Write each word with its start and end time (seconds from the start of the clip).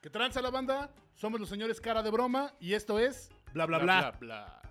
¿Qué 0.00 0.08
tranza 0.10 0.40
la 0.40 0.50
banda? 0.50 0.90
Somos 1.14 1.38
los 1.40 1.48
señores 1.48 1.80
Cara 1.80 2.02
de 2.02 2.10
Broma 2.10 2.54
y 2.58 2.74
esto 2.74 2.98
es 2.98 3.30
Bla 3.52 3.66
Bla 3.66 3.78
Bla. 3.78 4.12
bla. 4.18 4.62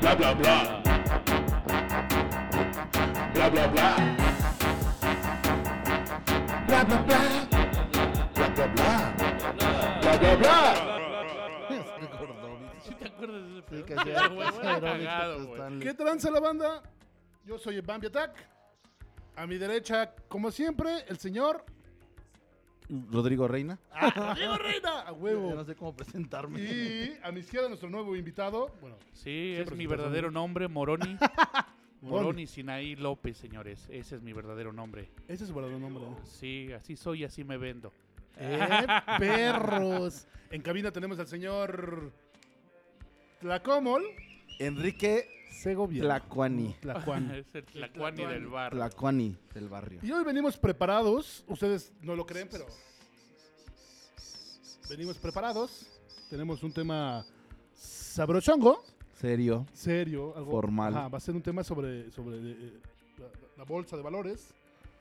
Bla 0.00 0.14
bla 0.14 0.34
bla. 0.34 0.82
Bla 3.32 3.48
bla 3.48 3.66
bla. 3.68 3.96
Bla 6.66 6.84
bla 6.84 7.02
bla. 7.02 7.48
Bla 8.34 8.48
bla 8.48 8.66
bla. 8.66 9.14
Bla 10.02 10.18
bla 10.18 10.36
bla. 10.36 10.74
¿Sí 12.82 12.94
te 12.96 13.06
acuerdas 13.06 13.42
de 13.44 13.58
ese 13.58 13.60
Sí, 13.76 13.82
pedo? 13.82 13.84
que 13.86 13.94
que 13.94 13.94
güey, 13.94 14.10
era 14.10 14.80
cagado, 14.80 15.34
bonito, 15.34 15.46
güey. 15.46 15.52
Stanley. 15.60 15.80
¿Qué 15.88 15.94
tranza 15.94 16.30
la 16.30 16.40
banda? 16.40 16.82
Yo 17.44 17.58
soy 17.58 17.76
el 17.76 17.82
Bambi 17.82 18.08
Attack. 18.08 18.46
A 19.36 19.46
mi 19.46 19.56
derecha, 19.58 20.14
como 20.28 20.50
siempre, 20.50 21.04
el 21.08 21.18
señor 21.18 21.64
Rodrigo 23.10 23.46
Reina. 23.48 23.78
Diego 24.36 24.56
Reina. 24.58 25.00
A 25.06 25.06
Yo 25.10 25.12
no 25.12 25.18
huevo. 25.18 25.64
sé 25.64 25.74
cómo 25.74 25.94
presentarme. 25.94 26.60
Y 26.60 27.18
a 27.22 27.30
mi 27.32 27.40
izquierda, 27.40 27.68
nuestro 27.68 27.90
nuevo 27.90 28.14
invitado. 28.16 28.74
Bueno, 28.80 28.96
Sí, 29.12 29.54
es 29.56 29.70
mi 29.72 29.86
verdadero 29.86 30.30
nombre, 30.30 30.68
Moroni. 30.68 31.16
Moroni. 32.00 32.24
Moroni 32.24 32.46
Sinaí 32.46 32.96
López, 32.96 33.36
señores. 33.38 33.86
Ese 33.90 34.16
es 34.16 34.22
mi 34.22 34.32
verdadero 34.32 34.72
nombre. 34.72 35.08
ese 35.28 35.44
es 35.44 35.48
su 35.48 35.54
verdadero 35.54 35.78
nombre. 35.78 36.04
Sí, 36.24 36.70
así 36.72 36.96
soy 36.96 37.22
y 37.22 37.24
así 37.24 37.44
me 37.44 37.56
vendo. 37.56 37.92
¡Eh, 38.36 38.86
perros! 39.18 40.26
En 40.50 40.60
cabina 40.60 40.90
tenemos 40.90 41.18
al 41.18 41.26
señor 41.28 42.12
Tlacomol 43.40 44.02
Enrique 44.58 45.28
Segovia. 45.54 46.02
Tlacuani. 46.02 46.74
Tlacuan. 46.80 47.30
es 47.34 47.54
el 47.54 47.64
tlacuani 47.64 48.24
del 48.26 48.46
bar. 48.48 48.72
Tlacuani 48.72 49.36
del 49.54 49.68
barrio. 49.68 50.00
Y 50.02 50.10
hoy 50.10 50.24
venimos 50.24 50.56
preparados. 50.58 51.44
Ustedes 51.46 51.92
no 52.02 52.14
lo 52.14 52.26
creen, 52.26 52.48
pero. 52.50 52.66
Venimos 54.88 55.16
preparados. 55.18 55.86
Tenemos 56.28 56.62
un 56.62 56.72
tema 56.72 57.24
sabrochongo. 57.74 58.84
Serio. 59.18 59.66
Serio. 59.72 60.36
Algo, 60.36 60.50
Formal. 60.50 60.94
Ajá, 60.94 61.08
va 61.08 61.18
a 61.18 61.20
ser 61.20 61.34
un 61.34 61.42
tema 61.42 61.62
sobre, 61.64 62.10
sobre 62.10 62.36
eh, 62.36 62.80
la, 63.18 63.26
la 63.58 63.64
bolsa 63.64 63.96
de 63.96 64.02
valores. 64.02 64.52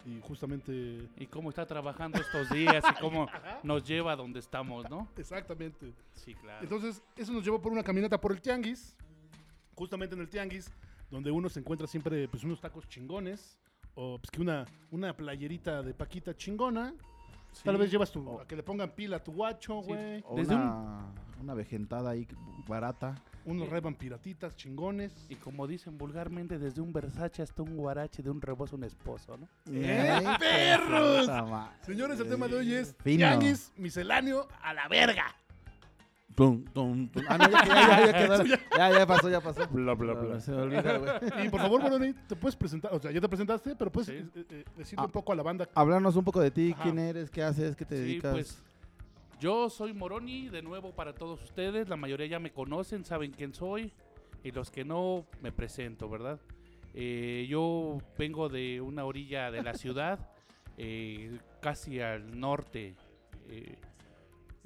Y 0.06 0.20
justamente. 0.22 1.10
Y 1.17 1.28
cómo 1.28 1.50
está 1.50 1.66
trabajando 1.66 2.20
estos 2.20 2.50
días 2.50 2.84
y 2.90 3.02
cómo 3.02 3.28
nos 3.64 3.84
lleva 3.84 4.14
a 4.14 4.16
donde 4.16 4.40
estamos, 4.40 4.90
¿no? 4.90 5.08
Exactamente. 5.17 5.94
Sí, 6.14 6.36
claro. 6.36 6.62
Entonces, 6.62 7.02
eso 7.16 7.34
nos 7.34 7.44
llevó 7.44 7.62
por 7.62 7.72
una 7.72 7.84
caminata 7.84 8.20
por 8.20 8.32
el 8.32 8.42
Tianguis. 8.42 8.95
Justamente 9.76 10.16
en 10.16 10.22
el 10.22 10.30
Tianguis, 10.30 10.72
donde 11.10 11.32
uno 11.32 11.50
se 11.50 11.60
encuentra 11.60 11.88
siempre 11.88 12.28
pues, 12.28 12.44
unos 12.44 12.60
tacos 12.62 12.88
chingones. 12.88 13.58
O 13.96 14.18
pues, 14.20 14.32
que 14.32 14.42
una, 14.42 14.66
una 14.92 15.16
playerita 15.16 15.82
de 15.84 15.94
Paquita 15.94 16.36
chingona. 16.36 16.94
Tal 17.64 17.76
Sí. 17.76 17.82
vez 17.82 17.92
llevas 17.92 18.12
tu, 18.12 18.40
a 18.40 18.48
que 18.48 18.56
le 18.56 18.64
pongan 18.64 18.90
pila 18.96 19.18
a 19.18 19.24
tu 19.24 19.32
guacho, 19.32 19.82
Sí. 19.84 19.88
güey. 19.90 20.24
O 20.26 20.36
Desde 20.36 20.56
una, 20.56 21.06
una 21.40 21.54
vejentada 21.54 22.10
ahí 22.10 22.28
barata. 22.68 23.14
Unos 23.46 23.70
reban 23.70 23.94
piratitas 23.94 24.56
chingones. 24.56 25.14
Y 25.30 25.36
como 25.36 25.68
dicen 25.68 25.96
vulgarmente, 25.98 26.58
desde 26.58 26.82
un 26.82 26.92
Versace 26.92 27.44
hasta 27.44 27.62
un 27.62 27.78
guarache, 27.78 28.24
de 28.24 28.32
un 28.32 28.42
rebozo 28.42 28.76
un 28.76 28.86
esposo, 28.86 29.38
¿no? 29.38 29.48
¡Eh, 29.72 30.10
Ay, 30.26 30.26
perros! 30.40 31.30
Señores, 31.82 32.20
el 32.20 32.30
tema 32.30 32.48
de 32.48 32.56
hoy 32.56 32.74
es 32.74 32.96
Fino. 33.04 33.18
Tianguis 33.28 33.72
misceláneo 33.78 34.48
a 34.64 34.74
la 34.74 34.88
verga. 34.88 35.26
Tum, 36.36 36.64
tum, 36.66 37.08
tum. 37.09 37.23
Ah, 37.28 37.38
no, 37.38 37.50
ya, 37.50 37.66
ya, 37.66 38.06
ya, 38.06 38.14
quedó. 38.28 38.44
ya, 38.78 38.92
ya 38.92 39.06
pasó, 39.06 39.30
ya 39.30 39.39
pasó. 39.42 39.67
Bla, 39.70 39.94
bla, 39.94 40.14
bla. 40.14 40.39
Se 40.39 40.52
me 40.52 40.58
olvida, 40.64 40.98
güey. 40.98 41.45
Y 41.45 41.50
por 41.50 41.59
favor, 41.62 41.81
Moroni, 41.81 42.14
te 42.14 42.36
puedes 42.36 42.56
presentar. 42.56 42.94
O 42.94 43.00
sea, 43.00 43.12
ya 43.12 43.22
te 43.22 43.30
presentaste, 43.30 43.76
pero 43.76 43.92
puedes 43.92 44.08
Sí. 44.08 44.14
eh, 44.16 44.45
eh, 44.50 44.66
decirle 44.78 45.04
Ah. 45.04 45.06
un 45.06 45.11
poco 45.11 45.31
a 45.31 45.36
la 45.36 45.44
banda. 45.44 45.70
Háblanos 45.76 46.16
un 46.16 46.23
poco 46.23 46.39
de 46.42 46.50
ti, 46.52 46.72
Ajá. 46.73 46.84
quién 46.84 47.00
eres, 47.00 47.30
qué 47.30 47.44
haces, 47.44 47.76
qué 47.76 47.86
te 47.86 47.95
Sí, 47.98 48.02
dedicas. 48.02 48.31
pues 48.34 48.64
yo 49.39 49.70
soy 49.70 49.94
Moroni, 49.94 50.50
de 50.50 50.61
nuevo 50.61 50.92
para 50.92 51.14
todos 51.14 51.44
ustedes. 51.44 51.88
La 51.89 51.98
mayoría 51.98 52.26
ya 52.28 52.39
me 52.39 52.52
conocen, 52.52 53.06
saben 53.06 53.31
quién 53.31 53.54
soy. 53.54 53.92
Y 54.44 54.52
los 54.52 54.71
que 54.71 54.83
no, 54.83 55.26
me 55.42 55.52
presento, 55.52 56.10
¿verdad? 56.10 56.39
Eh, 56.95 57.45
yo 57.50 57.98
vengo 58.17 58.50
de 58.50 58.82
una 58.82 59.05
orilla 59.05 59.52
de 59.52 59.64
la 59.64 59.73
ciudad, 59.73 60.30
eh, 60.77 61.38
casi 61.61 62.00
al 62.02 62.39
norte. 62.39 62.95
eh, 63.50 63.77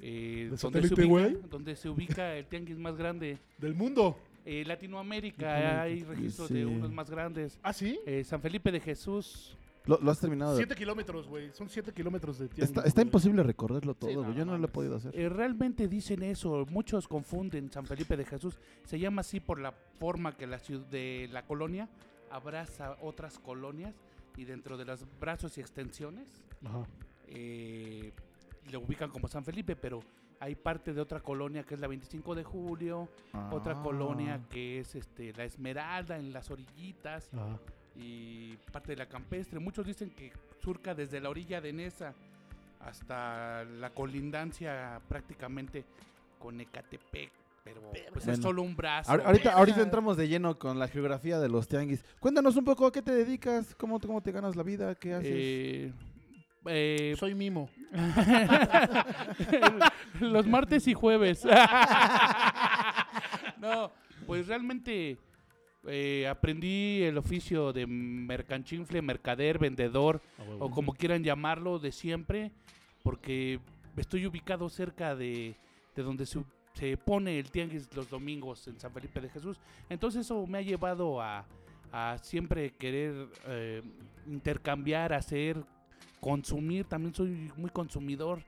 eh, 0.00 0.48
¿De 0.50 0.56
donde, 0.56 0.82
se 0.88 0.94
ubica, 0.94 1.06
güey? 1.06 1.36
donde 1.50 1.76
se 1.76 1.88
ubica 1.88 2.34
el 2.36 2.46
tianguis 2.46 2.78
más 2.78 2.96
grande. 2.96 3.38
Del 3.58 3.74
mundo. 3.74 4.16
Eh, 4.44 4.64
Latinoamérica, 4.64 5.82
hay 5.82 6.02
registros 6.04 6.48
Sí. 6.48 6.54
de 6.54 6.66
unos 6.66 6.90
más 6.90 7.10
grandes. 7.10 7.58
¿Ah, 7.62 7.72
sí? 7.72 7.98
Eh, 8.06 8.24
San 8.24 8.40
Felipe 8.40 8.72
de 8.72 8.80
Jesús, 8.80 9.56
¿Lo, 9.84 9.98
lo 10.02 10.10
has 10.10 10.20
terminado? 10.20 10.54
Siete 10.56 10.74
kilómetros, 10.74 11.26
güey. 11.26 11.50
Son 11.52 11.68
siete 11.68 11.92
kilómetros 11.92 12.38
de 12.38 12.48
tianguis. 12.48 12.84
Está, 12.84 13.00
imposible 13.02 13.42
recorrerlo 13.42 13.94
todo, 13.94 14.10
Sí, 14.10 14.16
no, 14.16 14.34
Yo 14.34 14.44
no 14.44 14.56
lo 14.58 14.66
he 14.66 14.68
podido 14.68 14.96
hacer. 14.96 15.18
Eh, 15.18 15.28
realmente 15.30 15.88
dicen 15.88 16.22
eso, 16.22 16.66
muchos 16.70 17.08
confunden 17.08 17.70
San 17.70 17.86
Felipe 17.86 18.16
de 18.16 18.24
Jesús. 18.26 18.58
Se 18.84 18.98
llama 18.98 19.20
así 19.22 19.40
por 19.40 19.58
la 19.58 19.72
forma 19.98 20.36
que 20.36 20.46
la 20.46 20.58
ciudad 20.58 20.86
de 20.86 21.28
la 21.32 21.42
colonia 21.46 21.88
abraza 22.30 22.96
otras 23.00 23.38
colonias 23.38 23.94
y 24.36 24.44
dentro 24.44 24.76
de 24.76 24.84
los 24.84 25.06
brazos 25.18 25.56
y 25.56 25.60
extensiones 25.62 26.28
Ajá. 26.64 26.86
eh, 27.28 28.12
lo 28.70 28.80
ubican 28.80 29.10
como 29.10 29.28
San 29.28 29.44
Felipe, 29.44 29.76
pero 29.76 30.00
hay 30.40 30.54
parte 30.54 30.92
de 30.92 31.00
otra 31.00 31.20
colonia 31.20 31.64
que 31.64 31.74
es 31.74 31.80
la 31.80 31.88
25 31.88 32.34
de 32.34 32.44
julio, 32.44 33.08
otra 33.50 33.74
Ah. 33.78 33.82
colonia 33.82 34.40
que 34.50 34.80
es 34.80 34.94
este 34.94 35.32
la 35.34 35.44
Esmeralda 35.44 36.16
en 36.16 36.32
las 36.32 36.50
orillitas 36.50 37.28
Ajá. 37.34 37.58
y 37.96 38.56
parte 38.72 38.92
de 38.92 38.96
la 38.96 39.06
campestre. 39.06 39.58
Muchos 39.58 39.84
dicen 39.86 40.10
que 40.10 40.32
surca 40.62 40.94
desde 40.94 41.20
la 41.20 41.30
orilla 41.30 41.60
de 41.60 41.72
Nesa 41.72 42.14
hasta 42.80 43.64
la 43.64 43.90
colindancia 43.90 45.00
prácticamente 45.08 45.84
con 46.38 46.60
Ecatepec, 46.60 47.30
pero 47.64 47.80
pues 48.12 48.28
es 48.28 48.38
solo 48.38 48.62
un 48.62 48.76
brazo. 48.76 49.10
Ahor- 49.12 49.22
Ahorita, 49.24 49.52
ahorita 49.54 49.82
entramos 49.82 50.16
de 50.16 50.28
lleno 50.28 50.56
con 50.58 50.78
la 50.78 50.86
geografía 50.88 51.38
de 51.40 51.48
los 51.48 51.66
tianguis. 51.66 52.04
Cuéntanos 52.20 52.56
un 52.56 52.64
poco 52.64 52.86
a 52.86 52.92
qué 52.92 53.02
te 53.02 53.12
dedicas, 53.12 53.74
cómo, 53.74 53.98
cómo 53.98 54.22
te 54.22 54.30
ganas 54.30 54.54
la 54.54 54.62
vida, 54.62 54.94
qué 54.94 55.14
haces. 55.14 55.30
Eh, 55.34 55.92
eh, 56.66 57.14
Soy 57.18 57.34
mimo. 57.34 57.68
los 60.20 60.46
martes 60.46 60.86
y 60.86 60.94
jueves. 60.94 61.44
no, 63.60 63.90
pues 64.26 64.46
realmente 64.46 65.18
eh, 65.86 66.26
aprendí 66.28 67.02
el 67.02 67.18
oficio 67.18 67.72
de 67.72 67.86
mercanchinfle, 67.86 69.02
mercader, 69.02 69.58
vendedor, 69.58 70.20
o 70.58 70.70
como 70.70 70.92
quieran 70.92 71.24
llamarlo, 71.24 71.78
de 71.78 71.92
siempre, 71.92 72.52
porque 73.02 73.60
estoy 73.96 74.26
ubicado 74.26 74.68
cerca 74.68 75.14
de, 75.14 75.56
de 75.94 76.02
donde 76.02 76.26
se, 76.26 76.40
se 76.74 76.96
pone 76.96 77.38
el 77.38 77.50
tianguis 77.50 77.88
los 77.94 78.10
domingos 78.10 78.66
en 78.68 78.78
San 78.78 78.92
Felipe 78.92 79.20
de 79.20 79.30
Jesús. 79.30 79.58
Entonces 79.88 80.26
eso 80.26 80.46
me 80.46 80.58
ha 80.58 80.62
llevado 80.62 81.22
a, 81.22 81.46
a 81.92 82.18
siempre 82.18 82.72
querer 82.72 83.28
eh, 83.46 83.82
intercambiar, 84.26 85.12
hacer, 85.12 85.62
consumir. 86.20 86.84
También 86.84 87.14
soy 87.14 87.50
muy 87.56 87.70
consumidor 87.70 88.42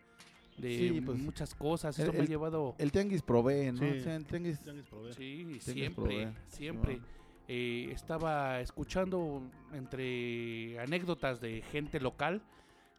de 0.57 0.77
Sí, 0.77 1.01
pues, 1.01 1.19
muchas 1.19 1.55
cosas. 1.55 1.99
el- 1.99 2.05
Eso 2.05 2.13
me 2.13 2.19
ha 2.19 2.23
el- 2.23 2.29
llevado... 2.29 2.75
El 2.79 2.93
tianguis 2.93 3.23
provee, 3.23 3.73
¿no? 3.73 3.79
Sí. 3.79 3.99
O 3.99 4.03
sea, 4.03 4.17
el 4.17 4.25
tianguis... 4.27 4.61
Tianguis. 4.61 4.87
Sí, 5.17 5.59
siempre, 5.61 6.29
siempre. 6.49 7.01
Eh, 7.49 7.91
estaba 7.93 8.61
escuchando 8.61 9.43
entre 9.73 10.79
anécdotas 10.79 11.41
de 11.41 11.63
gente 11.73 11.99
local 11.99 12.43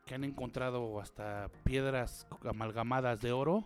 que 0.06 0.16
han 0.16 0.24
encontrado 0.26 1.00
hasta 1.00 1.50
piedras 1.64 2.28
amalgamadas 2.44 3.22
de 3.22 3.32
oro, 3.32 3.64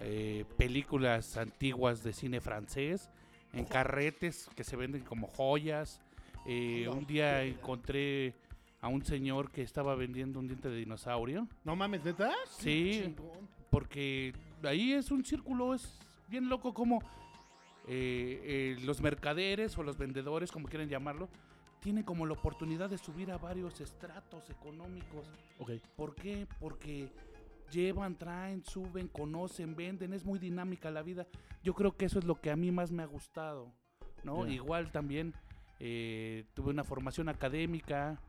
eh, 0.00 0.44
películas 0.56 1.36
antiguas 1.36 2.04
de 2.04 2.12
cine 2.12 2.40
francés, 2.40 3.10
en 3.52 3.64
carretes 3.64 4.48
que 4.54 4.62
se 4.62 4.76
venden 4.76 5.02
como 5.02 5.26
joyas. 5.26 6.00
Eh, 6.46 6.88
un 6.88 7.04
día 7.06 7.42
encontré 7.42 8.34
a 8.80 8.88
un 8.88 9.04
señor 9.04 9.50
que 9.50 9.62
estaba 9.62 9.94
vendiendo 9.94 10.38
un 10.38 10.46
diente 10.46 10.68
de 10.68 10.76
dinosaurio. 10.76 11.48
No 11.64 11.76
mames, 11.76 12.04
neta. 12.04 12.32
Sí. 12.48 13.14
Porque 13.70 14.32
ahí 14.62 14.92
es 14.92 15.10
un 15.10 15.24
círculo, 15.24 15.74
es 15.74 15.98
bien 16.28 16.48
loco 16.48 16.72
como 16.72 17.00
eh, 17.86 18.40
eh, 18.44 18.76
los 18.84 19.00
mercaderes 19.00 19.76
o 19.78 19.82
los 19.82 19.98
vendedores, 19.98 20.52
como 20.52 20.68
quieren 20.68 20.88
llamarlo, 20.88 21.28
tienen 21.80 22.04
como 22.04 22.26
la 22.26 22.34
oportunidad 22.34 22.90
de 22.90 22.98
subir 22.98 23.30
a 23.30 23.38
varios 23.38 23.80
estratos 23.80 24.48
económicos. 24.50 25.26
Ok. 25.58 25.72
¿Por 25.96 26.14
qué? 26.14 26.46
Porque 26.60 27.08
llevan, 27.70 28.16
traen, 28.16 28.64
suben, 28.64 29.08
conocen, 29.08 29.76
venden, 29.76 30.12
es 30.12 30.24
muy 30.24 30.38
dinámica 30.38 30.90
la 30.90 31.02
vida. 31.02 31.26
Yo 31.62 31.74
creo 31.74 31.96
que 31.96 32.06
eso 32.06 32.18
es 32.18 32.24
lo 32.24 32.40
que 32.40 32.50
a 32.50 32.56
mí 32.56 32.70
más 32.70 32.90
me 32.90 33.02
ha 33.02 33.06
gustado, 33.06 33.72
¿no? 34.24 34.46
Igual 34.48 34.90
también 34.90 35.34
eh, 35.80 36.44
tuve 36.54 36.70
una 36.70 36.84
formación 36.84 37.28
académica, 37.28 38.20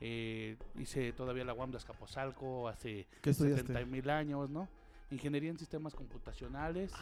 eh, 0.00 0.56
hice 0.78 1.12
todavía 1.12 1.44
la 1.44 1.54
UAM 1.54 1.70
de 1.70 1.76
Azcapotzalco 1.78 2.68
hace 2.68 3.06
¿Qué 3.22 3.30
estudiaste? 3.30 3.66
70 3.68 3.86
mil 3.90 4.10
años, 4.10 4.50
¿no? 4.50 4.68
Ingeniería 5.10 5.50
en 5.50 5.58
sistemas 5.58 5.94
computacionales. 5.94 6.92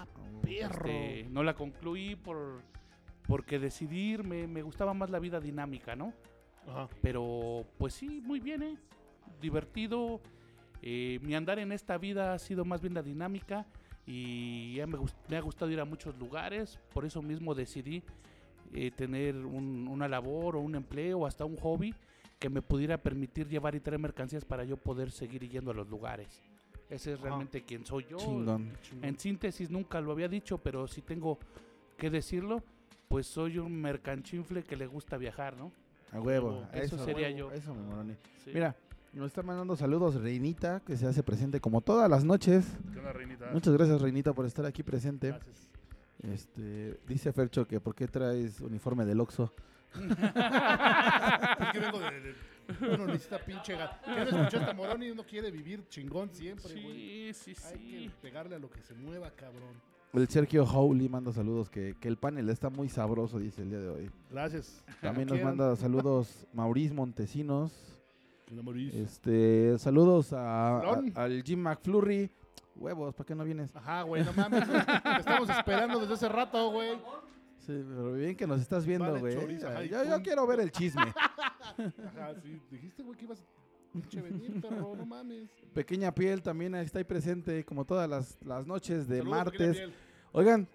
Perro. 0.43 0.87
Este, 0.89 1.27
no 1.31 1.43
la 1.43 1.55
concluí 1.55 2.17
por 2.17 2.61
porque 3.27 3.59
decidir 3.59 4.25
me, 4.25 4.47
me 4.49 4.63
gustaba 4.63 4.93
más 4.95 5.09
la 5.11 5.19
vida 5.21 5.41
dinámica, 5.41 5.95
¿no? 5.97 6.13
Ajá. 6.69 6.89
Pero 7.01 7.65
pues 7.79 7.95
sí, 7.95 8.21
muy 8.21 8.41
bien, 8.41 8.63
¿eh? 8.63 8.77
Divertido. 9.41 10.21
Eh, 10.83 11.19
mi 11.23 11.35
andar 11.35 11.59
en 11.61 11.71
esta 11.73 11.97
vida 11.99 12.35
ha 12.35 12.39
sido 12.39 12.65
más 12.65 12.81
bien 12.81 12.95
la 12.95 13.03
dinámica 13.03 13.67
y 14.05 14.75
ya 14.75 14.87
me, 14.89 14.99
ha 15.37 15.41
gustado 15.41 15.71
ir 15.71 15.79
a 15.79 15.85
muchos 15.85 16.19
lugares, 16.19 16.81
por 16.93 17.05
eso 17.05 17.23
mismo 17.23 17.55
decidí 17.55 18.03
eh, 18.75 18.91
tener 18.91 19.37
un- 19.37 19.87
una 19.89 20.09
labor 20.09 20.57
o 20.57 20.61
un 20.61 20.75
empleo 20.75 21.21
o 21.21 21.27
hasta 21.27 21.45
un 21.45 21.57
hobby 21.59 21.95
que 22.43 22.51
me 22.51 22.61
pudiera 22.61 22.99
permitir 22.99 23.47
llevar 23.49 23.77
y 23.77 23.81
traer 23.81 24.01
mercancías 24.01 24.45
para 24.45 24.65
yo 24.65 24.77
poder 24.77 25.13
seguir 25.13 25.49
yendo 25.49 25.71
a 25.71 25.75
los 25.75 25.89
lugares. 25.89 26.43
Ese 26.91 27.13
es 27.13 27.21
Ajá. 27.21 27.29
realmente 27.29 27.63
quien 27.63 27.87
soy 27.87 28.05
yo. 28.11 28.17
Chingón. 28.17 28.73
En 29.01 29.17
síntesis, 29.17 29.71
nunca 29.71 30.01
lo 30.01 30.11
había 30.11 30.27
dicho, 30.27 30.59
pero 30.59 30.89
si 30.89 31.03
tengo 31.03 31.39
que 31.97 32.11
decirlo, 32.11 32.61
pues 33.07 33.29
soy 33.29 33.59
un 33.59 33.81
mercanchinfle 33.81 34.65
que 34.65 34.75
le 34.75 34.89
gusta 34.89 35.17
viajar, 35.19 35.57
¿no? 35.57 35.71
A 36.11 36.21
huevo. 36.21 36.67
Eso 36.73 36.99
sería 36.99 37.29
huevo, 37.29 37.39
yo. 37.39 37.53
Eso, 37.53 37.77
mi 37.77 37.83
moroni. 37.85 38.17
Sí. 38.45 38.51
Mira, 38.53 38.75
nos 39.13 39.29
está 39.29 39.45
mandando 39.45 39.77
saludos 39.77 40.17
Reinita, 40.17 40.81
que 40.81 40.97
se 40.97 41.07
hace 41.07 41.23
presente 41.23 41.61
como 41.61 41.81
todas 41.81 42.11
las 42.11 42.25
noches. 42.25 42.67
¿Qué 42.93 42.99
onda, 42.99 43.13
reinita? 43.13 43.51
Muchas 43.53 43.73
gracias, 43.73 44.03
Reinita, 44.03 44.33
por 44.33 44.47
estar 44.47 44.67
aquí 44.67 44.83
presente. 44.83 45.29
Gracias. 45.29 45.69
Este, 46.25 46.99
dice 47.07 47.33
Fercho 47.33 47.69
que 47.69 47.79
por 47.79 47.95
qué 47.95 48.09
traes 48.09 48.61
uniforme 48.61 49.05
del 49.05 49.21
Oxxo. 49.21 49.53
Es 49.95 51.69
que 51.73 51.79
vengo 51.81 51.99
de... 52.01 52.21
de- 52.21 52.35
Uno 52.95 53.07
necesita 53.07 53.39
pinche 53.39 53.77
gato. 53.77 53.97
¿Qué 54.05 54.11
no 54.25 54.39
escuchaste 54.39 54.71
a 54.71 54.75
Moroni? 54.75 55.11
Uno 55.11 55.25
quiere 55.25 55.51
vivir 55.51 55.87
chingón 55.89 56.31
siempre, 56.33 56.73
güey. 56.73 57.33
Sí, 57.35 57.55
sí, 57.55 57.55
Hay 57.67 57.73
que 57.79 57.99
sí. 58.09 58.11
pegarle 58.23 58.57
a 58.57 58.59
lo 58.59 58.71
que 58.71 58.81
se 58.83 58.95
mueva, 58.95 59.31
cabrón. 59.31 59.75
El 60.13 60.29
Sergio 60.29 60.65
Howley 60.65 61.09
manda 61.09 61.33
saludos, 61.33 61.71
que, 61.71 61.97
que 61.99 62.07
el 62.09 62.17
panel 62.19 62.49
está 62.51 62.69
muy 62.71 62.89
sabroso, 62.89 63.39
dice 63.39 63.63
el 63.63 63.71
día 63.71 63.79
de 63.81 63.89
hoy. 63.89 64.11
Gracias. 64.31 64.85
También 65.01 65.29
nos 65.29 65.41
manda 65.43 65.75
saludos 65.77 66.47
Maurice 66.53 66.95
Montesinos. 66.95 67.73
Este, 68.93 69.79
saludos 69.79 70.33
a, 70.35 70.79
a- 70.81 71.03
al 71.15 71.43
Jim 71.43 71.61
McFlurry. 71.61 72.31
Huevos, 72.77 73.15
¿para 73.15 73.27
qué 73.27 73.35
no 73.35 73.45
vienes? 73.45 73.75
Ajá, 73.77 74.03
güey, 74.03 74.25
no 74.25 74.33
mames. 74.35 74.65
Te 75.03 75.17
estamos 75.19 75.49
esperando 75.49 76.01
desde 76.01 76.15
hace 76.15 76.29
rato, 76.29 76.71
güey. 76.71 76.91
Sí, 77.67 77.85
pero 77.89 78.13
bien 78.15 78.35
que 78.37 78.47
nos 78.47 78.61
estás 78.61 78.85
viendo, 78.85 79.19
güey. 79.21 79.35
y 79.55 79.89
yo, 79.89 80.05
yo 80.05 80.23
quiero 80.23 80.47
ver 80.47 80.61
el 80.61 80.73
chisme. 80.73 81.03
Ajá, 81.17 82.35
sí. 82.43 82.61
Dijiste, 82.71 83.03
güey, 83.05 83.17
que 83.17 83.25
ibas 83.25 83.45
venir, 84.15 84.61
perro. 84.61 84.97
No 84.97 85.07
mames. 85.07 85.49
Pequeña 85.73 86.13
Piel 86.13 86.43
también 86.43 86.75
está 86.75 86.99
ahí 86.99 87.05
presente, 87.05 87.65
como 87.65 87.85
todas 87.85 88.09
las, 88.09 88.37
las 88.45 88.67
noches 88.67 89.07
de 89.07 89.19
Saludos, 89.19 89.37
martes. 89.39 89.83
Oigan, 90.33 90.69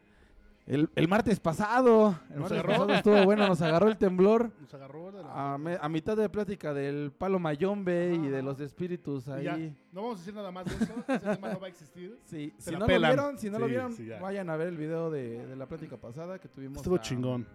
el, 0.68 0.90
el 0.96 1.08
martes 1.08 1.40
pasado, 1.40 2.20
el 2.30 2.40
Nos 2.42 2.52
martes 2.52 2.52
agarró. 2.60 2.72
pasado 2.74 2.94
estuvo 2.94 3.24
bueno, 3.26 3.48
nos 3.48 3.62
agarró 3.62 3.88
el 3.88 3.98
temblor. 3.98 4.52
Nos 4.60 4.74
agarró 4.74 5.12
la... 5.12 5.54
A, 5.54 5.58
me- 5.58 5.78
a 5.82 5.90
mitad 5.90 6.16
de 6.18 6.28
plática 6.30 6.74
del 6.74 7.12
palo 7.18 7.40
mayombe 7.40 8.14
y 8.14 8.18
Ajá, 8.20 8.30
de 8.30 8.42
los 8.44 8.60
espíritus 8.60 9.28
Y 9.28 9.32
ahí. 9.32 9.44
ya, 9.46 9.58
no 9.94 10.02
vamos 10.04 10.18
a 10.18 10.20
decir 10.20 10.34
nada 10.36 10.52
más 10.52 10.66
de 10.66 10.76
eso. 10.84 10.94
Ese 11.08 11.20
tema 11.36 11.54
no 11.54 11.60
va 11.60 11.66
a 11.68 11.70
existir. 11.70 12.20
Sí, 12.26 12.54
si 12.58 12.72
no 12.76 12.86
pelan. 12.86 13.16
lo 13.16 13.24
vieron, 13.24 13.40
si 13.40 13.50
no 13.50 13.60
lo 13.60 13.68
vieron, 13.68 13.94
sí, 13.94 14.10
vayan 14.22 14.50
a 14.50 14.58
ver 14.58 14.68
el 14.68 14.78
video 14.78 15.10
de, 15.10 15.48
de 15.48 15.56
la 15.56 15.66
plática 15.66 15.96
pasada 15.98 16.38
que 16.38 16.48
tuvimos. 16.50 16.78
Estuvo 16.78 16.96
a- 16.96 17.02
chingón. 17.02 17.48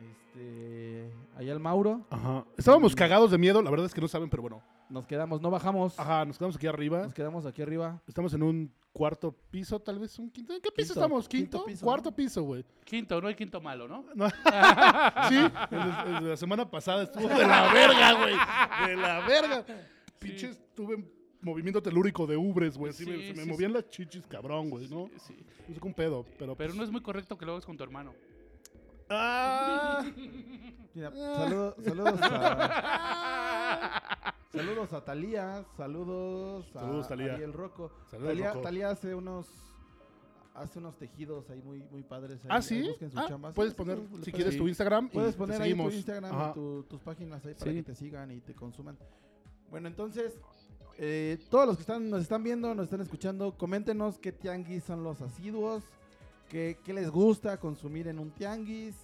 Este, 0.00 1.10
allá 1.36 1.52
al 1.52 1.60
Mauro, 1.60 2.06
Ajá. 2.10 2.44
Estábamos 2.56 2.94
cagados 2.94 3.30
de 3.30 3.38
miedo, 3.38 3.60
la 3.62 3.70
verdad 3.70 3.86
es 3.86 3.94
que 3.94 4.00
no 4.00 4.08
saben, 4.08 4.28
pero 4.30 4.42
bueno. 4.42 4.62
Nos 4.92 5.06
quedamos, 5.06 5.40
no 5.40 5.50
bajamos, 5.50 5.98
Ajá, 5.98 6.24
nos 6.24 6.36
quedamos 6.38 6.56
aquí 6.56 6.66
arriba. 6.66 7.02
nos 7.02 7.14
quedamos 7.14 7.46
aquí 7.46 7.62
arriba. 7.62 8.00
Estamos 8.06 8.32
en 8.34 8.42
un 8.42 8.72
cuarto 8.92 9.32
piso, 9.50 9.80
tal 9.80 9.98
vez 9.98 10.18
un 10.18 10.30
quinto. 10.30 10.52
¿En 10.52 10.60
qué 10.60 10.70
piso 10.70 10.92
Quinto, 10.92 11.00
estamos? 11.00 11.28
quinto 11.28 11.58
¿Quinto? 11.58 11.64
piso, 11.66 11.84
Cuarto 11.84 12.10
¿no? 12.10 12.16
piso, 12.16 12.42
güey. 12.42 12.64
Quinto, 12.84 13.20
no 13.20 13.28
hay 13.28 13.34
quinto 13.34 13.60
malo, 13.60 13.88
¿no? 13.88 14.04
No. 14.14 14.28
sí, 15.28 15.36
el 15.70 16.14
el 16.22 16.28
la 16.28 16.36
semana 16.36 16.70
pasada 16.70 17.04
estuvo 17.04 17.26
de 17.26 17.46
la 17.46 17.72
verga, 17.72 18.12
güey. 18.12 18.34
De 18.88 18.96
la 18.96 19.26
verga. 19.26 19.64
Pinches, 20.18 20.60
tuve 20.74 20.96
un 20.96 21.10
movimiento 21.40 21.82
telúrico 21.82 22.26
de 22.26 22.36
ubres, 22.36 22.76
güey. 22.76 22.90
Así 22.90 23.06
me, 23.06 23.16
Sí, 23.16 23.26
se 23.28 23.34
me 23.34 23.44
sí, 23.44 23.48
movían 23.50 23.72
las 23.72 23.88
chichis, 23.88 24.26
cabrón, 24.26 24.68
güey, 24.70 24.88
¿no? 24.88 25.08
Sí. 25.26 25.36
No 25.68 25.74
sé 25.74 25.80
con 25.80 25.94
pedo, 25.94 26.24
pero. 26.38 26.54
Pero 26.54 26.74
no 26.74 26.84
es 26.84 26.90
muy 26.90 27.00
correcto 27.00 27.36
que 27.38 27.46
lo 27.46 27.52
hagas 27.52 27.64
con 27.64 27.76
tu 27.76 27.82
hermano. 27.84 28.12
¡Ah! 29.08 30.04
Mira, 30.94 31.10
saludo- 31.10 31.74
saludos 31.82 32.20
a. 32.22 34.34
Saludos 34.52 34.92
a 34.92 35.02
Talía, 35.04 35.64
saludos 35.76 36.66
a 36.76 37.08
Thalía. 37.08 37.34
Ariel 37.34 37.52
Rocco. 37.54 37.90
Saludos, 38.10 38.28
Talía, 38.30 38.48
Rocco. 38.52 38.60
Talía 38.62 38.90
hace 38.90 39.14
unos 39.14 39.46
hace 40.54 40.78
unos 40.78 40.98
tejidos 40.98 41.48
ahí 41.48 41.62
muy 41.62 41.82
muy 41.90 42.02
padres. 42.02 42.40
ahí- 42.44 42.50
¿Ah, 42.50 42.60
sí? 42.60 42.82
busquen 42.82 43.10
Ah, 43.16 43.26
puedes 43.54 43.72
poner, 43.72 43.98
si 43.98 44.04
puedes- 44.08 44.34
quieres, 44.34 44.58
tu 44.58 44.68
Instagram. 44.68 45.08
Puedes 45.08 45.34
poner 45.34 45.62
ahí 45.62 45.74
tu. 45.74 45.90
Instagram 45.90 46.50
y 46.50 46.52
tu- 46.52 46.82
tus 46.84 47.00
páginas 47.00 47.44
ahí 47.46 47.54
para 47.54 47.70
Sí. 47.70 47.76
que 47.78 47.82
te 47.82 47.94
sigan 47.94 48.30
y 48.30 48.40
te 48.40 48.54
consuman. 48.54 48.98
Bueno, 49.70 49.88
entonces, 49.88 50.38
eh, 50.98 51.38
todos 51.48 51.66
los 51.66 51.76
que 51.76 51.80
están, 51.80 52.10
nos 52.10 52.20
están 52.20 52.42
viendo, 52.44 52.74
nos 52.74 52.84
están 52.84 53.00
escuchando, 53.00 53.56
coméntenos 53.56 54.18
qué 54.18 54.32
tianguis 54.32 54.84
son 54.84 55.02
los 55.02 55.22
asiduos, 55.22 55.82
qué, 56.52 56.76
qué 56.84 56.92
les 56.92 57.10
gusta 57.10 57.58
consumir 57.58 58.06
en 58.08 58.18
un 58.18 58.30
tianguis, 58.30 58.94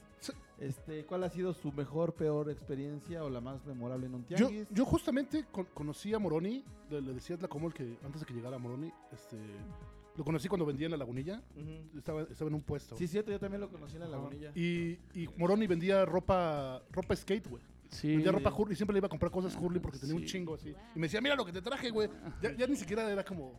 este, 0.58 1.04
cuál 1.06 1.24
ha 1.24 1.30
sido 1.30 1.54
su 1.54 1.72
mejor, 1.72 2.12
peor 2.14 2.50
experiencia 2.50 3.24
o 3.24 3.30
la 3.30 3.40
más 3.40 3.64
memorable 3.64 4.06
en 4.06 4.14
un 4.16 4.24
tianguis. 4.24 4.66
yo 4.70 4.84
justamente 4.84 5.46
con- 5.50 5.64
conocí 5.72 6.12
a 6.12 6.18
Moroni, 6.18 6.62
le, 6.90 7.00
le 7.00 7.14
decía 7.14 7.36
a 7.36 7.38
Tlacomol 7.38 7.72
que 7.72 7.96
antes 8.04 8.20
de 8.20 8.26
que 8.26 8.34
llegara 8.34 8.58
Moroni, 8.58 8.92
este, 9.12 9.38
lo 10.16 10.24
conocí 10.24 10.46
cuando 10.48 10.66
vendía 10.66 10.86
en 10.86 10.90
la 10.90 10.96
lagunilla, 10.98 11.40
Ujú. 11.56 11.96
estaba, 11.98 12.22
estaba 12.22 12.48
en 12.48 12.54
un 12.56 12.62
puesto. 12.62 12.96
Sí, 12.96 13.06
cierto, 13.06 13.30
yo 13.30 13.38
también 13.40 13.60
lo 13.62 13.70
conocí 13.70 13.94
en 13.94 14.00
la 14.00 14.08
lagunilla. 14.08 14.52
Y, 14.54 14.98
y 15.14 15.26
Moroni 15.38 15.66
vendía 15.66 16.04
ropa 16.04 16.82
ropa 16.90 17.16
skate, 17.16 17.46
güey. 17.48 17.62
Sí. 17.88 18.08
Vendía 18.08 18.32
ropa 18.32 18.52
Hurley, 18.52 18.76
siempre 18.76 18.92
le 18.92 18.98
iba 18.98 19.06
a 19.06 19.08
comprar 19.08 19.30
cosas 19.32 19.56
Hurley 19.56 19.80
porque 19.80 19.98
tenía 19.98 20.14
un 20.16 20.24
chingo 20.26 20.54
así. 20.56 20.74
Y 20.94 20.98
me 20.98 21.06
decía, 21.06 21.22
mira 21.22 21.34
lo 21.34 21.44
que 21.46 21.52
te 21.52 21.62
traje, 21.62 21.88
güey. 21.90 22.10
Ya, 22.42 22.54
ya 22.54 22.66
ni 22.66 22.76
siquiera 22.76 23.10
era 23.10 23.24
como, 23.24 23.54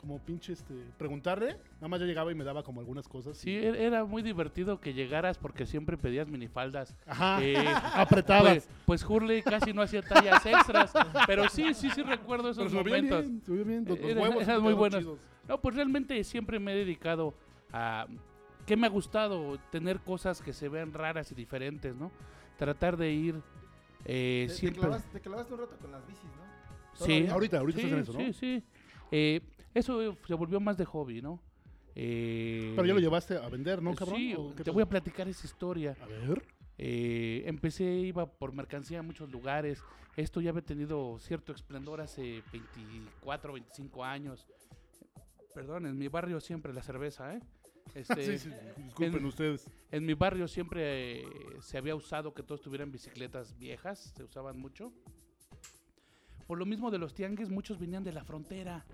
como 0.00 0.18
pinche 0.18 0.54
este, 0.54 0.72
preguntarle. 0.96 1.58
Nada 1.74 1.88
más 1.88 2.00
yo 2.00 2.06
llegaba 2.06 2.32
y 2.32 2.34
me 2.34 2.42
daba 2.42 2.62
como 2.62 2.80
algunas 2.80 3.06
cosas. 3.06 3.36
Sí, 3.36 3.54
e- 3.54 3.84
era 3.84 4.04
muy 4.06 4.22
divertido 4.22 4.80
que 4.80 4.94
llegaras 4.94 5.36
porque 5.36 5.66
siempre 5.66 5.98
pedías 5.98 6.26
minifaldas. 6.26 6.96
Ajá. 7.06 7.38
Eh, 7.42 7.54
Apretadas. 7.94 8.66
Pues, 8.86 9.02
pues 9.02 9.04
Hurley 9.04 9.42
casi 9.42 9.74
no 9.74 9.82
hacía 9.82 10.00
tallas 10.00 10.44
extras, 10.46 10.92
pero 11.26 11.48
sí, 11.50 11.74
sí, 11.74 11.90
sí 11.90 12.02
recuerdo 12.02 12.48
esos 12.50 12.72
Pero 12.72 12.82
momentos. 12.82 13.20
bien, 13.26 13.42
veían 13.46 13.66
bien. 13.68 13.84
Los, 13.86 14.00
los 14.00 14.10
Eran- 14.10 14.22
huevos 14.22 14.42
eran 14.42 14.56
sí 14.56 14.62
muy 14.62 14.72
buenos. 14.72 15.00
chidos. 15.00 15.18
No, 15.46 15.60
pues 15.60 15.74
realmente 15.76 16.24
siempre 16.24 16.58
me 16.58 16.72
he 16.72 16.76
dedicado 16.76 17.34
a... 17.72 18.06
¿Qué 18.66 18.76
me 18.76 18.86
ha 18.86 18.90
gustado? 18.90 19.58
Tener 19.70 20.00
cosas 20.00 20.40
que 20.40 20.52
se 20.54 20.68
vean 20.70 20.94
raras 20.94 21.30
y 21.32 21.34
diferentes, 21.34 21.94
¿no? 21.94 22.10
Tratar 22.56 22.96
de 22.96 23.10
ir 23.12 23.34
eh, 24.04 24.44
Te, 24.46 24.52
te 24.54 24.58
siempre... 24.58 24.80
clavaste, 24.80 25.08
te 25.12 25.20
clavaste 25.20 25.52
un 25.54 25.60
rato 25.60 25.76
con 25.76 25.90
las 25.92 26.06
bicis, 26.06 26.24
¿no? 26.24 27.04
Sí. 27.04 27.26
Ahorita, 27.28 27.58
ahorita 27.58 27.80
sí, 27.80 27.84
estás 27.86 27.98
en 27.98 28.02
eso, 28.02 28.12
¿no? 28.12 28.18
Sí, 28.20 28.32
sí. 28.32 28.64
Eh, 29.10 29.40
eso 29.74 30.16
se 30.26 30.34
volvió 30.34 30.60
más 30.60 30.76
de 30.76 30.84
hobby, 30.84 31.22
¿no? 31.22 31.40
Eh, 31.94 32.72
Pero 32.76 32.86
ya 32.86 32.94
lo 32.94 33.00
llevaste 33.00 33.36
a 33.36 33.48
vender, 33.48 33.82
¿no, 33.82 33.94
cabrón? 33.94 34.16
Sí, 34.16 34.34
¿O 34.36 34.54
qué 34.54 34.62
te 34.64 34.70
voy 34.70 34.82
a 34.82 34.86
platicar 34.88 35.28
esa 35.28 35.46
historia. 35.46 35.96
A 36.00 36.06
ver. 36.06 36.42
Eh, 36.78 37.42
empecé, 37.46 37.84
iba 37.84 38.26
por 38.26 38.52
mercancía 38.52 39.00
a 39.00 39.02
muchos 39.02 39.30
lugares. 39.30 39.82
Esto 40.16 40.40
ya 40.40 40.50
había 40.50 40.62
tenido 40.62 41.18
cierto 41.18 41.52
esplendor 41.52 42.00
hace 42.00 42.42
24, 42.52 43.52
25 43.52 44.04
años. 44.04 44.46
Perdón, 45.54 45.86
en 45.86 45.98
mi 45.98 46.08
barrio 46.08 46.40
siempre 46.40 46.72
la 46.72 46.82
cerveza, 46.82 47.34
¿eh? 47.34 47.40
Este, 47.94 48.38
sí, 48.38 48.38
sí, 48.38 48.50
disculpen 48.84 49.18
en- 49.18 49.24
ustedes. 49.26 49.66
En 49.90 50.06
mi 50.06 50.14
barrio 50.14 50.46
siempre 50.46 51.22
eh, 51.22 51.24
se 51.60 51.76
había 51.76 51.96
usado 51.96 52.32
que 52.32 52.44
todos 52.44 52.60
tuvieran 52.62 52.92
bicicletas 52.92 53.58
viejas, 53.58 54.12
se 54.16 54.22
usaban 54.22 54.56
mucho. 54.60 54.92
Por 56.46 56.56
lo 56.58 56.66
mismo 56.66 56.90
de 56.92 56.98
los 56.98 57.14
tianguis, 57.14 57.48
muchos 57.50 57.80
venían 57.80 58.04
de 58.04 58.12
la 58.12 58.22
frontera. 58.24 58.84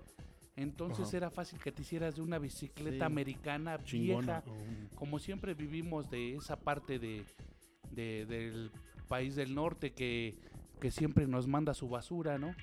Entonces 0.57 1.07
Ajá. 1.07 1.17
era 1.17 1.29
fácil 1.29 1.59
que 1.59 1.71
te 1.71 1.83
hicieras 1.83 2.15
de 2.15 2.21
una 2.23 2.39
bicicleta 2.39 2.97
Sí. 3.05 3.11
americana 3.11 3.77
Chingona. 3.83 4.41
vieja. 4.41 4.89
Como 4.95 5.19
siempre 5.19 5.53
vivimos 5.53 6.09
de 6.09 6.35
esa 6.35 6.55
parte 6.57 6.99
de, 6.99 7.23
de- 7.91 8.25
del 8.25 8.71
país 9.07 9.35
del 9.35 9.53
norte 9.55 9.93
que, 9.93 10.35
que 10.81 10.91
siempre 10.91 11.27
nos 11.27 11.47
manda 11.47 11.73
su 11.73 11.87
basura, 11.87 12.37
¿no? 12.37 12.53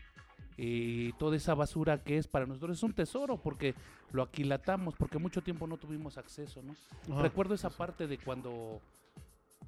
Y 0.57 1.13
toda 1.15 1.37
esa 1.37 1.55
basura 1.55 2.03
que 2.05 2.17
es 2.19 2.29
para 2.29 2.47
nosotros 2.47 2.77
es 2.79 2.83
un 2.83 2.93
tesoro 2.93 3.41
porque 3.41 3.75
lo 4.13 4.23
aquilatamos, 4.23 4.95
porque 4.97 5.19
mucho 5.19 5.43
tiempo 5.43 5.67
no 5.67 5.77
tuvimos 5.79 6.19
acceso, 6.19 6.63
¿no? 6.63 6.75
Ajá. 7.13 7.23
Recuerdo 7.23 7.55
esa 7.55 7.71
parte 7.71 8.07
de 8.07 8.19
cuando 8.19 8.81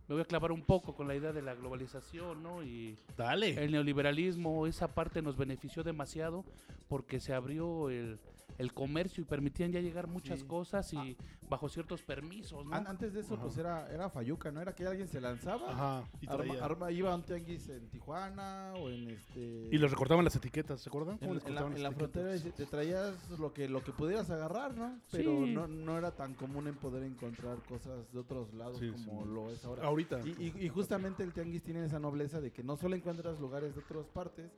me 0.09 0.15
voy 0.15 0.23
a 0.23 0.27
clavar 0.27 0.53
un 0.53 0.63
poco 0.63 0.95
con 0.95 1.09
la 1.09 1.15
idea 1.17 1.33
de 1.33 1.43
la 1.43 1.55
globalización, 1.55 2.43
¿no? 2.43 2.63
Y 2.63 2.97
Dale. 3.17 3.63
el 3.63 3.73
neoliberalismo, 3.73 4.67
esa 4.67 4.89
parte 4.95 5.23
nos 5.23 5.37
benefició 5.37 5.83
demasiado 5.83 6.45
porque 6.89 7.19
se 7.19 7.35
abrió 7.35 7.91
el, 7.91 8.19
el 8.59 8.73
comercio 8.73 9.23
y 9.23 9.25
permitían 9.27 9.73
ya 9.73 9.81
llegar 9.81 10.07
muchas 10.07 10.41
Sí. 10.41 10.47
cosas 10.47 10.93
y 10.93 11.17
bajo 11.49 11.69
ciertos 11.69 12.03
permisos, 12.03 12.65
¿no? 12.65 12.75
An- 12.75 12.87
Antes 12.87 13.13
de 13.13 13.21
eso, 13.21 13.35
Ajá. 13.35 13.43
pues 13.45 13.59
era, 13.59 13.93
era 13.93 14.09
Fayuca, 14.11 14.51
¿no? 14.51 14.61
Era 14.61 14.75
que 14.75 14.87
alguien 14.87 15.09
se 15.09 15.21
lanzaba, 15.21 15.71
Ajá. 15.73 16.09
Y, 16.21 16.27
arma- 16.27 16.91
iba 16.91 17.13
a 17.13 17.15
un 17.15 17.23
tianguis 17.23 17.69
en 17.69 17.89
Tijuana 17.89 18.73
o 18.77 18.89
en 18.89 19.11
este... 19.11 19.69
y 19.71 19.79
les 19.79 19.91
recortaban 19.91 20.25
las 20.25 20.35
etiquetas, 20.37 20.81
¿se 20.81 20.89
acuerdan? 20.89 21.15
En, 21.15 21.19
¿Cómo 21.21 21.35
les 21.35 21.45
en 21.45 21.55
la, 21.55 21.61
en 21.89 21.95
frontera 21.95 22.33
te 22.37 22.51
te 22.51 22.67
traías 22.67 23.15
lo 23.39 23.53
que, 23.53 23.69
lo 23.69 23.83
que 23.85 23.93
pudieras 23.93 24.29
agarrar, 24.31 24.75
¿no? 24.77 24.99
Pero 25.11 25.45
Sí. 25.45 25.53
no, 25.53 25.67
no 25.69 25.99
era 25.99 26.11
tan 26.13 26.35
común 26.35 26.67
en 26.69 26.75
poder 26.77 27.03
encontrar 27.05 27.59
cosas 27.69 28.11
de 28.13 28.19
otros 28.19 28.53
lados 28.55 28.79
Sí, 28.79 28.91
como 28.91 29.23
sí. 29.25 29.29
lo 29.33 29.51
es 29.51 29.65
ahora. 29.65 29.85
Ahorita. 29.85 30.21
Y, 30.25 30.31
y- 30.57 30.65
y 30.67 30.69
justamente 30.69 31.23
el 31.23 31.33
tianguis 31.33 31.63
tiene 31.63 31.85
esa 31.85 31.99
nobleza 32.01 32.41
de 32.41 32.51
que 32.53 32.63
no 32.65 32.77
solo 32.77 32.97
encuentras 32.97 33.39
lugares 33.39 33.75
de 33.75 33.81
otras 33.83 34.07
partes, 34.09 34.51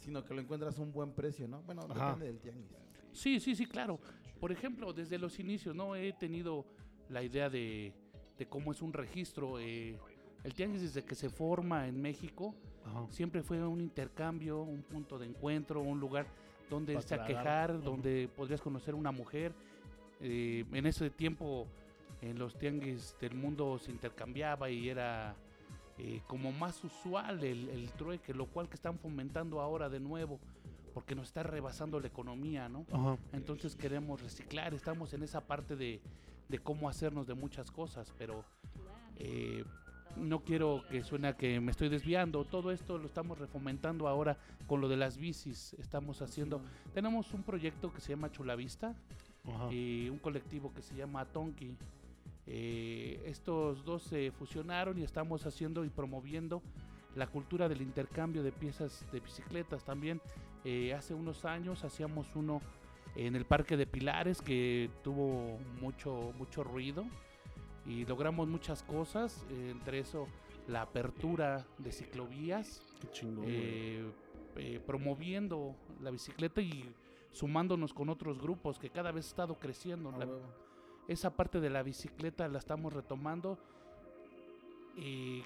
sino 0.00 0.22
que 0.24 0.34
lo 0.34 0.40
encuentras 0.42 0.78
a 0.78 0.82
un 0.82 0.92
buen 0.92 1.12
precio, 1.12 1.48
¿no? 1.48 1.62
Bueno, 1.62 1.82
Ajá. 1.88 2.08
depende 2.08 2.26
del 2.26 2.38
tianguis. 2.40 2.70
Sí, 3.14 3.40
sí, 3.40 3.54
sí, 3.54 3.64
claro. 3.66 3.98
Por 4.40 4.52
ejemplo, 4.52 4.92
desde 4.92 5.16
los 5.18 5.38
inicios, 5.38 5.74
¿no? 5.74 5.96
He 5.96 6.12
tenido 6.12 6.66
la 7.08 7.22
idea 7.22 7.48
de, 7.48 7.92
de 8.38 8.46
cómo 8.46 8.72
es 8.72 8.82
un 8.82 8.92
registro. 8.92 9.58
eh, 9.58 9.98
el 10.42 10.52
tianguis 10.52 10.82
desde 10.82 11.02
que 11.02 11.14
se 11.14 11.30
forma 11.30 11.88
en 11.88 12.02
México 12.02 12.54
Ajá. 12.84 13.06
siempre 13.08 13.42
fue 13.42 13.66
un 13.66 13.80
intercambio, 13.80 14.60
un 14.60 14.82
punto 14.82 15.18
de 15.18 15.24
encuentro, 15.26 15.80
un 15.80 15.98
lugar 15.98 16.26
donde 16.68 16.92
tragar. 16.96 17.26
saquejar, 17.28 17.70
Ujú. 17.76 17.82
donde 17.82 18.28
podrías 18.36 18.60
conocer 18.60 18.94
una 18.94 19.10
mujer. 19.10 19.54
Eh, 20.20 20.66
en 20.72 20.84
ese 20.86 21.08
tiempo, 21.08 21.66
en 22.20 22.38
los 22.38 22.58
tianguis 22.58 23.16
del 23.20 23.34
mundo 23.34 23.78
se 23.78 23.90
intercambiaba 23.90 24.68
y 24.68 24.90
era 24.90 25.34
eh, 25.98 26.20
como 26.26 26.52
más 26.52 26.82
usual 26.84 27.42
el, 27.44 27.68
el 27.70 27.90
trueque, 27.92 28.34
lo 28.34 28.46
cual 28.46 28.68
que 28.68 28.74
están 28.74 28.98
fomentando 28.98 29.60
ahora 29.60 29.88
de 29.88 30.00
nuevo, 30.00 30.40
porque 30.94 31.14
nos 31.14 31.26
está 31.26 31.42
rebasando 31.42 31.98
la 32.00 32.06
economía, 32.06 32.68
¿no? 32.68 32.86
Ajá. 32.92 33.18
Entonces 33.32 33.74
queremos 33.76 34.22
reciclar, 34.22 34.72
estamos 34.72 35.12
en 35.12 35.24
esa 35.24 35.40
parte 35.40 35.76
de, 35.76 36.00
de 36.48 36.58
cómo 36.60 36.88
hacernos 36.88 37.26
de 37.26 37.34
muchas 37.34 37.70
cosas, 37.70 38.14
pero 38.16 38.44
eh, 39.16 39.64
no 40.16 40.40
quiero 40.44 40.84
que 40.88 41.02
suene 41.02 41.28
a 41.28 41.36
que 41.36 41.60
me 41.60 41.72
estoy 41.72 41.88
desviando. 41.88 42.44
Todo 42.44 42.70
esto 42.70 42.96
lo 42.98 43.06
estamos 43.06 43.38
refomentando 43.38 44.06
ahora 44.06 44.38
con 44.66 44.80
lo 44.80 44.88
de 44.88 44.96
las 44.96 45.16
bicis. 45.18 45.74
Estamos 45.74 46.22
haciendo, 46.22 46.60
tenemos 46.94 47.34
un 47.34 47.42
proyecto 47.42 47.92
que 47.92 48.00
se 48.00 48.10
llama 48.10 48.30
Chulavista 48.30 48.94
Ajá. 49.44 49.72
y 49.72 50.08
un 50.08 50.18
colectivo 50.18 50.72
que 50.72 50.82
se 50.82 50.94
llama 50.94 51.24
Tonki. 51.24 51.76
Eh, 52.46 53.22
estos 53.26 53.84
dos 53.84 54.02
se 54.02 54.30
fusionaron 54.30 54.98
y 54.98 55.02
estamos 55.02 55.46
haciendo 55.46 55.84
y 55.84 55.88
promoviendo 55.88 56.62
la 57.16 57.26
cultura 57.26 57.68
del 57.68 57.80
intercambio 57.80 58.42
de 58.42 58.52
piezas 58.52 59.04
de 59.12 59.20
bicicletas 59.20 59.84
también. 59.84 60.20
Eh, 60.64 60.94
hace 60.94 61.14
unos 61.14 61.44
años 61.44 61.84
hacíamos 61.84 62.34
uno 62.34 62.60
en 63.16 63.36
el 63.36 63.44
Parque 63.44 63.76
de 63.76 63.86
Pilares 63.86 64.40
que 64.42 64.90
tuvo 65.02 65.58
mucho, 65.80 66.32
mucho 66.36 66.64
ruido 66.64 67.04
y 67.86 68.04
logramos 68.06 68.48
muchas 68.48 68.82
cosas, 68.82 69.44
eh, 69.50 69.68
entre 69.70 69.98
eso 70.00 70.26
la 70.66 70.82
apertura 70.82 71.66
de 71.78 71.92
ciclovías, 71.92 72.82
Qué 73.00 73.10
chingón. 73.10 73.44
güey. 73.44 74.04
eh, 74.56 74.80
promoviendo 74.86 75.74
la 76.00 76.10
bicicleta 76.10 76.60
y 76.60 76.94
sumándonos 77.32 77.92
con 77.92 78.08
otros 78.08 78.38
grupos 78.40 78.78
que 78.78 78.88
cada 78.88 79.10
vez 79.12 79.26
ha 79.26 79.28
estado 79.28 79.58
creciendo. 79.58 80.12
La- 80.12 80.28
esa 81.08 81.36
parte 81.36 81.60
de 81.60 81.68
la 81.70 81.82
bicicleta 81.82 82.48
la 82.48 82.58
estamos 82.58 82.92
retomando. 82.92 83.58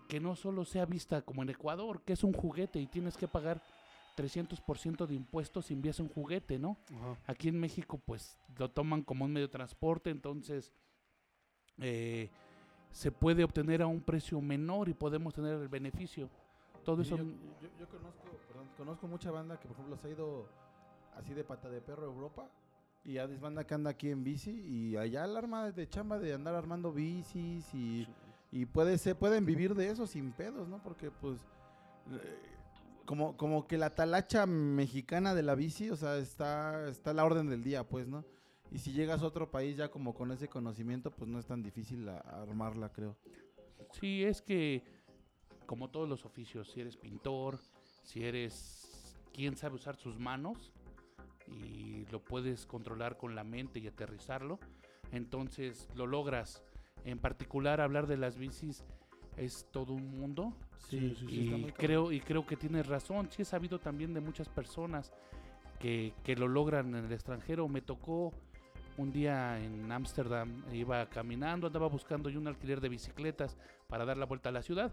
que 0.09 0.21
no 0.21 0.37
solo 0.37 0.65
sea 0.67 0.85
vista 0.85 1.23
como 1.23 1.43
en 1.43 1.49
Ecuador, 1.49 2.03
que 2.03 2.13
es 2.13 2.23
un 2.23 2.35
juguete 2.35 2.79
y 2.81 2.87
tienes 2.87 3.17
que 3.17 3.27
pagar 3.27 3.63
300% 4.19 5.07
de 5.07 5.15
impuestos 5.15 5.67
si 5.67 5.75
envías 5.75 6.01
un 6.01 6.09
juguete, 6.09 6.59
¿no? 6.59 6.77
Ajá. 6.97 7.17
Aquí 7.27 7.49
en 7.49 7.59
México 7.61 7.99
pues 8.05 8.37
lo 8.59 8.69
toman 8.71 9.03
como 9.03 9.25
un 9.25 9.33
medio 9.33 9.47
de 9.47 9.53
transporte, 9.53 10.11
entonces 10.11 10.73
eh, 11.79 12.29
se 12.91 13.13
puede 13.13 13.45
obtener 13.45 13.83
a 13.83 13.87
un 13.87 14.01
precio 14.01 14.41
menor 14.41 14.89
y 14.89 14.95
podemos 14.95 15.35
tener 15.35 15.55
el 15.61 15.69
beneficio. 15.69 16.29
Todo 16.85 17.05
Sí, 17.05 17.09
eso... 17.15 17.17
yo, 17.19 17.25
yo- 17.25 17.69
yo 17.79 17.89
conozco, 17.89 18.23
perdón, 18.49 18.69
conozco 18.77 19.07
mucha 19.07 19.31
banda 19.31 19.59
que, 19.61 19.69
por 19.69 19.75
ejemplo, 19.77 19.97
se 19.99 20.09
ha 20.09 20.11
ido 20.11 20.47
así 21.17 21.35
de 21.35 21.45
pata 21.45 21.69
de 21.69 21.81
perro 21.81 22.03
a 22.03 22.13
Europa. 22.15 22.49
Y 23.05 23.13
ya 23.15 23.25
es 23.25 23.41
banda 23.41 23.65
que 23.65 23.75
anda 23.75 23.91
aquí 23.91 24.11
en 24.11 24.25
bici. 24.25 24.51
Y 24.51 24.97
allá 24.97 25.27
la 25.27 25.39
arma 25.39 25.71
de 25.71 25.89
chamba 25.89 26.19
de 26.19 26.35
andar 26.35 26.55
armando 26.55 26.93
bicis. 26.93 27.73
Y, 27.75 28.07
y 28.51 28.67
puede 28.67 28.99
ser, 28.99 29.17
pueden 29.17 29.47
vivir 29.47 29.75
de 29.75 29.89
eso 29.91 30.07
sin 30.07 30.33
pedos, 30.33 30.67
¿no? 30.69 30.83
Porque, 30.83 31.11
pues. 31.11 31.39
Como, 33.09 33.39
como 33.39 33.67
que 33.67 33.79
la 33.79 33.95
talacha 33.95 34.45
mexicana 34.45 35.35
de 35.35 35.43
la 35.43 35.55
bici, 35.55 35.89
o 35.89 35.97
sea, 35.97 36.19
está, 36.19 36.87
está 36.91 37.13
a 37.13 37.15
la 37.15 37.25
orden 37.25 37.49
del 37.49 37.65
día, 37.65 37.89
pues, 37.89 38.07
¿no? 38.07 38.23
Y 38.71 38.81
si 38.81 38.93
llegas 38.93 39.23
a 39.23 39.27
otro 39.27 39.51
país 39.51 39.79
ya 39.79 39.91
como 39.91 40.13
con 40.13 40.31
ese 40.31 40.47
conocimiento, 40.49 41.11
pues 41.11 41.27
no 41.31 41.39
es 41.39 41.47
tan 41.47 41.63
difícil 41.63 42.07
a- 42.07 42.19
armarla, 42.19 42.93
creo. 42.93 43.17
Sí, 43.99 44.25
es 44.25 44.43
que 44.43 44.85
como 45.65 45.89
todos 45.89 46.07
los 46.07 46.27
oficios, 46.27 46.71
si 46.71 46.83
eres 46.83 46.99
pintor, 46.99 47.59
si 48.05 48.25
eres 48.27 49.17
quien 49.33 49.57
sabe 49.57 49.77
usar 49.77 49.97
sus 49.97 50.19
manos 50.19 50.75
y 51.47 52.05
lo 52.13 52.23
puedes 52.23 52.67
controlar 52.67 53.17
con 53.17 53.35
la 53.35 53.43
mente 53.43 53.79
y 53.79 53.87
aterrizarlo, 53.87 54.59
entonces 55.13 55.89
lo 55.95 56.07
logras. 56.07 56.63
En 57.07 57.19
particular 57.21 57.81
hablar 57.81 58.07
de 58.07 58.19
las 58.19 58.37
bicis 58.37 58.85
es 59.39 59.67
todo 59.71 59.93
un 59.93 60.19
mundo 60.19 60.53
Sí, 60.89 61.15
sí, 61.19 61.27
sí. 61.27 61.35
y 61.35 61.45
está 61.45 61.57
muy 61.57 61.71
cabrón. 61.73 61.87
creo 61.87 62.13
y 62.13 62.21
creo 62.21 62.47
que 62.47 62.57
tienes 62.57 62.87
razón. 62.87 63.29
Sí 63.31 63.43
he 63.43 63.45
sabido 63.45 63.79
también 63.79 64.15
de 64.15 64.21
muchas 64.21 64.49
personas 64.49 65.13
que, 65.79 66.13
que 66.25 66.35
lo 66.37 66.49
logran 66.49 66.95
en 66.95 67.05
el 67.05 67.13
extranjero. 67.13 67.69
Me 67.69 67.81
tocó 67.83 68.33
un 68.97 69.13
día 69.13 69.59
en 69.63 69.91
Ámsterdam, 69.93 70.65
iba 70.73 71.07
caminando, 71.09 71.67
andaba 71.69 71.89
buscando 71.89 72.31
yo 72.31 72.41
un 72.41 72.49
alquiler 72.49 72.81
de 72.81 72.89
bicicletas 72.89 73.57
para 73.87 74.05
dar 74.05 74.17
la 74.17 74.27
vuelta 74.27 74.49
a 74.49 74.53
la 74.53 74.63
ciudad. 74.63 74.93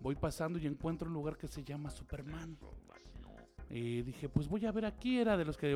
Voy 0.00 0.14
pasando 0.16 0.58
y 0.58 0.66
encuentro 0.66 1.08
un 1.08 1.14
lugar 1.14 1.36
que 1.36 1.48
se 1.48 1.64
llama 1.64 1.90
Superman. 1.90 2.56
Y 3.70 4.02
dije, 4.02 4.28
pues 4.28 4.48
voy 4.48 4.64
a 4.66 4.72
ver 4.72 4.84
aquí, 4.84 5.18
era 5.18 5.36
de 5.36 5.44
los 5.44 5.56
que 5.56 5.74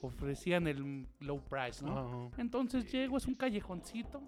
ofrecían 0.00 0.66
el 0.68 1.06
low 1.20 1.40
price, 1.48 1.84
¿no? 1.84 2.30
Entonces 2.36 2.90
llego, 2.92 3.16
es 3.16 3.26
un 3.26 3.34
callejoncito, 3.34 4.22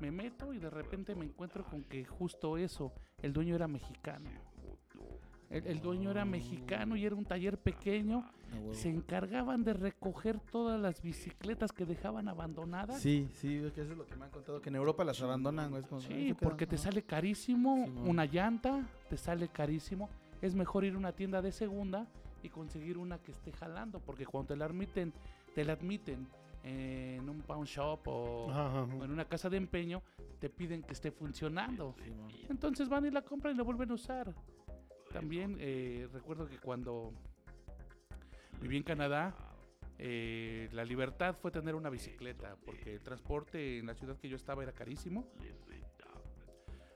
me 0.00 0.10
meto 0.10 0.52
y 0.52 0.58
de 0.58 0.70
repente 0.70 1.14
me 1.14 1.24
encuentro 1.24 1.64
con 1.64 1.82
que 1.84 2.04
justo 2.04 2.56
eso, 2.58 2.92
el 3.22 3.32
dueño 3.32 3.54
era 3.54 3.68
mexicano. 3.68 4.30
El, 5.50 5.66
el 5.66 5.80
dueño 5.80 6.10
era 6.10 6.26
mexicano 6.26 6.94
y 6.94 7.06
era 7.06 7.14
un 7.14 7.24
taller 7.24 7.56
pequeño. 7.58 8.22
Se 8.72 8.90
encargaban 8.90 9.64
de 9.64 9.72
recoger 9.72 10.40
todas 10.40 10.78
las 10.78 11.00
bicicletas 11.00 11.72
que 11.72 11.86
dejaban 11.86 12.28
abandonadas. 12.28 13.00
Sí, 13.00 13.28
sí, 13.32 13.56
es 13.56 13.72
que 13.72 13.80
eso 13.82 13.92
es 13.92 13.98
lo 13.98 14.04
que 14.06 14.14
me 14.16 14.26
han 14.26 14.30
contado, 14.30 14.60
que 14.60 14.68
en 14.68 14.76
Europa 14.76 15.04
las 15.04 15.22
abandonan, 15.22 15.70
güey. 15.70 15.82
es 15.82 15.88
como, 15.88 16.00
"Ay, 16.02 16.06
Sí, 16.06 16.12
se 16.12 16.24
quedan", 16.24 16.36
porque 16.36 16.66
te 16.66 16.76
sale 16.76 17.02
carísimo 17.02 17.84
Sí, 17.86 17.92
una 18.04 18.26
llanta, 18.26 18.86
te 19.08 19.16
sale 19.16 19.48
carísimo. 19.48 20.10
Es 20.42 20.54
mejor 20.54 20.84
ir 20.84 20.94
a 20.94 20.98
una 20.98 21.12
tienda 21.12 21.40
de 21.40 21.50
segunda 21.50 22.06
y 22.42 22.50
conseguir 22.50 22.98
una 22.98 23.18
que 23.18 23.32
esté 23.32 23.50
jalando, 23.52 24.00
porque 24.00 24.26
cuando 24.26 24.48
te 24.48 24.56
la 24.56 24.66
admiten, 24.66 25.14
te 25.54 25.64
la 25.64 25.72
admiten 25.72 26.28
en 26.62 27.28
un 27.28 27.40
pawn 27.42 27.64
shop 27.64 28.00
o, 28.06 28.50
Ajá, 28.50 28.66
ajá, 28.66 28.94
o 28.94 29.04
en 29.04 29.10
una 29.10 29.24
casa 29.24 29.48
de 29.48 29.56
empeño, 29.56 30.02
te 30.38 30.50
piden 30.50 30.82
que 30.82 30.92
esté 30.92 31.10
funcionando. 31.10 31.94
Sí. 31.98 32.46
Entonces 32.48 32.88
van 32.88 33.06
y 33.06 33.10
la 33.10 33.22
compran 33.22 33.54
y 33.54 33.58
la 33.58 33.64
vuelven 33.64 33.90
a 33.90 33.94
usar. 33.94 34.34
También 35.12 35.56
eh, 35.58 36.08
recuerdo 36.12 36.46
que 36.48 36.58
cuando 36.58 37.12
viví 38.60 38.76
en 38.76 38.82
Canadá, 38.82 39.34
eh, 39.98 40.68
la 40.72 40.84
libertad 40.84 41.36
fue 41.40 41.50
tener 41.50 41.74
una 41.74 41.90
bicicleta, 41.90 42.56
porque 42.64 42.94
el 42.94 43.00
transporte 43.00 43.78
en 43.78 43.86
la 43.86 43.94
ciudad 43.94 44.16
que 44.16 44.28
yo 44.28 44.36
estaba 44.36 44.62
era 44.62 44.72
carísimo. 44.72 45.26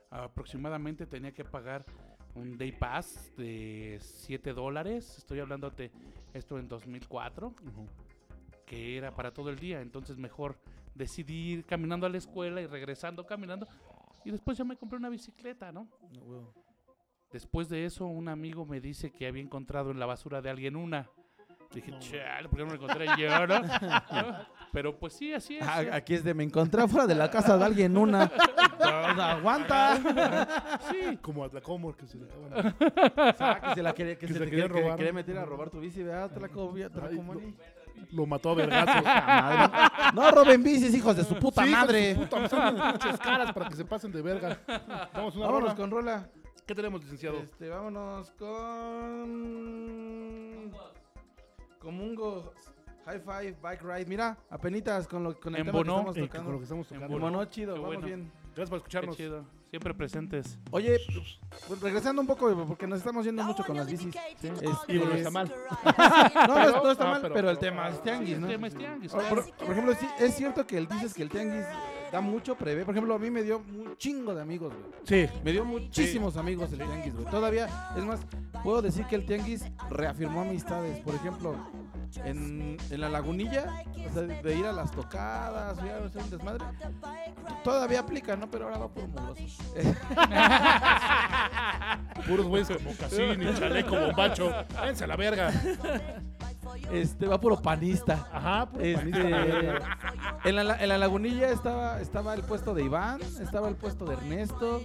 Aproximadamente 0.09 1.07
tenía 1.07 1.33
que 1.33 1.43
pagar 1.43 1.85
un 2.35 2.55
day 2.55 2.71
pass 2.71 3.31
de 3.35 3.97
7 3.99 4.53
dólares. 4.53 5.17
Estoy 5.17 5.39
hablándote 5.39 5.91
esto 6.33 6.59
en 6.59 6.67
2004 6.67 7.47
Ujú. 7.47 7.87
Que 8.73 8.97
era 8.97 9.11
para 9.11 9.31
todo 9.31 9.49
el 9.49 9.59
día, 9.59 9.81
entonces 9.81 10.17
mejor 10.17 10.57
decidí 10.95 11.53
ir 11.53 11.65
caminando 11.65 12.05
a 12.05 12.09
la 12.09 12.17
escuela 12.17 12.61
y 12.61 12.67
regresando 12.67 13.25
caminando 13.25 13.67
y 14.25 14.31
después 14.31 14.57
ya 14.57 14.63
me 14.63 14.75
compré 14.77 14.97
una 14.97 15.09
bicicleta, 15.09 15.71
¿no? 15.71 15.87
No, 16.11 16.21
huevo. 16.21 16.53
Después 17.31 17.67
de 17.67 17.85
eso 17.85 18.05
un 18.05 18.29
amigo 18.29 18.65
me 18.65 18.79
dice 18.79 19.11
que 19.11 19.27
había 19.27 19.41
encontrado 19.41 19.91
en 19.91 19.99
la 19.99 20.05
basura 20.05 20.41
de 20.41 20.49
alguien 20.49 20.75
una. 20.75 21.09
Dije, 21.73 21.91
No. 21.91 21.99
chale, 21.99 22.47
¿por 22.47 22.59
qué 22.59 22.63
no 22.63 22.69
la 22.69 22.75
encontré 22.75 23.07
yo, 23.17 23.47
no? 23.47 23.59
¿No? 23.59 24.37
Pero 24.71 24.97
pues 24.97 25.13
sí, 25.13 25.33
así 25.33 25.57
es. 25.57 25.63
Ah, 25.67 25.81
¿eh? 25.83 25.89
aquí 25.91 26.13
es 26.13 26.23
de 26.23 26.33
me 26.35 26.43
encontré 26.43 26.81
afuera 26.83 27.07
de 27.07 27.15
la 27.15 27.29
casa 27.31 27.57
de 27.57 27.65
alguien 27.65 27.97
una. 27.97 28.31
Pues, 28.83 29.17
aguanta. 29.19 30.79
Sí, 30.89 31.17
Como 31.21 31.43
Atlacomor 31.45 31.95
que 31.95 32.05
se 32.05 32.17
le 32.17 32.25
acaban. 32.25 32.75
Ah, 33.39 33.61
que 33.69 33.75
se 33.75 33.83
la 33.83 33.93
quería, 33.93 34.17
que 34.17 34.27
Que 34.27 34.33
se 34.33 34.39
quería, 34.39 34.67
que 34.67 34.95
quería 34.97 35.13
meter 35.13 35.37
a 35.37 35.45
robar 35.45 35.69
tu 35.69 35.79
bici, 35.79 36.03
¿verdad? 36.03 36.31
Te 36.31 36.39
la 36.39 36.49
Lo 38.11 38.25
mató 38.25 38.49
a 38.51 38.55
vergazos. 38.55 39.03
No 40.13 40.29
roben 40.31 40.61
bicis, 40.63 40.93
hijos 40.93 41.15
de 41.15 41.23
su 41.23 41.35
puta 41.35 41.63
Sí, 41.63 41.71
madre. 41.71 42.15
puta, 42.15 42.39
me 42.39 42.47
pinches 42.91 43.17
caras 43.19 43.51
para 43.53 43.67
que 43.69 43.75
se 43.75 43.85
pasen 43.85 44.11
de 44.11 44.21
verga. 44.21 44.59
Vamos 45.13 45.35
una 45.35 45.45
Vámonos 45.47 45.69
rola. 45.69 45.75
con 45.75 45.89
rola. 45.91 46.29
¿Qué 46.67 46.75
tenemos, 46.75 47.01
licenciado? 47.03 47.39
Este, 47.39 47.67
vámonos 47.69 48.31
con. 49.33 50.71
Con 51.79 51.97
Mungo 51.97 52.53
High 53.05 53.19
Five 53.19 53.57
Bike 53.61 53.81
Ride. 53.81 54.05
Mira, 54.05 54.37
apenitas 54.49 55.07
con, 55.07 55.23
lo, 55.23 55.37
con 55.39 55.55
el 55.55 55.63
tema 55.65 55.71
que 55.73 55.77
Embonó. 55.79 56.09
estamos 56.11 56.17
Eh, 56.17 56.19
con 56.19 56.21
lo 56.21 56.27
tocando. 56.29 56.57
que 56.57 56.63
estamos 56.63 56.91
En 56.91 56.97
tocando. 56.99 57.13
Bono. 57.15 57.27
Embonó 57.27 57.45
chido, 57.49 57.73
Qué 57.73 57.79
vamos 57.81 57.95
bueno. 57.95 58.07
bien. 58.07 58.31
Gracias 58.55 58.69
por 58.69 58.79
qué 58.79 58.83
escucharnos. 58.83 59.17
chido. 59.17 59.45
Siempre 59.69 59.93
presentes. 59.95 60.59
Oye, 60.69 60.99
pues, 61.67 61.81
regresando 61.81 62.21
un 62.21 62.27
poco, 62.27 62.55
porque 62.67 62.85
nos 62.85 62.99
estamos 62.99 63.25
yendo 63.25 63.43
mucho 63.43 63.63
con 63.65 63.75
las 63.75 63.87
bicis. 63.87 64.15
Este, 64.15 64.53
Digo, 64.87 65.05
no 65.05 65.13
está 65.15 65.31
mal. 65.31 65.51
No, 66.47 66.47
no, 66.47 66.83
no 66.83 66.91
está 66.91 67.05
Ah, 67.07 67.11
mal, 67.13 67.21
pero- 67.23 67.33
pero 67.33 67.49
el 67.49 67.57
tema 67.57 67.89
es 67.89 68.01
tianguis, 68.03 68.35
El 68.35 68.41
¿no? 68.41 68.47
tema 68.47 68.67
es 68.67 68.75
tianguis, 68.75 69.11
Por, 69.11 69.71
ejemplo, 69.71 69.95
sí, 69.99 70.07
es 70.19 70.35
cierto 70.35 70.67
que 70.67 70.77
el, 70.77 70.87
dices 70.87 71.13
que 71.15 71.23
el 71.23 71.29
tianguis 71.29 71.65
da 72.13 72.21
mucho 72.21 72.55
prevé. 72.55 72.85
Por 72.85 72.93
ejemplo, 72.93 73.15
a 73.15 73.19
mí 73.19 73.31
me 73.31 73.41
dio 73.41 73.57
un 73.57 73.97
chingo 73.97 74.35
de 74.35 74.43
amigos, 74.43 74.71
güey. 74.71 74.85
Sí. 75.03 75.27
Me 75.43 75.51
dio 75.51 75.65
muchísimos 75.65 76.37
amigos 76.37 76.71
el 76.71 76.77
tianguis, 76.77 77.15
güey. 77.15 77.25
Todavía, 77.25 77.67
es 77.97 78.03
más, 78.03 78.19
puedo 78.63 78.83
decir 78.83 79.07
que 79.07 79.15
el 79.15 79.25
tianguis 79.25 79.65
reafirmó 79.89 80.41
amistades. 80.41 80.99
Por 80.99 81.15
ejemplo, 81.15 81.55
en, 82.23 82.77
en 82.91 83.01
la 83.01 83.09
lagunilla, 83.09 83.83
o 84.07 84.13
sea, 84.13 84.21
de 84.21 84.55
ir 84.55 84.63
a 84.63 84.71
las 84.71 84.91
tocadas, 84.91 85.79
o 85.79 85.85
ir 85.87 85.91
a 85.91 86.05
hacer 86.05 86.21
un 86.21 86.29
desmadre, 86.29 86.63
todavía 87.63 88.01
aplica, 88.01 88.35
¿no? 88.35 88.47
Pero 88.51 88.65
ahora 88.65 88.77
va 88.77 88.89
por 88.89 89.07
mugrosos. 89.07 89.57
Puros 92.27 92.45
güeyes 92.45 92.69
como 92.69 92.95
Cassini, 92.95 93.55
chaleco, 93.55 93.99
bombacho. 93.99 94.53
Váyanse 94.75 95.05
a 95.05 95.07
la 95.07 95.15
verga. 95.15 95.51
Este, 96.91 97.27
va 97.27 97.39
puro 97.39 97.61
panista. 97.61 98.27
Ajá, 98.31 98.65
puro 98.69 98.83
Este, 98.83 98.97
panista. 98.97 100.39
en, 100.45 100.55
la, 100.55 100.81
en 100.83 100.89
la 100.89 100.97
lagunilla 100.97 101.49
estaba, 101.49 101.99
estaba 102.01 102.33
el 102.33 102.41
puesto 102.43 102.73
de 102.73 102.83
Iván, 102.83 103.21
estaba 103.41 103.67
el 103.69 103.75
puesto 103.75 104.05
de 104.05 104.13
Ernesto, 104.15 104.81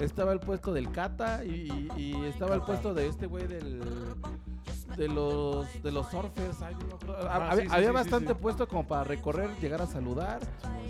estaba 0.00 0.32
el 0.32 0.40
puesto 0.40 0.72
del 0.72 0.90
Cata 0.90 1.44
y, 1.44 1.88
y- 1.96 2.02
y 2.14 2.24
estaba 2.26 2.54
el 2.54 2.62
puesto 2.62 2.94
de 2.94 3.08
este 3.08 3.26
güey 3.26 3.46
del 3.46 3.80
de 4.96 5.06
los 5.06 5.66
de 5.82 5.92
los 5.92 6.10
surfers. 6.10 6.60
ay, 6.62 6.74
no. 6.74 7.12
Ah, 7.28 7.50
había 7.52 7.64
sí, 7.64 7.68
sí, 7.68 7.74
había 7.76 7.88
sí, 7.90 7.94
bastante 7.94 8.34
puesto 8.34 8.66
como 8.66 8.86
para 8.88 9.04
recorrer, 9.04 9.50
llegar 9.60 9.80
a 9.82 9.86
saludar, 9.86 10.40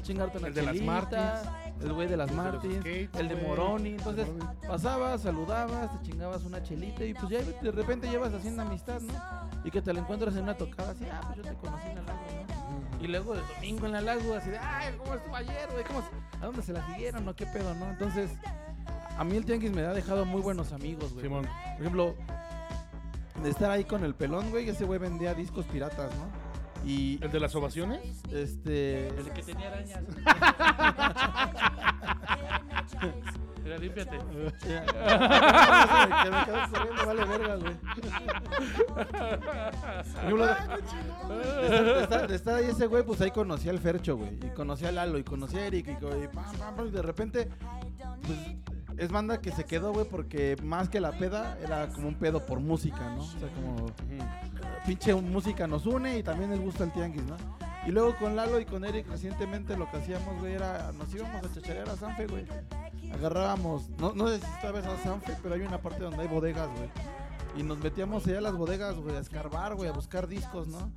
chingarte 0.02 0.38
una 0.38 0.48
El 0.48 0.54
de 0.54 0.62
las 0.62 0.74
chelita, 0.74 0.92
Martins. 0.92 1.82
el 1.82 1.92
güey 1.92 2.08
de 2.08 2.16
las 2.16 2.30
El 2.30 2.36
de 2.36 2.42
los 2.42 2.52
Martins, 2.52 2.86
el 3.18 3.28
de. 3.28 3.36
Moroni. 3.36 3.90
Entonces 3.90 4.26
pasabas, 4.66 5.20
saludabas, 5.22 6.00
te 6.00 6.10
chingabas 6.10 6.42
una 6.44 6.62
chelita 6.62 7.04
y 7.04 7.12
pues 7.12 7.28
ya 7.28 7.40
de 7.42 7.70
repente 7.70 8.08
llevas 8.08 8.32
haciendo 8.32 8.62
amistad, 8.62 9.00
¿no? 9.02 9.12
Y 9.64 9.70
que 9.70 9.82
te 9.82 9.92
la 9.92 10.00
encuentras 10.00 10.34
en 10.36 10.44
una 10.44 10.56
tocada 10.56 10.92
así, 10.92 11.04
ah, 11.12 11.20
pues 11.26 11.36
yo 11.36 11.42
te 11.42 11.54
conocí 11.58 11.88
en 11.88 11.96
la 11.96 12.02
lago, 12.02 12.20
¿no? 12.48 13.04
Y 13.04 13.08
luego 13.08 13.34
el 13.34 13.40
domingo 13.54 13.86
en 13.86 13.92
la 13.92 14.00
lago, 14.00 14.34
así 14.34 14.48
de, 14.50 14.58
ay, 14.58 14.94
¿cómo 14.96 15.14
estuvo 15.14 15.36
ayer, 15.36 15.68
güey? 15.72 15.84
¿Cómo 15.84 16.02
¿A 16.40 16.46
dónde 16.46 16.62
se 16.62 16.72
la 16.72 16.86
siguieron? 16.86 17.24
¿No? 17.26 17.34
¿Qué 17.36 17.44
pedo, 17.46 17.74
no? 17.74 17.90
Entonces, 17.90 18.30
a 19.18 19.24
mí 19.24 19.36
el 19.36 19.44
tianguis 19.44 19.72
me 19.72 19.82
ha 19.82 19.92
dejado 19.92 20.24
muy 20.24 20.40
buenos 20.40 20.72
amigos, 20.72 21.12
güey. 21.12 21.24
Simón. 21.24 21.46
Por 21.72 21.80
ejemplo, 21.80 22.14
de 23.42 23.50
estar 23.50 23.70
ahí 23.70 23.84
con 23.84 24.04
el 24.04 24.14
pelón, 24.14 24.50
güey, 24.50 24.68
ese 24.68 24.84
güey 24.84 24.98
vendía 24.98 25.34
discos 25.34 25.66
piratas, 25.66 26.10
¿no? 26.16 26.48
Y, 26.88 27.18
¿El 27.22 27.30
de 27.32 27.40
las 27.40 27.54
ovaciones? 27.56 28.22
este... 28.32 29.08
El 29.08 29.30
que 29.32 29.42
tenía 29.42 29.66
arañas. 29.68 30.04
Mira, 33.64 33.78
límpiate. 33.78 34.18
Ya. 34.68 34.84
que 36.24 36.30
me 36.30 36.44
quedo 36.44 36.58
corriendo, 36.72 37.06
vale 37.06 37.24
verga, 37.24 37.56
güey. 37.56 37.74
Por 40.14 40.22
ejemplo, 40.22 40.46
de, 40.46 40.54
de 40.54 41.66
estar, 41.66 41.84
de 41.84 42.02
estar- 42.02 42.26
de 42.28 42.34
estar 42.36 42.54
ahí 42.54 42.64
ese 42.66 42.86
güey, 42.86 43.02
pues 43.02 43.20
ahí 43.20 43.30
conocí 43.30 43.68
al 43.68 43.78
Fercho, 43.78 44.16
güey. 44.16 44.38
Y 44.42 44.48
conocí 44.54 44.86
a 44.86 44.92
Lalo, 44.92 45.18
y 45.18 45.24
conocí 45.24 45.58
a 45.58 45.66
Eric, 45.66 45.88
y, 45.88 45.96
co- 45.96 46.16
y 46.16 46.28
pam, 46.28 46.44
pam, 46.58 46.76
pam, 46.76 46.86
y 46.86 46.90
de 46.90 47.02
repente, 47.02 47.48
pues, 48.24 48.38
es 48.98 49.12
banda 49.12 49.40
que 49.40 49.52
se 49.52 49.64
quedó, 49.64 49.92
güey, 49.92 50.06
porque 50.08 50.56
más 50.62 50.88
que 50.88 51.00
la 51.00 51.12
peda, 51.12 51.56
era 51.62 51.88
como 51.88 52.08
un 52.08 52.14
pedo 52.16 52.44
por 52.44 52.60
música, 52.60 53.10
¿no? 53.14 53.22
O 53.22 53.26
sea, 53.26 53.48
como 53.54 53.86
pinche 54.86 55.14
música 55.14 55.66
nos 55.66 55.86
une 55.86 56.18
y 56.18 56.22
también 56.22 56.50
les 56.50 56.60
gusta 56.60 56.84
el 56.84 56.92
tianguis, 56.92 57.24
¿no? 57.24 57.36
Y 57.86 57.92
luego 57.92 58.16
con 58.16 58.36
Lalo 58.36 58.58
y 58.60 58.64
con 58.64 58.84
Eric 58.84 59.08
recientemente 59.08 59.76
lo 59.76 59.90
que 59.90 59.98
hacíamos, 59.98 60.40
güey, 60.40 60.54
era 60.54 60.92
nos 60.92 61.14
íbamos 61.14 61.44
a 61.44 61.52
chacharear 61.54 61.88
a 61.88 61.96
Sanfe, 61.96 62.26
güey. 62.26 62.44
Agarrábamos, 63.12 63.88
no, 63.98 64.12
no 64.12 64.28
sé 64.28 64.40
si 64.40 64.46
sabes 64.60 64.84
a 64.84 64.96
Sanfe, 64.98 65.36
pero 65.42 65.54
hay 65.54 65.62
una 65.62 65.80
parte 65.80 66.02
donde 66.02 66.22
hay 66.22 66.28
bodegas, 66.28 66.68
güey. 66.76 66.90
Y 67.56 67.62
nos 67.62 67.78
metíamos 67.78 68.26
allá 68.26 68.38
a 68.38 68.42
las 68.42 68.56
bodegas, 68.56 68.96
güey, 68.96 69.16
a 69.16 69.20
escarbar, 69.20 69.76
güey, 69.76 69.88
a 69.88 69.92
buscar 69.92 70.26
discos, 70.26 70.66
¿no? 70.68 70.90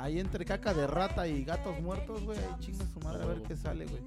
Ahí 0.00 0.20
entre 0.20 0.44
caca 0.44 0.72
de 0.72 0.86
rata 0.86 1.26
y 1.26 1.42
gatos 1.44 1.80
muertos, 1.80 2.22
güey, 2.24 2.38
ahí 2.38 2.44
chinga 2.60 2.84
su 2.86 3.00
madre 3.00 3.24
a 3.24 3.26
ver 3.26 3.42
qué 3.42 3.56
sale, 3.56 3.84
güey. 3.84 4.00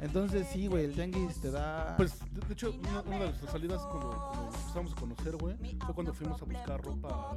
Entonces 0.00 0.46
sí, 0.52 0.68
güey, 0.68 0.84
el 0.84 0.92
tianguis 0.94 1.40
te 1.40 1.50
da... 1.50 1.94
Pues, 1.96 2.20
de, 2.32 2.40
de 2.46 2.52
hecho, 2.52 2.72
una, 2.78 3.00
una 3.00 3.18
de 3.18 3.24
nuestras 3.26 3.50
salidas 3.50 3.82
cuando, 3.82 4.10
cuando 4.32 4.56
empezamos 4.56 4.92
a 4.92 4.96
conocer, 4.96 5.36
güey, 5.36 5.56
fue 5.84 5.94
cuando 5.94 6.12
fuimos 6.14 6.40
a 6.40 6.44
buscar 6.44 6.82
ropa. 6.84 7.36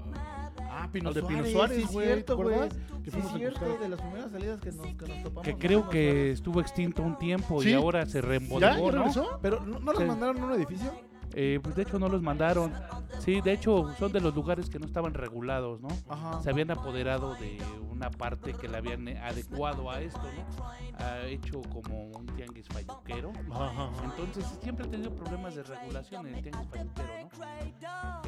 ah, 0.70 0.90
Pino 0.92 1.12
de 1.12 1.24
Pino 1.24 1.44
Suárez, 1.46 1.78
sí, 1.88 1.94
güey, 1.94 2.08
cierto, 2.08 2.36
¿te 2.38 2.44
güey. 2.44 2.60
Que 3.04 3.06
Sí, 3.06 3.12
fuimos 3.12 3.30
es 3.30 3.36
a 3.36 3.38
cierto, 3.40 3.60
buscar. 3.62 3.80
de 3.80 3.90
las 3.90 4.02
primeras 4.02 4.32
salidas 4.32 4.60
que 4.62 4.72
nos, 4.74 4.86
que 4.88 5.08
nos 5.08 5.24
topamos. 5.24 5.44
Que 5.44 5.56
creo 5.58 5.90
que 5.90 6.32
estuvo 6.32 6.62
extinto 6.62 7.02
un 7.02 7.18
tiempo 7.18 7.62
¿Sí? 7.64 7.70
y 7.70 7.74
ahora 7.74 8.06
se 8.06 8.22
reembolsó, 8.22 8.60
¿Ya 8.68 8.78
¿no? 8.78 8.92
regresó? 8.92 9.40
Pero 9.42 9.60
¿no, 9.62 9.80
no 9.80 9.92
los 9.94 10.02
Sí. 10.02 10.08
mandaron 10.08 10.40
a 10.42 10.46
un 10.46 10.54
edificio? 10.54 10.92
Eh, 11.34 11.60
pues 11.62 11.76
de 11.76 11.84
hecho 11.84 12.00
no 12.00 12.08
los 12.10 12.22
mandaron. 12.22 12.74
Sí, 13.20 13.42
de 13.42 13.54
hecho 13.54 13.94
son 13.98 14.12
de 14.12 14.22
los 14.22 14.34
lugares 14.34 14.70
que 14.70 14.80
no 14.80 14.86
estaban 14.86 15.14
regulados, 15.14 15.82
¿no? 15.82 15.88
Ajá. 16.10 16.42
Se 16.42 16.50
habían 16.50 16.72
apoderado 16.72 17.36
de 17.36 17.58
una 17.92 18.10
parte 18.10 18.54
que 18.54 18.68
la 18.68 18.78
habían 18.80 19.08
adecuado 19.10 19.90
a 19.92 20.02
esto, 20.02 20.22
¿no? 20.22 20.66
Ha 21.04 21.22
hecho 21.26 21.62
como 21.74 22.06
un 22.06 22.26
tianguis 22.36 22.68
falluquero. 22.70 23.32
Ajá. 23.52 23.90
Entonces 24.04 24.46
siempre 24.62 24.86
he 24.86 24.90
tenido 24.90 25.14
problemas 25.16 25.56
de 25.56 25.64
regulación 25.64 26.28
en 26.28 26.36
el 26.36 26.42
tianguis 26.44 26.70
falluquero, 26.70 27.08
¿no? 27.22 27.30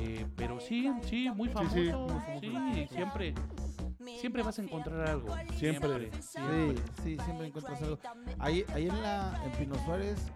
Eh, 0.02 0.26
pero 0.36 0.60
sí, 0.60 0.92
sí, 1.04 1.30
muy 1.32 1.50
famoso. 1.50 1.76
sí, 1.76 1.86
Sí, 1.86 1.92
muy 2.50 2.60
famoso. 2.60 2.94
siempre, 2.94 3.34
siempre 4.20 4.44
vas 4.44 4.60
a 4.60 4.62
encontrar 4.64 5.10
algo. 5.10 5.36
Siempre. 5.58 6.12
Sí, 6.22 6.76
sí, 7.04 7.18
siempre 7.24 7.48
encuentras 7.48 7.82
algo. 7.82 7.98
Ahí, 8.40 8.66
ahí 8.74 8.88
en 8.88 9.02
la 9.02 9.42
en 9.46 9.52
Pino 9.54 9.76
Suárez, 9.86 10.32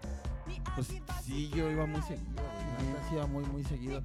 pues 0.74 0.88
sí, 1.22 1.48
yo 1.54 1.70
iba 1.70 1.86
muy 1.86 2.02
seguido, 2.02 2.32
güey. 2.42 3.02
sí 3.08 3.14
iba 3.14 3.26
muy, 3.26 3.44
muy 3.46 3.64
seguido. 3.64 4.02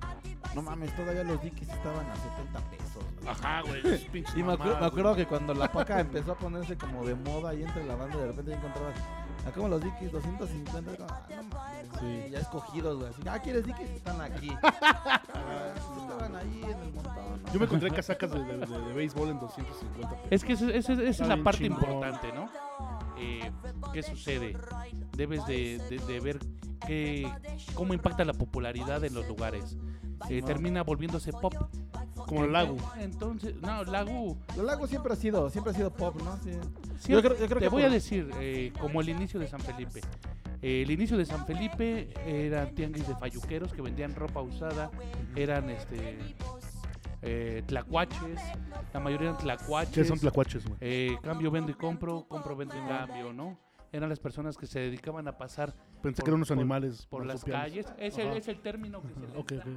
No 0.56 0.62
mames, 0.62 0.96
todavía 0.96 1.24
los 1.24 1.42
diquis 1.42 1.68
estaban 1.70 2.06
a 2.10 2.16
70 2.16 2.60
pesos. 2.70 3.04
güey. 3.22 3.28
Ajá, 3.30 3.62
güey. 3.62 3.82
Y 4.36 4.44
me, 4.44 4.54
acuer- 4.54 4.58
mamadas, 4.58 4.82
me 4.82 4.88
acuerdo 4.88 5.16
que 5.16 5.26
cuando 5.26 5.54
la 5.54 5.72
paca 5.72 6.00
empezó 6.00 6.32
a 6.34 6.38
ponerse 6.38 6.78
como 6.78 7.06
de 7.06 7.16
moda 7.16 7.50
ahí 7.52 7.64
entre 7.64 7.84
la 7.86 7.96
banda, 7.96 8.18
de 8.18 8.28
repente 8.28 8.52
ya 8.52 8.58
encontrabas 8.58 8.96
acá 9.42 9.52
como 9.56 9.68
los 9.70 9.82
dikis 9.84 10.12
250, 10.12 10.98
como, 10.98 11.10
ah, 11.10 11.28
no 11.30 11.44
mames, 11.44 11.88
Sí. 12.00 12.30
ya 12.32 12.40
escogidos, 12.40 12.98
güey. 13.00 13.10
Así, 13.12 13.22
ah, 13.30 13.40
¿quieres 13.40 13.66
dikis? 13.66 13.90
Están 13.90 14.22
aquí. 14.22 14.52
Ah, 15.42 15.74
estaban 15.76 16.36
ahí 16.36 16.62
en 16.64 16.80
el 16.80 16.94
montón. 16.94 17.16
¿no? 17.44 17.52
Yo 17.54 17.60
me 17.60 17.66
encontré 17.66 17.90
casacas 17.92 18.32
de, 18.32 18.44
de, 18.44 18.58
de- 18.58 18.66
de 18.82 18.94
béisbol 18.94 19.30
en 19.30 19.40
250 19.40 20.10
pesos. 20.10 20.28
Es 20.32 20.44
que 20.44 20.54
esa 20.54 20.70
es 20.72 20.90
Está 20.90 21.26
la 21.28 21.36
bien 21.36 21.44
parte 21.44 21.60
chingón. 21.64 21.82
importante, 21.84 22.32
¿no? 22.34 22.50
Eh, 23.20 23.52
¿Qué 23.94 24.04
sucede? 24.04 24.56
Debes 25.16 25.46
de, 25.46 25.78
de- 25.90 26.00
de 26.00 26.20
ver 26.20 26.40
qué, 26.88 27.30
cómo 27.74 27.94
impacta 27.94 28.24
la 28.26 28.34
popularidad 28.34 29.04
en 29.04 29.14
los 29.14 29.28
lugares. 29.28 29.78
Eh, 30.30 30.42
termina 30.42 30.84
volviéndose 30.84 31.32
pop. 31.32 31.54
Como 32.28 32.44
el 32.46 32.52
lago. 32.54 32.78
Entonces, 33.00 33.56
no, 33.62 33.84
Lagu. 33.86 34.38
Los 34.56 34.66
lagos 34.66 34.90
siempre 34.90 35.14
ha 35.14 35.16
sido, 35.16 35.50
siempre 35.50 35.72
ha 35.72 35.76
sido 35.76 35.92
pop, 35.92 36.16
¿no? 36.22 36.38
Sí. 36.44 36.52
sí, 37.00 37.12
Yo 37.12 37.22
creo- 37.22 37.38
yo 37.38 37.46
creo 37.48 37.60
te 37.60 37.66
que 37.66 37.70
voy 37.70 37.82
por- 37.82 37.90
a 37.90 37.94
decir, 37.94 38.30
eh, 38.40 38.72
como 38.80 39.02
el 39.02 39.10
inicio 39.10 39.40
de 39.40 39.48
San 39.48 39.60
Felipe. 39.62 40.02
Eh, 40.62 40.82
el 40.84 40.92
inicio 40.92 41.18
de 41.18 41.26
San 41.26 41.46
Felipe 41.48 42.10
eran 42.28 42.76
tianguis 42.76 43.08
de 43.08 43.16
falluqueros 43.16 43.74
que 43.74 43.82
vendían 43.82 44.14
ropa 44.14 44.42
usada, 44.42 44.92
eran 45.36 45.70
este 45.70 46.18
eh, 47.22 47.64
tlacuaches, 47.66 48.40
la 48.94 49.00
mayoría 49.00 49.30
eran 49.30 49.40
tlacuaches. 49.42 49.94
¿Qué 49.94 50.06
son 50.06 50.20
tlacuaches, 50.20 50.66
güey? 50.66 50.78
Eh, 50.82 51.18
cambio, 51.22 51.52
vendo 51.52 51.72
y 51.72 51.76
compro, 51.76 52.26
compro, 52.28 52.56
vendo 52.56 52.76
y 52.76 52.88
cambio, 52.88 53.34
¿no? 53.34 53.58
Eran 53.92 54.08
las 54.10 54.20
personas 54.20 54.56
que 54.58 54.68
se 54.68 54.80
dedicaban 54.80 55.28
a 55.28 55.38
pasar 55.38 55.74
Pensé 56.02 56.18
por- 56.22 56.26
que 56.26 56.30
eran 56.30 56.36
unos 56.36 56.48
por- 56.50 56.58
animales. 56.58 57.08
por 57.08 57.26
las 57.26 57.44
calles. 57.44 57.88
Es 57.98 58.18
el, 58.18 58.30
es 58.30 58.48
el 58.48 58.60
término 58.62 59.02
que 59.02 59.14
se 59.14 59.20
les 59.20 59.36
Ok, 59.36 59.52
da 59.54 59.64
ok. 59.64 59.68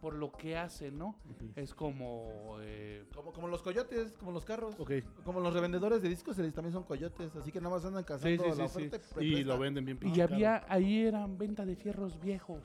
por 0.00 0.14
lo 0.14 0.30
que 0.30 0.56
hacen, 0.56 0.96
¿no? 0.96 1.16
Es 1.56 1.74
como... 1.74 2.56
eh, 2.60 3.04
Como, 3.12 3.32
como 3.32 3.48
los 3.48 3.60
coyotes, 3.62 4.12
como 4.12 4.30
los 4.30 4.44
carros. 4.44 4.76
Como 5.24 5.40
los 5.40 5.52
revendedores 5.52 6.00
de 6.02 6.08
discos 6.08 6.38
ellos 6.38 6.54
también 6.54 6.72
son 6.72 6.84
coyotes, 6.84 7.34
así 7.34 7.50
que 7.50 7.60
nada 7.60 7.74
más 7.74 7.84
andan 7.84 8.04
cazando 8.04 8.44
Sí, 8.44 8.50
sí, 8.52 8.58
la 8.60 8.68
sí, 8.68 8.78
sí. 8.80 8.86
oferta 8.86 9.20
y 9.24 9.42
lo 9.42 9.58
venden 9.58 9.84
bien 9.84 9.98
y 10.02 10.20
había, 10.20 10.64
ahí 10.68 11.00
eran 11.04 11.36
venta 11.36 11.66
de 11.66 11.74
fierros 11.74 12.20
viejos. 12.20 12.62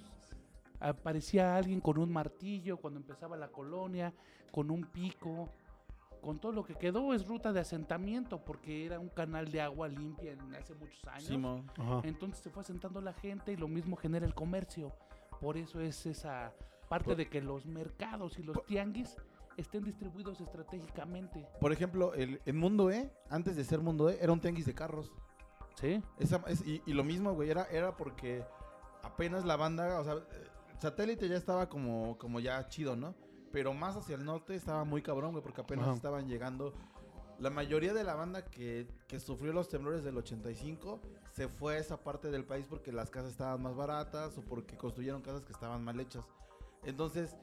Aparecía 0.89 1.55
alguien 1.55 1.79
con 1.81 1.97
un 1.97 2.11
martillo 2.11 2.77
cuando 2.77 2.99
empezaba 2.99 3.37
la 3.37 3.47
colonia, 3.49 4.13
con 4.51 4.69
un 4.71 4.85
pico. 4.85 5.49
Con 6.21 6.39
todo 6.39 6.53
lo 6.53 6.63
que 6.63 6.75
quedó 6.75 7.13
es 7.13 7.27
ruta 7.27 7.51
de 7.51 7.59
asentamiento 7.59 8.43
porque 8.45 8.85
era 8.85 8.97
un 8.97 9.09
canal 9.09 9.51
de 9.51 9.59
agua 9.59 9.89
limpia 9.89 10.31
en 10.31 10.55
hace 10.55 10.73
muchos 10.73 11.05
años. 11.07 11.25
Entonces 12.05 12.41
se 12.41 12.49
fue 12.49 12.61
asentando 12.61 13.01
la 13.01 13.11
gente 13.13 13.51
y 13.51 13.57
lo 13.57 13.67
mismo 13.67 13.97
genera 13.97 14.25
el 14.25 14.33
comercio. 14.33 14.93
Por 15.41 15.57
eso 15.57 15.81
es 15.81 16.05
esa 16.05 16.53
parte 16.87 17.15
de 17.15 17.27
que 17.29 17.41
los 17.41 17.65
mercados 17.65 18.39
y 18.39 18.43
los 18.43 18.63
tianguis 18.65 19.17
estén 19.57 19.83
distribuidos 19.83 20.39
estratégicamente. 20.39 21.45
Por 21.59 21.73
ejemplo, 21.73 22.13
el, 22.13 22.39
el 22.45 22.53
Mundo 22.53 22.89
E, 22.89 23.11
antes 23.29 23.55
de 23.57 23.63
ser 23.65 23.79
Mundo 23.79 24.09
E, 24.09 24.17
era 24.21 24.31
un 24.31 24.39
tianguis 24.39 24.65
de 24.65 24.73
carros. 24.73 25.11
¿Sí? 25.75 26.01
Esa- 26.19 26.41
es- 26.47 26.65
y, 26.65 26.81
y 26.85 26.93
lo 26.93 27.03
mismo, 27.03 27.33
güey, 27.33 27.49
era, 27.49 27.65
era 27.65 27.97
porque 27.97 28.45
apenas 29.03 29.43
la 29.43 29.57
banda, 29.57 29.99
o 29.99 30.03
sea, 30.05 30.15
satélite 30.83 31.29
ya 31.29 31.37
estaba 31.37 31.69
como, 31.69 32.17
como 32.17 32.39
ya 32.39 32.67
chido, 32.67 32.95
¿no? 32.95 33.15
Pero 33.51 33.73
más 33.73 33.95
hacia 33.95 34.15
el 34.15 34.25
norte 34.25 34.53
estaba 34.55 34.83
muy 34.83 35.01
cabrón, 35.01 35.31
güey, 35.31 35.41
porque 35.41 35.61
apenas 35.61 35.87
Ajá. 35.87 35.95
estaban 35.95 36.27
llegando. 36.27 36.73
La 37.39 37.49
mayoría 37.49 37.93
de 37.93 38.03
la 38.03 38.15
banda 38.15 38.45
que, 38.45 38.87
que 39.07 39.19
sufrió 39.19 39.53
los 39.53 39.69
temblores 39.69 40.03
del 40.03 40.17
85 40.17 40.99
se 41.31 41.47
fue 41.47 41.75
a 41.75 41.79
esa 41.79 42.03
parte 42.03 42.29
del 42.31 42.45
país 42.45 42.65
porque 42.69 42.91
las 42.91 43.09
casas 43.09 43.31
estaban 43.31 43.61
más 43.61 43.75
baratas 43.75 44.37
o 44.37 44.41
porque 44.41 44.77
construyeron 44.77 45.21
casas 45.21 45.43
que 45.45 45.53
estaban 45.53 45.83
mal 45.83 45.99
hechas. 45.99 46.25
Entonces, 46.83 47.35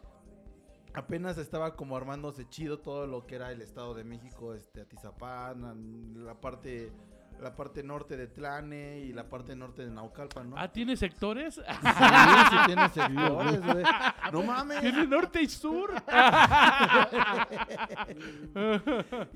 apenas 0.92 1.38
estaba 1.38 1.76
como 1.76 1.96
armándose 1.96 2.48
chido 2.48 2.78
todo 2.78 3.06
lo 3.06 3.26
que 3.26 3.36
era 3.36 3.52
el 3.52 3.62
Estado 3.62 3.94
de 3.94 4.04
México, 4.04 4.54
este, 4.54 4.82
Atizapán, 4.82 6.24
la 6.24 6.40
parte 6.40 6.92
la 7.40 7.54
parte 7.56 7.82
norte 7.82 8.16
de 8.16 8.26
Tlane 8.26 9.00
y 9.00 9.12
la 9.12 9.28
parte 9.28 9.56
norte 9.56 9.84
de 9.84 9.90
Naucalpan, 9.90 10.50
¿no? 10.50 10.56
Ah, 10.58 10.70
¿tiene 10.70 10.96
sectores? 10.96 11.54
Sí, 11.54 11.62
sí 11.62 12.56
tiene 12.66 12.88
sectores, 12.88 13.64
güey. 13.64 13.84
No 14.32 14.42
mames. 14.42 14.80
¿Tiene 14.80 15.06
norte 15.06 15.42
y 15.42 15.48
sur? 15.48 15.90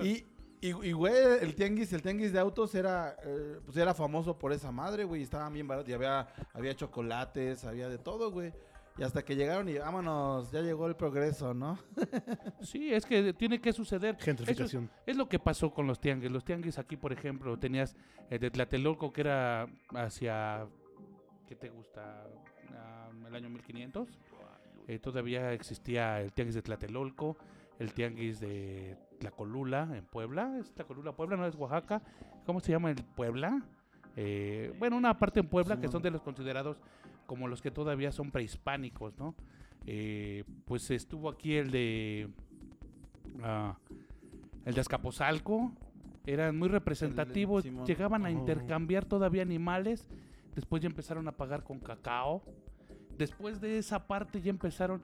Y, 0.03 0.25
y, 0.61 0.69
y, 0.69 0.93
güey, 0.93 1.15
el 1.41 1.55
tianguis, 1.55 1.93
el 1.93 2.01
tianguis 2.03 2.33
de 2.33 2.39
autos 2.39 2.75
era, 2.75 3.17
eh, 3.23 3.61
pues 3.65 3.77
era 3.77 3.93
famoso 3.95 4.39
por 4.39 4.53
esa 4.53 4.73
madre, 4.73 5.05
güey. 5.05 5.23
Estaban 5.23 5.53
bien 5.53 5.69
baratos 5.69 5.91
y 5.91 5.93
había, 5.93 6.27
había 6.53 6.75
chocolates, 6.75 7.65
había 7.65 7.89
de 7.89 7.99
todo, 7.99 8.31
güey. 8.31 8.53
Y 8.97 9.03
hasta 9.03 9.25
que 9.25 9.35
llegaron 9.35 9.69
y 9.69 9.77
vámonos, 9.77 10.53
ya 10.53 10.61
llegó 10.61 10.87
el 10.87 10.95
progreso, 10.95 11.53
¿no? 11.53 11.79
Sí, 12.61 12.93
es 12.95 13.05
que 13.05 13.33
tiene 13.33 13.61
que 13.61 13.73
suceder. 13.73 14.11
Eso 14.11 14.19
es, 14.21 14.25
Gentrificación. 14.25 14.91
es 15.05 15.17
lo 15.17 15.29
que 15.29 15.39
pasó 15.39 15.73
con 15.73 15.87
los 15.87 16.01
tianguis. 16.01 16.31
Los 16.31 16.45
tianguis 16.45 16.79
aquí, 16.79 16.97
por 16.97 17.13
ejemplo, 17.13 17.59
tenías 17.59 17.97
el 18.31 18.39
de 18.39 18.51
Tlatelolco 18.51 19.13
que 19.13 19.21
era 19.23 19.67
hacia, 19.95 20.67
¿qué 21.49 21.57
te 21.57 21.71
gusta? 21.71 22.25
Ah, 22.73 23.11
el 23.27 23.35
año 23.35 23.49
1500. 23.51 24.09
Eh, 24.87 24.99
todavía 24.99 25.53
existía 25.53 26.21
el 26.21 26.33
tianguis 26.33 26.55
de 26.55 26.63
Tlatelolco, 26.63 27.37
el 27.81 27.93
tianguis 27.93 28.39
de 28.39 28.97
Tlacolula 29.19 29.89
en 29.93 30.05
Puebla. 30.05 30.57
¿Es 30.61 30.73
Tlacolula 30.73 31.13
Puebla? 31.13 31.37
¿No 31.37 31.47
es 31.47 31.57
Oaxaca? 31.57 32.01
¿Cómo 32.47 32.61
se 32.61 32.71
llama 32.71 32.91
el 32.91 33.03
Puebla? 33.03 33.61
Eh, 34.17 34.73
bueno, 34.79 34.97
una 34.97 35.19
parte 35.19 35.41
en 35.41 35.49
Puebla 35.49 35.81
que 35.81 35.89
son 35.89 36.01
de 36.01 36.11
los 36.11 36.23
considerados 36.23 36.77
como 37.27 37.49
los 37.49 37.63
que 37.63 37.71
todavía 37.71 38.13
son 38.13 38.31
prehispánicos, 38.31 39.17
¿no? 39.19 39.35
Eh, 39.87 40.45
pues 40.65 40.91
estuvo 40.91 41.29
aquí 41.29 41.55
el 41.57 41.71
de 41.71 42.29
ah, 43.43 43.77
el 44.65 44.75
de 44.75 44.81
Azcapotzalco, 44.81 45.73
eran 46.27 46.57
muy 46.59 46.69
representativos, 46.69 47.65
llegaban 47.87 48.25
a 48.25 48.31
intercambiar 48.31 49.05
todavía 49.05 49.43
animales, 49.43 50.07
después 50.55 50.83
ya 50.83 50.89
empezaron 50.89 51.29
a 51.29 51.33
pagar 51.33 51.65
con 51.65 51.81
cacao, 51.81 52.43
después 53.19 53.61
de 53.61 53.79
esa 53.79 54.07
parte 54.07 54.41
ya 54.41 54.51
empezaron, 54.51 55.03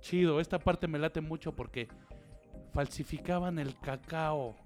chido, 0.00 0.40
esta 0.40 0.58
parte 0.58 0.88
me 0.88 0.98
late 0.98 1.20
mucho 1.20 1.54
porque 1.54 1.88
falsificaban 2.72 3.58
el 3.60 3.78
cacao, 3.78 4.56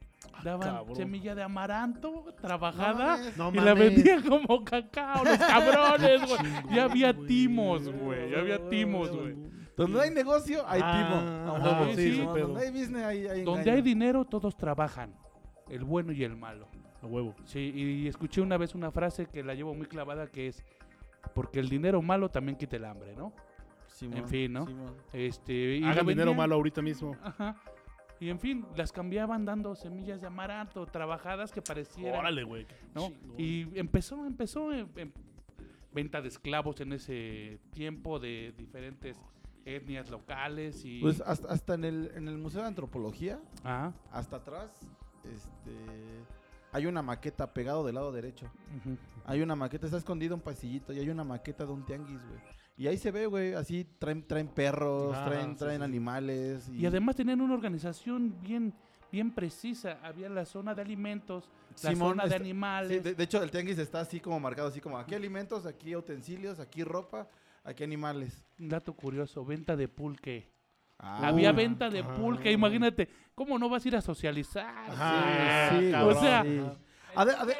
daban 0.42 0.76
cabrón. 0.76 0.96
semilla 0.96 1.34
de 1.34 1.42
amaranto 1.42 2.24
trabajada. 2.40 3.16
mames. 3.16 3.36
No 3.36 3.50
y 3.52 3.56
la 3.60 3.74
vendían 3.74 4.22
como 4.22 4.64
cacao, 4.64 5.24
los 5.24 5.38
cabrones, 5.38 6.20
güey. 6.28 6.74
Ya 6.74 6.84
había 6.84 7.14
timos, 7.14 7.88
güey. 7.90 8.30
Ya 8.30 8.38
había 8.40 8.68
timos, 8.68 9.10
güey. 9.10 9.36
Donde 9.76 10.00
hay 10.02 10.10
negocio, 10.10 10.64
hay 10.68 10.80
Ah, 10.84 10.92
timo. 10.94 11.16
A 11.52 11.56
ajá, 11.56 11.80
huevo. 11.80 11.94
sí, 11.96 12.08
¿no? 12.10 12.14
sí, 12.24 12.28
pero- 12.32 12.46
Donde 12.48 12.62
hay 12.66 12.70
business, 12.70 13.02
hay, 13.04 13.26
hay 13.26 13.42
Donde 13.44 13.70
hay 13.70 13.82
dinero, 13.82 14.24
todos 14.24 14.56
trabajan. 14.56 15.14
El 15.68 15.84
bueno 15.84 16.12
y 16.12 16.22
el 16.22 16.36
malo. 16.36 16.68
A 17.02 17.06
huevo. 17.06 17.34
Sí, 17.44 17.72
y 17.74 18.06
escuché 18.06 18.40
una 18.40 18.56
vez 18.56 18.74
una 18.74 18.90
frase 18.92 19.26
que 19.26 19.42
la 19.42 19.54
llevo 19.54 19.74
muy 19.74 19.86
clavada 19.86 20.26
que 20.28 20.46
es 20.48 20.62
porque 21.34 21.58
el 21.58 21.68
dinero 21.68 22.02
malo 22.02 22.28
también 22.30 22.56
quita 22.56 22.76
el 22.76 22.84
hambre, 22.84 23.14
¿no? 23.16 23.32
Simón, 23.86 24.18
en 24.18 24.28
fin, 24.28 24.52
¿no? 24.52 24.66
Simón. 24.66 24.94
Este, 25.12 25.76
y 25.76 25.84
Hagan 25.84 26.06
dinero 26.06 26.34
malo 26.34 26.54
ahorita 26.56 26.82
mismo. 26.82 27.16
Ajá. 27.22 27.56
Y 28.24 28.30
en 28.30 28.40
fin, 28.40 28.64
las 28.74 28.90
cambiaban 28.90 29.44
dando 29.44 29.74
semillas 29.74 30.22
de 30.22 30.28
amaranto, 30.28 30.86
trabajadas 30.86 31.52
que 31.52 31.60
parecieran, 31.60 32.20
Órale, 32.20 32.42
güey. 32.42 32.66
Y 33.36 33.78
empezó, 33.78 34.24
empezó 34.24 34.72
en, 34.72 34.88
en 34.96 35.12
venta 35.92 36.22
de 36.22 36.28
esclavos 36.28 36.80
en 36.80 36.94
ese 36.94 37.60
tiempo 37.70 38.18
de 38.18 38.54
diferentes 38.56 39.18
etnias 39.66 40.08
locales 40.08 40.86
y 40.86 41.02
Pues 41.02 41.20
hasta, 41.20 41.52
hasta 41.52 41.74
en, 41.74 41.84
el, 41.84 42.12
en 42.14 42.28
el 42.28 42.38
Museo 42.38 42.62
de 42.62 42.68
Antropología, 42.68 43.42
Ajá, 43.62 43.92
hasta 44.10 44.36
atrás, 44.36 44.70
este, 45.24 45.76
hay 46.72 46.86
una 46.86 47.02
maqueta 47.02 47.52
pegado 47.52 47.84
del 47.84 47.96
lado 47.96 48.10
derecho. 48.10 48.50
Hay 49.26 49.42
una 49.42 49.54
maqueta, 49.54 49.84
está 49.84 49.98
escondido 49.98 50.34
un 50.34 50.40
pasillito 50.40 50.94
y 50.94 50.98
hay 50.98 51.10
una 51.10 51.24
maqueta 51.24 51.66
de 51.66 51.72
un 51.72 51.84
tianguis, 51.84 52.26
güey. 52.26 52.40
Y 52.76 52.86
ahí 52.88 52.96
se 52.98 53.10
ve, 53.12 53.26
güey, 53.26 53.54
así 53.54 53.84
traen, 53.98 54.26
traen 54.26 54.48
perros, 54.48 55.14
Ah, 55.16 55.24
traen, 55.26 55.52
sí, 55.52 55.58
traen 55.58 55.78
sí, 55.80 55.84
animales. 55.84 56.68
Y 56.74 56.84
además 56.86 57.14
tenían 57.14 57.40
una 57.40 57.54
organización 57.54 58.34
bien, 58.42 58.72
bien 59.12 59.30
precisa. 59.30 59.98
Había 60.02 60.28
la 60.28 60.44
zona 60.44 60.74
de 60.74 60.82
alimentos, 60.82 61.48
la 61.82 61.90
Simón, 61.90 62.10
zona 62.10 62.22
de 62.24 62.28
está- 62.30 62.40
animales. 62.42 62.90
Sí, 62.90 62.98
de, 62.98 63.14
de 63.14 63.24
hecho, 63.24 63.42
el 63.42 63.50
tianguis 63.50 63.78
está 63.78 64.00
así 64.00 64.18
como 64.18 64.40
marcado, 64.40 64.68
así 64.68 64.80
como 64.80 64.98
aquí 64.98 65.14
alimentos, 65.14 65.66
aquí 65.66 65.94
utensilios, 65.94 66.58
aquí 66.58 66.82
ropa, 66.82 67.28
aquí 67.62 67.84
animales. 67.84 68.44
Un 68.58 68.68
dato 68.68 68.92
curioso, 68.92 69.44
venta 69.44 69.76
de 69.76 69.86
pulque. 69.86 70.50
Ah, 70.98 71.28
Había 71.28 71.52
venta 71.52 71.88
de 71.90 72.00
Ah. 72.00 72.14
pulque, 72.16 72.50
imagínate, 72.50 73.08
¿cómo 73.36 73.56
no 73.58 73.68
vas 73.68 73.84
a 73.84 73.88
ir 73.88 73.96
a 73.96 74.00
socializar? 74.00 74.66
Ajá, 74.90 75.78
sí, 75.78 75.90
cabrón. 75.92 76.16
o 76.16 76.20
sea- 76.20 76.42
sí. 76.42 76.60
Ade- 77.16 77.34
ade- 77.36 77.56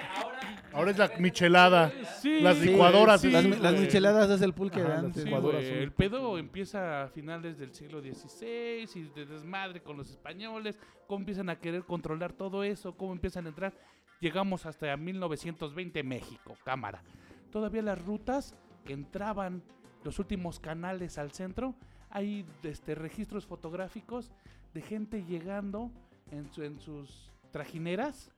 Ahora 0.75 0.91
es 0.91 0.99
la 0.99 1.11
michelada. 1.19 1.93
Sí, 2.21 2.41
Las 2.41 2.59
licuadoras, 2.59 3.21
sí, 3.21 3.31
las, 3.31 3.45
micheladas 3.79 4.29
es 4.31 4.43
el 4.43 4.53
pulque 4.53 4.81
Ajá, 4.81 4.89
de 4.91 4.99
antes. 5.07 5.23
Sí, 5.23 5.31
el 5.33 5.93
pedo 5.93 6.37
empieza 6.39 7.05
a 7.05 7.09
finales 7.09 7.59
del 7.59 7.73
siglo 7.73 8.01
XVI 8.01 8.89
y 8.95 9.03
de 9.15 9.25
desmadre 9.27 9.81
con 9.83 9.97
los 9.97 10.11
españoles, 10.11 10.79
cómo 11.07 11.21
empiezan 11.21 11.49
a 11.49 11.59
querer 11.61 11.85
controlar 11.85 12.33
todo 12.33 12.65
eso, 12.65 12.97
cómo 12.97 13.13
empiezan 13.13 13.47
a 13.47 13.51
entrar. 13.51 13.73
Llegamos 14.21 14.67
hasta 14.67 14.97
1920 14.97 16.03
México, 16.03 16.57
cámara. 16.65 17.03
Todavía 17.51 17.83
las 17.83 18.05
rutas 18.05 18.55
que 18.85 18.93
entraban, 18.95 19.63
los 20.03 20.19
últimos 20.19 20.59
canales 20.61 21.19
al 21.19 21.31
centro, 21.33 21.75
hay 22.11 22.45
este, 22.63 22.95
registros 22.95 23.47
fotográficos 23.47 24.33
de 24.73 24.83
gente 24.83 25.25
llegando 25.25 25.91
en, 26.31 26.51
su- 26.53 26.63
en 26.63 26.81
sus 26.81 27.31
trajineras 27.53 28.31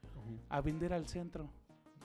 a 0.51 0.61
vender 0.61 0.92
al 0.92 1.07
centro, 1.07 1.49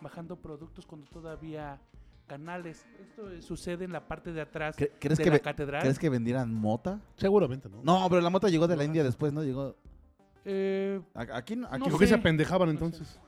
bajando 0.02 0.36
productos 0.36 0.86
cuando 0.86 1.08
todavía 1.08 1.80
canales. 2.28 2.86
Esto 3.02 3.30
eh, 3.32 3.42
sucede 3.42 3.86
en 3.86 3.92
la 3.92 4.08
parte 4.08 4.32
de 4.34 4.42
atrás 4.42 4.78
¿Cre- 4.78 4.92
¿Crees, 5.00 5.18
de 5.18 5.24
que 5.24 5.30
la 5.32 5.40
catedral. 5.40 5.82
¿Crees 5.82 6.00
que 6.00 6.10
vendieran 6.10 6.54
mota? 6.54 7.00
Seguramente, 7.18 7.70
¿no? 7.70 7.82
No, 7.84 8.08
pero 8.10 8.22
la 8.22 8.30
mota 8.30 8.48
llegó 8.50 8.68
de 8.68 8.76
la 8.78 8.84
India 8.84 9.04
después, 9.04 9.32
¿no? 9.34 9.44
Llegó. 9.44 9.76
Eh, 10.46 11.00
Aquí 11.14 11.56
no. 11.56 11.68
No 11.70 11.74
Aquí 11.76 11.90
¿Por 11.90 12.00
qué 12.00 12.06
sé. 12.08 12.14
se 12.14 12.20
apendejaban 12.20 12.68
No 12.74 12.80
sé. 12.80 12.86
entonces? 12.86 13.20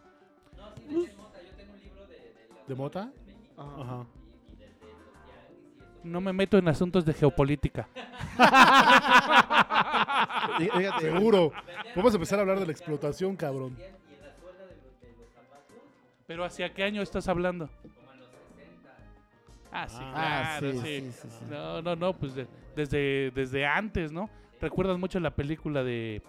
¿De 2.67 2.75
mota? 2.75 3.11
Ajá. 3.57 3.81
Ajá. 3.81 4.05
no 6.03 6.21
me 6.21 6.33
meto 6.33 6.57
en 6.57 6.67
asuntos 6.67 7.05
de 7.05 7.13
geopolítica. 7.13 7.87
Fíjate, 10.57 11.01
Seguro. 11.11 11.51
Vamos 11.95 12.13
a 12.13 12.15
empezar 12.15 12.39
a 12.39 12.41
hablar 12.43 12.59
de 12.59 12.65
la 12.65 12.71
explotación, 12.71 13.35
cabrón. 13.35 13.77
Pero 16.33 16.45
¿hacia 16.45 16.73
qué 16.73 16.83
año 16.83 17.03
estás 17.03 17.27
hablando? 17.27 17.69
Ah, 19.71 19.87
sí, 19.87 19.97
Ah, 19.99 20.55
claro, 20.59 20.73
sí, 20.73 20.79
sí. 20.79 21.01
sí, 21.01 21.11
sí, 21.11 21.27
sí. 21.29 21.45
No, 21.47 21.79
no, 21.83 21.95
no, 21.95 22.17
pues 22.17 22.33
de- 22.33 22.47
desde, 22.75 23.29
desde 23.35 23.67
antes, 23.67 24.11
¿no? 24.11 24.31
Recuerdas 24.59 24.97
mucho 24.97 25.19
la 25.19 25.35
película 25.35 25.83
de, 25.83 26.23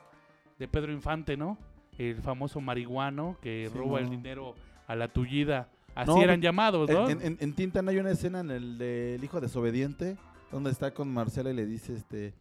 de 0.58 0.68
Pedro 0.68 0.92
Infante, 0.92 1.38
¿no? 1.38 1.56
El 1.96 2.20
famoso 2.20 2.60
marihuano 2.60 3.38
que 3.40 3.70
Sí, 3.72 3.78
roba 3.78 4.00
el 4.00 4.10
dinero 4.10 4.54
a 4.86 4.94
la 4.94 5.08
tullida. 5.08 5.70
Así 5.94 6.10
No, 6.10 6.20
eran 6.20 6.42
llamados, 6.42 6.90
¿no? 6.90 7.08
En, 7.08 7.22
en, 7.22 7.38
en 7.40 7.54
Tintan 7.54 7.88
hay 7.88 7.96
una 7.96 8.10
escena 8.10 8.40
en 8.40 8.50
el 8.50 8.76
del 8.76 9.24
hijo 9.24 9.40
desobediente 9.40 10.18
donde 10.52 10.70
está 10.70 10.92
con 10.92 11.08
Marcela 11.08 11.50
y 11.50 11.54
le 11.54 11.64
dice 11.64 11.94
este 11.94 12.34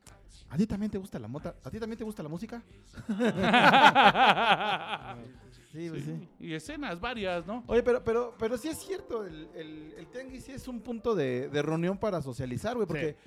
¿A 0.50 0.58
ti 0.58 0.68
también 0.68 0.92
te 0.92 0.98
gusta 0.98 1.18
la 1.18 1.30
mota? 1.30 1.56
¿A 1.64 1.70
ti 1.70 1.80
también 1.80 1.98
te 1.98 2.04
gusta 2.04 2.24
la 2.24 2.28
música? 2.30 2.62
Sí, 5.74 5.90
pues 5.90 6.04
sí. 6.04 6.28
Y 6.40 6.54
escenas 6.54 7.00
varias, 7.00 7.48
¿no? 7.48 7.64
Oye, 7.66 7.82
pero, 7.82 8.04
pero, 8.04 8.36
pero 8.38 8.58
sí 8.58 8.68
es 8.68 8.78
cierto, 8.78 9.26
el, 9.26 9.50
el, 9.56 9.94
el 9.98 10.08
tianguis 10.08 10.44
sí 10.46 10.52
es 10.52 10.68
un 10.68 10.80
punto 10.82 11.16
de, 11.16 11.50
de 11.50 11.62
reunión 11.64 11.98
para 11.98 12.22
socializar, 12.22 12.76
güey, 12.76 12.88
porque 12.88 13.18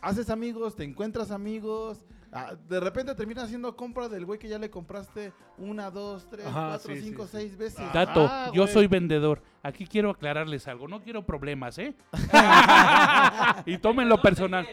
haces 0.00 0.28
amigos, 0.28 0.74
te 0.74 0.82
encuentras 0.82 1.30
amigos, 1.30 2.02
ah, 2.32 2.56
de 2.68 2.80
repente 2.80 3.14
terminas 3.14 3.44
haciendo 3.44 3.76
compra 3.76 4.08
del 4.08 4.26
güey 4.26 4.40
que 4.40 4.48
ya 4.48 4.58
le 4.58 4.70
compraste 4.70 5.32
una, 5.56 5.88
dos, 5.90 6.28
tres, 6.28 6.44
Ajá, 6.46 6.70
cuatro, 6.70 6.94
sí, 6.96 7.00
cinco, 7.00 7.24
sí. 7.26 7.30
seis 7.32 7.56
veces. 7.56 7.78
Ah. 7.80 7.90
Dato, 7.94 8.26
Ah, 8.28 8.50
yo 8.52 8.66
soy 8.66 8.88
vendedor. 8.88 9.40
Aquí 9.62 9.86
quiero 9.86 10.10
aclararles 10.10 10.66
algo. 10.66 10.88
No 10.88 11.00
quiero 11.00 11.24
problemas, 11.24 11.78
¿eh? 11.78 11.94
y 13.66 13.78
tómenlo 13.78 14.20
personal. 14.20 14.66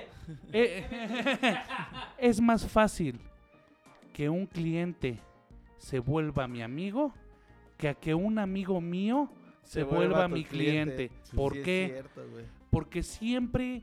Eh, 0.51 0.85
es 2.17 2.41
más 2.41 2.65
fácil 2.67 3.21
que 4.11 4.27
un 4.27 4.47
cliente 4.47 5.19
se 5.81 5.97
vuelva 5.99 6.47
mi 6.47 6.61
amigo 6.61 7.11
que 7.77 7.89
a 7.89 7.95
que 7.95 8.13
un 8.13 8.37
amigo 8.37 8.79
mío 8.79 9.29
se, 9.63 9.83
vuelva, 9.83 10.27
mi 10.27 10.43
cliente. 10.45 11.09
Sí, 11.23 11.35
¿Por 11.35 11.53
sí 11.55 11.61
qué? 11.63 11.87
cierto. 11.91 12.21
Porque 12.69 13.01
siempre 13.03 13.81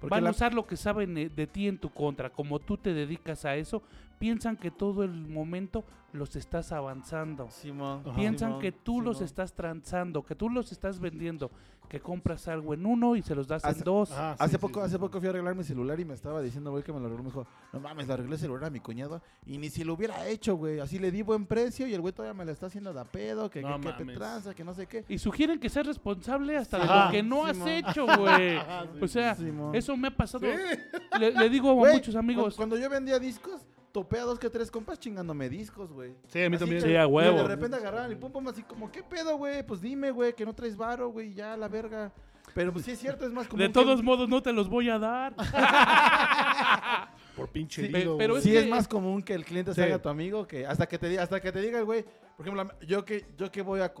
Porque 0.00 0.10
van 0.10 0.24
la- 0.24 0.30
a 0.30 0.32
usar 0.32 0.54
lo 0.54 0.66
que 0.66 0.76
saben 0.76 1.16
eh, 1.18 1.28
de 1.28 1.46
ti 1.46 1.68
en 1.68 1.76
tu 1.78 1.90
contra. 1.90 2.30
Como 2.30 2.58
tú 2.58 2.76
te 2.78 2.94
dedicas 2.94 3.44
a 3.44 3.54
eso, 3.56 3.82
piensan 4.18 4.56
que 4.56 4.70
todo 4.70 5.04
el 5.04 5.12
momento 5.12 5.84
los 6.14 6.36
estás 6.36 6.72
avanzando. 6.72 7.50
Simón. 7.50 8.02
Piensan 8.16 8.48
Simón, 8.50 8.60
que 8.62 8.72
tú 8.72 9.00
los 9.02 9.20
estás 9.20 9.52
transando, 9.52 10.22
que 10.24 10.34
tú 10.34 10.48
los 10.48 10.72
estás 10.72 10.98
vendiendo. 11.00 11.50
Que 11.88 12.00
compras 12.00 12.48
algo 12.48 12.72
en 12.72 12.86
uno 12.86 13.16
y 13.16 13.22
se 13.22 13.34
los 13.34 13.46
das 13.46 13.64
Hace- 13.64 13.80
en 13.80 13.84
dos. 13.84 14.08
Sí, 14.08 14.14
hace 14.16 14.52
sí, 14.52 14.58
poco, 14.58 14.80
sí. 14.80 14.86
hace 14.86 14.98
poco 14.98 15.18
fui 15.18 15.26
a 15.26 15.30
arreglar 15.30 15.54
mi 15.54 15.62
celular 15.62 16.00
y 16.00 16.06
me 16.06 16.14
estaba 16.14 16.40
diciendo, 16.40 16.70
güey, 16.70 16.82
que 16.82 16.90
me 16.92 16.98
lo 16.98 17.04
arregló. 17.06 17.22
Me 17.22 17.28
dijo, 17.28 17.46
no 17.72 17.80
mames, 17.80 18.06
le 18.06 18.14
arreglé 18.14 18.34
el 18.34 18.40
celular 18.40 18.64
a 18.64 18.70
mi 18.70 18.80
cuñado 18.80 19.20
y 19.44 19.58
ni 19.58 19.68
si 19.68 19.84
lo 19.84 19.92
hubiera 19.94 20.26
hecho, 20.26 20.56
güey. 20.56 20.80
Así 20.80 20.98
le 20.98 21.10
di 21.10 21.20
buen 21.20 21.44
precio 21.44 21.86
y 21.86 21.92
el 21.92 22.00
güey 22.00 22.14
todavía 22.14 22.32
me 22.32 22.44
lo 22.46 22.52
está 22.52 22.66
haciendo 22.66 22.94
de 22.94 23.00
a 23.00 23.04
pedo, 23.04 23.50
que, 23.50 23.60
No 23.60 23.78
que, 23.80 23.92
que 23.94 24.04
te 24.04 24.14
tranza, 24.14 24.54
que 24.54 24.64
no 24.64 24.72
sé 24.72 24.86
qué. 24.86 25.04
Y 25.08 25.18
sugieren 25.18 25.60
que 25.60 25.68
seas 25.68 25.86
responsable 25.86 26.56
hasta 26.56 26.78
de 26.78 26.86
lo 26.86 27.10
que 27.10 27.22
no 27.22 27.44
has 27.44 27.58
hecho, 27.66 28.06
güey. 28.06 28.58
O 29.02 29.06
sea, 29.08 29.36
eso 29.74 29.96
me 29.96 30.08
ha 30.08 30.16
pasado. 30.16 30.46
Sí. 30.46 31.18
Le, 31.18 31.32
le 31.32 31.48
digo 31.50 31.70
a 31.72 31.92
muchos 31.92 32.14
amigos. 32.16 32.54
cu- 32.54 32.56
Cuando 32.58 32.78
yo 32.78 32.88
vendía 32.88 33.18
discos, 33.18 33.60
topé 33.92 34.18
a 34.18 34.22
dos 34.24 34.38
que 34.38 34.48
tres 34.50 34.70
compas 34.70 34.98
chingándome 34.98 35.48
discos, 35.48 35.92
güey. 35.92 36.14
Sí, 36.28 36.42
a 36.42 36.48
mí 36.50 36.56
Así 36.56 36.64
también. 36.64 36.82
que- 36.82 36.88
Sí, 36.88 36.96
a 36.96 37.02
y 37.02 37.06
huevo. 37.06 37.38
De 37.38 37.44
repente 37.48 37.76
agarraban 37.76 38.10
y 38.10 38.14
pum, 38.16 38.32
pum, 38.32 38.48
así 38.48 38.62
como, 38.62 38.90
¿qué 38.90 39.02
pedo, 39.02 39.36
güey? 39.36 39.62
Pues 39.66 39.80
dime, 39.80 40.10
güey, 40.10 40.34
que 40.34 40.44
no 40.44 40.54
traes 40.54 40.76
varo, 40.76 41.08
güey, 41.10 41.34
ya 41.34 41.56
la 41.56 41.68
verga. 41.68 42.10
Pero 42.54 42.72
pues 42.72 42.84
sí 42.84 42.90
es 42.90 42.98
cierto, 42.98 43.24
es 43.24 43.32
más 43.32 43.46
como. 43.48 43.62
De 43.62 43.68
todos 43.68 44.02
modos, 44.02 44.28
no 44.28 44.42
te 44.42 44.52
los 44.52 44.68
voy 44.68 44.90
a 44.90 44.98
dar. 44.98 45.34
Por 47.36 47.48
pinche 47.48 47.86
Sí, 47.86 47.92
pero. 48.18 48.40
Sí, 48.40 48.50
que- 48.50 48.58
es 48.60 48.68
más 48.68 48.86
común 48.88 49.22
que 49.22 49.32
el 49.34 49.44
cliente 49.44 49.72
se 49.74 49.80
Sí. 49.82 49.86
haga 49.88 50.00
tu 50.02 50.08
amigo 50.08 50.46
que 50.46 50.66
hasta 50.66 50.86
que 50.86 50.98
te 50.98 51.08
diga, 51.08 51.22
hasta 51.22 51.40
que 51.40 51.50
te 51.52 51.60
diga 51.60 51.78
el 51.78 51.84
güey. 51.84 52.04
Por 52.36 52.46
ejemplo, 52.46 52.68
yo 52.86 53.04
que, 53.04 53.26
yo 53.38 53.50
que 53.50 53.62
voy 53.62 53.80
a, 53.80 53.92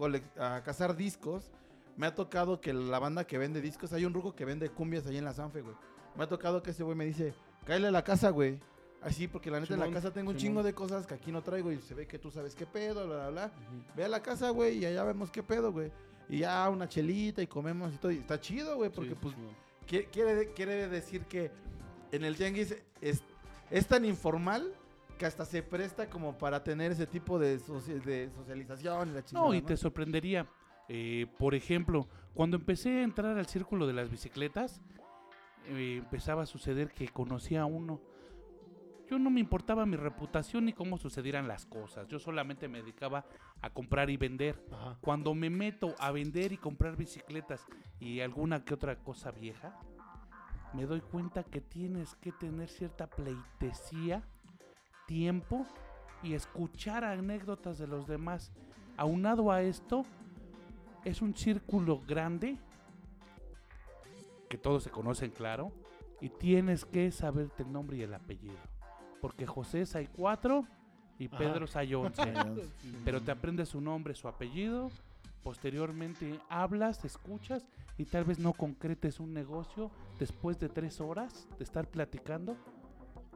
cazar 0.62 0.96
discos, 0.96 1.50
me 1.96 2.06
ha 2.06 2.14
tocado 2.14 2.60
que 2.60 2.72
la 2.72 2.98
banda 2.98 3.24
que 3.26 3.38
vende 3.38 3.60
discos, 3.60 3.92
hay 3.92 4.04
un 4.04 4.12
ruco 4.12 4.34
que 4.34 4.44
vende 4.44 4.68
cumbias 4.70 5.06
ahí 5.06 5.16
en 5.16 5.24
la 5.24 5.32
Sanfe, 5.32 5.60
güey. 5.62 5.74
Me 6.16 6.24
ha 6.24 6.28
tocado 6.28 6.62
que 6.62 6.70
ese 6.72 6.82
güey 6.82 6.96
me 6.96 7.04
dice, 7.06 7.32
cállale 7.64 7.88
a 7.88 7.90
la 7.90 8.04
casa, 8.04 8.30
güey. 8.30 8.58
Así, 9.02 9.26
porque 9.26 9.50
la 9.50 9.58
neta 9.60 9.74
en 9.74 9.80
la 9.80 9.86
Simón, 9.86 10.00
casa 10.00 10.12
tengo 10.12 10.30
un 10.30 10.38
Simón. 10.38 10.48
chingo 10.50 10.62
de 10.62 10.74
cosas 10.74 11.06
que 11.06 11.14
aquí 11.14 11.32
no 11.32 11.42
traigo 11.42 11.72
y 11.72 11.78
se 11.78 11.94
ve 11.94 12.06
que 12.06 12.18
tú 12.18 12.30
sabes 12.30 12.54
qué 12.54 12.66
pedo, 12.66 13.06
bla, 13.06 13.28
bla, 13.28 13.30
bla. 13.30 13.52
Ve 13.96 14.04
a 14.04 14.08
la 14.08 14.22
casa, 14.22 14.50
güey, 14.50 14.78
y 14.78 14.86
allá 14.86 15.02
vemos 15.04 15.30
qué 15.30 15.42
pedo, 15.42 15.72
güey. 15.72 15.90
Y 16.28 16.38
ya 16.38 16.68
una 16.70 16.88
chelita 16.88 17.42
y 17.42 17.46
comemos 17.48 17.92
y 17.92 17.96
todo. 17.96 18.12
Y 18.12 18.18
está 18.18 18.40
chido, 18.40 18.76
güey, 18.76 18.90
porque 18.90 19.10
Sí, 19.10 19.18
pues 19.20 19.34
sí, 19.34 20.06
Quiere, 20.12 20.52
quiere 20.52 20.88
decir 20.88 21.22
que 21.26 21.50
en 22.12 22.24
el 22.24 22.36
tianguis 22.36 22.76
es, 23.00 23.22
es 23.70 23.86
tan 23.86 24.04
informal 24.04 24.72
que 25.18 25.26
hasta 25.26 25.44
se 25.44 25.62
presta 25.62 26.08
como 26.08 26.38
para 26.38 26.62
tener 26.62 26.92
ese 26.92 27.06
tipo 27.06 27.38
de, 27.38 27.58
de 27.58 28.30
socialización 28.36 29.14
la 29.14 29.24
chingada, 29.24 29.46
No, 29.48 29.52
y 29.54 29.62
te 29.62 29.76
sorprendería. 29.76 30.46
Eh, 30.88 31.26
por 31.38 31.54
ejemplo, 31.54 32.06
cuando 32.34 32.56
empecé 32.56 33.00
a 33.00 33.02
entrar 33.02 33.36
al 33.36 33.46
círculo 33.46 33.86
de 33.86 33.92
las 33.92 34.10
bicicletas, 34.10 34.80
eh, 35.68 35.96
empezaba 35.98 36.42
a 36.42 36.46
suceder 36.46 36.92
que 36.92 37.08
conocía 37.08 37.62
a 37.62 37.66
uno. 37.66 38.00
Yo 39.12 39.18
no 39.18 39.28
me 39.28 39.40
importaba 39.40 39.84
mi 39.84 39.98
reputación 39.98 40.64
ni 40.64 40.72
cómo 40.72 40.96
sucedieran 40.96 41.46
las 41.46 41.66
cosas. 41.66 42.08
Yo 42.08 42.18
solamente 42.18 42.66
me 42.66 42.80
dedicaba 42.80 43.26
a 43.60 43.68
comprar 43.68 44.08
y 44.08 44.16
vender. 44.16 44.58
Ajá. 44.72 44.96
Cuando 45.02 45.34
me 45.34 45.50
meto 45.50 45.94
a 45.98 46.10
vender 46.12 46.50
y 46.52 46.56
comprar 46.56 46.96
bicicletas 46.96 47.66
y 48.00 48.20
alguna 48.20 48.64
que 48.64 48.72
otra 48.72 48.96
cosa 48.96 49.30
vieja, 49.30 49.78
me 50.72 50.86
doy 50.86 51.02
cuenta 51.02 51.44
que 51.44 51.60
tienes 51.60 52.14
que 52.22 52.32
tener 52.32 52.70
cierta 52.70 53.06
pleitesía, 53.06 54.22
tiempo 55.06 55.66
y 56.22 56.32
escuchar 56.32 57.04
anécdotas 57.04 57.76
de 57.76 57.88
los 57.88 58.06
demás. 58.06 58.50
Aunado 58.96 59.52
a 59.52 59.60
esto, 59.60 60.06
es 61.04 61.20
un 61.20 61.36
círculo 61.36 62.00
grande, 62.08 62.56
que 64.48 64.56
todos 64.56 64.84
se 64.84 64.90
conocen, 64.90 65.32
claro, 65.32 65.70
y 66.18 66.30
tienes 66.30 66.86
que 66.86 67.12
saberte 67.12 67.62
el 67.62 67.72
nombre 67.72 67.98
y 67.98 68.02
el 68.04 68.14
apellido. 68.14 68.71
Porque 69.22 69.46
José 69.46 69.84
hay 69.94 70.08
cuatro 70.08 70.66
y. 71.18 71.28
Pedro 71.28 71.64
hay 71.74 71.94
once. 71.94 72.34
Pero 73.04 73.22
te 73.22 73.30
aprendes 73.30 73.70
su 73.70 73.80
nombre, 73.80 74.14
su 74.14 74.26
apellido. 74.26 74.90
Posteriormente 75.44 76.38
hablas, 76.48 77.04
escuchas 77.04 77.66
y 77.98 78.04
tal 78.04 78.24
vez 78.24 78.38
no 78.38 78.52
concretes 78.52 79.20
un 79.20 79.32
negocio 79.32 79.90
después 80.18 80.58
de 80.58 80.68
tres 80.68 81.00
horas 81.00 81.48
de 81.56 81.64
estar 81.64 81.86
platicando. 81.86 82.56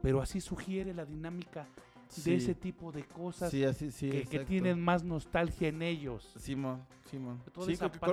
Pero 0.01 0.21
así 0.21 0.41
sugiere 0.41 0.93
la 0.93 1.05
dinámica 1.05 1.67
Sí. 2.09 2.31
de 2.31 2.37
ese 2.37 2.55
tipo 2.55 2.91
de 2.91 3.03
cosas 3.03 3.51
Sí, 3.51 3.63
así, 3.63 3.91
sí. 3.91 4.09
que, 4.29 4.39
tienen 4.45 4.79
más 4.81 5.03
nostalgia 5.03 5.67
en 5.67 5.81
ellos. 5.81 6.33
Simón, 6.37 6.81
Simón. 7.09 7.41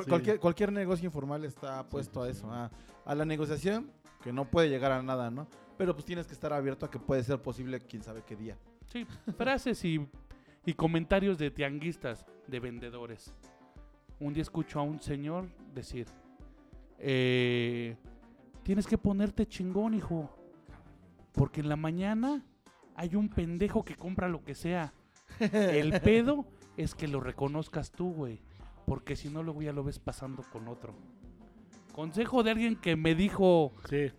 Cualquier, 0.09 0.41
cualquier 0.41 0.73
negocio 0.73 1.07
informal 1.07 1.45
está 1.45 1.89
puesto 1.89 2.23
a 2.23 2.29
eso, 2.29 2.51
a, 2.53 2.71
a 3.05 3.15
la 3.15 3.25
negociación, 3.25 3.91
que 4.23 4.33
no 4.33 4.51
puede 4.51 4.69
llegar 4.69 4.93
a 4.93 5.03
nada, 5.03 5.31
¿no? 5.31 5.47
Pero 5.77 5.95
pues 5.95 6.05
tienes 6.05 6.27
que 6.27 6.35
estar 6.35 6.53
abierto 6.53 6.87
a 6.87 6.91
que 6.91 6.99
puede 6.99 7.23
ser 7.23 7.41
posible 7.41 7.81
quién 7.81 8.03
sabe 8.03 8.23
qué 8.27 8.37
día. 8.37 8.57
Sí, 8.87 9.07
frases 9.37 9.85
y, 9.85 10.07
y 10.65 10.75
comentarios 10.75 11.39
de 11.39 11.51
tianguistas, 11.51 12.25
de 12.47 12.61
vendedores. 12.61 13.33
Un 14.21 14.33
día 14.33 14.43
escucho 14.43 14.79
a 14.79 14.83
un 14.83 15.01
señor 15.01 15.49
decir, 15.75 16.07
eh, 16.99 17.97
tienes 18.63 18.87
que 18.87 18.97
ponerte 18.99 19.47
chingón, 19.47 19.95
hijo. 19.95 20.31
Porque 21.33 21.61
en 21.61 21.69
la 21.69 21.77
mañana 21.77 22.45
hay 22.95 23.15
un 23.17 23.29
pendejo 23.29 23.85
que 23.85 23.95
compra 23.97 24.29
lo 24.29 24.43
que 24.45 24.55
sea. 24.55 24.93
El 25.41 26.01
pedo 26.03 26.45
es 26.77 26.95
que 26.95 27.09
lo 27.09 27.21
reconozcas 27.21 27.91
tú, 27.93 28.13
güey. 28.13 28.41
Porque 28.87 29.17
si 29.17 29.29
no, 29.31 29.43
luego 29.43 29.63
ya 29.63 29.73
lo 29.73 29.83
ves 29.85 29.99
pasando 29.99 30.43
con 30.53 30.69
otro. 30.69 30.95
Consejo 31.93 32.43
de 32.43 32.51
alguien 32.51 32.77
que 32.77 32.97
me 32.97 33.15
dijo 33.15 33.73
Sí. 33.89 34.11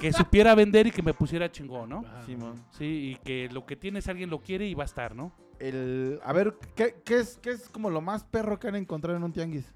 que 0.00 0.12
supiera 0.12 0.54
vender 0.54 0.86
y 0.86 0.90
que 0.92 1.02
me 1.02 1.12
pusiera 1.14 1.50
chingón, 1.50 1.90
¿no? 1.90 1.98
Ajá. 2.06 2.24
Simón. 2.24 2.54
Sí, 2.70 3.12
y 3.12 3.16
que 3.24 3.48
lo 3.50 3.66
que 3.66 3.74
tienes 3.76 4.06
alguien 4.08 4.30
lo 4.30 4.40
quiere 4.40 4.66
y 4.68 4.74
va 4.74 4.84
a 4.84 4.86
estar, 4.86 5.16
¿no? 5.16 5.32
El, 5.58 6.20
a 6.24 6.32
ver, 6.32 6.56
¿qué, 6.76 6.96
qué 7.04 7.18
es, 7.18 7.38
¿qué 7.38 7.50
es 7.50 7.68
como 7.68 7.90
lo 7.90 8.00
más 8.00 8.24
perro 8.24 8.58
que 8.60 8.68
han 8.68 8.76
encontrado 8.76 9.16
en 9.16 9.24
un 9.24 9.32
tianguis? 9.32 9.66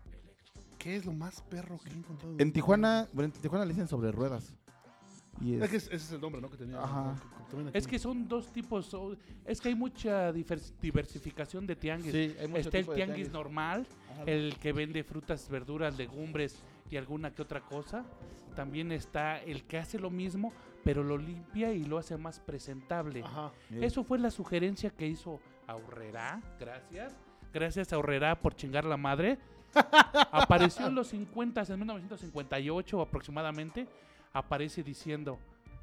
¿Qué 0.79 0.95
es 0.97 1.05
lo 1.05 1.13
más 1.13 1.43
perro 1.43 1.79
que 1.79 1.91
he 1.91 1.95
encontrado? 1.95 2.37
En 2.39 2.53
Tijuana, 2.53 3.09
bueno, 3.13 3.33
en 3.35 3.41
Tijuana 3.41 3.65
le 3.65 3.73
dicen 3.73 3.89
sobre 3.89 4.13
ruedas. 4.13 4.55
Y 5.41 5.55
Es 5.55 5.63
es- 5.63 5.71
que 5.71 5.77
ese 5.77 5.95
es 5.97 6.13
el 6.13 6.21
nombre, 6.21 6.41
¿no? 6.41 6.51
Que 6.51 6.57
tenía. 6.57 6.83
Ajá. 6.83 7.15
que. 7.73 7.79
Es 7.79 7.87
que 7.87 7.99
son 7.99 8.29
dos 8.29 8.53
tipos, 8.53 8.95
es 9.47 9.61
que 9.61 9.69
hay 9.69 9.75
mucha 9.75 10.33
divers- 10.33 10.73
diversificación 10.83 11.67
de 11.67 11.77
tianguis. 11.77 12.13
Sí, 12.13 12.35
hay 12.41 12.47
mucho 12.49 12.61
Está 12.61 12.79
el 12.79 12.85
tipo 12.85 12.93
de 12.93 12.97
tianguis 12.97 13.17
tianguis. 13.29 13.33
normal, 13.33 13.87
Ajá. 14.13 14.23
el 14.27 14.57
que 14.61 14.73
vende 14.73 15.03
frutas, 15.05 15.49
verduras, 15.49 15.97
legumbres 15.97 16.59
y 16.91 16.97
alguna 16.97 17.31
que 17.35 17.43
otra 17.43 17.61
cosa. 17.61 18.05
También 18.57 18.91
está 18.93 19.39
el 19.43 19.63
que 19.65 19.79
hace 19.79 19.99
lo 19.99 20.11
mismo, 20.11 20.53
pero 20.85 21.03
lo 21.05 21.17
limpia 21.17 21.73
y 21.73 21.85
lo 21.85 21.99
hace 21.99 22.17
más 22.17 22.41
presentable. 22.41 23.23
Ajá. 23.23 23.53
Eso 23.71 24.03
fue 24.05 24.19
la 24.19 24.31
sugerencia 24.31 24.91
que 24.91 25.07
hizo 25.07 25.41
Aurrera. 25.67 26.41
Gracias. 26.59 27.15
Gracias 27.55 27.93
a 27.93 27.97
Aurrera 27.97 28.39
por 28.41 28.55
chingar 28.57 28.85
la 28.85 28.97
madre. 28.97 29.39
Apareció 30.33 30.87
en 30.89 30.95
los 30.95 31.09
50, 31.09 31.63
en 31.63 31.79
1958 31.79 33.01
aproximadamente. 33.01 33.87
Aparece 34.33 34.83
diciendo: 34.83 35.39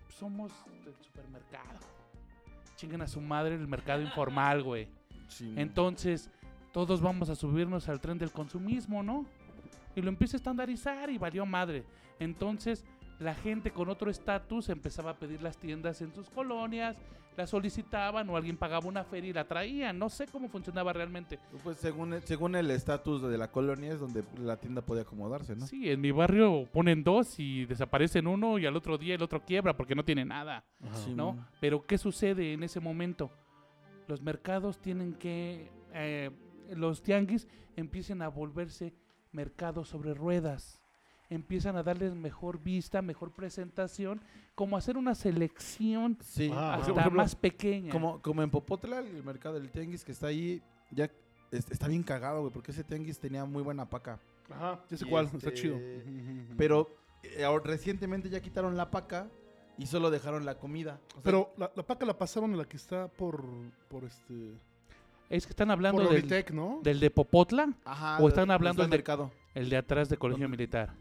Somos 0.08 0.52
del 0.84 0.96
supermercado. 1.02 1.80
Chinguen 2.76 3.02
a 3.02 3.08
su 3.08 3.22
madre 3.22 3.56
el 3.56 3.68
mercado 3.68 4.02
informal, 4.02 4.64
güey. 4.64 4.88
Entonces, 5.56 6.30
todos 6.72 7.02
vamos 7.02 7.30
a 7.30 7.36
subirnos 7.36 7.88
al 7.90 8.02
tren 8.02 8.18
del 8.18 8.32
consumismo, 8.32 9.02
¿no? 9.02 9.26
Y 9.96 10.02
lo 10.02 10.10
empieza 10.10 10.36
a 10.36 10.40
estandarizar 10.40 11.10
y 11.10 11.18
valió 11.18 11.46
madre. 11.46 11.86
Entonces, 12.20 12.86
la 13.20 13.34
gente 13.36 13.72
con 13.72 13.90
otro 13.90 14.10
estatus 14.12 14.70
empezaba 14.70 15.12
a 15.12 15.16
pedir 15.20 15.42
las 15.42 15.58
tiendas 15.58 16.02
en 16.02 16.14
sus 16.14 16.30
colonias, 16.30 16.96
las 17.38 17.50
solicitaban 17.50 18.30
o 18.30 18.38
alguien 18.38 18.56
pagaba 18.56 18.88
una 18.88 19.04
feria 19.04 19.30
y 19.30 19.34
la 19.34 19.46
traían. 19.46 20.00
No 20.00 20.10
sé 20.10 20.26
cómo 20.28 20.48
funcionaba 20.48 20.94
realmente. 20.94 21.38
Pues 21.64 21.78
según, 21.78 22.14
el- 22.14 22.24
según 22.24 22.56
el 22.56 22.72
estatus 22.72 23.22
de 23.24 23.38
la 23.38 23.52
colonia 23.52 23.92
es 23.94 24.00
donde 24.00 24.24
la 24.40 24.56
tienda 24.58 24.82
puede 24.82 25.02
acomodarse, 25.02 25.54
¿no? 25.56 25.68
Sí, 25.68 25.90
en 25.90 26.00
mi 26.00 26.12
barrio 26.12 26.66
ponen 26.72 27.04
dos 27.04 27.38
y 27.40 27.66
desaparecen 27.66 28.28
uno 28.28 28.58
y 28.58 28.66
al 28.66 28.76
otro 28.78 28.98
día 28.98 29.16
el 29.16 29.22
otro 29.24 29.44
quiebra 29.44 29.76
porque 29.76 29.96
no 29.96 30.06
tiene 30.06 30.24
nada. 30.24 30.64
Ajá. 30.82 31.10
¿no? 31.14 31.46
Pero 31.60 31.86
¿qué 31.86 31.98
sucede 31.98 32.54
en 32.54 32.64
ese 32.64 32.80
momento? 32.80 33.30
Los 34.08 34.22
mercados 34.22 34.80
tienen 34.80 35.14
que, 35.14 35.70
eh, 35.94 36.32
los 36.74 37.02
tianguis 37.04 37.48
empiezan 37.76 38.22
a 38.22 38.30
volverse 38.30 38.94
mercados 39.34 39.90
sobre 39.90 40.14
ruedas. 40.14 40.80
Empiezan 41.30 41.76
a 41.76 41.84
darles 41.84 42.14
mejor 42.14 42.62
vista, 42.62 43.02
mejor 43.02 43.32
presentación, 43.32 44.22
como 44.54 44.78
hacer 44.78 44.96
una 44.98 45.16
selección 45.16 46.18
Sí. 46.22 46.52
Ah, 46.54 46.76
hasta 46.76 46.92
ejemplo, 46.92 47.18
más 47.18 47.36
pequeña. 47.36 47.92
Como, 47.92 48.22
como 48.22 48.44
en 48.44 48.50
Popotla, 48.52 49.00
el 49.00 49.24
mercado 49.24 49.56
del 49.56 49.72
tianguis 49.72 50.04
que 50.06 50.12
está 50.12 50.28
ahí, 50.28 50.62
ya 50.92 51.10
es- 51.52 51.72
está 51.72 51.88
bien 51.88 52.04
cagado, 52.04 52.42
güey, 52.42 52.54
porque 52.54 52.72
ese 52.72 52.84
tianguis 52.84 53.18
tenía 53.20 53.44
muy 53.46 53.64
buena 53.64 53.90
paca. 53.90 54.20
Ajá. 54.52 54.80
Ya 54.90 54.98
sé 54.98 55.06
cuál. 55.08 55.26
este, 55.26 55.38
Está 55.38 55.54
chido. 55.54 55.80
Pero 56.58 56.90
eh, 57.24 57.46
recientemente 57.64 58.30
ya 58.30 58.40
quitaron 58.40 58.78
la 58.78 58.92
paca 58.92 59.28
y 59.80 59.88
solo 59.88 60.12
dejaron 60.12 60.46
la 60.46 60.60
comida. 60.60 61.00
O 61.10 61.14
sea, 61.14 61.22
Pero 61.24 61.54
la, 61.58 61.72
la 61.76 61.84
paca 61.84 62.06
la 62.06 62.18
pasaron 62.18 62.54
a 62.54 62.58
la 62.58 62.66
que 62.66 62.78
está 62.78 63.08
por. 63.08 63.44
Por 63.90 64.04
este. 64.04 64.54
es 65.30 65.46
que 65.48 65.50
están 65.52 65.72
hablando 65.72 66.04
del, 66.08 66.28
del 66.84 67.00
de 67.00 67.10
Popotla, 67.10 67.74
ajá, 67.84 68.20
o 68.22 68.28
están 68.28 68.52
hablando 68.52 68.84
del- 68.84 68.92
mercado. 68.92 69.32
el 69.56 69.70
de 69.72 69.78
atrás 69.78 70.08
de 70.10 70.18
Colegio 70.18 70.44
¿Dónde? 70.46 70.58
Militar. 70.58 70.94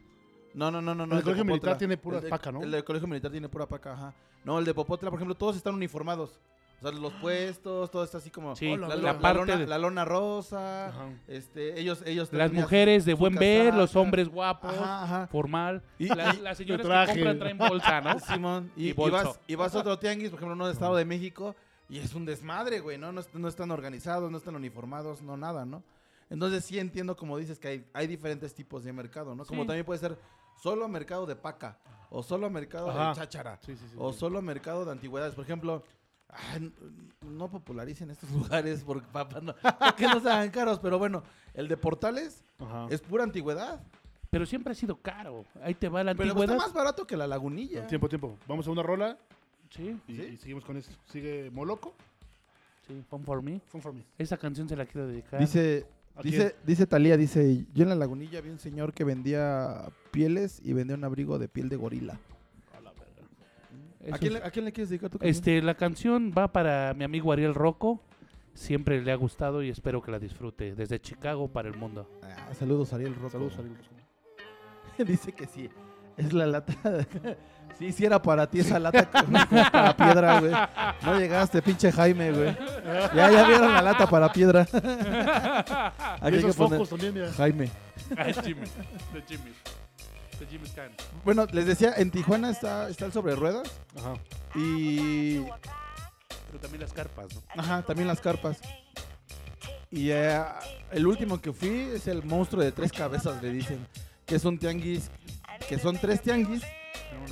No, 0.55 0.71
no, 0.71 0.81
no, 0.81 0.95
no. 0.95 1.07
no 1.07 1.15
el 1.15 1.19
de 1.19 1.25
colegio 1.25 1.45
militar 1.45 1.77
tiene 1.79 1.97
pura 1.97 2.19
El 2.19 2.25
de- 2.25 2.31
paca, 2.31 2.53
¿no? 2.53 2.63
El 2.63 2.71
del 2.71 2.85
colegio 2.85 3.09
militar 3.09 3.31
tiene 3.31 3.49
pura 3.49 3.67
paca, 3.67 3.93
ajá. 3.93 4.15
No, 4.45 4.59
el 4.59 4.65
de 4.65 4.73
Popotla, 4.75 5.11
por 5.11 5.19
ejemplo, 5.19 5.35
todos 5.35 5.57
están 5.57 5.75
uniformados. 5.75 6.39
O 6.81 6.89
sea, 6.91 6.91
los 7.01 7.13
puestos, 7.15 7.91
todo 7.91 8.05
está 8.05 8.19
así 8.19 8.31
como 8.31 8.55
Sí, 8.57 8.77
la, 8.77 8.89
la 8.89 8.97
la- 8.97 9.03
la 9.15 9.19
parte 9.19 9.39
lona, 9.41 9.57
de- 9.57 9.67
la 9.67 9.79
lona 9.79 10.05
rosa, 10.05 10.89
Ajá. 10.89 11.09
este, 11.29 11.81
ellos, 11.81 12.03
ellos 12.05 12.31
Las 12.33 12.53
mujeres 12.53 13.05
de 13.05 13.15
buen 13.15 13.35
ver, 13.37 13.73
los 13.75 13.97
hombres 13.97 14.29
guapos, 14.29 14.73
Ajá, 14.75 15.05
ajá. 15.05 15.27
formal. 15.29 15.83
Y- 15.99 16.09
las, 16.09 16.57
señoras 16.59 16.85
traje. 16.87 17.13
que 17.15 17.19
compran 17.21 17.39
traen 17.39 17.59
bolsa, 17.59 18.01
¿no? 18.01 18.19
Simón, 18.39 18.71
y, 18.77 18.87
Y 18.87 18.91
y 18.91 18.93
bolso. 18.93 19.17
vas, 19.17 19.41
y 19.47 19.55
vas 19.55 19.75
a 19.75 19.79
otro 19.79 19.99
tianguis, 19.99 20.31
por 20.31 20.39
ejemplo, 20.39 20.57
no 20.57 20.67
de 20.67 20.73
Estado 20.73 20.95
de 20.97 21.05
México, 21.05 21.55
y 21.89 21.99
es 21.99 22.15
un 22.15 22.27
desmadre, 22.27 22.81
güey, 22.81 22.99
¿no? 22.99 23.13
No, 23.13 23.21
est- 23.21 23.35
no 23.35 23.49
están 23.49 23.71
organizados, 23.71 24.31
no 24.31 24.37
están 24.39 24.55
uniformados, 24.57 25.23
no 25.23 25.37
nada, 25.37 25.65
¿no? 25.65 25.83
Entonces 26.29 26.65
sí 26.65 26.79
entiendo, 26.79 27.17
como 27.17 27.39
dices, 27.39 27.59
que 27.59 27.69
hay, 27.69 27.85
hay 27.95 28.07
diferentes 28.07 28.55
tipos 28.55 28.85
de 28.85 28.93
mercado, 28.93 29.35
¿no? 29.35 29.45
Como 29.47 29.63
Sí. 29.63 29.67
también 29.69 29.87
puede 29.87 30.01
ser 30.01 30.19
solo 30.61 30.89
mercado 30.89 31.27
de 31.27 31.37
paca, 31.37 31.79
o 32.11 32.23
solo 32.23 32.49
mercado 32.51 32.91
Ajá. 32.91 33.11
de 33.11 33.15
cháchara, 33.17 33.59
Sí, 33.65 33.77
sí, 33.77 33.87
sí. 33.91 33.97
o 33.99 34.13
sí. 34.13 34.19
solo 34.19 34.41
mercado 34.43 34.85
de 34.85 34.93
antigüedades. 34.93 35.35
Por 35.35 35.45
ejemplo, 35.45 35.83
ay, 36.29 36.73
no 37.23 37.51
popularicen 37.51 38.11
estos 38.11 38.31
lugares 38.33 38.83
porque, 38.85 39.07
papá, 39.13 39.41
no, 39.41 39.55
que 39.97 40.07
no 40.07 40.21
sean 40.21 40.51
caros, 40.51 40.79
pero 40.81 40.99
bueno, 40.99 41.23
el 41.55 41.69
de 41.69 41.77
Portales 41.77 42.45
Ajá. 42.59 42.87
es 42.91 43.01
pura 43.01 43.25
antigüedad, 43.25 43.81
Pero 44.31 44.47
siempre 44.47 44.73
ha 44.73 44.75
sido 44.75 44.97
caro. 44.97 45.45
Ahí 45.63 45.75
te 45.75 45.89
va 45.89 46.03
la 46.03 46.15
pero 46.15 46.31
antigüedad. 46.31 46.55
está 46.57 46.67
más 46.67 46.75
barato 46.75 47.07
que 47.07 47.17
la 47.17 47.27
lagunilla. 47.27 47.87
Tiempo, 47.87 48.09
tiempo. 48.09 48.37
Vamos 48.49 48.67
a 48.67 48.71
una 48.71 48.83
rola 48.83 49.17
Sí, 49.71 50.01
y, 50.09 50.15
¿Sí? 50.17 50.23
y 50.23 50.37
seguimos 50.37 50.65
con 50.65 50.77
esto. 50.77 50.93
Sigue 51.11 51.51
Moloco. 51.51 51.95
sí, 52.87 53.03
Fun 53.09 53.25
for 53.25 53.43
Me. 53.43 53.61
Fun 53.69 53.81
for 53.83 53.93
me. 53.93 54.05
Esa 54.19 54.37
canción 54.37 54.69
se 54.69 54.77
la 54.77 54.87
quiero 54.87 55.07
dedicar. 55.09 55.41
Dice, 55.41 55.87
¿A 56.17 56.23
dice, 56.23 56.55
dice 56.65 56.87
Talía, 56.87 57.17
dice, 57.17 57.67
yo 57.75 57.83
en 57.83 57.89
la 57.89 57.95
lagunilla 57.97 58.41
vi 58.41 58.51
un 58.51 58.59
señor 58.59 58.93
que 58.93 59.03
vendía 59.05 59.91
pieles 60.13 60.61
y 60.65 60.73
vendía 60.73 60.97
un 60.97 61.05
abrigo 61.05 61.39
de 61.39 61.49
piel 61.49 61.69
de 61.69 61.77
gorila. 61.77 62.19
¿A 64.13 64.19
quién, 64.19 64.35
es- 64.35 64.41
le, 64.41 64.47
a 64.47 64.51
quién 64.51 64.65
le 64.67 64.73
quieres 64.73 64.91
dedicar 64.91 65.09
tu 65.11 65.19
canción? 65.19 65.31
Este, 65.35 65.63
la 65.63 65.75
canción 65.77 66.33
va 66.37 66.53
para 66.53 66.93
mi 66.95 67.05
amigo 67.05 67.33
Ariel 67.33 67.55
Rocco. 67.55 68.03
Siempre 68.53 69.03
le 69.03 69.11
ha 69.11 69.17
gustado 69.17 69.63
y 69.63 69.71
espero 69.71 70.03
que 70.03 70.11
la 70.13 70.19
disfrute. 70.19 70.75
Desde 70.75 71.01
Chicago 71.01 71.49
para 71.49 71.69
el 71.69 71.77
mundo. 71.77 72.09
Ah, 72.23 72.53
saludos, 72.55 72.93
Ariel 72.93 73.15
Rocco. 73.15 73.31
Saludos, 73.31 73.59
Ariel. 73.59 73.75
dice 75.11 75.33
que 75.33 75.47
sí, 75.47 75.69
es 76.17 76.33
la 76.33 76.47
lata. 76.47 76.75
sí, 77.79 77.93
sí 77.93 78.05
era 78.05 78.21
para 78.21 78.49
ti 78.49 78.61
esa 78.61 78.79
lata 78.79 79.11
para 79.71 79.97
piedra, 79.97 80.41
güey. 80.41 80.53
No 81.03 81.19
llegaste, 81.19 81.63
pinche 81.63 81.91
Jaime, 81.93 82.33
güey. 82.33 82.57
Ya, 83.15 83.31
ya 83.31 83.47
vieron 83.47 83.73
la 83.73 83.83
lata 83.83 84.07
para 84.09 84.33
piedra. 84.33 84.63
Aquí 86.21 86.37
hay 86.37 86.45
que 86.45 86.53
poner 86.53 86.87
también, 86.87 87.15
mira. 87.15 87.33
Jaime. 87.33 87.71
Ah, 88.17 88.27
Jimmy. 88.43 88.67
De 89.13 89.23
Jimmy. 89.27 89.53
De 90.39 90.47
Jimmy 90.47 90.67
Scan. 90.69 90.91
Bueno, 91.25 91.47
les 91.53 91.67
decía, 91.67 91.95
en 91.97 92.11
Tijuana 92.11 92.51
está, 92.51 92.89
está 92.89 93.07
el 93.07 93.13
sobre 93.13 93.35
ruedas 93.35 93.71
Ajá. 93.97 94.15
y 94.55 95.39
Pero 95.39 96.59
también 96.61 96.83
las 96.83 96.93
carpas, 96.93 97.27
¿no? 97.35 97.43
Ajá, 97.57 97.83
también 97.83 98.09
las 98.09 98.21
carpas. 98.21 98.59
Y 99.91 100.11
eh, 100.11 100.43
el 100.91 101.07
último 101.07 101.41
que 101.41 101.53
fui 101.53 101.89
es 101.95 102.09
el 102.09 102.25
monstruo 102.25 102.63
de 102.63 102.73
tres 102.73 102.91
cabezas, 102.93 103.41
le 103.43 103.51
dicen. 103.51 103.87
Que 104.27 104.37
es 104.37 104.45
un 104.45 104.59
tianguis, 104.59 105.11
que 105.69 105.79
son 105.79 105.97
tres 105.99 106.23
tianguis, 106.23 106.63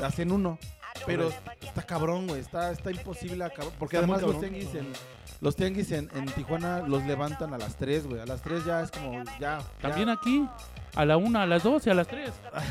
hacen 0.03 0.31
uno. 0.33 0.59
Pero 1.07 1.33
está 1.63 1.83
cabrón, 1.83 2.29
güey, 2.29 2.41
está, 2.41 2.71
está 2.71 2.91
imposible 2.93 3.45
acabar. 3.45 3.73
Porque 3.79 3.97
Está 3.97 4.05
además 4.07 4.23
los 4.23 4.35
cabrón. 4.37 4.51
tianguis, 4.53 4.75
en, 4.77 4.93
los 5.41 5.57
tianguis 5.57 5.91
en, 5.91 6.09
en 6.15 6.27
Tijuana 6.27 6.79
los 6.87 7.03
levantan 7.05 7.53
a 7.55 7.59
las 7.59 7.75
3, 7.77 8.07
güey. 8.07 8.21
A 8.21 8.27
las 8.27 8.41
3 8.43 8.65
ya 8.65 8.83
es 8.83 8.91
como, 8.93 9.21
ya. 9.41 9.59
También 9.81 10.07
ya. 10.07 10.13
aquí, 10.15 10.47
a 10.95 11.05
la 11.05 11.17
una, 11.17 11.43
a 11.43 11.47
las 11.47 11.65
dos 11.65 11.85
y 11.87 11.91
a 11.91 11.95
las 11.95 12.07
tres. 12.07 12.31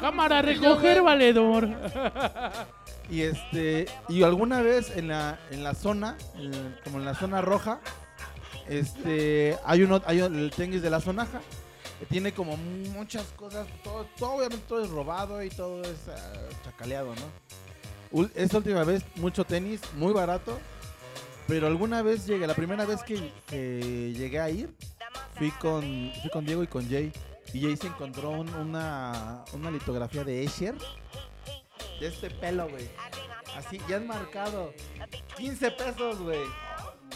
Cámara, 0.00 0.38
a 0.38 0.42
recoger, 0.42 1.02
valedor. 1.02 1.68
Y 3.10 3.22
este 3.22 3.86
y 4.08 4.22
alguna 4.22 4.62
vez 4.62 4.96
en 4.96 5.08
la 5.08 5.38
en 5.50 5.64
la 5.64 5.74
zona, 5.74 6.16
en- 6.36 6.76
como 6.84 6.98
en 6.98 7.04
la 7.04 7.14
zona 7.14 7.40
roja, 7.40 7.80
este 8.68 9.58
hay 9.64 9.82
uno 9.82 10.00
hay 10.06 10.20
el 10.20 10.50
tianguis 10.54 10.82
de 10.82 10.90
la 10.90 11.00
zonaja 11.00 11.40
tiene 12.08 12.32
como 12.32 12.56
muchas 12.56 13.26
cosas, 13.36 13.66
todo, 13.84 14.06
todo 14.18 14.32
obviamente 14.32 14.64
todo 14.68 14.82
es 14.84 14.90
robado 14.90 15.42
y 15.42 15.48
todo 15.50 15.82
es 15.82 16.08
ah, 16.08 16.32
chacaleado, 16.64 17.14
¿no? 17.14 18.28
Esta 18.34 18.58
última 18.58 18.84
vez 18.84 19.02
mucho 19.16 19.44
tenis, 19.44 19.80
muy 19.94 20.12
barato, 20.12 20.58
pero 21.48 21.66
alguna 21.66 22.02
vez 22.02 22.26
llegué, 22.26 22.46
la 22.46 22.54
primera 22.54 22.84
vez 22.84 23.02
que, 23.02 23.32
llegué 24.16 24.38
a 24.40 24.50
ir, 24.50 24.74
fui 25.36 25.50
con 25.52 25.82
fui 26.20 26.30
con 26.30 26.44
Diego 26.44 26.62
y 26.62 26.66
con 26.66 26.88
Jay 26.88 27.10
y 27.54 27.62
Jay 27.62 27.76
se 27.76 27.86
encontró 27.86 28.30
un- 28.30 28.54
una 28.54 29.44
una 29.52 29.70
litografía 29.70 30.24
de 30.24 30.44
Escher 30.44 30.74
de 32.00 32.06
este 32.08 32.30
pelo, 32.30 32.68
güey. 32.68 32.88
Así, 33.56 33.78
ya 33.88 33.96
enmarcado. 33.96 34.72
15 35.36 35.70
pesos, 35.72 36.18
güey. 36.20 36.40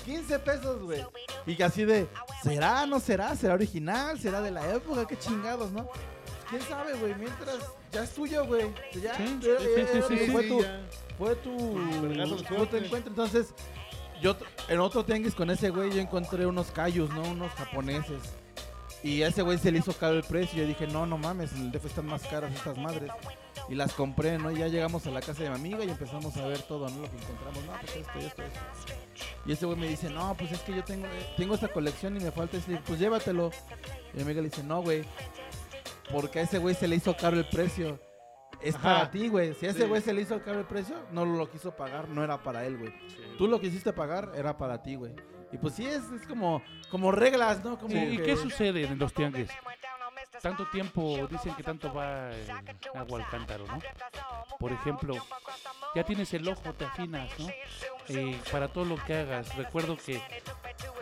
15 0.04 0.38
pesos, 0.40 0.82
güey. 0.82 1.04
Y 1.46 1.56
que 1.56 1.64
así 1.64 1.85
de, 1.85 2.06
¿será? 2.42 2.87
¿No 2.87 3.00
será? 3.00 3.35
¿Será 3.37 3.54
original? 3.54 4.18
¿Será 4.18 4.40
de 4.40 4.50
la 4.50 4.74
época? 4.74 5.06
¿Qué 5.06 5.18
chingados, 5.18 5.70
no? 5.72 5.88
¿Quién 6.48 6.62
sabe, 6.62 6.94
güey? 6.94 7.14
Mientras, 7.16 7.56
ya 7.92 8.04
es 8.04 8.11
tuyo, 8.14 8.46
güey. 8.46 8.72
Ya, 9.02 9.16
Sí, 9.16 9.40
eh, 9.44 9.88
sí, 9.92 10.02
sí, 10.09 10.14
eh, 10.14 10.26
sí, 10.26 10.30
fue 10.32 10.42
sí, 10.42 10.48
tu, 10.48 10.62
ya. 10.62 10.80
fue 11.18 11.37
tu, 11.37 11.59
fue 12.48 12.66
tu 12.66 12.76
encuentro. 12.76 13.11
Entonces, 13.11 13.48
yo 14.22 14.37
en 14.68 14.78
otro 14.80 15.04
tianguis 15.04 15.35
con 15.35 15.50
ese 15.50 15.70
güey, 15.70 15.92
yo 15.92 16.00
encontré 16.00 16.46
unos 16.46 16.70
callos, 16.70 17.11
¿no? 17.11 17.22
Unos 17.22 17.50
japoneses. 17.52 18.20
Y 19.02 19.22
a 19.22 19.28
ese 19.28 19.42
güey 19.42 19.59
se 19.59 19.70
le 19.72 19.78
hizo 19.80 19.92
caro 19.92 20.16
el 20.16 20.22
precio. 20.24 20.62
Yo 20.62 20.68
dije, 20.68 20.87
no, 20.87 21.04
no 21.06 21.18
mames, 21.18 21.52
en 21.52 21.62
el 21.62 21.72
DF 21.72 21.87
están 21.87 22.06
más 22.06 22.22
caras 22.22 22.52
estas 22.54 22.78
madres. 22.78 23.11
Y 23.68 23.74
las 23.74 23.92
compré, 23.94 24.38
¿no? 24.38 24.50
Y 24.50 24.58
ya 24.58 24.68
llegamos 24.68 25.06
a 25.06 25.10
la 25.10 25.20
casa 25.20 25.42
de 25.42 25.48
mi 25.50 25.54
amiga 25.56 25.84
y 25.84 25.90
empezamos 25.90 26.36
a 26.36 26.46
ver 26.46 26.60
todo, 26.62 26.88
¿no? 26.88 27.02
Lo 27.02 27.10
que 27.10 27.16
encontramos. 27.16 27.64
No, 27.64 27.72
pues 27.80 27.96
esto, 27.96 28.18
esto, 28.18 28.42
esto. 28.42 28.60
Y 29.44 29.52
ese 29.52 29.66
güey 29.66 29.78
me 29.78 29.88
dice, 29.88 30.10
no, 30.10 30.34
pues 30.36 30.52
es 30.52 30.60
que 30.60 30.74
yo 30.74 30.84
tengo, 30.84 31.06
eh, 31.06 31.34
tengo 31.36 31.54
esta 31.54 31.68
colección 31.68 32.16
y 32.16 32.20
me 32.20 32.30
falta 32.30 32.56
ese. 32.58 32.76
Pues 32.86 32.98
llévatelo. 33.00 33.50
Y 34.12 34.16
mi 34.18 34.22
amiga 34.22 34.40
le 34.42 34.48
dice, 34.50 34.62
no, 34.62 34.82
güey. 34.82 35.04
Porque 36.12 36.38
a 36.40 36.42
ese 36.42 36.58
güey 36.58 36.74
se 36.74 36.86
le 36.86 36.96
hizo 36.96 37.16
caro 37.16 37.36
el 37.36 37.48
precio. 37.48 38.00
Es 38.62 38.74
Ajá. 38.76 38.82
para 38.82 39.10
ti, 39.10 39.28
güey. 39.28 39.54
Si 39.54 39.66
a 39.66 39.70
ese 39.70 39.82
Sí. 39.82 39.86
güey 39.88 40.00
se 40.00 40.12
le 40.14 40.22
hizo 40.22 40.40
caro 40.42 40.60
el 40.60 40.64
precio, 40.66 40.96
no 41.12 41.24
lo 41.24 41.50
quiso 41.50 41.72
pagar, 41.76 42.08
no 42.08 42.22
era 42.24 42.42
para 42.42 42.64
él, 42.64 42.78
güey. 42.78 42.92
Tú 43.38 43.48
lo 43.48 43.60
quisiste 43.60 43.92
pagar, 43.92 44.32
era 44.34 44.56
para 44.56 44.82
ti, 44.82 44.94
güey. 44.94 45.14
Y 45.52 45.58
pues 45.58 45.74
sí, 45.74 45.86
es, 45.86 46.02
es 46.12 46.26
como, 46.26 46.62
como 46.90 47.12
reglas, 47.12 47.62
¿no? 47.64 47.78
Como 47.78 47.90
Sí, 47.92 47.98
¿Y 47.98 48.16
que- 48.18 48.22
qué 48.24 48.36
sucede 48.36 48.84
en 48.86 48.98
los 48.98 49.12
tianguis? 49.12 49.48
Tanto 50.42 50.66
tiempo 50.66 51.27
dicen 51.31 51.55
que 51.55 51.62
tanto 51.62 51.92
va 51.92 52.31
el 52.31 52.51
agua 52.94 53.20
al 53.20 53.29
cántaro, 53.31 53.66
¿no? 53.66 53.81
Por 54.59 54.72
ejemplo, 54.72 55.14
ya 55.94 56.05
tienes 56.05 56.33
el 56.35 56.46
ojo, 56.49 56.72
te 56.75 56.85
afinas, 56.85 57.31
¿no? 57.38 57.49
Eh, 58.09 58.38
para 58.53 58.68
todo 58.68 58.85
lo 58.85 58.96
que 59.05 59.14
hagas. 59.14 59.55
Recuerdo 59.57 59.96
que 59.96 60.20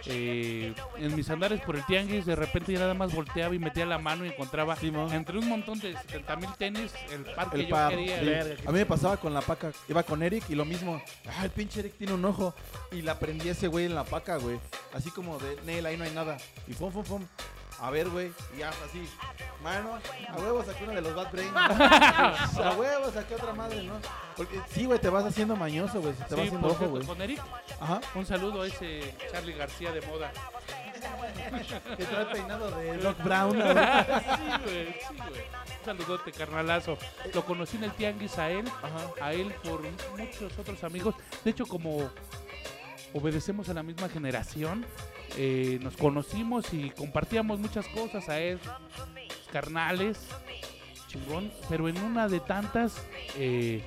eh, 0.06 0.74
en 0.96 1.14
mis 1.16 1.28
andares 1.30 1.60
por 1.60 1.76
el 1.76 1.84
tianguis, 1.84 2.24
de 2.26 2.36
repente 2.36 2.72
ya 2.72 2.78
nada 2.80 2.94
más 2.94 3.14
volteaba 3.14 3.54
y 3.54 3.58
metía 3.58 3.84
la 3.86 3.98
mano 3.98 4.24
y 4.24 4.28
encontraba 4.28 4.76
entre 4.80 5.38
un 5.38 5.48
montón 5.48 5.78
de 5.80 5.92
70 5.96 6.36
mil 6.36 6.50
tenis 6.56 6.94
el 7.10 7.24
par 7.24 7.50
que 7.50 7.56
El 7.56 7.62
yo 7.66 7.70
par, 7.70 7.90
quería. 7.90 8.18
sí. 8.20 8.24
Verga, 8.24 8.62
A 8.66 8.72
mí 8.72 8.78
me 8.78 8.86
pasaba 8.86 9.16
con 9.16 9.34
la 9.34 9.40
paca. 9.40 9.72
Iba 9.88 10.02
con 10.02 10.22
Eric 10.22 10.44
y 10.48 10.54
lo 10.54 10.64
mismo. 10.64 11.00
Ah, 11.26 11.44
el 11.44 11.50
pinche 11.50 11.80
Eric 11.80 11.94
tiene 11.98 12.14
un 12.14 12.24
ojo. 12.24 12.54
Y 12.92 13.02
la 13.02 13.18
prendí 13.18 13.48
a 13.48 13.52
ese 13.52 13.68
güey 13.68 13.86
en 13.86 13.94
la 13.94 14.04
paca, 14.04 14.36
güey. 14.36 14.58
Así 14.94 15.10
como 15.10 15.38
de, 15.38 15.60
Nel, 15.62 15.84
ahí 15.86 15.96
no 15.96 16.04
hay 16.04 16.12
nada. 16.12 16.36
Y 16.66 16.72
fum, 16.72 16.92
fum, 16.92 17.04
fum. 17.04 17.26
A 17.84 17.90
ver, 17.90 18.08
güey. 18.08 18.32
Y 18.56 18.60
ya, 18.60 18.70
así. 18.70 19.06
Mano, 19.62 19.98
a 20.28 20.36
huevo 20.40 20.64
saqué 20.64 20.84
una 20.84 20.94
de 20.94 21.00
los 21.02 21.14
Bad 21.14 21.30
Brains. 21.32 21.52
a 21.56 22.74
huevo 22.78 23.10
saqué 23.12 23.34
otra 23.34 23.52
madre, 23.52 23.82
¿no? 23.82 23.94
Porque 24.36 24.58
sí, 24.70 24.86
güey, 24.86 24.98
te 24.98 25.10
vas 25.10 25.24
haciendo 25.26 25.54
mañoso, 25.54 26.00
güey. 26.00 26.14
Te 26.14 26.34
va 26.34 26.40
Sí, 26.42 26.46
haciendo 26.48 26.68
ojo, 26.68 26.86
güey. 26.88 27.04
con 27.04 27.20
Eric, 27.20 27.40
Ajá. 27.80 28.00
un 28.14 28.24
saludo 28.24 28.62
a 28.62 28.66
ese 28.66 29.14
Charlie 29.30 29.52
García 29.52 29.92
de 29.92 30.00
moda. 30.06 30.32
Que 31.96 32.04
trae 32.04 32.24
peinado 32.26 32.70
de 32.70 32.96
Doc 32.96 33.22
Brown. 33.22 33.54
güey. 33.60 33.68
sí, 33.68 34.62
güey, 34.64 34.92
sí, 34.94 35.16
güey. 35.28 35.42
Un 35.78 35.84
saludote, 35.84 36.32
carnalazo. 36.32 36.96
Lo 37.34 37.44
conocí 37.44 37.76
en 37.76 37.84
el 37.84 37.92
tianguis 37.92 38.38
a 38.38 38.48
él, 38.50 38.66
Ajá. 38.82 39.10
a 39.26 39.32
él 39.34 39.52
por 39.62 39.82
muchos 40.16 40.58
otros 40.58 40.82
amigos. 40.84 41.14
De 41.44 41.50
hecho, 41.50 41.66
como 41.66 42.10
obedecemos 43.12 43.68
a 43.68 43.74
la 43.74 43.82
misma 43.82 44.08
generación, 44.08 44.86
eh, 45.36 45.78
nos 45.82 45.96
conocimos 45.96 46.72
y 46.72 46.90
compartíamos 46.90 47.58
muchas 47.58 47.86
cosas 47.88 48.28
a 48.28 48.38
él, 48.38 48.58
carnales, 49.52 50.28
chingón. 51.08 51.50
Pero 51.68 51.88
en 51.88 51.98
una 51.98 52.28
de 52.28 52.40
tantas, 52.40 53.04
eh, 53.36 53.82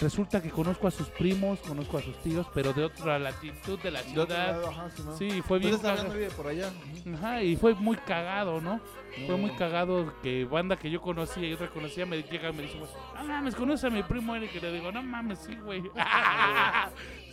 resulta 0.00 0.40
que 0.42 0.50
conozco 0.50 0.86
a 0.86 0.90
sus 0.90 1.08
primos, 1.08 1.58
conozco 1.60 1.98
a 1.98 2.02
sus 2.02 2.16
tíos, 2.22 2.46
pero 2.54 2.72
de 2.72 2.84
otra 2.84 3.18
latitud 3.18 3.78
de 3.80 3.90
la 3.90 4.00
ciudad. 4.00 4.28
lado, 4.28 4.68
ajá, 4.68 4.90
Simón. 4.90 5.18
Sí, 5.18 5.42
fue 5.42 5.58
bien 5.58 5.78
cagado. 5.78 6.12
por 6.36 6.46
allá. 6.46 6.70
Ajá, 7.14 7.42
y 7.42 7.56
fue 7.56 7.74
muy 7.74 7.96
cagado, 7.96 8.60
¿no? 8.60 8.80
Fue 9.26 9.36
muy 9.36 9.50
cagado 9.52 10.14
que 10.22 10.44
banda 10.44 10.76
que 10.76 10.90
yo 10.90 11.00
conocía 11.00 11.46
y 11.46 11.54
reconocía 11.56 12.06
me 12.06 12.22
llega 12.22 12.50
y 12.50 12.52
me 12.52 12.62
dice, 12.62 12.78
güey, 12.78 12.90
no 13.16 13.24
mames, 13.24 13.54
conoces 13.54 13.84
a 13.84 13.90
mi 13.90 14.02
primo 14.02 14.36
Eric. 14.36 14.54
Y 14.54 14.60
le 14.60 14.72
digo, 14.72 14.92
no 14.92 15.02
mames, 15.02 15.40
sí, 15.40 15.56
güey. 15.56 15.82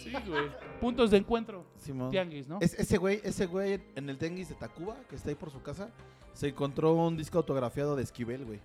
sí, 0.10 0.30
güey. 0.30 0.44
Puntos 0.82 1.12
de 1.12 1.18
encuentro. 1.18 1.66
Simón. 1.78 2.10
Tianguis, 2.12 2.48
¿no? 2.48 2.60
Es- 2.62 2.74
ese 2.74 2.98
güey, 2.98 3.22
ese 3.24 3.46
güey 3.46 3.80
en 3.96 4.10
el 4.10 4.18
Tenguis 4.18 4.50
de 4.50 4.56
Tacuba, 4.56 4.96
que 5.10 5.16
está 5.16 5.30
ahí 5.30 5.36
por 5.36 5.52
su 5.52 5.62
casa, 5.62 5.90
se 6.34 6.50
encontró 6.50 6.94
un 6.94 7.18
disco 7.18 7.38
autografiado 7.38 7.96
de 7.96 8.04
Esquivel, 8.04 8.46
güey. 8.46 8.60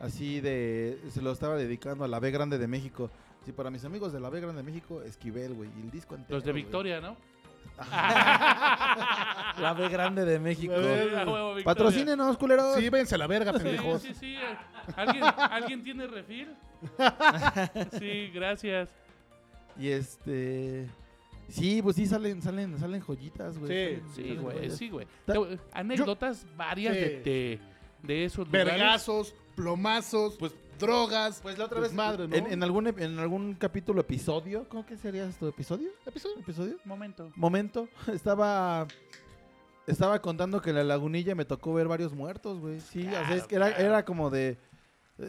Así 0.00 0.40
de, 0.40 0.98
se 1.10 1.22
lo 1.22 1.32
estaba 1.32 1.56
dedicando 1.56 2.04
a 2.04 2.08
la 2.08 2.20
B 2.20 2.30
Grande 2.30 2.58
de 2.58 2.68
México. 2.68 3.10
Sí, 3.44 3.52
para 3.52 3.70
mis 3.70 3.84
amigos 3.84 4.12
de 4.12 4.20
la 4.20 4.28
B 4.30 4.40
Grande 4.40 4.62
de 4.62 4.62
México, 4.62 5.02
Esquivel, 5.02 5.54
güey. 5.54 5.70
Y 5.76 5.80
el 5.82 5.90
disco 5.90 6.14
entero. 6.14 6.36
Los 6.36 6.44
de 6.44 6.52
güey. 6.52 6.62
Victoria, 6.62 7.00
¿no? 7.00 7.16
La 9.58 9.74
B 9.76 9.88
Grande 9.88 10.24
de 10.24 10.38
México. 10.38 10.72
A 10.74 10.78
ver, 10.78 11.16
A 11.16 11.24
huevo, 11.24 11.48
Victoria. 11.54 11.64
Patrocínenos, 11.64 12.36
culeros. 12.38 12.76
Sí, 12.76 12.88
váyanse 12.88 13.14
a 13.14 13.18
la 13.18 13.26
verga, 13.26 13.52
Sí, 13.52 13.58
pendejos. 13.58 14.02
sí, 14.02 14.14
sí. 14.14 14.36
¿Alguien, 14.96 15.24
¿Alguien 15.24 15.82
tiene 15.84 16.06
refil? 16.06 16.48
Sí, 17.98 18.30
gracias. 18.32 18.88
Y 19.78 19.88
este. 19.88 20.86
Sí, 21.48 21.80
pues 21.82 21.96
sí 21.96 22.06
salen, 22.06 22.42
salen, 22.42 22.78
salen 22.78 23.00
joyitas, 23.00 23.58
güey. 23.58 23.96
Sí, 23.96 24.02
Salen- 24.02 24.14
Sí, 24.14 24.36
güey, 24.36 24.70
sí, 24.70 24.88
güey. 24.90 25.06
Anécdotas 25.72 26.44
varias 26.56 26.94
Sí. 26.94 27.00
de, 27.00 27.08
de, 27.22 27.58
de 28.02 28.24
esos 28.24 28.46
lugares. 28.46 28.66
Vergazos, 28.74 29.34
plomazos, 29.56 30.36
Pues- 30.36 30.54
drogas. 30.78 31.40
Pues 31.42 31.56
la 31.58 31.64
otra 31.64 31.78
pues 31.78 31.90
vez, 31.90 31.96
madre, 31.96 32.28
¿no? 32.28 32.36
en, 32.36 32.52
en 32.52 32.62
algún, 32.62 32.84
ep- 32.86 33.00
en 33.02 33.18
algún 33.18 33.54
capítulo, 33.54 34.00
episodio, 34.02 34.68
¿cómo 34.68 34.84
que 34.84 34.96
sería 34.98 35.26
esto? 35.26 35.48
¿Episodio? 35.48 35.88
¿Episodio? 36.06 36.38
¿Episodio? 36.38 36.76
Momento. 36.84 37.32
Momento, 37.34 37.88
estaba 38.12 38.86
estaba 39.86 40.20
contando 40.20 40.60
que 40.60 40.68
en 40.70 40.76
la 40.76 40.84
lagunilla 40.84 41.34
me 41.34 41.46
tocó 41.46 41.72
ver 41.72 41.88
varios 41.88 42.12
muertos, 42.12 42.60
güey. 42.60 42.78
Sí, 42.80 43.06
o 43.06 43.10
sea, 43.10 43.22
es 43.22 43.26
Claro, 43.28 43.48
que 43.48 43.56
era, 43.56 43.68
claro. 43.68 43.84
era 43.84 44.04
como 44.04 44.28
de, 44.30 44.58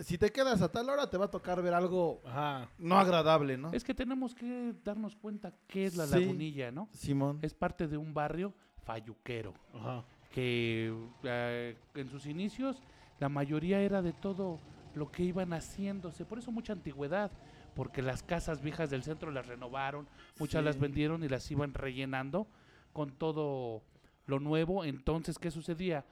si 0.04 0.18
te 0.18 0.32
quedas 0.32 0.62
a 0.62 0.72
tal 0.72 0.90
hora 0.90 1.10
te 1.10 1.18
va 1.18 1.26
a 1.26 1.32
tocar 1.32 1.62
ver 1.62 1.74
algo 1.74 2.22
Ajá. 2.26 2.70
no 2.78 2.98
agradable, 3.00 3.58
¿no? 3.58 3.72
Es 3.74 3.84
que 3.84 3.94
tenemos 3.94 4.36
que 4.36 4.74
darnos 4.84 5.16
cuenta 5.16 5.54
qué 5.68 5.86
es 5.86 5.96
la 5.96 6.06
Sí. 6.08 6.20
lagunilla, 6.20 6.72
¿no? 6.72 6.90
Simón. 6.94 7.40
Es 7.42 7.54
parte 7.54 7.88
de 7.88 7.98
un 7.98 8.14
barrio 8.14 8.54
falluquero. 8.84 9.54
Ajá. 9.74 10.04
que 10.32 10.94
eh, 11.24 11.76
en 11.96 12.08
sus 12.08 12.28
inicios 12.28 12.84
la 13.20 13.30
mayoría 13.30 13.82
era 13.82 14.04
de 14.04 14.14
todo 14.14 14.60
lo 14.94 15.12
que 15.12 15.24
iban 15.24 15.54
haciéndose, 15.54 16.24
por 16.24 16.38
eso 16.38 16.52
mucha 16.52 16.72
antigüedad, 16.74 17.32
porque 17.74 18.04
las 18.04 18.22
casas 18.22 18.62
viejas 18.62 18.92
del 18.92 19.02
centro 19.02 19.32
las 19.32 19.48
renovaron, 19.48 20.08
muchas 20.38 20.62
Sí. 20.62 20.66
las 20.66 20.80
vendieron 20.80 21.24
y 21.24 21.30
las 21.30 21.50
iban 21.50 21.74
rellenando 21.74 22.46
con 22.94 23.12
todo 23.12 23.82
lo 24.28 24.40
nuevo, 24.40 24.86
entonces 24.86 25.40
¿qué 25.40 25.50
sucedía? 25.50 26.06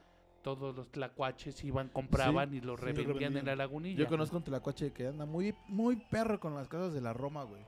Todos 0.56 0.74
los 0.74 0.90
tlacuaches 0.90 1.62
iban, 1.62 1.88
compraban 1.88 2.54
y 2.54 2.60
los 2.62 2.80
sí, 2.80 2.86
revendían 2.86 3.36
en 3.36 3.44
la 3.46 3.54
lagunilla. 3.56 3.98
Yo 3.98 4.06
conozco 4.06 4.36
un 4.38 4.42
telacuache 4.44 4.92
que 4.92 5.08
anda 5.08 5.26
muy, 5.26 5.54
muy 5.66 5.96
perro 5.96 6.40
con 6.40 6.54
las 6.54 6.68
casas 6.68 6.94
de 6.94 7.00
la 7.02 7.12
Roma, 7.12 7.42
güey. 7.44 7.60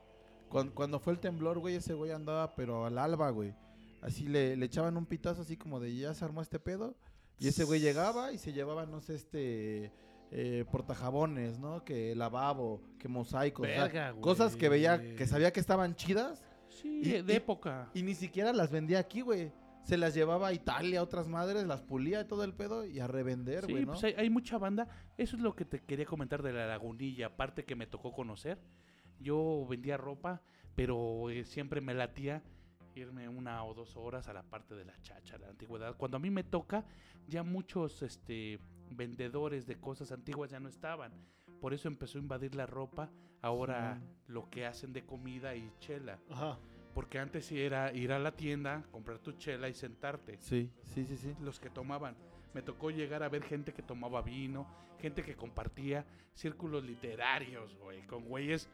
Cuando, 0.49 0.75
cuando 0.75 0.99
fue 0.99 1.13
el 1.13 1.19
temblor, 1.19 1.59
güey, 1.59 1.75
ese 1.75 1.93
güey 1.95 2.11
andaba, 2.13 2.55
pero 2.55 2.87
al 2.87 2.97
alba, 2.97 3.29
güey. 3.31 3.55
Así 4.01 4.27
le, 4.27 4.57
le 4.57 4.65
echaban 4.67 4.97
un 4.97 5.05
pitazo 5.05 5.43
así 5.43 5.57
como 5.59 5.79
de 5.79 5.95
ya 5.95 6.15
se 6.15 6.25
armó 6.25 6.41
este 6.41 6.59
pedo. 6.59 6.97
Y 7.39 7.49
ese 7.49 7.65
güey 7.65 7.81
llegaba 7.81 8.33
y 8.33 8.39
se 8.39 8.53
llevaba, 8.53 8.87
no 8.87 9.01
sé, 9.01 9.15
este... 9.17 9.93
Eh, 10.33 10.65
portajabones, 10.71 11.59
¿no? 11.59 11.85
Que 11.85 12.15
lavabo, 12.15 12.81
que 13.01 13.09
mosaicos. 13.09 13.67
o 13.67 13.69
sea, 13.69 13.83
Verga, 13.83 14.11
güey. 14.13 14.23
cosas 14.23 14.55
que 14.55 14.69
veía, 14.69 15.17
que 15.17 15.27
sabía 15.27 15.53
que 15.53 15.59
estaban 15.59 15.97
chidas 15.97 16.41
Sí, 16.69 17.01
y- 17.03 17.21
de 17.23 17.33
y- 17.33 17.37
época. 17.37 17.91
y 17.95 18.03
ni 18.05 18.15
siquiera 18.15 18.53
las 18.53 18.71
vendía 18.71 19.01
aquí, 19.01 19.23
güey. 19.23 19.51
Se 19.85 19.97
las 19.97 20.15
llevaba 20.15 20.49
a 20.49 20.53
Italia, 20.53 21.01
a 21.01 21.03
otras 21.03 21.27
madres, 21.27 21.67
las 21.67 21.83
pulía 21.83 22.21
y 22.21 22.25
todo 22.27 22.45
el 22.45 22.55
pedo 22.55 22.85
y 22.85 23.01
a 23.01 23.07
revender, 23.07 23.65
Sí, 23.67 23.73
güey, 23.73 23.87
¿no? 23.87 23.93
pues 23.93 24.05
hay, 24.05 24.15
hay 24.17 24.31
mucha 24.31 24.59
banda. 24.59 24.89
Eso 25.17 25.37
es 25.37 25.43
lo 25.43 25.55
que 25.57 25.65
te 25.65 25.81
quería 25.81 26.07
comentar 26.07 26.43
de 26.43 26.53
la 26.53 26.67
lagunilla, 26.67 27.27
aparte 27.27 27.65
que 27.65 27.75
me 27.75 27.87
tocó 27.87 28.13
conocer. 28.13 28.61
Yo 29.19 29.67
vendía 29.69 29.97
ropa, 29.97 30.43
pero 30.75 31.31
eh, 31.31 31.45
siempre 31.45 31.81
me 31.81 31.95
latía 31.95 32.43
irme 32.95 33.29
una 33.29 33.65
o 33.65 33.75
dos 33.75 33.97
horas 33.97 34.29
a 34.29 34.33
la 34.33 34.43
parte 34.43 34.75
de 34.75 34.85
la 34.85 35.01
chacha, 35.03 35.39
la 35.39 35.49
antigüedad. 35.49 35.97
Cuando 35.97 36.17
a 36.17 36.21
mí 36.21 36.31
me 36.31 36.45
toca, 36.45 36.85
ya 37.29 37.43
muchos 37.43 38.03
este, 38.03 38.59
vendedores 38.91 39.67
de 39.67 39.81
cosas 39.81 40.13
antiguas 40.13 40.51
ya 40.51 40.61
no 40.61 40.69
estaban. 40.69 41.13
Por 41.61 41.75
eso 41.75 41.89
empezó 41.89 42.19
a 42.19 42.23
invadir 42.23 42.55
la 42.55 42.67
ropa. 42.67 43.11
Ahora 43.43 43.99
lo 44.27 44.51
que 44.51 44.67
hacen 44.67 44.93
de 44.93 45.07
comida 45.07 45.55
y 45.57 45.73
chela. 45.79 46.19
Ajá. 46.29 46.59
Porque 46.95 47.19
antes 47.19 47.47
sí 47.47 47.61
era 47.61 47.93
ir 47.93 48.13
a 48.13 48.19
la 48.19 48.33
tienda, 48.33 48.85
comprar 48.91 49.19
tu 49.19 49.33
chela 49.33 49.69
y 49.69 49.75
sentarte 49.75 50.39
Sí, 50.41 50.71
sí, 50.87 51.05
sí, 51.05 51.17
sí. 51.17 51.35
los 51.41 51.61
que 51.61 51.71
tomaban. 51.71 52.17
Me 52.53 52.63
tocó 52.63 52.91
llegar 52.91 53.23
a 53.23 53.29
ver 53.29 53.45
gente 53.45 53.73
que 53.73 53.83
tomaba 53.83 54.23
vino, 54.23 54.67
gente 54.99 55.23
que 55.23 55.37
compartía 55.37 56.05
círculos 56.35 56.85
literarios, 56.85 57.77
güey, 57.79 58.05
con 58.07 58.25
güeyes. 58.25 58.69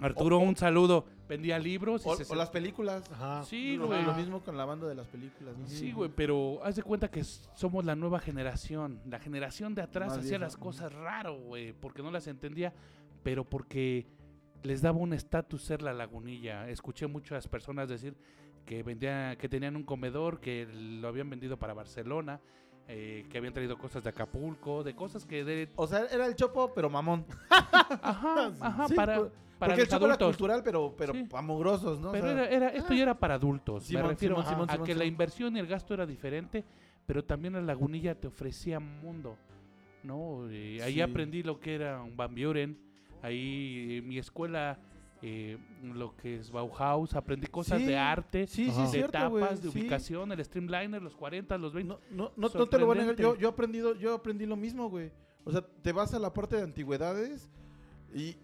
Arturo, 0.00 0.38
un 0.38 0.54
saludo. 0.54 1.06
Vendía 1.28 1.58
libros. 1.58 2.04
y 2.06 2.08
O, 2.08 2.16
se 2.16 2.32
o 2.32 2.36
las 2.36 2.50
películas. 2.50 3.10
Ajá. 3.10 3.42
Sí, 3.44 3.76
lo, 3.76 3.88
güey. 3.88 4.04
lo 4.04 4.14
mismo 4.14 4.40
con 4.40 4.56
la 4.56 4.64
banda 4.64 4.86
de 4.86 4.94
las 4.94 5.08
películas. 5.08 5.56
¿no? 5.56 5.66
Sí, 5.66 5.92
güey, 5.92 6.10
pero 6.14 6.60
haz 6.62 6.76
de 6.76 6.82
cuenta 6.82 7.10
que 7.10 7.24
somos 7.24 7.84
la 7.84 7.96
nueva 7.96 8.20
generación. 8.20 9.00
La 9.06 9.18
generación 9.18 9.74
de 9.74 9.82
atrás 9.82 10.10
Más 10.10 10.18
hacía 10.18 10.30
vieja, 10.38 10.44
las 10.44 10.56
cosas 10.56 10.92
raro, 10.92 11.36
güey, 11.38 11.72
porque 11.72 12.02
no 12.02 12.10
las 12.10 12.26
entendía, 12.28 12.72
pero 13.22 13.44
porque 13.44 14.06
les 14.62 14.82
daba 14.82 14.98
un 14.98 15.12
estatus 15.12 15.62
ser 15.62 15.82
la 15.82 15.92
lagunilla. 15.92 16.68
Escuché 16.68 17.06
muchas 17.06 17.46
personas 17.48 17.88
decir 17.88 18.14
que 18.66 18.82
vendían, 18.82 19.36
que 19.36 19.48
tenían 19.48 19.76
un 19.76 19.84
comedor, 19.84 20.40
que 20.40 20.66
lo 21.00 21.08
habían 21.08 21.30
vendido 21.30 21.58
para 21.58 21.72
Barcelona, 21.74 22.40
eh, 22.86 23.26
que 23.30 23.38
habían 23.38 23.52
traído 23.54 23.78
cosas 23.78 24.02
de 24.02 24.10
Acapulco, 24.10 24.82
de 24.82 24.94
cosas 24.94 25.24
que 25.26 25.44
de 25.44 25.70
O 25.76 25.86
sea, 25.86 26.04
era 26.10 26.26
el 26.26 26.34
chopo, 26.34 26.72
pero 26.74 26.90
mamón. 26.90 27.24
ajá, 27.50 28.52
ajá, 28.60 28.88
Sí, 28.88 28.94
para, 28.94 29.16
por- 29.16 29.32
para 29.58 29.70
Porque 29.70 29.72
el 29.74 29.78
los 29.80 29.88
chopo 29.88 30.04
era 30.06 30.14
adultos. 30.14 30.36
cultural, 30.36 30.62
pero, 30.64 30.94
pero 30.96 31.12
Sí. 31.14 31.26
amugrosos, 31.32 31.98
¿no? 32.00 32.10
O 32.10 32.12
Pero 32.12 32.24
sea, 32.28 32.32
era, 32.32 32.48
era- 32.48 32.68
esto 32.68 32.94
ya 32.94 33.02
era 33.02 33.18
para 33.18 33.34
adultos. 33.34 33.84
Simón, 33.84 34.02
Me 34.04 34.08
refiero 34.10 34.34
Simón, 34.36 34.46
a- 34.46 34.50
Simón, 34.50 34.70
a, 34.70 34.72
Simón, 34.72 34.86
que 34.86 34.94
la 34.94 35.04
inversión 35.04 35.56
y 35.56 35.60
el 35.60 35.66
gasto 35.66 35.94
era 35.94 36.06
diferente, 36.06 36.64
pero 37.06 37.24
también 37.24 37.54
la 37.54 37.60
lagunilla 37.62 38.14
te 38.14 38.26
ofrecía 38.28 38.78
mundo. 38.80 39.36
¿no? 40.04 40.48
Eh, 40.48 40.80
ahí 40.82 40.94
Sí. 40.94 41.00
aprendí 41.00 41.42
lo 41.42 41.58
que 41.58 41.74
era 41.74 42.00
un 42.02 42.16
Van 42.16 42.34
Buren. 42.34 42.78
Ahí 43.22 43.98
en 43.98 44.08
mi 44.08 44.18
escuela, 44.18 44.78
eh, 45.22 45.58
lo 45.82 46.16
que 46.16 46.36
es 46.36 46.50
Bauhaus, 46.50 47.14
aprendí 47.14 47.46
cosas 47.48 47.78
Sí, 47.80 47.86
de 47.86 47.96
arte, 47.96 48.46
sí, 48.46 48.70
sí, 48.70 48.82
de 48.82 48.88
cierto, 48.88 49.12
tapas, 49.12 49.30
güey, 49.30 49.56
de 49.56 49.70
sí. 49.70 49.78
ubicación, 49.80 50.32
el 50.32 50.44
Streamliner, 50.44 51.02
los 51.02 51.16
40, 51.16 51.58
los 51.58 51.72
20. 51.72 51.94
No, 51.94 52.00
no, 52.10 52.32
no, 52.36 52.48
no 52.54 52.66
te 52.66 52.78
lo 52.78 52.86
voy 52.86 52.98
a 52.98 53.00
negar. 53.02 53.16
Yo, 53.16 53.34
yo, 53.36 53.48
aprendido, 53.48 53.94
yo 53.96 54.14
aprendií 54.14 54.46
lo 54.46 54.56
mismo, 54.56 54.88
güey. 54.88 55.10
O 55.44 55.50
sea, 55.52 55.62
te 55.82 55.92
vas 55.92 56.14
a 56.14 56.18
la 56.18 56.32
parte 56.32 56.56
de 56.56 56.62
antigüedades 56.62 57.48
y... 58.14 58.36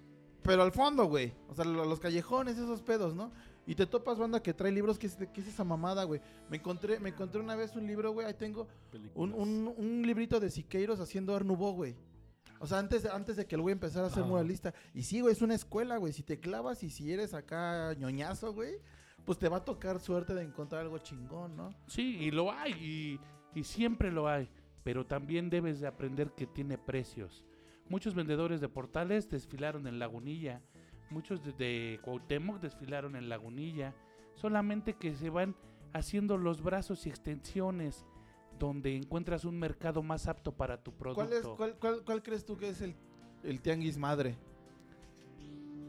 Pero 0.43 0.62
al 0.62 0.72
fondo, 0.72 1.07
güey. 1.07 1.33
O 1.49 1.55
sea, 1.55 1.64
lo- 1.64 1.87
los 1.87 1.99
callejones, 2.01 2.59
esos 2.59 2.83
pedos, 2.83 3.14
¿no? 3.14 3.33
Y 3.66 3.75
te 3.75 3.87
topas 3.87 4.18
banda 4.18 4.43
que 4.43 4.53
trae 4.53 4.70
libros. 4.70 4.99
¿Qué 4.99 5.07
es, 5.07 5.16
qué 5.33 5.41
es 5.41 5.49
esa 5.49 5.64
mamada, 5.64 6.05
güey? 6.05 6.20
Me 6.51 6.59
encontré, 6.59 7.01
me 7.01 7.09
encontré 7.09 7.41
una 7.41 7.57
vez 7.57 7.75
un 7.77 7.87
libro, 7.87 8.12
güey. 8.12 8.27
Ahí 8.27 8.35
tengo 8.35 8.68
un, 9.14 9.33
un, 9.33 9.72
un 9.75 10.03
librito 10.03 10.39
de 10.41 10.51
Siqueiros 10.51 11.01
haciendo 11.01 11.35
Art 11.35 11.47
güey. 11.47 11.95
O 12.65 12.67
sea, 12.67 12.79
antes, 12.79 13.03
de- 13.03 13.11
antes 13.11 13.37
de 13.37 13.47
que 13.47 13.57
el 13.57 13.61
güey 13.61 13.73
empezara 13.75 14.07
a 14.07 14.11
ser 14.11 14.25
muralista. 14.25 14.73
Y 14.95 15.03
sí, 15.03 15.21
güey, 15.21 15.33
es 15.35 15.43
una 15.43 15.55
escuela, 15.55 15.99
güey. 15.99 16.15
Si 16.15 16.23
te 16.23 16.41
clavas 16.41 16.83
y 16.83 16.89
si 16.89 17.12
eres 17.12 17.35
acá 17.35 17.93
ñoñazo, 17.99 18.55
güey, 18.55 18.77
pues 19.27 19.39
te 19.39 19.51
va 19.51 19.59
a 19.59 19.65
tocar 19.65 20.01
suerte 20.01 20.33
de 20.35 20.43
encontrar 20.43 20.81
algo 20.81 20.97
chingón, 20.99 21.57
¿no? 21.57 21.75
Sí, 21.87 22.17
y 22.21 22.31
lo 22.31 22.51
hay, 22.51 22.73
y, 22.73 23.21
y 23.59 23.65
siempre 23.65 24.11
lo 24.11 24.29
hay, 24.29 24.49
pero 24.83 25.05
también 25.05 25.51
debes 25.51 25.79
de 25.81 25.87
aprender 25.87 26.31
que 26.33 26.47
tiene 26.47 26.79
precios. 26.79 27.45
Muchos 27.91 28.15
vendedores 28.15 28.62
de 28.62 28.69
portales 28.71 29.29
desfilaron 29.29 29.87
en 29.87 29.99
Lagunilla, 29.99 30.62
muchos 31.11 31.45
de, 31.45 31.53
de 31.53 32.01
Cuauhtémoc 32.03 32.61
desfilaron 32.61 33.15
en 33.15 33.29
Lagunilla, 33.29 33.95
solamente 34.35 34.95
que 34.95 35.15
se 35.15 35.29
van 35.29 35.55
haciendo 35.93 36.39
los 36.39 36.62
brazos 36.62 37.07
y 37.07 37.11
extensiones 37.11 38.07
donde 38.59 38.96
encuentras 38.96 39.44
un 39.44 39.59
mercado 39.59 40.02
más 40.02 40.26
apto 40.28 40.52
para 40.52 40.82
tu 40.82 40.92
producto. 40.92 41.24
¿Cuál, 41.26 41.32
es, 41.32 41.46
cuál, 41.46 41.74
cuál, 41.78 42.05
cuál 42.05 42.22
crees 42.22 42.44
tú 42.44 42.57
que 42.57 42.68
es 42.68 42.80
el, 42.80 42.94
el 43.42 43.61
tianguis 43.61 43.96
madre? 43.98 44.36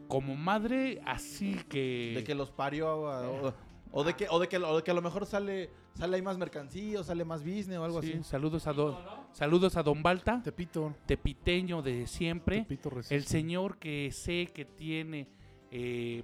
Como 0.08 0.36
madre, 0.36 1.02
así 1.06 1.56
que... 1.68 2.14
De 2.16 2.24
que 2.24 2.36
los 2.36 2.52
parió 2.52 3.08
a- 3.10 3.28
o, 3.30 3.54
o 3.92 4.04
de 4.04 4.14
que, 4.14 4.28
o, 4.30 4.40
de 4.40 4.48
que, 4.48 4.58
o 4.58 4.78
de 4.78 4.84
que 4.84 4.92
a 4.92 4.94
lo 4.94 5.02
mejor 5.02 5.26
sale, 5.26 5.72
sale 5.96 6.16
ahí 6.18 6.22
más 6.22 6.38
mercancía 6.38 7.00
o 7.00 7.04
sale 7.04 7.26
más 7.26 7.44
business 7.44 7.78
o 7.80 7.84
algo 7.84 8.02
Sí, 8.04 8.14
así. 8.14 8.24
saludos 8.24 8.68
a, 8.68 8.74
don, 8.74 8.96
saludos 9.32 9.78
a 9.78 9.84
Don 9.84 10.04
Balta, 10.04 10.42
Tepito. 10.44 10.94
tepiteño 11.08 11.82
de 11.82 12.06
siempre. 12.06 12.62
Tepito. 12.62 12.92
El 13.10 13.24
señor 13.26 13.80
que 13.80 14.12
sé 14.12 14.52
que 14.54 14.66
tiene 14.66 15.28
eh, 15.72 16.24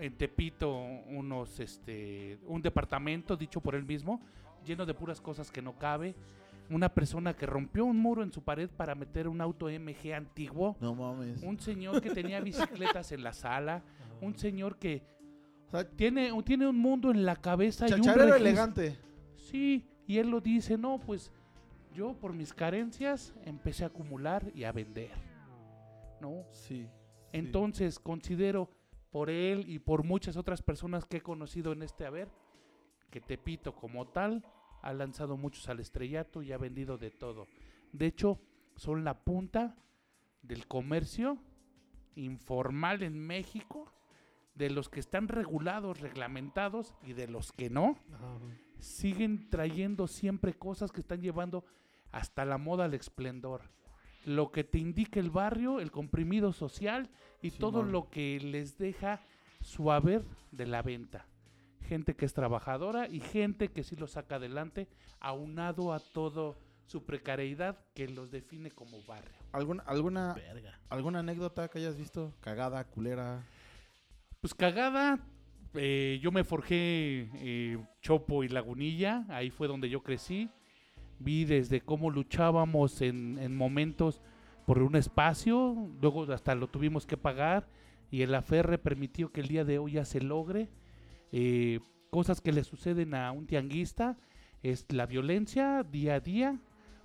en 0.00 0.16
Tepito 0.16 0.72
unos, 0.74 1.60
este, 1.60 2.40
un 2.46 2.60
departamento, 2.60 3.36
dicho 3.36 3.60
por 3.60 3.76
él 3.76 3.84
mismo, 3.84 4.20
lleno 4.64 4.86
de 4.86 4.94
puras 4.94 5.20
cosas 5.20 5.50
que 5.50 5.62
no 5.62 5.78
cabe. 5.78 6.14
Una 6.70 6.88
persona 6.88 7.34
que 7.34 7.44
rompió 7.44 7.84
un 7.84 7.98
muro 7.98 8.22
en 8.22 8.32
su 8.32 8.42
pared 8.42 8.70
para 8.70 8.94
meter 8.94 9.28
un 9.28 9.40
auto 9.40 9.66
MG 9.66 10.14
antiguo. 10.14 10.76
No 10.80 10.94
mames. 10.94 11.42
Un 11.42 11.58
señor 11.60 12.00
que 12.00 12.10
tenía 12.10 12.40
bicicletas 12.40 13.12
en 13.12 13.22
la 13.22 13.32
sala. 13.32 13.82
Un 14.20 14.38
señor 14.38 14.78
que 14.78 15.02
O 15.68 15.70
sea, 15.70 15.88
tiene, 15.88 16.30
tiene 16.44 16.66
un 16.66 16.78
mundo 16.78 17.10
en 17.10 17.24
la 17.24 17.36
cabeza 17.36 17.86
y 17.88 17.92
un 17.92 18.08
elegante. 18.08 18.98
Sí, 19.36 19.86
y 20.06 20.18
él 20.18 20.30
lo 20.30 20.40
dice, 20.40 20.78
no, 20.78 20.98
pues 20.98 21.30
yo 21.92 22.14
por 22.14 22.32
mis 22.32 22.54
carencias 22.54 23.34
empecé 23.44 23.84
a 23.84 23.88
acumular 23.88 24.50
y 24.54 24.64
a 24.64 24.72
vender. 24.72 25.10
¿No? 26.20 26.44
Sí. 26.52 26.88
Entonces 27.32 27.98
considero 27.98 28.70
por 29.10 29.28
él 29.28 29.64
y 29.68 29.78
por 29.78 30.04
muchas 30.04 30.36
otras 30.36 30.62
personas 30.62 31.04
que 31.04 31.18
he 31.18 31.20
conocido 31.20 31.72
en 31.72 31.82
este 31.82 32.06
haber 32.06 32.28
que 33.12 33.20
Tepito 33.20 33.76
como 33.76 34.08
tal 34.08 34.42
ha 34.80 34.92
lanzado 34.92 35.36
muchos 35.36 35.68
al 35.68 35.78
estrellato 35.78 36.42
y 36.42 36.50
ha 36.50 36.58
vendido 36.58 36.98
de 36.98 37.10
todo. 37.10 37.46
De 37.92 38.06
hecho, 38.06 38.40
son 38.74 39.04
la 39.04 39.22
punta 39.22 39.76
del 40.42 40.66
comercio 40.66 41.38
informal 42.16 43.02
en 43.02 43.18
México, 43.18 43.92
de 44.54 44.70
los 44.70 44.88
que 44.88 44.98
están 44.98 45.28
regulados, 45.28 46.00
reglamentados 46.00 46.94
y 47.02 47.12
de 47.12 47.28
los 47.28 47.52
que 47.52 47.70
no, 47.70 47.98
Ajá, 48.12 48.38
siguen 48.78 49.48
trayendo 49.50 50.08
siempre 50.08 50.54
cosas 50.54 50.90
que 50.90 51.00
están 51.00 51.20
llevando 51.20 51.64
hasta 52.10 52.44
la 52.44 52.58
moda 52.58 52.86
al 52.86 52.94
esplendor. 52.94 53.62
Lo 54.24 54.52
que 54.52 54.64
te 54.64 54.78
indica 54.78 55.20
el 55.20 55.30
barrio, 55.30 55.80
el 55.80 55.90
comprimido 55.90 56.52
social 56.52 57.10
y 57.42 57.50
todo 57.50 57.82
lo 57.82 58.08
que 58.08 58.40
les 58.40 58.78
deja 58.78 59.20
su 59.60 59.90
haber 59.90 60.24
de 60.50 60.66
la 60.66 60.82
venta. 60.82 61.26
Gente 61.92 62.16
que 62.16 62.24
es 62.24 62.32
trabajadora 62.32 63.06
y 63.06 63.20
gente 63.20 63.68
que 63.68 63.84
sí 63.84 63.96
lo 63.96 64.06
saca 64.06 64.36
adelante, 64.36 64.88
aunado 65.20 65.92
a 65.92 66.00
todo 66.00 66.56
su 66.86 67.04
precariedad 67.04 67.84
que 67.92 68.08
los 68.08 68.30
define 68.30 68.70
como 68.70 69.02
barrio. 69.02 69.36
¿Alguna, 69.52 69.82
alguna, 69.82 70.32
Verga. 70.32 70.80
¿Alguna 70.88 71.18
anécdota 71.18 71.68
que 71.68 71.80
hayas 71.80 71.98
visto? 71.98 72.32
Cagada, 72.40 72.82
culera. 72.84 73.46
Pues 74.40 74.54
cagada, 74.54 75.18
eh, 75.74 76.18
yo 76.22 76.32
me 76.32 76.44
forjé 76.44 77.28
eh, 77.34 77.78
Chopo 78.00 78.42
y 78.42 78.48
Lagunilla, 78.48 79.26
ahí 79.28 79.50
fue 79.50 79.68
donde 79.68 79.90
yo 79.90 80.02
crecí. 80.02 80.48
Vi 81.18 81.44
desde 81.44 81.82
cómo 81.82 82.08
luchábamos 82.10 83.02
en, 83.02 83.38
en 83.38 83.54
momentos 83.54 84.22
por 84.64 84.78
un 84.78 84.96
espacio, 84.96 85.90
luego 86.00 86.22
hasta 86.32 86.54
lo 86.54 86.68
tuvimos 86.68 87.04
que 87.04 87.18
pagar 87.18 87.68
y 88.10 88.22
el 88.22 88.34
aferre 88.34 88.78
permitió 88.78 89.30
que 89.30 89.42
el 89.42 89.48
día 89.48 89.66
de 89.66 89.78
hoy 89.78 89.92
ya 89.92 90.06
se 90.06 90.22
logre. 90.22 90.70
Eh, 91.32 91.80
cosas 92.10 92.40
que 92.40 92.52
le 92.52 92.62
suceden 92.62 93.14
a 93.14 93.32
un 93.32 93.46
tianguista 93.46 94.16
es 94.62 94.86
la 94.92 95.06
violencia 95.06 95.82
día 95.82 96.14
a 96.16 96.20
día, 96.20 96.60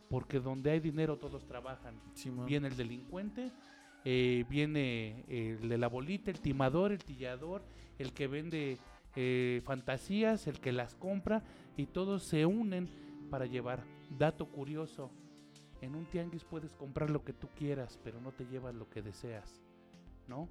porque 0.10 0.40
donde 0.40 0.72
hay 0.72 0.80
dinero 0.80 1.18
todos 1.18 1.46
trabajan 1.48 2.00
Simón. 2.14 2.46
viene 2.46 2.68
el 2.68 2.78
delincuente, 2.78 3.52
eh, 4.06 4.46
viene 4.50 5.26
el 5.28 5.68
de 5.68 5.78
la 5.78 5.88
bolita, 5.88 6.30
el 6.32 6.40
timador, 6.40 6.92
el 6.92 7.04
tillador, 7.04 7.64
el 7.98 8.14
que 8.14 8.28
vende 8.28 8.78
eh, 9.16 9.62
fantasías, 9.66 10.46
el 10.48 10.60
que 10.60 10.72
las 10.72 10.94
compra 10.96 11.44
y 11.76 11.88
todos 11.88 12.24
se 12.24 12.46
unen 12.46 12.88
para 13.32 13.46
llevar. 13.46 13.84
Dato 14.18 14.46
curioso, 14.46 15.12
en 15.82 15.96
un 15.96 16.06
tianguis 16.06 16.44
puedes 16.46 16.74
comprar 16.74 17.10
lo 17.10 17.24
que 17.24 17.34
tú 17.34 17.50
quieras, 17.56 18.00
pero 18.04 18.22
no 18.22 18.32
te 18.32 18.46
llevas 18.46 18.76
lo 18.76 18.90
que 18.90 19.02
deseas, 19.02 19.62
¿no? 20.28 20.48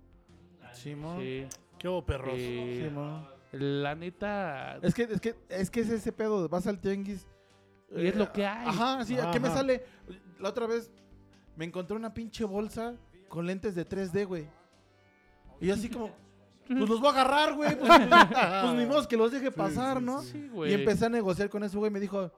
Simón. 0.73 1.21
Sí, 1.21 1.47
¿Qué 1.79 1.89
hubo, 1.89 2.05
perros? 2.05 2.35
eh, 2.37 2.89
Simón. 2.89 3.36
La 3.59 3.95
neta, 3.95 4.79
Es 4.83 4.95
que, 4.95 5.03
es 5.03 5.21
que, 5.21 5.35
es 5.49 5.71
que 5.71 5.81
es 5.81 5.91
ese 5.91 6.13
pedo, 6.13 6.49
vas 6.49 6.67
al 6.67 6.81
tianguis. 6.81 7.27
Y 7.91 8.07
es 8.07 8.15
eh, 8.15 8.19
lo 8.19 8.33
que 8.33 8.47
hay. 8.47 8.69
Ajá, 8.69 9.05
sí, 9.05 9.19
¿a 9.19 9.31
qué 9.31 9.41
me 9.41 9.49
Ajá. 9.49 9.59
sale? 9.59 9.85
La 10.39 10.49
otra 10.49 10.67
vez 10.67 10.91
me 11.57 11.65
encontré 11.65 11.97
una 11.97 12.13
pinche 12.13 12.45
bolsa 12.45 12.95
con 13.29 13.47
lentes 13.47 13.75
de 13.75 13.89
3D, 13.89 14.27
güey. 14.27 14.49
Y 15.61 15.71
así 15.71 15.89
como, 15.89 16.11
pues 16.67 16.89
los 16.89 17.01
voy 17.01 17.09
a 17.09 17.13
agarrar, 17.13 17.55
güey. 17.55 17.79
Pues, 17.79 17.91
pues 18.63 18.75
ni 18.75 18.87
modo 18.87 19.07
que 19.07 19.17
los 19.17 19.31
deje 19.33 19.51
pasar, 19.51 19.99
sí, 19.99 20.05
¿no? 20.05 20.23
sí. 20.23 20.33
sí, 20.33 20.49
güey. 20.49 20.71
Y 20.71 20.75
empecé 20.75 21.07
a 21.07 21.09
negociar 21.09 21.49
con 21.49 21.63
ese 21.65 21.77
güey. 21.77 21.91
Me 21.91 22.01
dijo, 22.01 22.31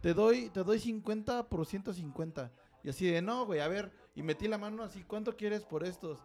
te 0.00 0.14
doy, 0.14 0.50
te 0.50 0.62
doy 0.62 0.78
50 0.78 1.48
por 1.48 1.64
150. 1.64 2.50
Y 2.82 2.90
así 2.90 3.06
de, 3.06 3.22
no, 3.22 3.46
güey, 3.46 3.60
a 3.60 3.68
ver. 3.68 3.90
Y 4.14 4.22
metí 4.22 4.48
la 4.48 4.58
mano 4.58 4.82
así, 4.82 5.04
¿cuánto 5.04 5.36
quieres 5.36 5.64
por 5.64 5.84
estos? 5.84 6.18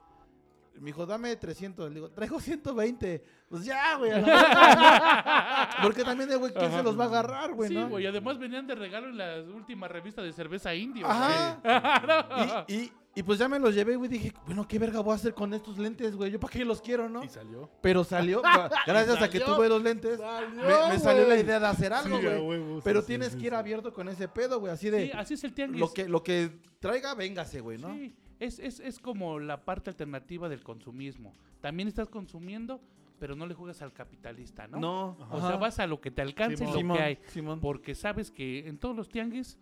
Me 0.80 0.88
dijo, 0.88 1.06
dame 1.06 1.36
300. 1.36 1.90
Le 1.90 1.96
digo, 1.96 2.10
traigo 2.12 2.40
120. 2.40 3.24
Pues 3.50 3.64
ya, 3.66 3.96
güey. 3.98 4.12
a 4.12 4.20
la 4.20 4.26
verga. 4.28 5.70
Porque 5.84 6.04
también 6.04 6.32
el 6.32 6.38
güey, 6.40 6.54
¿quién 6.54 6.72
se 6.72 6.84
los 6.84 7.00
va 7.00 7.06
a 7.06 7.08
agarrar, 7.08 7.54
güey, 7.54 7.70
Sí, 7.70 7.76
no? 7.76 7.90
güey, 7.90 8.06
además 8.08 8.38
venían 8.40 8.66
de 8.68 8.76
regalo 8.76 9.08
en 9.10 9.18
la 9.18 9.42
última 9.54 9.88
revista 9.88 10.22
de 10.22 10.34
cerveza 10.34 10.74
indio. 10.74 11.06
Ajá. 11.08 12.66
Y, 12.68 12.74
y, 12.74 12.92
y 13.16 13.24
pues 13.24 13.38
ya 13.38 13.48
me 13.48 13.60
los 13.60 13.76
llevé, 13.76 13.96
güey. 13.96 14.10
Dije, 14.10 14.34
bueno, 14.48 14.68
¿qué 14.68 14.80
verga 14.80 15.00
voy 15.02 15.12
a 15.12 15.16
hacer 15.16 15.34
con 15.36 15.54
estos 15.54 15.78
lentes, 15.78 16.16
güey? 16.16 16.32
¿Yo 16.32 16.40
para 16.40 16.52
qué 16.54 16.66
los 16.66 16.82
quiero, 16.82 17.08
no? 17.08 17.24
Y 17.24 17.30
salió. 17.30 17.70
Pero 17.82 18.04
salió, 18.04 18.42
gracias 18.88 19.22
a 19.22 19.30
que 19.30 19.40
tuve 19.40 19.70
los 19.70 19.82
lentes, 19.84 20.20
Salió, 20.20 20.50
me, 20.88 20.94
me 20.94 21.00
salió 21.00 21.28
la 21.28 21.38
idea 21.38 21.60
de 21.60 21.68
hacer 21.68 21.94
algo, 21.94 22.18
Sí, 22.20 22.26
güey. 22.26 22.82
Pero 22.84 23.02
sí, 23.02 23.08
tienes 23.08 23.34
sí, 23.34 23.38
que 23.38 23.46
ir 23.46 23.52
sí. 23.52 23.56
abierto 23.56 23.94
con 23.94 24.10
ese 24.10 24.28
pedo, 24.28 24.60
güey. 24.60 24.74
Así 24.74 24.90
de, 24.90 25.06
Sí, 25.06 25.12
así 25.14 25.34
es 25.36 25.44
el 25.44 25.54
tianguis. 25.54 25.80
lo 25.80 25.94
que, 25.94 26.10
lo 26.10 26.24
que 26.24 26.52
traiga, 26.80 27.14
véngase, 27.14 27.62
güey, 27.62 27.78
¿no? 27.78 27.94
Sí, 27.94 28.16
es, 28.40 28.60
es, 28.60 28.80
es 28.80 29.00
como 29.00 29.40
la 29.40 29.64
parte 29.66 29.90
alternativa 29.90 30.50
del 30.50 30.64
consumismo. 30.64 31.34
También 31.62 31.88
estás 31.88 32.10
consumiendo, 32.10 32.82
pero 33.20 33.36
no 33.36 33.46
le 33.46 33.54
juegas 33.54 33.82
al 33.82 33.94
capitalista, 33.94 34.68
¿no? 34.68 34.80
No. 34.80 35.18
O 35.32 35.40
sea, 35.40 35.56
vas 35.58 35.80
a 35.80 35.88
lo 35.88 36.02
que 36.02 36.12
te 36.12 36.22
alcance 36.22 36.64
y 36.64 36.68
lo 36.68 36.74
Simón, 36.74 36.98
que 36.98 37.04
hay. 37.04 37.20
Simón. 37.28 37.60
Porque 37.60 37.96
sabes 37.96 38.32
que 38.32 38.68
en 38.68 38.78
todos 38.78 38.96
los 38.96 39.10
tianguis 39.10 39.58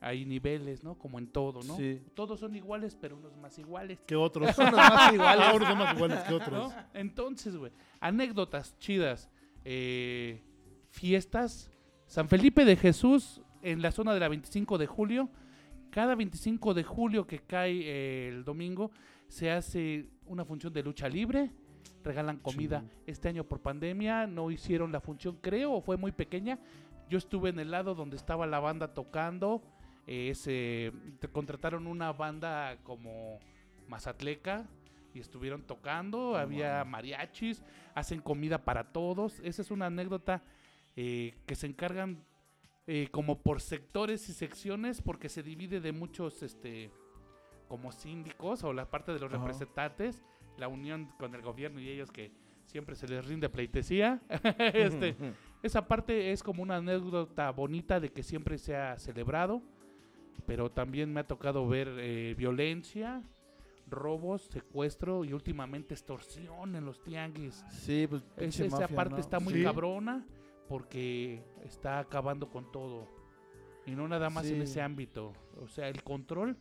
hay 0.00 0.26
niveles, 0.26 0.84
¿no? 0.84 0.98
Como 0.98 1.18
en 1.18 1.28
todo, 1.28 1.62
¿no? 1.62 1.76
Sí. 1.76 2.02
Todos 2.14 2.40
son 2.40 2.54
iguales, 2.54 2.94
pero 3.00 3.16
unos 3.16 3.34
más 3.38 3.58
iguales. 3.58 4.00
Que 4.06 4.16
otros. 4.16 4.56
Unos 4.58 4.72
más 4.72 5.14
iguales. 5.14 5.46
Ahora 5.46 5.68
son 5.68 5.78
más 5.78 5.94
iguales 5.96 6.18
que 6.24 6.30
¿no? 6.30 6.36
otros. 6.36 6.72
Entonces, 6.92 7.56
güey, 7.56 7.72
anécdotas 8.00 8.78
chidas. 8.78 9.30
eh, 9.64 10.42
fiestas. 10.90 11.70
San 12.06 12.28
Felipe 12.28 12.64
de 12.66 12.76
Jesús 12.76 13.40
en 13.62 13.80
la 13.80 13.90
zona 13.90 14.12
de 14.12 14.20
la 14.20 14.28
25 14.28 14.76
de 14.78 14.86
julio. 14.86 15.30
Cada 15.94 16.16
25 16.16 16.74
de 16.74 16.82
julio 16.82 17.24
que 17.24 17.38
cae 17.38 17.82
eh, 17.84 18.28
el 18.28 18.44
domingo 18.44 18.90
se 19.28 19.52
hace 19.52 20.08
una 20.26 20.44
función 20.44 20.72
de 20.72 20.82
lucha 20.82 21.08
libre. 21.08 21.52
Regalan 22.02 22.38
comida. 22.38 22.82
Este 23.06 23.28
año 23.28 23.44
por 23.44 23.60
pandemia 23.60 24.26
no 24.26 24.50
hicieron 24.50 24.90
la 24.90 25.00
función, 25.00 25.38
creo, 25.40 25.74
o 25.74 25.80
fue 25.80 25.96
muy 25.96 26.10
pequeña. 26.10 26.58
Yo 27.08 27.16
estuve 27.16 27.50
en 27.50 27.60
el 27.60 27.70
lado 27.70 27.94
donde 27.94 28.16
estaba 28.16 28.44
la 28.44 28.58
banda 28.58 28.92
tocando. 28.92 29.62
eh, 30.08 30.34
se 30.34 30.92
te 31.20 31.28
contrataron 31.28 31.86
una 31.86 32.12
banda 32.12 32.76
como 32.82 33.38
Mazatleca 33.86 34.66
y 35.14 35.20
estuvieron 35.20 35.62
tocando. 35.62 36.36
había 36.36 36.84
mariachis, 36.84 37.62
hacen 37.94 38.20
comida 38.20 38.64
para 38.64 38.90
todos. 38.92 39.38
Esa 39.44 39.62
es 39.62 39.70
una 39.70 39.86
anécdota 39.86 40.42
eh, 40.96 41.34
que 41.46 41.54
se 41.54 41.68
encargan 41.68 42.24
eh, 42.86 43.08
como 43.10 43.40
por 43.40 43.60
sectores 43.60 44.28
y 44.28 44.32
secciones 44.32 45.00
porque 45.00 45.28
se 45.28 45.42
divide 45.42 45.80
de 45.80 45.92
muchos 45.92 46.42
este 46.42 46.90
como 47.68 47.90
síndicos 47.92 48.62
o 48.62 48.72
la 48.72 48.90
parte 48.90 49.12
de 49.12 49.18
los 49.20 49.32
Ajá. 49.32 49.38
representantes, 49.42 50.22
la 50.58 50.68
unión 50.68 51.08
con 51.18 51.34
el 51.34 51.40
gobierno 51.42 51.80
y 51.80 51.88
ellos 51.88 52.10
que 52.12 52.30
siempre 52.66 52.94
se 52.94 53.08
les 53.08 53.24
rinde 53.26 53.48
pleitesía. 53.48 54.20
este, 54.74 55.16
esa 55.62 55.86
parte 55.88 56.30
es 56.32 56.42
como 56.42 56.62
una 56.62 56.76
anécdota 56.76 57.50
bonita 57.50 58.00
de 58.00 58.12
que 58.12 58.22
siempre 58.22 58.58
se 58.58 58.76
ha 58.76 58.98
celebrado, 58.98 59.62
pero 60.46 60.70
también 60.70 61.12
me 61.12 61.20
ha 61.20 61.26
tocado 61.26 61.66
ver 61.66 61.88
eh, 61.98 62.34
violencia, 62.36 63.22
robos, 63.88 64.42
secuestro 64.52 65.24
y 65.24 65.32
últimamente 65.32 65.94
extorsión 65.94 66.76
en 66.76 66.84
los 66.84 67.02
tianguis. 67.02 67.64
Sí, 67.70 68.06
pues 68.08 68.22
Es- 68.36 68.60
esa 68.60 68.78
mafia, 68.80 68.94
parte 68.96 69.14
¿no? 69.14 69.20
está 69.20 69.40
muy 69.40 69.54
Sí. 69.54 69.62
cabrona 69.62 70.24
porque 70.68 71.44
está 71.64 71.98
acabando 71.98 72.48
con 72.50 72.70
todo. 72.72 73.08
Y 73.86 73.92
no 73.92 74.08
nada 74.08 74.30
más 74.30 74.46
en 74.46 74.62
ese 74.62 74.80
ámbito. 74.80 75.32
O 75.60 75.68
sea, 75.68 75.88
el 75.88 76.02
control 76.02 76.56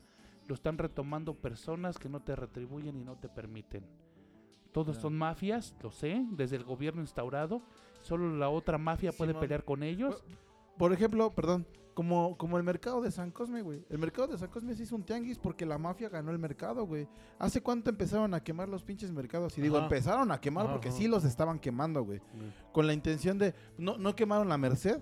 lo 0.48 0.56
están 0.56 0.78
retomando 0.78 1.36
personas 1.36 1.98
que 1.98 2.10
no 2.10 2.22
te 2.22 2.36
retribuyen 2.36 2.98
y 2.98 3.04
no 3.04 3.18
te 3.18 3.30
permiten. 3.30 3.86
Todos 4.72 4.98
son 4.98 5.16
mafias, 5.16 5.76
lo 5.82 5.92
sé, 5.92 6.26
desde 6.32 6.56
el 6.56 6.64
gobierno 6.64 7.02
instaurado. 7.02 7.62
Solo 8.02 8.36
la 8.36 8.50
otra 8.50 8.78
mafia 8.78 9.12
puede 9.12 9.34
pelear 9.34 9.64
con 9.64 9.84
ellos. 9.84 10.24
Por 10.78 10.92
ejemplo, 10.92 11.32
perdón, 11.34 11.66
como, 11.94 12.38
como 12.38 12.58
el 12.58 12.64
mercado 12.64 13.02
de 13.02 13.12
San 13.12 13.32
Cosme, 13.32 13.62
güey. 13.62 13.84
El 13.90 14.00
mercado 14.00 14.28
de 14.28 14.38
San 14.38 14.50
Cosme 14.50 14.74
se 14.76 14.84
hizo 14.84 14.96
un 14.96 15.04
tianguis 15.04 15.38
porque 15.38 15.66
la 15.66 15.78
mafia 15.78 16.10
ganó 16.10 16.32
el 16.32 16.40
mercado, 16.40 16.86
güey. 16.86 17.08
¿Hace 17.40 17.62
cuánto 17.62 17.90
empezaron 17.90 18.34
a 18.34 18.44
quemar 18.44 18.68
los 18.70 18.84
pinches 18.84 19.12
mercados? 19.12 19.58
Y 19.58 19.62
digo, 19.62 19.78
Ajá. 19.78 19.86
empezaron 19.86 20.32
a 20.32 20.40
quemar 20.42 20.66
Ajá, 20.66 20.74
porque 20.74 20.92
sí 20.92 21.08
los 21.08 21.24
estaban 21.24 21.60
quemando, 21.60 22.04
güey. 22.04 22.22
Con 22.72 22.88
la 22.88 22.94
intención 22.94 23.38
de... 23.38 23.54
No, 23.78 23.98
no 23.98 24.16
quemaron 24.16 24.50
la 24.50 24.58
Merced. 24.58 25.00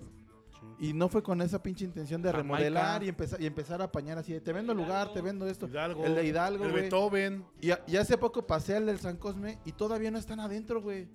Y 0.78 0.92
no 0.92 1.08
fue 1.08 1.22
con 1.24 1.40
esa 1.42 1.60
pinche 1.62 1.84
intención 1.84 2.22
de 2.22 2.30
Jamaica. 2.30 2.56
remodelar 2.56 3.02
y 3.02 3.08
empezar, 3.08 3.40
y 3.40 3.46
empezar 3.46 3.80
a 3.82 3.86
apañar 3.86 4.18
así 4.18 4.32
de, 4.32 4.40
te 4.40 4.52
vendo 4.52 4.72
lugar, 4.74 5.12
te 5.12 5.20
vendo 5.20 5.46
esto. 5.48 5.66
Hidalgo. 5.66 6.04
El 6.04 6.14
de 6.14 6.24
Hidalgo, 6.26 6.64
El 6.64 6.70
güey. 6.70 6.82
Beethoven. 6.82 7.44
Y, 7.60 7.70
a- 7.72 7.82
y 7.86 7.96
hace 7.96 8.16
poco 8.16 8.46
pasé 8.46 8.76
al 8.76 8.86
del 8.86 8.98
San 9.00 9.16
Cosme 9.16 9.58
y 9.64 9.72
todavía 9.72 10.10
no 10.12 10.18
están 10.18 10.38
adentro, 10.38 10.80
güey. 10.80 11.08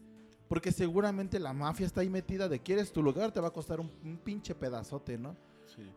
Porque 0.50 0.72
seguramente 0.72 1.40
la 1.40 1.54
mafia 1.54 1.86
está 1.86 2.02
ahí 2.02 2.10
metida 2.10 2.48
de 2.50 2.60
quieres 2.62 2.92
tu 2.92 3.02
lugar, 3.04 3.32
te 3.32 3.40
va 3.42 3.48
a 3.50 3.52
costar 3.52 3.80
un, 3.80 3.92
un 4.04 4.18
pinche 4.18 4.54
pedazote, 4.56 5.18
¿no? 5.18 5.36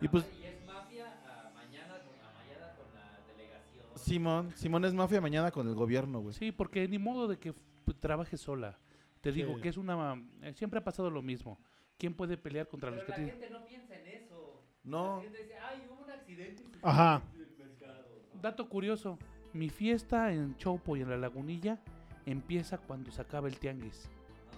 Y 0.01 0.09
pues 0.09 0.24
Y 0.41 0.45
es 0.45 0.64
mafia 0.66 1.07
amañada 1.51 2.01
con, 2.03 2.14
amañada 2.20 2.74
con 2.76 2.87
la 2.95 3.18
delegación. 3.37 3.85
Simón, 3.97 4.53
Simón 4.57 4.85
es 4.85 4.93
mafia 4.95 5.20
mañana 5.20 5.51
con 5.51 5.66
el 5.68 5.74
gobierno, 5.74 6.20
güey. 6.20 6.35
Sí, 6.35 6.53
porque 6.53 6.87
ni 6.89 6.99
modo 6.99 7.28
de 7.28 7.39
que 7.39 7.55
trabaje 8.01 8.37
sola. 8.37 8.78
Te 9.20 9.33
digo 9.33 9.55
Sí. 9.57 9.61
que 9.62 9.68
es 9.68 9.76
una... 9.76 10.22
eh, 10.43 10.53
siempre 10.55 10.78
ha 10.81 10.85
pasado 10.85 11.11
lo 11.11 11.22
mismo. 11.22 11.59
¿Quién 11.99 12.14
puede 12.14 12.37
pelear 12.39 12.66
contra 12.68 12.91
los 12.91 13.03
que 13.05 13.11
la 13.11 13.16
gente 13.18 13.51
no 13.51 13.64
piensa 13.66 13.95
en 13.95 14.07
eso. 14.07 14.62
No. 14.85 15.16
La 15.16 15.22
gente 15.22 15.43
dice, 15.43 15.59
ay, 15.59 15.87
hubo 15.91 16.03
un 16.05 16.11
accidente. 16.11 16.62
y 16.62 16.72
se 16.72 16.78
Ajá. 16.83 17.20
fue 17.31 17.39
del 17.45 17.57
mercado". 17.59 18.05
Dato 18.41 18.68
curioso, 18.68 19.18
mi 19.53 19.68
fiesta 19.68 20.33
en 20.33 20.57
Chopo 20.57 20.97
y 20.97 21.03
en 21.03 21.11
la 21.11 21.18
Lagunilla 21.18 21.78
empieza 22.24 22.78
cuando 22.78 23.11
se 23.11 23.20
acaba 23.20 23.49
el 23.49 23.59
tianguis. 23.59 24.09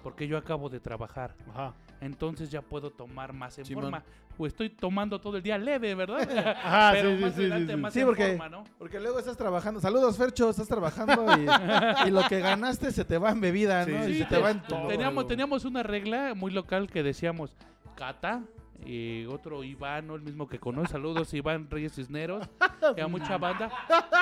porque 0.04 0.26
yo 0.28 0.36
acabo 0.36 0.68
de 0.68 0.80
trabajar. 0.80 1.34
Ajá. 1.50 1.74
Entonces 2.02 2.50
ya 2.50 2.60
puedo 2.62 2.90
tomar 2.90 3.32
más 3.32 3.56
en 3.58 3.64
forma. 3.66 4.02
Pues 4.36 4.52
estoy 4.52 4.70
tomando 4.70 5.20
todo 5.20 5.36
el 5.36 5.42
día 5.42 5.56
leve, 5.56 5.94
¿verdad? 5.94 6.20
Ajá, 6.64 6.90
Pero 6.92 7.10
sí, 7.10 7.16
sí, 7.16 7.22
más 7.22 7.34
sí, 7.34 7.40
adelante, 7.42 7.66
sí, 7.66 7.76
sí. 7.76 7.80
más 7.82 7.92
Sí, 7.94 8.00
en 8.00 8.06
porque- 8.06 8.26
forma, 8.28 8.48
¿no? 8.48 8.64
Porque 8.78 8.98
luego 9.00 9.18
estás 9.18 9.36
trabajando. 9.36 9.80
Saludos, 9.80 10.16
Fercho, 10.18 10.50
estás 10.50 10.66
trabajando 10.66 11.24
y, 11.38 12.08
y 12.08 12.10
lo 12.10 12.22
que 12.28 12.40
ganaste 12.40 12.90
se 12.90 13.04
te 13.04 13.18
va 13.18 13.30
en 13.30 13.40
bebida, 13.40 13.86
¿no? 13.86 14.04
Sí, 14.04 14.10
y 14.10 14.14
sí, 14.14 14.18
se 14.20 14.24
te 14.26 14.38
va 14.38 14.50
en 14.50 14.62
todo. 14.62 14.88
Teníamos, 14.88 15.26
teníamos 15.28 15.64
una 15.64 15.82
regla 15.84 16.34
muy 16.34 16.50
local 16.50 16.88
que 16.90 17.02
decíamos, 17.04 17.54
Cata, 17.94 18.42
y 18.84 19.26
otro 19.26 19.62
Iván, 19.62 20.08
¿no? 20.08 20.16
el 20.16 20.22
mismo 20.22 20.48
que 20.48 20.58
conoce, 20.58 20.88
saludos 20.92 21.32
Iván 21.34 21.70
Reyes 21.70 21.94
Cisneros, 21.94 22.48
que 22.96 23.02
a 23.02 23.06
mucha 23.06 23.38
banda, 23.38 23.70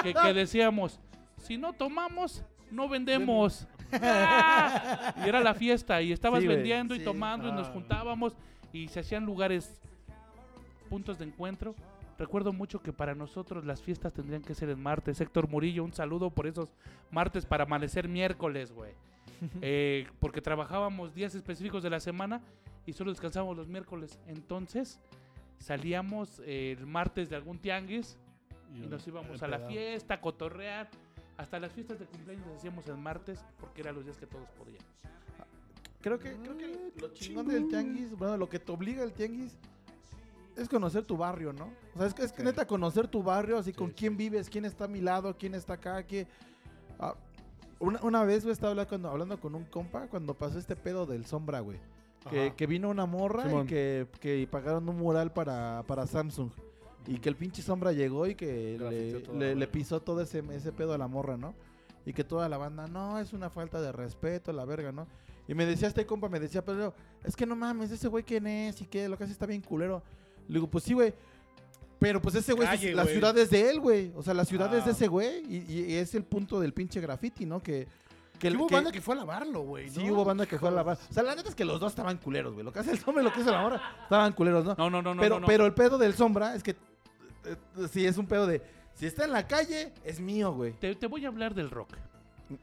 que, 0.02 0.12
que 0.12 0.34
decíamos, 0.34 1.00
si 1.38 1.56
no 1.56 1.72
tomamos, 1.72 2.44
no 2.70 2.88
vendemos. 2.90 3.66
¡Ah! 3.92 5.14
Y 5.24 5.28
era 5.28 5.40
la 5.40 5.54
fiesta, 5.54 6.00
y 6.02 6.12
estabas 6.12 6.40
Sí, 6.42 6.46
vendiendo 6.46 6.94
y 6.94 7.00
tomando, 7.04 7.48
y 7.48 7.52
nos 7.52 7.68
Ah. 7.68 7.72
juntábamos, 7.72 8.36
y 8.72 8.88
se 8.88 9.00
hacían 9.00 9.24
lugares, 9.26 9.80
puntos 10.88 11.18
de 11.18 11.24
encuentro. 11.26 11.74
Recuerdo 12.18 12.52
mucho 12.52 12.82
que 12.82 12.92
para 12.92 13.14
nosotros 13.14 13.64
las 13.64 13.80
fiestas 13.82 14.12
tendrían 14.12 14.42
que 14.42 14.54
ser 14.54 14.68
en 14.68 14.82
martes. 14.82 15.20
Héctor 15.20 15.48
Murillo, 15.48 15.84
un 15.84 15.92
saludo 15.92 16.30
por 16.30 16.46
esos 16.46 16.72
martes 17.10 17.46
para 17.46 17.64
amanecer 17.64 18.08
miércoles, 18.08 18.72
güey. 18.72 18.92
Eh, 19.62 20.06
porque 20.18 20.42
trabajábamos 20.42 21.14
días 21.14 21.34
específicos 21.34 21.82
de 21.82 21.88
la 21.88 21.98
semana 22.00 22.42
y 22.84 22.92
solo 22.92 23.10
descansábamos 23.10 23.56
los 23.56 23.68
miércoles. 23.68 24.18
Entonces 24.26 25.00
salíamos 25.58 26.42
eh, 26.44 26.76
el 26.78 26.86
martes 26.86 27.30
de 27.30 27.36
algún 27.36 27.58
tianguis 27.58 28.18
y 28.74 28.80
nos 28.86 29.06
íbamos 29.08 29.42
a 29.42 29.48
la 29.48 29.58
fiesta, 29.60 30.14
a 30.14 30.20
cotorrear. 30.20 30.90
Hasta 31.40 31.58
las 31.58 31.72
fiestas 31.72 31.98
de 31.98 32.04
cumpleaños 32.04 32.46
las 32.48 32.56
hacíamos 32.58 32.86
el 32.86 32.98
martes 32.98 33.42
porque 33.58 33.80
eran 33.80 33.94
los 33.94 34.04
días 34.04 34.18
que 34.18 34.26
todos 34.26 34.46
podían. 34.58 34.82
Creo 36.02 36.18
que, 36.18 36.34
creo 36.34 36.56
que 36.56 36.92
lo 37.00 37.08
chingón 37.14 37.48
del 37.48 37.66
tianguis, 37.68 38.10
bueno, 38.16 38.36
lo 38.36 38.46
que 38.46 38.58
te 38.58 38.70
obliga 38.70 39.02
el 39.02 39.12
tianguis 39.14 39.56
es 40.56 40.68
conocer 40.68 41.04
tu 41.04 41.16
barrio, 41.16 41.54
¿no? 41.54 41.70
O 41.94 41.98
sea, 41.98 42.08
es 42.08 42.12
que 42.14 42.24
es 42.24 42.30
Sí. 42.36 42.42
neta 42.42 42.66
conocer 42.66 43.08
tu 43.08 43.22
barrio, 43.22 43.56
así 43.56 43.72
con 43.72 43.88
Sí, 43.88 43.94
quién 43.96 44.18
vives, 44.18 44.50
quién 44.50 44.66
está 44.66 44.84
a 44.84 44.88
mi 44.88 45.00
lado, 45.00 45.34
quién 45.38 45.54
está 45.54 45.74
acá, 45.74 46.02
qué... 46.06 46.26
Ah, 46.98 47.14
una, 47.78 48.00
una 48.02 48.22
vez, 48.24 48.42
güey, 48.42 48.52
estaba 48.52 48.72
hablando, 48.72 49.08
hablando 49.08 49.40
con 49.40 49.54
un 49.54 49.64
compa 49.64 50.08
cuando 50.08 50.34
pasó 50.34 50.58
este 50.58 50.76
pedo 50.76 51.06
del 51.06 51.24
sombra, 51.24 51.60
güey. 51.60 51.78
Que, 52.28 52.52
que 52.54 52.66
vino 52.66 52.90
una 52.90 53.06
morra 53.06 53.62
y 53.62 53.66
que, 53.66 54.06
que 54.20 54.46
pagaron 54.50 54.86
un 54.90 54.98
mural 54.98 55.32
para, 55.32 55.84
para 55.86 56.06
Samsung. 56.06 56.50
Y 57.10 57.18
que 57.18 57.28
el 57.28 57.34
pinche 57.36 57.60
sombra 57.60 57.92
llegó 57.92 58.26
y 58.26 58.34
que 58.36 58.78
le, 59.36 59.54
la 59.56 59.66
pisó 59.66 60.00
todo 60.00 60.20
ese, 60.20 60.42
ese 60.52 60.70
pedo 60.72 60.94
a 60.94 60.98
la 60.98 61.08
morra, 61.08 61.36
¿no? 61.36 61.54
Y 62.06 62.12
que 62.12 62.22
toda 62.24 62.48
la 62.48 62.56
banda, 62.56 62.86
no, 62.86 63.18
es 63.18 63.32
una 63.32 63.50
falta 63.50 63.80
de 63.82 63.90
respeto, 63.92 64.52
la 64.52 64.64
verga, 64.64 64.92
¿no? 64.92 65.06
Y 65.48 65.54
me 65.54 65.66
decía 65.66 65.88
este 65.88 66.06
compa, 66.06 66.28
me 66.28 66.38
decía, 66.38 66.64
pero 66.64 66.94
es 67.24 67.34
que 67.34 67.44
no 67.46 67.56
mames, 67.56 67.90
ese 67.90 68.06
güey 68.06 68.22
quién 68.22 68.46
es 68.46 68.80
y 68.80 68.86
que 68.86 69.08
lo 69.08 69.18
que 69.18 69.24
hace 69.24 69.32
está 69.32 69.44
bien 69.46 69.60
culero. 69.60 70.02
Le 70.46 70.54
digo, 70.54 70.68
pues 70.68 70.84
sí, 70.84 70.94
güey. 70.94 71.12
Pero 71.98 72.22
pues 72.22 72.34
ese 72.36 72.52
güey, 72.52 72.64
es- 72.68 72.70
Calle, 72.80 72.94
la 72.94 73.02
güey. 73.02 73.14
ciudad 73.14 73.36
es 73.36 73.50
de 73.50 73.68
él, 73.70 73.80
güey. 73.80 74.12
O 74.16 74.22
sea, 74.22 74.32
la 74.32 74.44
ciudad 74.44 74.72
es 74.74 74.84
de 74.84 74.90
Ah. 74.92 74.94
ese 74.94 75.08
güey. 75.08 75.42
Y, 75.52 75.82
y 75.82 75.94
es 75.96 76.14
el 76.14 76.22
punto 76.24 76.60
del 76.60 76.72
pinche 76.72 77.00
graffiti, 77.00 77.44
¿no? 77.44 77.60
Que, 77.60 77.86
que, 78.38 78.48
Que 78.48 78.56
hubo 78.56 78.68
que- 78.68 78.74
banda 78.76 78.90
que 78.92 79.00
fue 79.02 79.14
a 79.14 79.18
lavarlo, 79.18 79.62
güey. 79.62 79.90
Sí, 79.90 80.08
hubo 80.10 80.24
banda 80.24 80.46
que 80.46 80.58
fue 80.58 80.68
a 80.68 80.72
lavar. 80.72 80.96
O 81.10 81.12
sea, 81.12 81.22
la 81.24 81.34
neta 81.34 81.48
es 81.50 81.54
que 81.54 81.64
los 81.66 81.78
dos 81.80 81.92
estaban 81.92 82.16
culeros, 82.18 82.54
güey. 82.54 82.64
Lo 82.64 82.72
que 82.72 82.78
hace 82.78 82.92
el 82.92 82.98
sombra 82.98 83.20
y 83.22 83.26
lo 83.26 83.32
que 83.32 83.40
hace 83.42 83.50
la 83.50 83.60
morra, 83.60 83.82
estaban 84.04 84.32
culeros, 84.32 84.64
¿no? 84.64 84.74
No, 84.78 84.88
no, 84.88 85.02
no, 85.02 85.14
no. 85.14 85.20
pero, 85.20 85.34
no, 85.34 85.40
no. 85.40 85.46
pero 85.46 85.66
el 85.66 85.74
pedo 85.74 85.98
del 85.98 86.14
sombra 86.14 86.54
es 86.54 86.62
que 86.62 86.74
sí 87.90 88.06
es 88.06 88.18
un 88.18 88.26
pedo 88.26 88.46
de 88.46 88.62
si 88.94 89.06
está 89.06 89.24
en 89.24 89.32
la 89.32 89.46
calle, 89.46 89.92
es 90.04 90.20
mío, 90.20 90.52
güey. 90.52 90.72
Te, 90.74 90.94
te 90.94 91.06
voy 91.06 91.24
a 91.24 91.28
hablar 91.28 91.54
del 91.54 91.70
rock. 91.70 91.96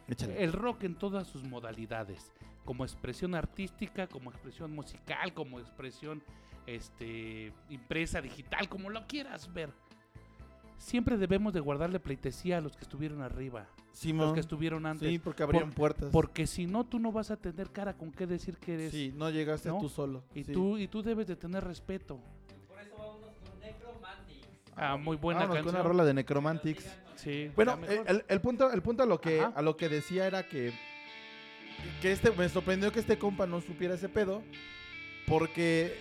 Échale. 0.08 0.44
El 0.44 0.54
rock 0.54 0.84
en 0.84 0.96
todas 0.96 1.28
sus 1.28 1.44
modalidades, 1.44 2.32
como 2.66 2.84
expresión 2.84 3.34
artística, 3.34 4.08
como 4.08 4.30
expresión 4.30 4.72
musical, 4.72 5.34
como 5.34 5.60
expresión 5.60 6.22
este, 6.68 7.54
impresa, 7.70 8.22
digital, 8.22 8.70
como 8.70 8.90
lo 8.90 9.08
quieras 9.08 9.52
ver. 9.54 9.72
Siempre 10.78 11.18
debemos 11.18 11.54
de 11.54 11.60
guardarle 11.60 12.00
pleitesía 12.00 12.58
a 12.58 12.62
los 12.62 12.76
que 12.76 12.84
estuvieron 12.84 13.24
arriba, 13.24 13.68
los 14.04 14.34
que 14.34 14.40
estuvieron 14.40 14.86
antes. 14.86 15.10
Sí, 15.10 15.18
porque 15.18 15.42
abrían 15.42 15.70
Por- 15.70 15.76
puertas. 15.76 16.10
Porque 16.12 16.46
si 16.46 16.68
no, 16.68 16.86
tú 16.86 17.00
no 17.00 17.12
vas 17.12 17.32
a 17.32 17.38
tener 17.38 17.72
cara 17.72 17.98
con 17.98 18.12
qué 18.12 18.28
decir 18.28 18.58
que 18.58 18.76
eres. 18.76 18.92
Sí, 18.92 19.12
no 19.16 19.32
llegaste 19.32 19.70
¿no? 19.70 19.80
tú 19.80 19.90
solo. 19.90 20.24
Y, 20.36 20.44
sí. 20.44 20.54
tú, 20.54 20.78
y 20.78 20.88
tú 20.88 21.02
debes 21.02 21.26
de 21.26 21.36
tener 21.36 21.64
respeto. 21.64 22.20
Ah, 24.78 24.96
muy 24.96 25.18
buena 25.18 25.42
Vámonos 25.42 25.58
con 25.64 25.66
canción. 25.66 25.82
una 25.82 25.90
rola 25.90 26.06
de 26.06 26.14
Necromantics. 26.14 26.86
Sí, 27.16 27.52
Bueno, 27.56 27.80
el, 28.08 28.24
el 28.28 28.42
punto, 28.42 28.72
el 28.72 28.82
punto 28.84 29.04
a 29.04 29.06
lo 29.08 29.20
que 29.20 29.42
Ajá. 29.42 29.54
a 29.56 29.62
lo 29.64 29.76
que 29.76 29.90
decía 29.90 30.28
era 30.28 30.44
que 30.48 30.72
que 32.02 32.12
este 32.12 32.32
me 32.32 32.48
sorprendió 32.50 32.92
que 32.92 33.00
este 33.00 33.18
compa 33.18 33.46
no 33.48 33.60
supiera 33.62 33.96
ese 33.96 34.08
pedo 34.10 34.42
porque 35.28 35.96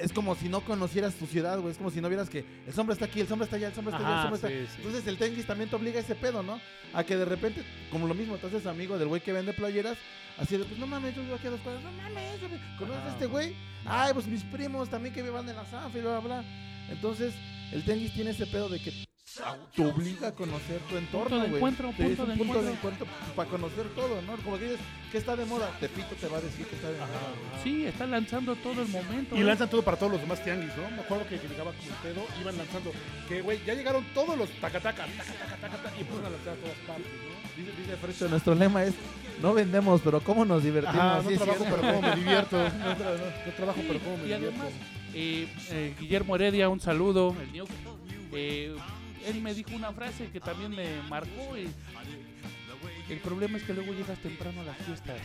es 0.00 0.12
como 0.12 0.34
si 0.34 0.48
no 0.48 0.60
conocieras 0.62 1.14
tu 1.14 1.26
ciudad, 1.26 1.58
güey. 1.60 1.70
Es 1.70 1.78
como 1.78 1.90
si 1.90 2.00
no 2.00 2.08
vieras 2.08 2.28
que 2.28 2.44
el 2.66 2.72
sombra 2.72 2.94
está 2.94 3.04
aquí, 3.04 3.20
el 3.20 3.28
sombra 3.28 3.44
está 3.44 3.56
allá, 3.56 3.68
el 3.68 3.74
sombra 3.74 3.94
está 3.96 4.06
allá, 4.08 4.16
el 4.16 4.22
sombra 4.22 4.36
está. 4.36 4.48
sí, 4.48 4.66
sí. 4.68 4.76
Entonces 4.78 5.06
el 5.06 5.18
tenguis 5.18 5.46
también 5.46 5.70
te 5.70 5.76
obliga 5.76 5.98
a 5.98 6.02
ese 6.02 6.14
pedo, 6.16 6.42
¿no? 6.42 6.60
A 6.92 7.04
que 7.04 7.16
de 7.16 7.24
repente, 7.24 7.62
como 7.92 8.06
lo 8.08 8.14
mismo, 8.14 8.36
te 8.38 8.46
haces 8.48 8.66
amigo 8.66 8.98
del 8.98 9.08
güey 9.08 9.20
que 9.20 9.32
vende 9.32 9.52
playeras, 9.52 9.96
así 10.38 10.56
de, 10.56 10.64
pues 10.64 10.78
no 10.80 10.86
mames, 10.88 11.14
yo 11.14 11.22
vivo 11.22 11.36
aquí 11.36 11.46
a 11.46 11.50
dos 11.50 11.60
cuadras, 11.60 11.84
no 11.84 11.92
mames, 11.92 12.40
¿conoces 12.78 13.02
a 13.04 13.08
este 13.10 13.26
güey? 13.26 13.54
Ay, 13.86 14.12
pues 14.14 14.26
mis 14.26 14.42
primos 14.44 14.88
también 14.88 15.14
que 15.14 15.22
vivan 15.22 15.48
en 15.48 15.56
la 15.56 15.64
Sanfa 15.66 15.96
y 15.96 16.00
bla, 16.00 16.18
bla, 16.18 16.40
bla. 16.40 16.44
Entonces, 16.90 17.32
el 17.72 17.84
tenguis 17.84 18.12
tiene 18.14 18.30
ese 18.30 18.46
pedo 18.46 18.68
de 18.68 18.80
que 18.80 18.92
te 19.74 19.84
obliga 19.84 20.28
a 20.28 20.32
conocer 20.32 20.78
tu 20.88 20.96
entorno, 20.96 21.28
Punto 21.28 21.40
de 21.42 21.46
güey. 21.48 21.56
encuentro, 21.56 21.92
Sí, 21.96 22.02
es 22.02 22.08
punto 22.08 22.22
un 22.22 22.28
de 22.28 22.36
punto 22.36 22.62
de 22.62 22.70
encuentro. 22.72 23.06
para 23.34 23.50
conocer 23.50 23.86
todo, 23.96 24.22
¿no? 24.22 24.36
Como 24.44 24.58
que 24.58 24.64
dices, 24.64 24.80
¿qué 25.10 25.18
está 25.18 25.34
de 25.34 25.44
moda? 25.44 25.70
Tepito 25.80 26.14
te 26.20 26.28
va 26.28 26.38
a 26.38 26.40
decir 26.40 26.64
que 26.66 26.76
está 26.76 26.88
de 26.88 26.98
moda. 26.98 27.08
güey. 27.50 27.62
Sí, 27.64 27.84
está 27.84 28.06
lanzando 28.06 28.54
todo 28.54 28.82
el 28.82 28.88
momento. 28.88 29.34
Y 29.36 29.40
¿eh? 29.40 29.44
lanzan 29.44 29.68
todo 29.68 29.82
para 29.82 29.96
todos 29.96 30.12
los 30.12 30.20
demás 30.20 30.40
tianguis, 30.44 30.70
¿no? 30.76 30.88
Me 30.94 31.02
acuerdo 31.02 31.26
que 31.26 31.36
llegaba 31.38 31.72
como 31.72 31.88
el 31.90 31.96
pedo, 32.14 32.24
iban 32.40 32.56
lanzando, 32.56 32.92
que 33.28 33.40
güey, 33.42 33.58
ya 33.66 33.74
llegaron 33.74 34.04
todos 34.14 34.38
los 34.38 34.48
tacataca, 34.60 35.04
taca, 35.04 35.24
taca, 35.24 35.56
taca, 35.56 35.76
taca, 35.82 35.96
y 35.96 36.00
empezaron 36.02 36.26
a 36.26 36.30
lanzar 36.30 36.52
a 36.52 36.56
todas 36.56 36.78
partes, 36.86 37.06
¿no? 37.06 37.34
Dice, 37.56 37.70
dice 37.76 37.96
Frecho, 37.96 38.28
nuestro 38.28 38.54
lema 38.54 38.84
es, 38.84 38.94
no 39.42 39.52
vendemos, 39.52 40.00
pero 40.04 40.20
¿cómo 40.20 40.44
nos 40.44 40.62
divertimos? 40.62 40.96
Ajá, 41.00 41.22
no 41.22 41.28
Sí, 41.28 41.34
es 41.34 41.40
trabajo, 41.40 41.64
cierto. 41.64 41.76
pero 41.82 41.92
cómo 41.94 42.08
me 42.08 42.16
divierto. 42.16 42.56
No, 42.56 42.68
tra- 42.68 43.18
no, 43.18 43.46
no 43.46 43.52
trabajo, 43.56 43.80
Sí, 43.80 43.84
pero 43.88 43.98
cómo 44.00 44.16
me 44.18 44.22
y 44.22 44.32
divierto. 44.32 44.62
Eh, 45.14 45.48
eh, 45.70 45.94
Guillermo 45.98 46.34
Heredia, 46.34 46.68
un 46.68 46.80
saludo. 46.80 47.34
El 47.40 47.52
New, 47.52 47.66
eh, 48.32 48.74
él 49.26 49.40
me 49.40 49.54
dijo 49.54 49.70
una 49.74 49.92
frase 49.92 50.28
que 50.30 50.40
también 50.40 50.72
me 50.72 51.00
marcó. 51.08 51.56
y 51.56 51.68
el 53.12 53.18
problema 53.20 53.58
es 53.58 53.64
que 53.64 53.74
luego 53.74 53.92
llegas 53.92 54.18
temprano 54.18 54.60
a 54.62 54.64
las 54.64 54.76
fiestas. 54.78 55.20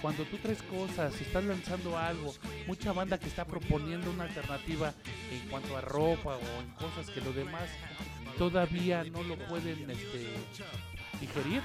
Cuando 0.00 0.24
tú 0.24 0.36
traes 0.36 0.62
cosas, 0.62 1.20
estás 1.20 1.42
lanzando 1.44 1.98
algo, 1.98 2.34
mucha 2.66 2.92
banda 2.92 3.18
que 3.18 3.26
está 3.26 3.44
proponiendo 3.44 4.10
una 4.10 4.24
alternativa 4.24 4.92
en 5.32 5.48
cuanto 5.48 5.76
a 5.76 5.80
ropa 5.80 6.36
o 6.36 6.60
en 6.60 6.70
cosas 6.72 7.10
que 7.10 7.20
los 7.22 7.34
demás 7.34 7.68
todavía 8.38 9.02
no 9.04 9.22
lo 9.22 9.36
pueden 9.36 9.90
este, 9.90 10.28
digerir, 11.18 11.62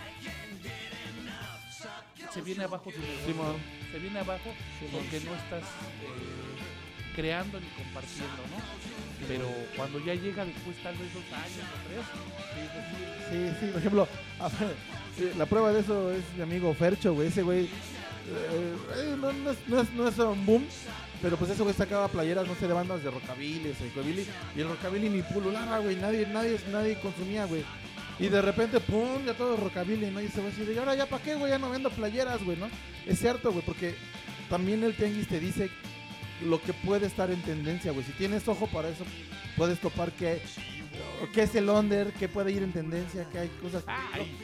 se 2.31 2.41
viene 2.41 2.63
abajo 2.63 2.89
tu 2.89 2.99
negocio. 2.99 3.55
Se 3.91 3.99
viene 3.99 4.19
abajo 4.19 4.53
porque 4.91 5.19
no 5.25 5.35
estás 5.35 5.63
eh, 5.63 6.50
creando 7.15 7.59
ni 7.59 7.67
compartiendo, 7.67 8.41
¿no? 8.51 9.27
Pero 9.27 9.45
cuando 9.75 9.99
ya 9.99 10.15
llega 10.15 10.45
después 10.45 10.75
tal 10.83 10.95
vez 10.97 11.13
dos 11.13 11.23
años 11.31 11.65
o 11.67 11.87
tres, 11.87 12.05
sí, 13.29 13.37
decir, 13.37 13.59
Sí, 13.59 13.65
por 13.67 13.79
ejemplo, 13.79 14.07
a 14.39 14.49
la 15.37 15.45
prueba 15.45 15.71
de 15.71 15.81
eso 15.81 16.11
es 16.11 16.23
mi 16.35 16.43
amigo 16.43 16.73
Fercho, 16.73 17.13
güey. 17.13 17.27
Ese 17.27 17.43
güey 17.43 17.65
eh, 17.65 18.75
eh, 18.97 19.15
no, 19.19 19.31
no 19.33 19.51
es, 19.51 19.93
no, 19.93 20.07
es, 20.07 20.17
un 20.17 20.45
boom, 20.45 20.65
pero 21.21 21.37
pues 21.37 21.51
ese 21.51 21.63
güey 21.63 21.75
sacaba 21.75 22.07
playeras, 22.07 22.47
no 22.47 22.55
sé, 22.55 22.67
de 22.67 22.73
bandas 22.73 23.03
de 23.03 23.11
rockabilly, 23.11 23.73
y 24.55 24.61
el 24.61 24.67
rockabilly 24.67 25.09
ni 25.09 25.21
pululaba, 25.21 25.79
güey. 25.79 25.95
Nadie, 25.95 26.27
nadie, 26.27 26.59
nadie 26.71 26.99
consumía, 26.99 27.45
güey. 27.45 27.63
Y 28.19 28.27
de 28.27 28.41
repente, 28.41 28.79
pum, 28.79 29.25
ya 29.25 29.33
todo 29.33 29.57
rockabilly, 29.57 30.11
¿no? 30.11 30.21
Y 30.21 30.25
ese 30.25 30.41
güey 30.41 30.53
así 30.53 30.63
de, 30.63 30.73
"¿Y 30.73 30.77
ahora 30.77 30.95
ya 30.95 31.07
para 31.07 31.23
qué, 31.23 31.35
güey? 31.35 31.51
Ya 31.51 31.57
no 31.57 31.69
vendo 31.69 31.89
playeras, 31.89 32.43
güey, 32.43 32.57
¿no? 32.57 32.69
Es 33.05 33.19
cierto, 33.19 33.51
güey, 33.51 33.63
porque 33.65 33.95
también 34.49 34.83
el 34.83 34.95
tianguis 34.95 35.27
te 35.27 35.39
dice 35.39 35.69
lo 36.45 36.61
que 36.61 36.73
puede 36.73 37.07
estar 37.07 37.29
en 37.31 37.41
tendencia, 37.41 37.91
güey. 37.91 38.05
Si 38.05 38.11
tienes 38.13 38.47
ojo 38.47 38.67
para 38.67 38.89
eso, 38.89 39.03
puedes 39.57 39.79
topar 39.79 40.11
qué, 40.13 40.41
qué 41.33 41.43
es 41.43 41.55
el 41.55 41.69
under, 41.69 42.11
qué 42.13 42.27
puede 42.27 42.51
ir 42.51 42.63
en 42.63 42.71
tendencia, 42.71 43.27
qué 43.31 43.39
hay 43.39 43.49
cosas. 43.61 43.83
Ay, 43.87 44.35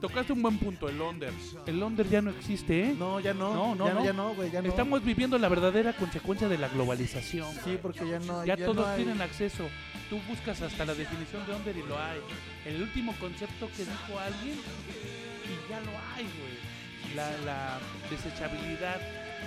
tocaste 0.00 0.32
un 0.32 0.42
buen 0.42 0.58
punto, 0.58 0.88
el 0.88 1.00
Onder. 1.00 1.32
El 1.66 1.82
Onder 1.82 2.08
ya 2.08 2.20
no 2.22 2.30
existe, 2.30 2.90
¿eh? 2.90 2.94
No, 2.98 3.20
ya 3.20 3.32
no. 3.34 3.54
No, 3.54 3.74
no, 3.74 3.86
ya, 3.86 3.94
no. 3.94 4.04
ya 4.04 4.12
no, 4.12 4.34
güey, 4.34 4.50
ya 4.50 4.62
no. 4.62 4.68
Estamos 4.68 5.02
viviendo 5.04 5.38
la 5.38 5.48
verdadera 5.48 5.92
consecuencia 5.94 6.48
de 6.48 6.58
la 6.58 6.68
globalización. 6.68 7.52
Sí, 7.64 7.78
porque 7.80 8.08
ya 8.08 8.18
no 8.20 8.44
ya, 8.44 8.56
ya 8.56 8.66
todos 8.66 8.76
no 8.76 8.86
hay- 8.86 8.96
tienen 9.04 9.20
acceso. 9.22 9.64
Tú 10.10 10.20
buscas 10.28 10.62
hasta 10.62 10.84
la 10.84 10.94
definición 10.94 11.44
de 11.46 11.54
Onder 11.54 11.76
y 11.76 11.82
lo 11.82 11.98
hay. 11.98 12.20
El 12.64 12.82
último 12.82 13.12
concepto 13.18 13.68
que 13.76 13.84
dijo 13.84 14.18
alguien 14.18 14.56
y 14.56 15.70
ya 15.70 15.80
lo 15.80 15.90
hay, 16.14 16.24
güey. 16.24 17.16
La, 17.16 17.30
la 17.44 17.78
desechabilidad 18.10 19.00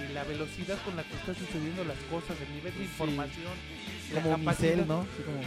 y 0.08 0.14
la 0.14 0.24
velocidad 0.24 0.78
con 0.86 0.96
la 0.96 1.04
que 1.04 1.14
están 1.16 1.36
sucediendo 1.36 1.84
las 1.84 1.98
cosas, 2.10 2.38
el 2.42 2.54
nivel 2.56 2.74
de 2.74 2.80
Sí. 2.80 2.84
información, 2.86 3.54
la 4.14 4.22
Como 4.22 4.38
capacidad. 4.38 4.86
¿no? 4.86 5.04
Sí, 5.18 5.24
como. 5.26 5.42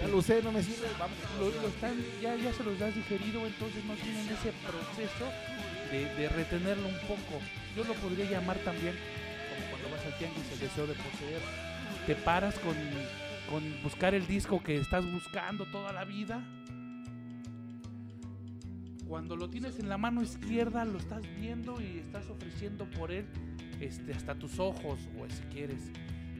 Ya 0.00 0.08
lo 0.08 0.16
usé, 0.16 0.42
no 0.42 0.50
me 0.52 0.62
sirve, 0.62 0.86
vamos. 0.98 1.16
Lo, 1.38 1.50
lo 1.62 1.68
están, 1.68 1.94
ya, 2.22 2.34
ya 2.36 2.52
se 2.54 2.64
los 2.64 2.80
has 2.80 2.94
digerido, 2.94 3.46
entonces 3.46 3.84
no 3.84 3.94
tienen 3.94 4.26
ese 4.28 4.52
proceso 4.64 5.26
de, 5.90 6.04
de 6.14 6.28
retenerlo 6.30 6.88
un 6.88 6.98
poco. 7.06 7.40
Yo 7.76 7.84
lo 7.84 7.92
podría 7.94 8.24
llamar 8.30 8.56
también, 8.58 8.94
como 9.54 9.70
cuando 9.70 9.90
vas 9.90 10.06
al 10.06 10.16
tianguis, 10.18 10.50
el 10.52 10.58
deseo 10.60 10.86
de 10.86 10.94
poseer. 10.94 11.40
Te 12.06 12.14
paras 12.14 12.54
con, 12.60 12.74
con 13.50 13.82
buscar 13.82 14.14
el 14.14 14.26
disco 14.26 14.62
que 14.62 14.76
estás 14.76 15.04
buscando 15.12 15.66
toda 15.66 15.92
la 15.92 16.04
vida. 16.06 16.42
Cuando 19.06 19.36
lo 19.36 19.50
tienes 19.50 19.78
en 19.80 19.88
la 19.88 19.98
mano 19.98 20.22
izquierda, 20.22 20.84
lo 20.84 20.98
estás 20.98 21.22
viendo 21.38 21.80
y 21.80 21.98
estás 21.98 22.30
ofreciendo 22.30 22.84
por 22.92 23.10
él 23.10 23.26
este, 23.80 24.12
hasta 24.12 24.34
tus 24.34 24.58
ojos, 24.58 24.98
güey, 25.14 25.30
si 25.30 25.42
quieres. 25.52 25.80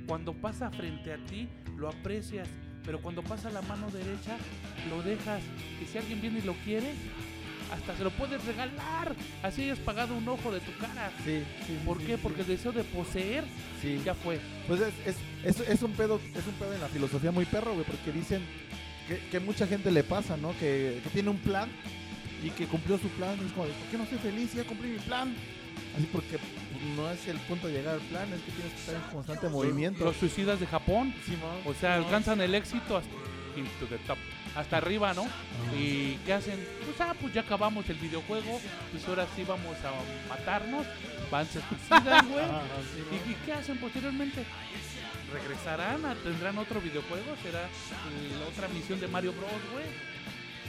Cuando 0.06 0.32
pasa 0.34 0.70
frente 0.70 1.12
a 1.12 1.18
ti, 1.24 1.48
lo 1.76 1.88
aprecias. 1.88 2.48
Pero 2.84 3.00
cuando 3.00 3.22
pasa 3.22 3.50
la 3.50 3.62
mano 3.62 3.90
derecha, 3.90 4.36
lo 4.88 5.02
dejas. 5.02 5.42
Y 5.82 5.86
si 5.86 5.98
alguien 5.98 6.20
viene 6.20 6.38
y 6.38 6.42
lo 6.42 6.54
quiere, 6.64 6.92
hasta 7.70 7.94
se 7.96 8.02
lo 8.02 8.10
puedes 8.10 8.42
regalar. 8.46 9.14
Así 9.42 9.62
hayas 9.62 9.78
pagado 9.78 10.16
un 10.16 10.26
ojo 10.28 10.50
de 10.50 10.60
tu 10.60 10.72
cara. 10.78 11.12
Sí, 11.24 11.42
sí. 11.66 11.78
¿Por 11.84 11.98
qué? 11.98 12.16
Porque 12.18 12.40
el 12.40 12.46
deseo 12.46 12.72
de 12.72 12.82
poseer 12.84 13.44
Sí. 13.82 14.00
ya 14.04 14.14
fue. 14.14 14.40
Pues 14.66 14.80
es, 14.80 14.94
es, 15.06 15.16
es, 15.60 15.68
es 15.68 15.82
un 15.82 15.92
pedo, 15.92 16.18
es 16.34 16.46
un 16.46 16.54
pedo 16.54 16.74
en 16.74 16.80
la 16.80 16.88
filosofía 16.88 17.30
muy 17.30 17.44
perro, 17.44 17.74
güey, 17.74 17.84
porque 17.84 18.12
dicen 18.12 18.42
que, 19.06 19.18
que 19.30 19.40
mucha 19.40 19.66
gente 19.66 19.90
le 19.90 20.02
pasa, 20.02 20.36
¿no? 20.38 20.50
Que, 20.58 21.00
que 21.04 21.10
tiene 21.12 21.28
un 21.28 21.38
plan 21.38 21.68
y 22.42 22.48
que 22.50 22.66
cumplió 22.66 22.96
su 22.98 23.08
plan. 23.10 23.36
Y 23.40 23.46
es 23.46 23.52
como, 23.52 23.66
¿por 23.66 23.86
qué 23.90 23.98
no 23.98 24.06
soy 24.06 24.18
feliz? 24.18 24.54
Ya 24.54 24.64
cumplí 24.64 24.88
mi 24.88 24.98
plan. 24.98 25.34
Así 25.96 26.08
porque 26.12 26.38
no 26.96 27.10
es 27.10 27.26
el 27.28 27.36
punto 27.38 27.66
de 27.66 27.74
llegar 27.74 27.94
al 27.94 28.00
plan, 28.00 28.32
es 28.32 28.40
que 28.42 28.52
tienes 28.52 28.72
que 28.72 28.78
estar 28.80 28.94
en 28.94 29.00
constante 29.12 29.48
movimiento. 29.48 30.04
Los 30.04 30.16
suicidas 30.16 30.60
de 30.60 30.66
Japón, 30.66 31.12
o 31.66 31.74
sea, 31.74 31.94
alcanzan 31.96 32.40
el 32.40 32.54
éxito 32.54 32.96
hasta, 32.96 33.10
into 33.56 33.86
the 33.88 33.98
top, 34.06 34.16
hasta 34.54 34.76
arriba, 34.76 35.12
¿no? 35.14 35.26
¿Y 35.76 36.14
qué 36.24 36.32
hacen? 36.32 36.64
Pues, 36.84 37.00
ah, 37.00 37.14
pues 37.20 37.34
ya 37.34 37.40
acabamos 37.40 37.88
el 37.90 37.96
videojuego, 37.96 38.60
pues 38.92 39.06
ahora 39.08 39.26
sí 39.34 39.42
vamos 39.46 39.76
a 39.84 40.28
matarnos, 40.28 40.86
van, 41.30 41.46
se 41.46 41.60
suicidan, 41.60 42.28
güey. 42.28 42.44
¿Y, 43.26 43.30
y 43.32 43.34
qué 43.44 43.52
hacen 43.52 43.76
posteriormente? 43.78 44.44
¿Regresarán? 45.32 46.02
¿Tendrán 46.22 46.58
otro 46.58 46.80
videojuego? 46.80 47.34
¿Será 47.42 47.62
la 47.62 48.46
otra 48.48 48.68
misión 48.68 49.00
de 49.00 49.08
Mario 49.08 49.32
Bros, 49.32 49.50
güey? 49.72 49.86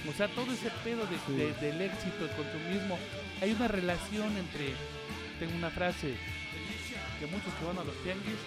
O 0.10 0.14
sea, 0.18 0.28
todo 0.30 0.52
ese 0.52 0.70
pedo 0.84 1.06
de- 1.06 1.38
de- 1.38 1.54
del 1.54 1.82
éxito, 1.82 2.26
el 2.26 2.32
consumismo. 2.32 2.98
Hay 3.42 3.52
una 3.52 3.68
relación 3.68 4.38
entre... 4.38 4.74
Tengo 5.40 5.56
una 5.58 5.72
frase 5.72 6.14
que 7.20 7.26
muchos 7.26 7.52
que 7.56 7.66
van 7.66 7.78
a 7.80 7.84
los 7.84 7.96
tianguis 8.04 8.38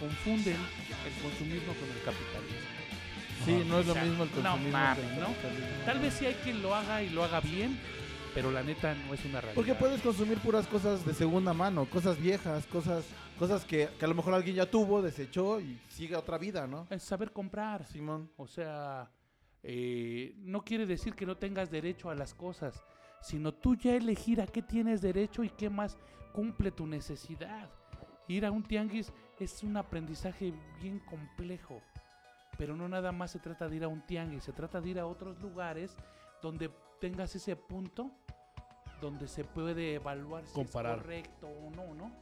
confunden 0.00 0.56
el 0.56 1.22
consumismo 1.22 1.74
con 1.74 1.88
el 1.90 2.02
capitalismo. 2.02 2.68
Sí, 3.44 3.64
no 3.68 3.78
es 3.80 3.86
lo 3.86 3.94
mismo 3.94 4.24
el 4.24 4.30
no 4.30 4.34
consumismo. 4.42 4.70
mames, 4.78 5.04
que 5.04 5.12
el 5.14 5.20
¿no? 5.20 5.26
capitalismo. 5.26 5.84
Tal 5.84 5.98
vez 6.00 6.14
sí 6.14 6.26
hay 6.26 6.34
quien 6.34 6.62
lo 6.62 6.74
haga 6.74 7.02
y 7.02 7.10
lo 7.10 7.24
haga 7.24 7.40
bien, 7.40 7.78
pero 8.34 8.50
la 8.50 8.62
neta 8.62 8.94
no 8.94 9.12
es 9.12 9.24
una 9.24 9.40
realidad. 9.40 9.54
Porque 9.54 9.74
puedes 9.74 10.00
consumir 10.00 10.38
puras 10.38 10.66
cosas 10.66 11.04
de 11.04 11.12
segunda 11.12 11.52
mano, 11.52 11.84
cosas 11.84 12.18
viejas, 12.18 12.66
cosas 12.66 13.04
cosas 13.38 13.64
que, 13.64 13.88
que 13.98 14.04
a 14.04 14.08
lo 14.08 14.14
mejor 14.14 14.34
alguien 14.34 14.56
ya 14.56 14.66
tuvo, 14.66 15.00
desechó 15.00 15.60
y 15.60 15.78
sigue 15.88 16.16
otra 16.16 16.38
vida, 16.38 16.66
¿no? 16.66 16.86
Es 16.90 17.02
saber 17.02 17.32
comprar. 17.32 17.86
Simón. 17.86 18.30
O 18.36 18.46
sea, 18.48 19.10
eh, 19.62 20.34
no 20.38 20.64
quiere 20.64 20.86
decir 20.86 21.14
que 21.14 21.24
no 21.26 21.36
tengas 21.36 21.70
derecho 21.70 22.10
a 22.10 22.14
las 22.14 22.34
cosas, 22.34 22.82
sino 23.20 23.52
tú 23.52 23.74
ya 23.74 23.94
elegir 23.94 24.40
a 24.40 24.46
qué 24.46 24.62
tienes 24.62 25.00
derecho 25.00 25.42
y 25.44 25.50
qué 25.50 25.70
más 25.70 25.96
cumple 26.32 26.70
tu 26.70 26.86
necesidad. 26.86 27.68
Ir 28.28 28.44
a 28.44 28.50
un 28.50 28.62
tianguis 28.62 29.12
es 29.38 29.62
un 29.62 29.76
aprendizaje 29.76 30.52
bien 30.80 30.98
complejo, 31.00 31.80
pero 32.58 32.76
no 32.76 32.88
nada 32.88 33.12
más 33.12 33.30
se 33.30 33.38
trata 33.38 33.68
de 33.68 33.76
ir 33.76 33.84
a 33.84 33.88
un 33.88 34.02
tianguis, 34.06 34.44
se 34.44 34.52
trata 34.52 34.80
de 34.80 34.90
ir 34.90 34.98
a 34.98 35.06
otros 35.06 35.40
lugares 35.40 35.96
donde 36.42 36.70
tengas 37.00 37.34
ese 37.34 37.56
punto 37.56 38.10
donde 39.00 39.28
se 39.28 39.44
puede 39.44 39.94
evaluar 39.94 40.44
si 40.46 40.54
Comparar. 40.54 40.96
es 40.96 41.02
correcto 41.02 41.46
o 41.48 41.70
no, 41.70 41.94
¿no? 41.94 42.12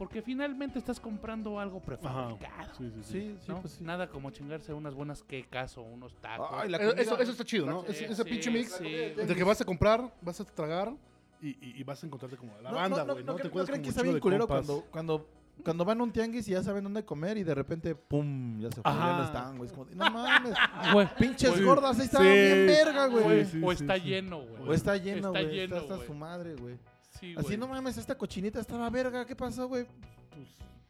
Porque 0.00 0.22
finalmente 0.22 0.78
estás 0.78 0.98
comprando 0.98 1.60
algo 1.60 1.78
prefabricado. 1.82 2.72
Sí, 2.78 2.90
sí, 2.90 3.02
sí. 3.02 3.12
Sí, 3.12 3.36
sí, 3.42 3.52
¿no? 3.52 3.60
pues 3.60 3.74
sí. 3.74 3.84
Nada 3.84 4.08
como 4.08 4.30
chingarse 4.30 4.72
unas 4.72 4.94
buenas 4.94 5.22
quecas 5.22 5.76
o 5.76 5.82
unos 5.82 6.16
tacos. 6.22 6.48
Ay, 6.52 6.70
la 6.70 6.78
Eh, 6.78 6.80
Eso, 6.96 7.10
comida- 7.10 7.22
eso 7.22 7.32
está 7.32 7.44
chido, 7.44 7.66
¿no? 7.66 7.82
Sí, 7.82 7.88
Ese, 7.90 8.04
ese 8.06 8.22
sí, 8.24 8.30
pinche 8.30 8.50
mix 8.50 8.72
sí. 8.76 8.86
entre 9.18 9.36
que 9.36 9.44
vas 9.44 9.60
a 9.60 9.64
comprar, 9.66 10.10
vas 10.22 10.40
a 10.40 10.44
tragar 10.46 10.94
y, 11.42 11.48
y- 11.50 11.74
y 11.76 11.82
vas 11.84 12.02
a 12.02 12.06
encontrarte 12.06 12.38
como 12.38 12.50
la 12.62 12.70
No, 12.70 12.76
banda, 12.76 13.02
güey, 13.02 13.22
no, 13.24 13.32
¿no? 13.32 13.32
no, 13.32 13.36
Te 13.36 13.42
¿no 13.42 13.48
encuentras 13.50 13.66
creen 13.66 13.66
como 13.66 13.82
que 13.82 13.88
un 13.88 13.88
está 13.90 14.00
chingo 14.00 14.04
bien 14.04 14.14
de 14.14 14.20
culero 14.22 14.48
compas. 14.48 14.66
cuando, 14.66 14.84
cuando, 14.90 15.28
cuando 15.62 15.84
van 15.84 16.00
a 16.00 16.02
un 16.04 16.12
tianguis 16.12 16.48
y 16.48 16.52
ya 16.52 16.62
saben 16.62 16.82
dónde 16.82 17.04
comer 17.04 17.36
y 17.36 17.44
de 17.44 17.54
repente, 17.54 17.94
pum, 17.94 18.58
ya 18.58 18.70
se 18.70 18.80
fue, 18.80 18.90
ya 18.90 18.98
no 18.98 19.04
Ajá. 19.04 19.24
están, 19.24 19.56
güey. 19.58 19.66
Es 19.66 19.72
como, 19.74 19.84
de, 19.84 19.96
no 19.96 20.10
mames, 20.10 20.54
Güey, 20.94 21.08
pinches 21.18 21.50
Güey, 21.50 21.62
gordas, 21.64 21.98
ahí 21.98 22.06
está 22.06 22.18
sí. 22.20 22.24
bien 22.24 22.66
verga, 22.66 23.06
güey. 23.08 23.44
sí, 23.44 23.60
o 23.62 23.70
sí, 23.70 23.82
está 23.84 23.96
sí. 23.96 24.00
lleno, 24.00 24.40
güey. 24.46 24.62
O 24.66 24.72
está 24.72 24.96
lleno, 24.96 25.28
Está 25.28 25.42
güey. 25.42 25.54
lleno, 25.54 25.62
Está 25.76 25.78
hasta 25.80 25.94
güey. 25.96 26.06
su 26.06 26.14
madre, 26.14 26.54
güey. 26.54 26.78
Sí, 27.20 27.34
Así, 27.38 27.56
no 27.56 27.68
mames, 27.68 27.96
esta 27.98 28.14
cochinita 28.16 28.60
estaba 28.60 28.88
verga. 28.90 29.24
¿Qué 29.26 29.36
pasó, 29.36 29.68
güey? 29.68 29.86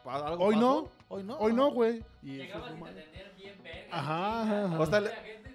Pues, 0.04 0.14
¿algo 0.14 0.44
Hoy 0.44 0.54
pasó? 0.54 0.66
no. 0.66 0.88
Hoy 1.08 1.22
no. 1.24 1.36
Hoy 1.38 1.52
no, 1.52 1.70
güey. 1.72 2.04
Y 2.22 2.36
Llegabas 2.36 2.70
es 2.70 2.76
y 2.76 2.80
lo 2.80 2.86
te 2.86 2.92
malo. 2.92 3.04
tenían 3.12 3.30
bien 3.36 3.62
verga. 3.62 3.88
Ajá, 3.98 4.42
ajá, 4.66 4.82
hasta, 4.82 5.00
le- 5.00 5.10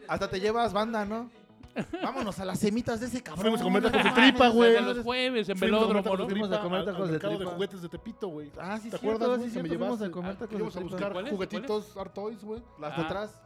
hasta 0.08 0.30
te 0.30 0.40
llevas 0.40 0.74
banda, 0.74 1.06
¿no? 1.06 1.30
Vámonos 2.04 2.40
a 2.40 2.46
las 2.46 2.60
semitas 2.60 3.02
de 3.02 3.08
ese 3.08 3.22
cabrón. 3.22 3.42
Fuimos 3.42 3.60
a 3.60 3.64
comer 3.66 3.84
tacos 3.84 4.02
de 4.04 4.10
Ah, 4.10 4.14
tripa, 4.14 4.48
güey. 4.48 4.82
los 4.82 5.00
jueves 5.00 5.50
en 5.50 5.58
a 5.58 5.60
velódromo, 5.60 6.04
Fuimos 6.04 6.22
a 6.24 6.28
tripa 6.28 6.62
comer 6.62 6.86
tacos 6.86 7.06
de 7.08 7.12
mercado 7.14 7.32
de 7.34 7.38
tripa. 7.40 7.52
juguetes 7.54 7.82
de 7.82 7.90
Tepito, 7.90 8.28
güey. 8.30 8.52
Ah, 8.58 8.78
sí, 8.82 8.90
¿Te 8.90 8.96
acuerdas, 8.96 9.42
sí? 9.44 9.52
Que 9.52 9.64
me 9.64 9.70
llevaste. 9.70 10.06
a 10.06 10.12
comer 10.12 10.34
tacos 10.36 10.50
de 10.52 10.56
Fuimos 10.56 10.76
a 10.76 10.80
tripa. 10.80 10.96
buscar 11.10 11.30
juguetitos 11.32 11.98
Art 11.98 12.14
Toys, 12.14 12.42
güey. 12.46 12.62
Las 12.80 12.96
de 12.96 13.02
Ah. 13.02 13.06
atrás. 13.06 13.42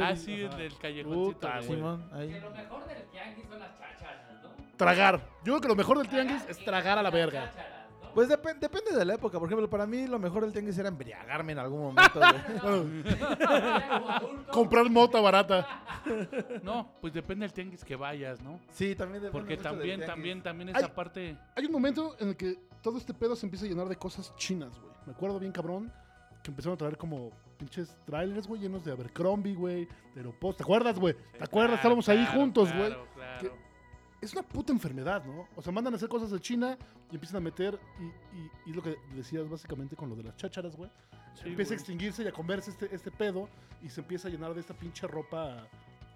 Ah, 0.00 0.16
sí, 0.16 0.36
del 0.36 0.76
callejoncito. 0.78 1.32
Puta. 1.34 1.62
Simón, 1.62 2.08
ahí. 2.12 2.28
Que 2.30 2.40
lo 2.40 2.50
mejor 2.50 2.86
del 2.86 3.02
tianguis 3.10 3.46
son 3.46 3.58
las 3.58 3.70
chácharas, 3.78 4.23
¿no? 4.23 4.23
Tragar. 4.76 5.20
Yo 5.44 5.52
creo 5.52 5.60
que 5.60 5.68
lo 5.68 5.76
mejor 5.76 5.98
del 5.98 6.08
tianguis 6.08 6.44
es 6.48 6.58
tragar 6.64 6.98
a 6.98 7.02
la 7.02 7.10
verga. 7.10 7.50
Pues 8.14 8.28
depen- 8.28 8.58
depende 8.60 8.92
de 8.96 9.04
la 9.04 9.14
época. 9.14 9.38
Por 9.40 9.48
ejemplo, 9.48 9.68
para 9.68 9.86
mí 9.86 10.06
lo 10.06 10.18
mejor 10.20 10.42
del 10.44 10.52
tianguis 10.52 10.78
era 10.78 10.88
embriagarme 10.88 11.52
en 11.52 11.58
algún 11.58 11.80
momento, 11.94 12.20
güey. 12.20 13.02
Comprar 14.52 14.88
mota 14.90 15.20
barata. 15.20 15.66
No, 16.62 16.92
pues 17.00 17.12
depende 17.12 17.44
del 17.44 17.52
tianguis 17.52 17.84
que 17.84 17.96
vayas, 17.96 18.40
¿no? 18.40 18.60
Sí, 18.70 18.94
también 18.94 19.22
depende 19.22 19.32
Porque 19.32 19.56
mucho 19.56 19.68
del 19.68 19.72
también, 19.78 19.98
tianguis. 20.00 20.06
también, 20.14 20.42
también 20.42 20.68
Ay. 20.74 20.82
esa 20.84 20.94
parte... 20.94 21.36
Hay 21.56 21.64
un 21.66 21.72
momento 21.72 22.14
en 22.20 22.28
el 22.28 22.36
que 22.36 22.56
todo 22.82 22.98
este 22.98 23.14
pedo 23.14 23.34
se 23.34 23.46
empieza 23.46 23.64
a 23.66 23.68
llenar 23.68 23.88
de 23.88 23.96
cosas 23.96 24.34
chinas, 24.36 24.78
güey. 24.78 24.92
Me 25.06 25.12
acuerdo 25.12 25.38
bien, 25.40 25.52
cabrón, 25.52 25.92
que 26.42 26.50
empezaron 26.50 26.74
a 26.74 26.78
traer 26.78 26.96
como 26.96 27.30
pinches 27.58 27.96
trailers, 28.04 28.46
güey, 28.46 28.60
llenos 28.60 28.84
de 28.84 28.92
Abercrombie, 28.92 29.54
güey, 29.54 29.86
de 30.14 30.20
Aeropost. 30.20 30.58
¿Te 30.58 30.62
acuerdas, 30.64 30.98
güey? 30.98 31.14
¿Te 31.14 31.44
acuerdas? 31.44 31.80
Claro, 31.80 31.96
Estábamos 31.98 32.08
ahí 32.08 32.26
juntos, 32.32 32.72
güey. 32.72 32.86
claro, 32.88 33.06
claro. 33.14 33.63
Es 34.24 34.32
una 34.32 34.42
puta 34.42 34.72
enfermedad, 34.72 35.24
¿no? 35.24 35.46
O 35.54 35.62
sea, 35.62 35.72
mandan 35.72 35.92
a 35.92 35.96
hacer 35.96 36.08
cosas 36.08 36.30
de 36.30 36.40
China 36.40 36.78
y 37.10 37.14
empiezan 37.14 37.36
a 37.36 37.40
meter, 37.40 37.78
y, 38.00 38.04
y, 38.38 38.50
y 38.66 38.72
lo 38.72 38.82
que 38.82 38.96
decías 39.14 39.48
básicamente 39.48 39.96
con 39.96 40.08
lo 40.08 40.16
de 40.16 40.22
las 40.24 40.36
chácharas, 40.36 40.74
güey. 40.76 40.90
Sí, 41.34 41.48
empieza 41.48 41.74
a 41.74 41.76
extinguirse 41.76 42.22
y 42.22 42.28
a 42.28 42.32
comerse 42.32 42.70
este, 42.70 42.94
este 42.94 43.10
pedo 43.10 43.48
y 43.82 43.88
se 43.90 44.00
empieza 44.00 44.28
a 44.28 44.30
llenar 44.30 44.54
de 44.54 44.60
esta 44.60 44.72
pinche 44.74 45.06
ropa, 45.06 45.66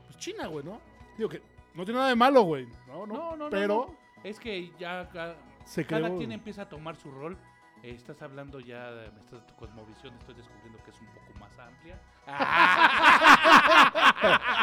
pues 0.06 0.16
china, 0.18 0.46
güey, 0.46 0.64
¿no? 0.64 0.80
Digo 1.16 1.28
que 1.28 1.42
no 1.74 1.84
tiene 1.84 1.98
nada 1.98 2.08
de 2.10 2.16
malo, 2.16 2.42
güey. 2.42 2.66
No, 2.86 3.06
no, 3.06 3.14
No, 3.14 3.30
no, 3.30 3.36
no, 3.44 3.50
pero 3.50 3.86
no. 3.88 3.96
Es 4.24 4.38
que 4.40 4.72
ya 4.78 5.08
ca- 5.10 5.36
se 5.64 5.84
cada 5.84 6.08
quien 6.16 6.32
empieza 6.32 6.62
a 6.62 6.68
tomar 6.68 6.96
su 6.96 7.10
rol. 7.10 7.36
Eh, 7.82 7.92
estás 7.94 8.20
hablando 8.22 8.58
ya 8.60 8.90
de 8.90 9.10
me 9.12 9.20
estás- 9.20 9.46
tu 9.46 9.54
cosmovisión, 9.54 10.12
estoy 10.18 10.34
descubriendo 10.34 10.82
que 10.84 10.90
es 10.90 11.00
un 11.00 11.06
poco 11.06 11.38
más 11.38 11.56
amplia. 11.58 11.96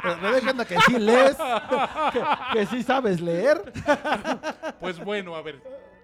Pero 0.04 0.18
me 0.18 0.32
dejan 0.32 0.58
de 0.58 0.66
que 0.66 0.78
sí 0.82 1.00
lees, 1.00 1.38
que, 2.12 2.24
que 2.54 2.66
sí 2.68 2.84
sabes 2.84 3.22
leer. 3.22 3.72
Pues 4.80 5.00
bueno, 5.04 5.36
a 5.36 5.42
ver, 5.42 5.62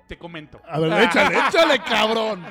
te 0.08 0.18
comento. 0.18 0.62
A 0.68 0.80
ver, 0.80 1.04
échale, 1.04 1.38
échale, 1.48 1.80
cabrón. 1.84 2.46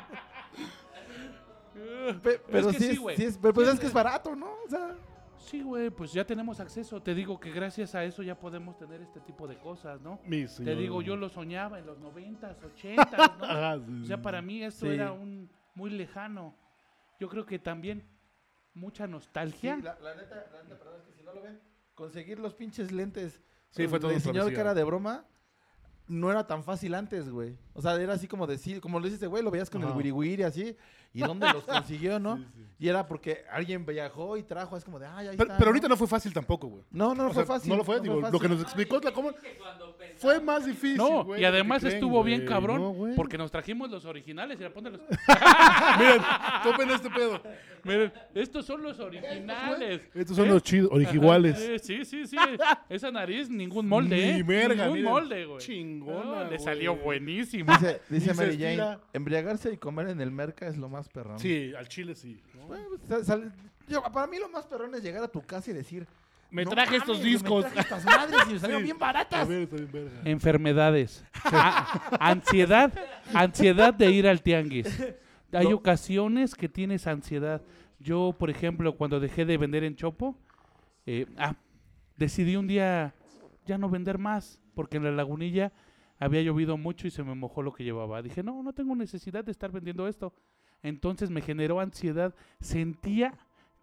Pe- 2.22 2.40
pero 2.50 2.68
que 2.70 2.78
sí, 2.78 2.84
sí, 2.84 2.90
es, 2.92 2.98
güey. 2.98 3.16
sí 3.16 3.24
es- 3.24 3.38
pero 3.38 3.54
pues 3.54 3.68
es 3.68 3.78
que 3.80 3.86
es 3.86 3.92
barato, 3.92 4.34
¿no? 4.34 4.46
O 4.66 4.68
sea, 4.68 4.94
Sí, 5.40 5.62
güey, 5.62 5.90
pues 5.90 6.12
ya 6.12 6.24
tenemos 6.24 6.60
acceso. 6.60 7.02
Te 7.02 7.14
digo 7.14 7.40
que 7.40 7.50
gracias 7.50 7.94
a 7.94 8.04
eso 8.04 8.22
ya 8.22 8.38
podemos 8.38 8.76
tener 8.78 9.00
este 9.00 9.20
tipo 9.20 9.48
de 9.48 9.58
cosas, 9.58 10.00
¿no? 10.00 10.20
Mi 10.24 10.42
Te 10.42 10.48
señor. 10.48 10.76
digo, 10.78 11.02
yo 11.02 11.16
lo 11.16 11.28
soñaba 11.28 11.78
en 11.78 11.86
los 11.86 11.98
90s, 11.98 12.56
80s, 12.60 13.38
¿no? 13.38 13.44
Ajá, 13.44 13.78
sí, 13.86 14.00
O 14.02 14.06
sea, 14.06 14.20
para 14.22 14.42
mí 14.42 14.62
esto 14.62 14.86
Sí. 14.86 14.92
era 14.92 15.12
un 15.12 15.50
muy 15.74 15.90
lejano. 15.90 16.54
Yo 17.18 17.28
creo 17.28 17.46
que 17.46 17.58
también 17.58 18.04
mucha 18.74 19.06
nostalgia. 19.06 19.76
sí, 19.76 19.82
la, 19.82 19.98
la 20.00 20.14
neta, 20.14 20.46
la 20.52 20.62
neta, 20.62 20.78
perdón, 20.78 21.00
es 21.00 21.06
que 21.06 21.12
si 21.14 21.22
no 21.22 21.32
lo 21.32 21.42
ven, 21.42 21.60
conseguir 21.94 22.38
los 22.38 22.54
pinches 22.54 22.92
lentes. 22.92 23.40
Sí, 23.70 23.86
fue 23.88 23.98
todo 24.00 24.10
El 24.10 24.22
que 24.22 24.60
era 24.60 24.74
de 24.74 24.84
broma 24.84 25.24
no 26.08 26.28
era 26.28 26.44
tan 26.44 26.64
fácil 26.64 26.94
antes, 26.94 27.30
güey. 27.30 27.56
O 27.72 27.80
sea, 27.80 27.94
era 27.94 28.14
así 28.14 28.26
como 28.26 28.44
decir, 28.48 28.80
como 28.80 28.98
lo 28.98 29.08
dices, 29.08 29.28
güey, 29.28 29.44
lo 29.44 29.50
veías 29.52 29.70
con 29.70 29.80
el 29.82 29.88
Ajá. 29.88 29.96
wiri 29.96 30.10
wiri 30.10 30.42
así. 30.42 30.76
¿Y 31.12 31.20
dónde 31.20 31.52
los 31.52 31.64
consiguió, 31.66 32.18
no? 32.18 32.36
Sí, 32.36 32.46
sí. 32.54 32.66
Y 32.78 32.88
era 32.88 33.06
porque 33.06 33.44
alguien 33.52 33.84
viajó 33.84 34.38
y 34.38 34.42
trajo, 34.42 34.74
es 34.76 34.84
como 34.84 34.98
de, 34.98 35.06
ay, 35.06 35.28
ahí 35.28 35.36
Pero, 35.36 35.42
está, 35.48 35.58
pero 35.58 35.66
¿no? 35.66 35.70
ahorita 35.72 35.88
no 35.88 35.96
fue 35.98 36.06
fácil 36.06 36.32
tampoco, 36.32 36.66
güey. 36.68 36.82
No, 36.90 37.14
no, 37.14 37.24
no 37.24 37.30
fue 37.34 37.44
sea, 37.44 37.54
fácil. 37.54 37.68
No 37.68 37.76
lo 37.76 37.84
fue, 37.84 38.00
digo, 38.00 38.14
lo 38.14 38.20
fácil. 38.22 38.40
que 38.40 38.48
nos 38.48 38.62
explicó 38.62 38.96
es 38.96 39.04
la 39.04 39.12
cómo 39.12 39.32
fue 40.16 40.40
más 40.40 40.64
difícil, 40.64 40.96
No, 40.96 41.24
güey, 41.24 41.40
y 41.40 41.42
lo 41.42 41.48
además 41.48 41.80
creen, 41.80 41.94
estuvo 41.96 42.22
bien 42.22 42.46
cabrón, 42.46 42.80
No, 42.80 42.90
güey. 42.92 43.14
porque 43.16 43.36
nos 43.36 43.50
trajimos 43.50 43.90
los 43.90 44.04
originales. 44.06 44.56
Mira, 44.58 44.72
póntelos. 44.72 45.00
Miren, 45.98 46.22
topen 46.62 46.90
este 46.90 47.10
pedo. 47.10 47.42
Miren, 47.84 48.12
estos 48.34 48.64
son 48.66 48.82
los 48.82 48.98
originales. 49.00 50.02
Estos 50.14 50.36
son 50.36 50.48
los 50.48 50.62
chidos, 50.62 50.90
originales. 50.92 51.58
Sí, 51.82 52.04
sí, 52.04 52.04
sí, 52.04 52.26
sí. 52.26 52.36
Esa 52.88 53.10
nariz, 53.10 53.50
ningún 53.50 53.88
molde, 53.88 54.30
¿eh? 54.30 54.34
Ni 54.36 54.42
verga, 54.42 54.84
Ningún 54.84 54.92
miren. 54.98 55.10
molde, 55.12 55.44
güey. 55.46 55.58
Chingón. 55.58 56.22
chingona. 56.22 56.44
No, 56.44 56.50
le 56.50 56.58
salió 56.58 56.96
buenísimo. 56.96 57.72
Dice, 57.72 58.00
dice 58.08 58.34
Mary 58.34 58.56
Jane, 58.58 58.98
embriagarse 59.12 59.72
y 59.72 59.76
comer 59.76 60.08
en 60.08 60.20
el 60.20 60.30
merca 60.30 60.66
es 60.66 60.76
lo 60.76 60.88
más 60.88 60.99
perrón. 61.08 61.38
Sí, 61.38 61.72
al 61.76 61.88
chile 61.88 62.14
sí. 62.14 62.42
¿no? 62.54 62.66
Bueno, 62.66 62.84
pues, 62.88 63.00
sal- 63.08 63.24
sal- 63.24 63.52
yo- 63.88 64.02
para 64.02 64.26
mí 64.26 64.38
lo 64.38 64.48
más 64.48 64.66
perrón 64.66 64.94
es 64.94 65.02
llegar 65.02 65.22
a 65.24 65.28
tu 65.28 65.40
casa 65.42 65.70
y 65.70 65.74
decir... 65.74 66.06
Me 66.52 66.64
"No 66.64 66.72
traje 66.72 66.98
mames, 66.98 67.02
estos 67.02 67.22
discos. 67.22 67.64
Me 67.64 67.70
traje 67.70 67.80
estas 67.80 68.04
madres 68.04 68.40
y 68.48 68.52
me 68.54 68.58
salieron 68.58 68.82
Sí. 68.82 68.84
bien 68.84 68.96
A 68.96 68.98
baratas. 68.98 69.46
ver, 69.48 69.62
está 69.62 69.76
bien 69.76 69.90
verga. 69.92 70.20
Enfermedades. 70.24 71.24
A- 71.44 72.16
ansiedad. 72.30 72.92
Ansiedad 73.32 73.94
de 73.94 74.10
ir 74.10 74.26
al 74.26 74.42
tianguis. 74.42 75.00
Hay 75.52 75.68
No. 75.68 75.76
ocasiones 75.76 76.54
que 76.56 76.68
tienes 76.68 77.06
ansiedad. 77.06 77.62
Yo, 78.00 78.34
por 78.36 78.50
ejemplo, 78.50 78.96
cuando 78.96 79.20
dejé 79.20 79.44
de 79.44 79.58
vender 79.58 79.84
en 79.84 79.94
Chopo, 79.94 80.36
eh, 81.06 81.26
ah, 81.38 81.54
decidí 82.16 82.56
un 82.56 82.66
día 82.66 83.14
ya 83.66 83.78
no 83.78 83.88
vender 83.88 84.18
más, 84.18 84.58
porque 84.74 84.96
en 84.96 85.04
la 85.04 85.12
lagunilla 85.12 85.72
había 86.18 86.42
llovido 86.42 86.76
mucho 86.76 87.06
y 87.06 87.10
se 87.12 87.22
me 87.22 87.34
mojó 87.36 87.62
lo 87.62 87.72
que 87.72 87.84
llevaba. 87.84 88.22
Dije, 88.22 88.42
no, 88.42 88.62
no 88.62 88.72
tengo 88.72 88.96
necesidad 88.96 89.44
de 89.44 89.52
estar 89.52 89.70
vendiendo 89.70 90.08
esto. 90.08 90.34
Entonces 90.82 91.30
me 91.30 91.42
generó 91.42 91.80
ansiedad. 91.80 92.34
Sentía 92.60 93.34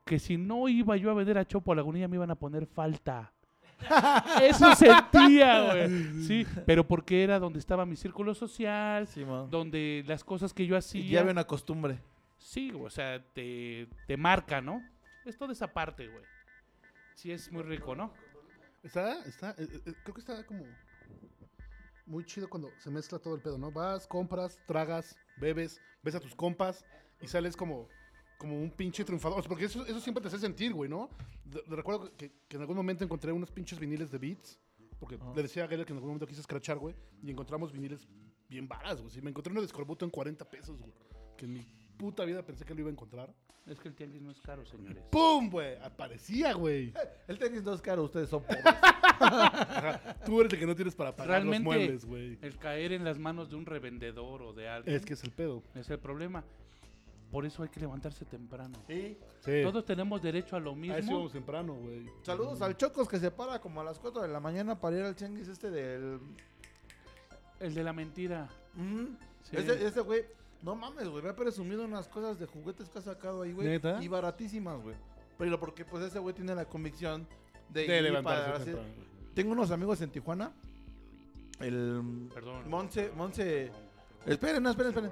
que 0.06 0.20
si 0.20 0.38
no 0.38 0.68
iba 0.70 0.96
yo 0.98 1.12
a 1.12 1.14
vender 1.14 1.38
a 1.38 1.46
Chopo 1.46 1.72
a 1.72 1.76
Lagunilla 1.76 2.08
me 2.08 2.16
iban 2.16 2.32
a 2.32 2.36
poner 2.36 2.66
falta. 2.66 3.32
Eso 4.42 4.74
sentía, 4.76 5.74
güey. 5.74 6.24
Sí, 6.24 6.48
pero 6.66 6.88
porque 6.88 7.24
era 7.24 7.38
donde 7.40 7.60
estaba 7.60 7.86
mi 7.86 7.96
círculo 7.96 8.34
social, 8.34 9.08
donde 9.50 10.04
las 10.08 10.24
cosas 10.24 10.54
que 10.54 10.66
yo 10.66 10.76
Y 10.76 10.78
hacía. 10.80 11.06
ya 11.06 11.20
había 11.20 11.32
una 11.34 11.44
costumbre. 11.46 12.00
Sí, 12.38 12.72
o 12.74 12.90
sea, 12.90 13.22
te, 13.34 13.88
te 14.08 14.18
marca, 14.18 14.62
¿no? 14.62 14.82
Es 15.26 15.38
toda 15.38 15.52
esa 15.54 15.68
parte, 15.74 16.08
güey. 16.08 16.24
Sí, 17.14 17.32
es 17.32 17.52
muy 17.52 17.64
rico, 17.64 17.96
¿no? 17.96 18.12
Está, 18.84 19.24
está, 19.26 19.52
eh, 19.58 19.68
eh, 19.86 19.94
creo 20.04 20.14
que 20.14 20.22
está 20.22 20.46
como 20.46 20.64
muy 22.06 22.24
chido 22.26 22.50
cuando 22.50 22.70
se 22.80 22.90
mezcla 22.90 23.20
todo 23.20 23.36
el 23.36 23.42
pedo, 23.42 23.58
¿no? 23.58 23.72
Vas, 23.72 24.08
compras, 24.08 24.60
tragas, 24.66 25.16
bebes, 25.40 25.80
ves 26.04 26.16
a 26.16 26.20
tus 26.20 26.36
compas 26.36 26.86
y 27.22 27.28
sales 27.28 27.56
como, 27.56 27.88
como 28.38 28.60
un 28.62 28.72
pinche 28.72 29.04
triunfador. 29.04 29.40
O 29.40 29.42
sea, 29.42 29.50
porque 29.50 29.66
eso, 29.66 29.86
eso 29.86 30.00
siempre 30.00 30.22
te 30.22 30.28
hace 30.28 30.40
sentir, 30.40 30.74
güey, 30.74 30.90
¿no? 30.90 31.10
De- 31.46 31.62
de- 31.68 31.76
recuerdo 31.76 32.16
que, 32.16 32.32
que 32.48 32.56
en 32.58 32.62
algún 32.62 32.76
momento 32.78 33.04
encontré 33.04 33.32
unos 33.32 33.52
pinches 33.52 33.80
viniles 33.80 34.12
de 34.12 34.18
Beats, 34.18 34.60
porque 35.00 35.18
le 35.36 35.42
decía 35.44 35.64
a 35.64 35.66
Gabriel 35.68 35.86
que 35.86 35.94
en 35.94 35.98
algún 35.98 36.10
momento 36.10 36.28
quise 36.28 36.42
escrachar, 36.42 36.78
güey, 36.78 36.96
y 37.22 37.30
encontramos 37.32 37.72
viniles 37.72 38.08
bien 38.50 38.68
baras, 38.68 39.00
güey. 39.02 39.12
Sí, 39.14 39.22
me 39.22 39.30
encontré 39.30 39.52
uno 39.52 39.62
de 39.62 39.68
Scorbuto 39.68 40.06
en 40.06 40.12
40 40.12 40.50
pesos, 40.50 40.80
güey, 40.80 40.94
que 41.38 41.46
en 41.46 41.54
mi 41.54 41.68
puta 41.98 42.26
vida 42.26 42.44
pensé 42.46 42.66
que 42.66 42.74
lo 42.74 42.82
iba 42.82 42.90
a 42.90 42.94
encontrar. 42.94 43.34
Es 43.66 43.80
que 43.82 43.90
el 43.90 43.96
tianguis 43.96 44.22
no 44.22 44.32
es 44.32 44.40
caro, 44.40 44.66
señores. 44.66 45.04
¡Pum, 45.12 45.50
güey! 45.50 45.76
Aparecía, 45.84 46.54
güey. 46.54 46.94
El 47.28 47.38
tenis 47.38 47.64
no 47.64 47.74
es 47.74 47.82
caro, 47.82 48.04
ustedes 48.04 48.30
son 48.30 48.42
pobres. 48.44 48.64
Tú 50.26 50.40
eres 50.42 50.54
el 50.54 50.60
que 50.60 50.66
no 50.66 50.76
tienes 50.76 50.96
para 50.96 51.16
pagar 51.16 51.32
Realmente, 51.42 51.64
los 51.70 51.76
muebles, 51.76 52.06
güey. 52.06 52.38
el 52.42 52.58
caer 52.58 52.92
en 52.94 53.04
las 53.04 53.18
manos 53.20 53.50
de 53.50 53.56
un 53.56 53.66
revendedor 53.66 54.42
o 54.42 54.54
de 54.54 54.68
alguien 54.70 54.96
Es 54.96 55.06
que 55.06 55.14
es 55.14 55.24
el 55.24 55.32
pedo. 55.32 55.64
es 55.76 55.90
el 55.90 56.00
problema. 56.00 56.44
Por 57.32 57.46
eso 57.46 57.62
hay 57.62 57.70
que 57.70 57.80
levantarse 57.82 58.24
temprano. 58.26 58.78
Sí. 58.88 59.18
Sí. 59.42 59.62
Todos 59.64 59.84
tenemos 59.86 60.22
derecho 60.22 60.56
a 60.56 60.60
lo 60.60 60.76
mismo. 60.76 60.98
íbamos 60.98 61.34
temprano, 61.34 61.74
güey. 61.74 62.06
Saludos 62.24 62.62
al 62.62 62.78
Chocos 62.78 63.08
que 63.08 63.20
se 63.20 63.32
para 63.32 63.60
como 63.60 63.82
a 63.82 63.84
las 63.84 64.00
4 64.00 64.22
de 64.22 64.28
la 64.30 64.40
mañana 64.40 64.80
para 64.80 64.98
ir 64.98 65.04
al 65.04 65.16
changuis 65.16 65.48
este 65.48 65.70
del... 65.70 66.20
El 67.60 67.74
de 67.74 67.84
la 67.84 67.92
mentira. 67.92 68.48
Mm. 68.76 69.06
Sí. 69.44 69.58
Ese, 69.58 69.86
ese 69.88 70.02
güey, 70.02 70.24
no 70.62 70.76
mames, 70.76 71.08
güey, 71.10 71.24
me 71.24 71.30
ha 71.30 71.36
presumido 71.36 71.84
unas 71.84 72.08
cosas 72.08 72.40
de 72.40 72.46
juguetes 72.46 72.88
que 72.90 73.00
ha 73.00 73.02
sacado 73.02 73.42
ahí, 73.42 73.52
güey. 73.52 73.68
¿Neta? 73.68 74.02
Y 74.02 74.08
baratísimas, 74.08 74.82
güey. 74.82 74.96
Pero 75.38 75.60
porque 75.60 75.84
pues 75.86 76.04
ese 76.04 76.20
güey 76.20 76.34
tiene 76.34 76.56
la 76.56 76.66
convicción 76.66 77.28
de, 77.70 77.88
De 77.88 78.02
levantarse 78.02 78.44
para 78.52 78.64
temprano. 78.64 78.90
Tengo 79.34 79.52
unos 79.52 79.72
amigos 79.72 80.02
en 80.02 80.10
Tijuana. 80.10 80.52
El 81.60 82.30
Perdón. 82.34 82.70
Monse, 82.70 83.12
Monse. 83.16 83.72
Esperen, 84.26 84.62
no, 84.64 84.70
esperen, 84.72 84.92
esperen. 84.92 85.12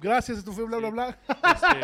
Gracias, 0.00 0.38
esto 0.38 0.52
fue 0.52 0.64
bla, 0.64 0.78
bla, 0.78 0.90
bla. 0.90 1.18
Este, 1.28 1.80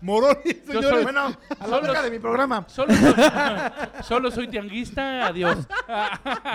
Moroni, 0.00 0.40
Yo 0.44 0.64
señores. 0.80 0.90
soy- 0.90 1.02
Bueno, 1.02 1.36
a 1.58 1.66
la 1.66 2.02
de 2.02 2.10
mi 2.10 2.18
programa. 2.18 2.64
solo, 2.68 2.94
soy, 2.94 3.14
solo 4.02 4.30
soy 4.30 4.48
tianguista, 4.48 5.26
adiós. 5.26 5.58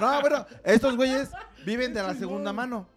No, 0.02 0.22
bueno, 0.22 0.46
estos 0.64 0.96
güeyes 0.96 1.30
viven 1.64 1.94
de 1.94 2.02
la 2.02 2.14
segunda 2.16 2.52
mano. 2.52 2.88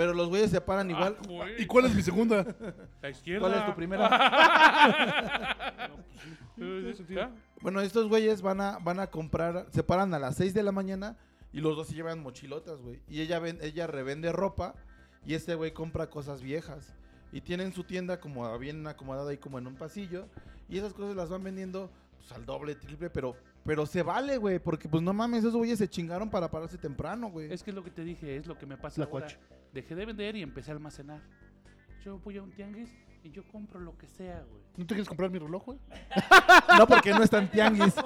Pero 0.00 0.14
los 0.14 0.30
güeyes 0.30 0.50
se 0.50 0.62
paran 0.62 0.88
igual. 0.88 1.14
Ah, 1.20 1.26
güey. 1.28 1.62
¿Y 1.62 1.66
cuál 1.66 1.84
es 1.84 1.94
mi 1.94 2.00
segunda? 2.00 2.56
La 3.02 3.10
izquierda. 3.10 3.40
¿Cuál 3.46 3.60
es 3.60 3.66
tu 3.66 3.74
primera? 3.74 4.08
¿Ya? 7.10 7.30
Bueno, 7.60 7.82
estos 7.82 8.08
güeyes 8.08 8.40
van 8.40 8.62
a, 8.62 8.78
van 8.78 8.98
a 8.98 9.08
comprar, 9.08 9.66
se 9.68 9.82
paran 9.82 10.14
a 10.14 10.18
las 10.18 10.36
6 10.36 10.54
de 10.54 10.62
la 10.62 10.72
mañana 10.72 11.18
y 11.52 11.60
los 11.60 11.76
dos 11.76 11.88
se 11.88 11.94
llevan 11.94 12.22
mochilotas, 12.22 12.80
güey. 12.80 13.02
Y 13.10 13.20
ella, 13.20 13.40
ven, 13.40 13.58
ella 13.60 13.86
revende 13.86 14.32
ropa 14.32 14.74
y 15.26 15.34
este 15.34 15.54
güey 15.54 15.74
compra 15.74 16.08
cosas 16.08 16.40
viejas. 16.40 16.94
Y 17.30 17.42
tienen 17.42 17.74
su 17.74 17.84
tienda 17.84 18.20
como 18.20 18.58
bien 18.58 18.86
acomodada 18.86 19.32
ahí 19.32 19.36
como 19.36 19.58
en 19.58 19.66
un 19.66 19.74
pasillo. 19.74 20.28
Y 20.70 20.78
esas 20.78 20.94
cosas 20.94 21.14
las 21.14 21.28
van 21.28 21.44
vendiendo 21.44 21.90
pues, 22.16 22.32
al 22.32 22.46
doble, 22.46 22.74
triple, 22.74 23.10
pero, 23.10 23.36
pero 23.66 23.84
se 23.84 24.02
vale, 24.02 24.38
güey. 24.38 24.60
Porque 24.60 24.88
pues 24.88 25.02
no 25.02 25.12
mames, 25.12 25.40
esos 25.40 25.56
güeyes 25.56 25.78
se 25.78 25.90
chingaron 25.90 26.30
para 26.30 26.50
pararse 26.50 26.78
temprano, 26.78 27.28
güey. 27.30 27.52
Es 27.52 27.62
que 27.62 27.68
es 27.68 27.76
lo 27.76 27.84
que 27.84 27.90
te 27.90 28.02
dije, 28.02 28.34
es 28.36 28.46
lo 28.46 28.56
que 28.56 28.64
me 28.64 28.78
pasa 28.78 28.98
La 28.98 29.04
ahora. 29.04 29.26
cuacha. 29.26 29.38
Dejé 29.72 29.94
de 29.94 30.04
vender 30.06 30.36
y 30.36 30.42
empecé 30.42 30.70
a 30.70 30.74
almacenar. 30.74 31.20
Yo 32.04 32.18
voy 32.18 32.38
a 32.38 32.42
un 32.42 32.50
tianguis 32.50 32.90
y 33.22 33.30
yo 33.30 33.44
compro 33.48 33.78
lo 33.80 33.96
que 33.96 34.06
sea, 34.06 34.42
güey. 34.48 34.62
¿No 34.76 34.84
te 34.86 34.94
quieres 34.94 35.08
comprar 35.08 35.30
mi 35.30 35.38
reloj, 35.38 35.64
güey? 35.64 35.78
No 36.78 36.86
porque 36.86 37.10
no 37.12 37.22
están 37.22 37.50
tianguis. 37.50 37.94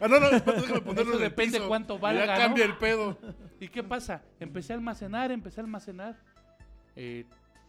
Ah, 0.00 0.08
no, 0.08 0.18
no, 0.20 0.30
déjame 0.30 0.80
ponerlo 0.80 1.12
Eso 1.12 1.18
en 1.18 1.24
el 1.24 1.30
depende 1.30 1.58
piso. 1.58 1.68
cuánto 1.68 1.98
valga, 1.98 2.26
Ya 2.26 2.32
¿no? 2.34 2.38
cambia 2.38 2.64
el 2.64 2.76
pedo. 2.78 3.16
¿Y 3.60 3.68
qué 3.68 3.82
pasa? 3.82 4.22
Empecé 4.40 4.72
a 4.72 4.76
almacenar, 4.76 5.30
empecé 5.30 5.60
a 5.60 5.64
almacenar. 5.64 6.16
Eh, 6.96 7.24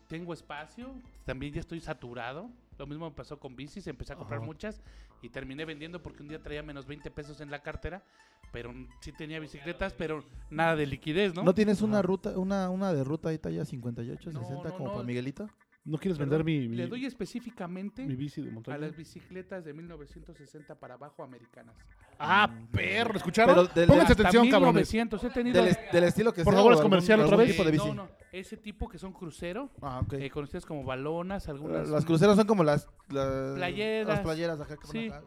tengo 0.08 0.34
espacio, 0.34 0.94
también 1.26 1.54
ya 1.54 1.60
estoy 1.60 1.80
saturado. 1.82 2.50
Lo 2.78 2.88
mismo 2.88 3.10
me 3.10 3.16
pasó 3.16 3.40
con 3.40 3.56
bicis, 3.56 3.86
empecé 3.88 4.14
a 4.14 4.16
comprar 4.16 4.40
Ajá. 4.40 4.46
muchas 4.46 4.82
y 5.22 5.30
terminé 5.30 5.66
vendiendo 5.66 6.02
porque 6.02 6.22
un 6.24 6.30
día 6.30 6.42
traía 6.42 6.64
menos 6.64 6.86
20 6.86 7.12
pesos 7.12 7.42
en 7.42 7.52
la 7.52 7.62
cartera, 7.62 8.04
pero 8.52 8.74
sí 9.02 9.12
tenía 9.12 9.40
bicicletas, 9.40 9.94
pero 9.94 10.24
nada 10.50 10.76
de 10.76 10.86
liquidez, 10.86 11.34
¿no? 11.36 11.44
¿No 11.44 11.54
tienes 11.54 11.82
una 11.82 12.02
ruta, 12.02 12.38
una, 12.38 12.70
una 12.70 12.94
de 12.94 13.04
ruta 13.04 13.30
ahí 13.30 13.38
talla 13.38 13.66
58, 13.66 14.32
No, 14.32 14.40
60 14.42 14.70
no, 14.70 14.74
como 14.76 14.88
no. 14.88 14.94
para 14.94 15.06
Miguelito? 15.06 15.50
¿No 15.86 15.98
quieres 15.98 16.18
Perdón, 16.18 16.40
vender 16.40 16.46
mi, 16.46 16.68
mi, 16.68 16.76
Le 16.76 16.88
doy 16.88 17.06
específicamente 17.06 18.06
mi 18.06 18.16
bici 18.16 18.42
de 18.42 18.50
a 18.50 18.54
montaña? 18.54 18.78
las 18.80 18.96
bicicletas 18.96 19.64
de 19.66 19.74
1960 19.74 20.76
para 20.76 20.96
abajo 20.96 21.24
americanas. 21.24 21.76
Ah, 22.20 22.54
perro, 22.72 23.16
¿escucharon? 23.16 23.56
Pero 23.56 23.68
del- 23.74 23.88
Pónganse 23.88 24.12
Hasta 24.12 24.24
atención, 24.28 24.50
cabrones. 24.52 24.94
1900 24.94 25.24
he 25.24 25.30
tenido... 25.30 25.62
Del, 25.62 25.72
est- 25.72 25.92
del 25.92 26.04
estilo 26.04 26.34
que 26.34 26.44
Por 26.44 26.54
sea. 26.54 26.60
favor, 26.60 26.72
o 26.72 26.76
es 26.76 26.80
algún- 26.82 26.92
comercial 26.92 27.20
otra 27.22 27.30
algún 27.32 27.46
vez. 27.48 27.52
tipo 27.56 27.64
de 27.64 27.70
Eh, 27.70 27.72
bici. 27.72 27.88
no, 27.88 27.94
no, 27.94 28.10
ese 28.34 28.58
tipo 28.58 28.90
que 28.90 28.98
son 29.00 29.14
crucero, 29.14 29.72
Ah, 29.82 30.02
ok. 30.04 30.14
eh, 30.14 30.30
conocidas 30.30 30.66
como 30.66 30.84
balonas, 30.84 31.48
algunas... 31.48 31.88
las 31.90 32.06
cruceras 32.06 32.36
son 32.36 32.46
como 32.46 32.64
las, 32.64 32.88
las 33.10 33.56
Playeras. 33.56 34.08
Las 34.08 34.20
playeras, 34.20 34.60
que 34.68 34.76
van 34.76 34.86
Sí. 34.92 35.08
acá. 35.08 35.24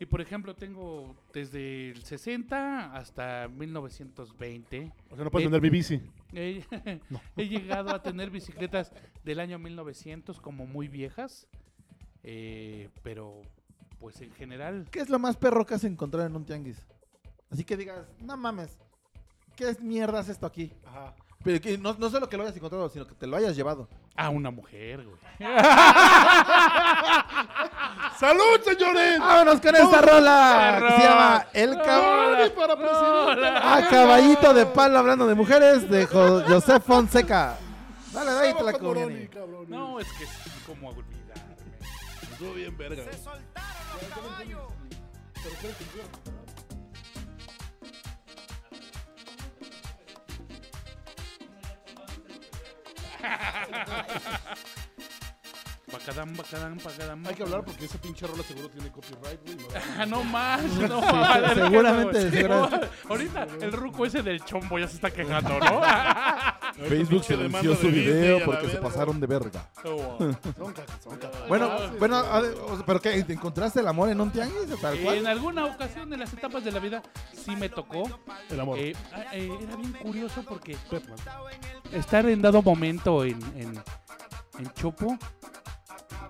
Y 0.00 0.06
por 0.06 0.20
ejemplo, 0.20 0.56
tengo 0.56 1.14
desde 1.32 1.90
el 1.90 2.02
60 2.02 2.94
hasta 2.96 3.48
1920. 3.48 4.92
O 5.10 5.14
sea, 5.14 5.24
no 5.24 5.30
puedes 5.30 5.46
vender 5.46 5.62
mi 5.62 5.70
bici. 5.70 6.00
He, 6.34 6.64
he 7.36 7.48
llegado 7.48 7.94
a 7.94 8.02
tener 8.02 8.30
bicicletas 8.30 8.92
del 9.24 9.40
año 9.40 9.58
1900 9.58 10.40
como 10.40 10.66
muy 10.66 10.88
viejas. 10.88 11.46
eh, 12.22 12.88
pero 13.02 13.42
pues 13.98 14.20
en 14.20 14.32
general... 14.32 14.86
¿Qué 14.90 15.00
es 15.00 15.08
lo 15.08 15.18
más 15.18 15.36
perro 15.36 15.64
que 15.64 15.74
has 15.74 15.84
encontrado 15.84 16.26
en 16.26 16.36
un 16.36 16.44
tianguis? 16.44 16.84
Así 17.50 17.64
que 17.64 17.76
digas, 17.76 18.06
no 18.20 18.36
mames, 18.36 18.76
¿qué 19.56 19.70
es 19.70 19.80
mierda 19.80 20.20
es 20.20 20.28
esto 20.28 20.44
aquí? 20.46 20.72
Ajá. 20.84 21.14
Pero 21.42 21.60
que 21.60 21.78
no, 21.78 21.94
no 21.94 22.10
solo 22.10 22.28
que 22.28 22.36
lo 22.36 22.42
hayas 22.42 22.56
encontrado, 22.56 22.88
sino 22.88 23.06
que 23.06 23.14
te 23.14 23.26
lo 23.26 23.36
hayas 23.36 23.54
llevado. 23.54 23.88
A 24.16 24.30
una 24.30 24.50
mujer, 24.50 25.04
güey. 25.04 25.18
¡Salud, 28.18 28.60
señores! 28.64 29.18
¡Vámonos 29.18 29.60
con 29.60 29.74
esta 29.76 30.00
rola! 30.00 30.78
Que 30.80 30.94
se 31.02 31.08
llama 31.08 31.46
El 31.52 31.76
Caballo. 31.82 32.30
Moroni 32.30 32.50
para 32.50 32.76
presidente. 32.76 33.46
A 33.62 33.88
caballito 33.88 34.54
de 34.54 34.66
palo 34.66 34.98
hablando 34.98 35.26
de 35.26 35.34
mujeres 35.34 35.88
de 35.90 36.06
Jo- 36.06 36.42
José 36.46 36.80
Fonseca. 36.80 37.56
Dale, 38.12 38.32
dale, 38.32 38.54
te 38.54 38.62
la. 38.62 38.72
No, 39.68 39.98
es 40.00 40.06
que 40.12 40.24
es 40.24 40.30
como 40.66 40.90
olvidarme. 40.90 41.56
Estuvo 42.32 42.52
bien 42.54 42.76
verga. 42.76 43.02
Bacadán, 55.94 56.36
bacadán, 56.36 56.76
bacadán. 56.84 57.24
Hay 57.24 57.34
que 57.36 57.42
hablar 57.44 57.64
porque 57.64 57.84
esa 57.84 57.98
pinche 57.98 58.26
rola 58.26 58.42
seguro 58.42 58.68
tiene 58.68 58.90
copyright, 58.90 59.40
güey. 59.44 59.56
no 59.56 59.64
Ah, 59.96 60.06
no 60.06 60.24
más, 60.24 60.64
no. 60.64 61.00
Sí, 61.00 61.06
verga, 61.06 61.54
seguramente, 61.54 62.18
güey. 62.18 62.30
seguramente. 62.32 62.76
No, 63.04 63.10
ahorita 63.10 63.46
el 63.60 63.72
ruco 63.72 64.04
ese 64.04 64.22
del 64.22 64.44
chombo 64.44 64.76
ya 64.80 64.88
se 64.88 64.96
está 64.96 65.12
quejando, 65.12 65.50
¿no? 65.50 65.80
Facebook 66.88 67.24
demanda 67.28 67.60
silenció 67.60 67.76
su 67.76 67.88
video 67.88 68.44
porque 68.44 68.68
se 68.70 68.78
pasaron 68.78 69.20
de 69.20 69.26
verga. 69.28 69.70
Son 69.82 70.72
cacas, 70.72 71.02
son 71.04 71.16
cacas. 71.16 71.48
Bueno, 71.48 71.70
bueno, 72.00 72.24
¿pero 72.84 73.00
qué? 73.00 73.22
¿Te 73.22 73.32
encontraste 73.32 73.78
el 73.78 73.86
amor 73.86 74.08
en 74.08 74.20
un 74.20 74.32
tianguis 74.32 74.72
o 74.72 74.76
tal 74.76 74.98
cual? 74.98 75.18
En 75.18 75.28
alguna 75.28 75.66
ocasión 75.66 76.12
en 76.12 76.18
las 76.18 76.32
etapas 76.32 76.64
de 76.64 76.72
la 76.72 76.80
vida 76.80 77.02
sí 77.32 77.54
me 77.54 77.68
tocó. 77.68 78.02
El 78.50 78.58
amor. 78.58 78.80
Eh, 78.80 78.96
ah, 79.12 79.26
eh, 79.32 79.48
era 79.62 79.76
bien 79.76 79.92
curioso 79.92 80.42
porque 80.42 80.76
estar 81.92 82.26
en 82.26 82.42
dado 82.42 82.62
momento 82.62 83.24
en, 83.24 83.40
en, 83.56 83.80
en 84.58 84.72
Chopo 84.74 85.16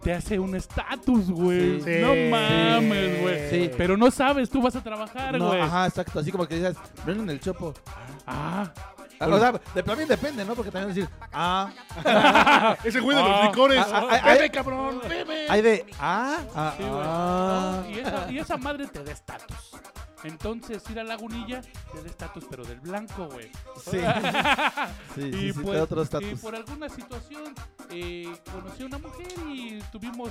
te 0.05 0.12
hace 0.12 0.38
un 0.38 0.55
estatus, 0.55 1.30
güey. 1.30 1.80
Sí. 1.80 1.96
No 2.00 2.14
mames, 2.30 3.20
güey. 3.22 3.50
Sí. 3.50 3.70
Pero 3.76 3.96
no 3.96 4.11
sabes, 4.12 4.48
tú 4.50 4.62
vas 4.62 4.76
a 4.76 4.82
trabajar, 4.82 5.36
No, 5.38 5.48
güey. 5.48 5.61
ajá, 5.61 5.86
exacto. 5.86 6.20
Así 6.20 6.30
como 6.30 6.46
que 6.46 6.55
dices, 6.57 6.76
ven 7.05 7.20
en 7.20 7.30
el 7.30 7.40
chopo. 7.40 7.74
Ah, 8.26 8.70
Ah, 9.20 9.28
O 9.28 9.38
sea, 9.38 9.52
de, 9.74 9.82
también 9.84 10.09
depende, 10.09 10.44
¿no? 10.44 10.55
Porque 10.57 10.72
también 10.72 10.92
decir, 10.92 11.09
ah, 11.32 11.70
Ese 12.84 12.98
güey 13.00 13.16
de 13.16 13.22
los 13.22 13.30
Ah. 13.32 13.46
licores. 13.46 13.78
Ah, 13.90 14.09
ah, 14.11 14.32
Bebe, 14.34 14.50
cabrón, 14.50 15.00
bebe. 15.09 15.46
hay 15.48 15.62
de, 15.62 15.86
ah, 16.00 16.38
ah, 16.55 16.74
sí, 16.76 16.82
güey. 16.82 17.00
ah. 17.02 17.82
No, 17.84 17.90
y, 17.90 17.98
esa, 18.00 18.32
y 18.32 18.38
esa 18.38 18.57
madre 18.57 18.86
te 18.88 19.05
da 19.05 19.12
estatus. 19.12 19.70
Entonces, 20.25 20.83
ir 20.91 20.99
a 21.01 21.05
Lagunilla 21.05 21.61
te 21.93 22.03
da 22.03 22.09
estatus, 22.09 22.45
pero 22.51 22.64
del 22.64 22.81
blanco, 22.81 23.29
güey. 23.29 23.51
Sí. 23.91 23.99
Sí, 25.14 25.22
sí, 25.22 25.29
y, 25.29 25.53
sí, 25.53 25.61
pues, 25.61 25.66
te 25.66 25.72
da 25.77 25.83
otro 25.85 26.01
y 26.01 26.05
estatus. 26.05 26.41
por 26.41 26.57
alguna 26.57 26.89
situación 26.89 27.55
eh, 27.91 28.37
conocí 28.51 28.83
a 28.83 28.87
una 28.87 28.99
mujer 28.99 29.29
y 29.49 29.79
tuvimos... 29.93 30.31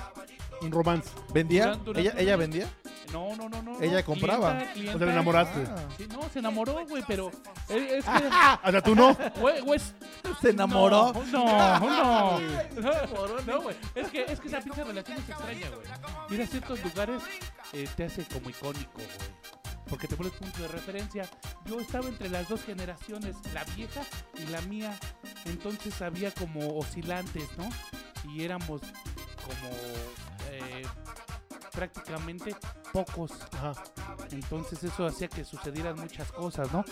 Un 0.62 0.72
romance. 0.72 1.10
¿Vendía? 1.34 1.68
Durante- 1.68 1.86
durante 1.86 2.22
¿Ella, 2.22 2.36
vendía? 2.36 2.68
No, 3.14 3.36
no, 3.38 3.48
no, 3.48 3.62
no. 3.62 3.80
Ella 3.82 4.00
no, 4.00 4.06
compraba. 4.06 4.52
clienta, 4.58 4.74
clienta. 4.74 4.96
O 4.96 4.98
sea, 4.98 5.08
le 5.08 5.14
enamoraste. 5.14 5.64
Ah. 5.70 5.76
Sí, 5.98 6.08
no, 6.12 6.30
se 6.30 6.40
enamoró, 6.40 6.86
güey, 6.86 7.04
pero 7.08 7.32
es, 7.70 7.92
es 7.94 8.06
que... 8.06 8.12
Hasta 8.64 8.82
tú 8.82 8.94
no. 8.96 9.16
Güey, 9.40 9.62
güey, 9.62 9.80
¿Se 10.42 10.50
enamoró? 10.50 11.14
No, 11.32 11.80
no, 11.80 12.40
no. 12.40 12.40
No, 13.48 13.62
güey. 13.62 13.76
Es 13.96 14.10
que, 14.10 14.26
es 14.28 14.40
que 14.40 14.48
esa 14.50 14.60
pinche 14.62 14.84
relación 14.84 15.18
es 15.18 15.30
extraña, 15.30 15.68
güey. 15.70 16.34
Ir 16.36 16.42
a 16.42 16.48
ciertos 16.48 16.84
lugares 16.84 17.22
eh, 17.72 17.88
te 17.96 18.04
hace 18.06 18.26
como 18.26 18.50
icónico, 18.50 18.92
güey. 18.96 19.63
Porque 19.90 20.08
te 20.08 20.16
pones 20.16 20.34
punto 20.34 20.62
de 20.62 20.68
referencia. 20.68 21.30
Yo 21.66 21.80
estaba 21.80 22.08
entre 22.08 22.30
las 22.30 22.48
dos 22.48 22.64
generaciones, 22.64 23.36
la 23.54 23.64
vieja 23.76 24.02
y 24.38 24.48
la 24.48 24.62
mía. 24.62 24.98
Entonces 25.46 26.02
había 26.02 26.32
como 26.32 26.78
oscilantes, 26.78 27.50
¿no? 27.58 27.70
Y 28.32 28.44
éramos 28.44 28.82
como 28.82 29.70
eh, 30.50 30.84
prácticamente 31.72 32.56
pocos. 32.92 33.32
Ajá. 33.52 33.74
Entonces 34.32 34.84
eso 34.84 35.06
hacía 35.06 35.28
que 35.28 35.44
sucedieran 35.44 36.00
muchas 36.00 36.32
cosas, 36.32 36.72
¿no? 36.72 36.84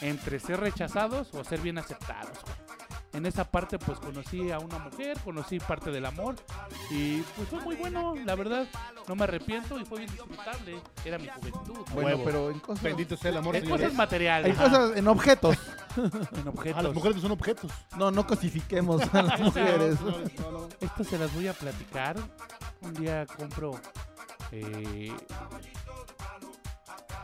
Entre 0.00 0.40
ser 0.40 0.60
rechazados 0.60 1.32
o 1.34 1.44
ser 1.44 1.60
bien 1.60 1.78
aceptados, 1.78 2.38
güey. 2.42 2.79
En 3.12 3.26
esa 3.26 3.44
parte 3.44 3.76
pues 3.78 3.98
conocí 3.98 4.52
a 4.52 4.60
una 4.60 4.78
mujer, 4.78 5.18
conocí 5.24 5.58
parte 5.58 5.90
del 5.90 6.06
amor 6.06 6.36
y 6.90 7.22
pues 7.22 7.48
fue 7.48 7.60
muy 7.60 7.74
bueno, 7.74 8.14
la 8.24 8.36
verdad, 8.36 8.66
no 9.08 9.16
me 9.16 9.24
arrepiento 9.24 9.80
y 9.80 9.84
fue 9.84 9.98
bien 9.98 10.10
disfrutable, 10.12 10.80
era 11.04 11.18
mi 11.18 11.26
juventud, 11.28 11.74
¿no? 11.78 11.84
Bueno, 11.92 12.08
Huevo. 12.10 12.24
pero 12.24 12.50
en 12.52 12.60
cosas... 12.60 12.84
Bendito 12.84 13.16
sea 13.16 13.30
el 13.32 13.38
amor, 13.38 13.56
en 13.56 13.62
señores. 13.62 13.86
cosas 13.86 13.96
materiales, 13.98 14.50
En 14.56 14.64
cosas, 14.64 14.96
en 14.96 15.08
objetos. 15.08 15.56
en 15.96 16.48
objetos. 16.48 16.78
Ah, 16.78 16.82
las 16.82 16.94
mujeres 16.94 17.20
son 17.20 17.32
objetos. 17.32 17.72
No, 17.98 18.12
no 18.12 18.24
cosifiquemos 18.26 19.02
a 19.12 19.22
las 19.22 19.40
mujeres. 19.40 20.00
No, 20.00 20.10
no, 20.12 20.50
no. 20.60 20.68
Estas 20.80 21.08
se 21.08 21.18
las 21.18 21.34
voy 21.34 21.48
a 21.48 21.52
platicar. 21.52 22.16
Un 22.80 22.94
día 22.94 23.26
compro 23.26 23.72
eh, 24.52 25.12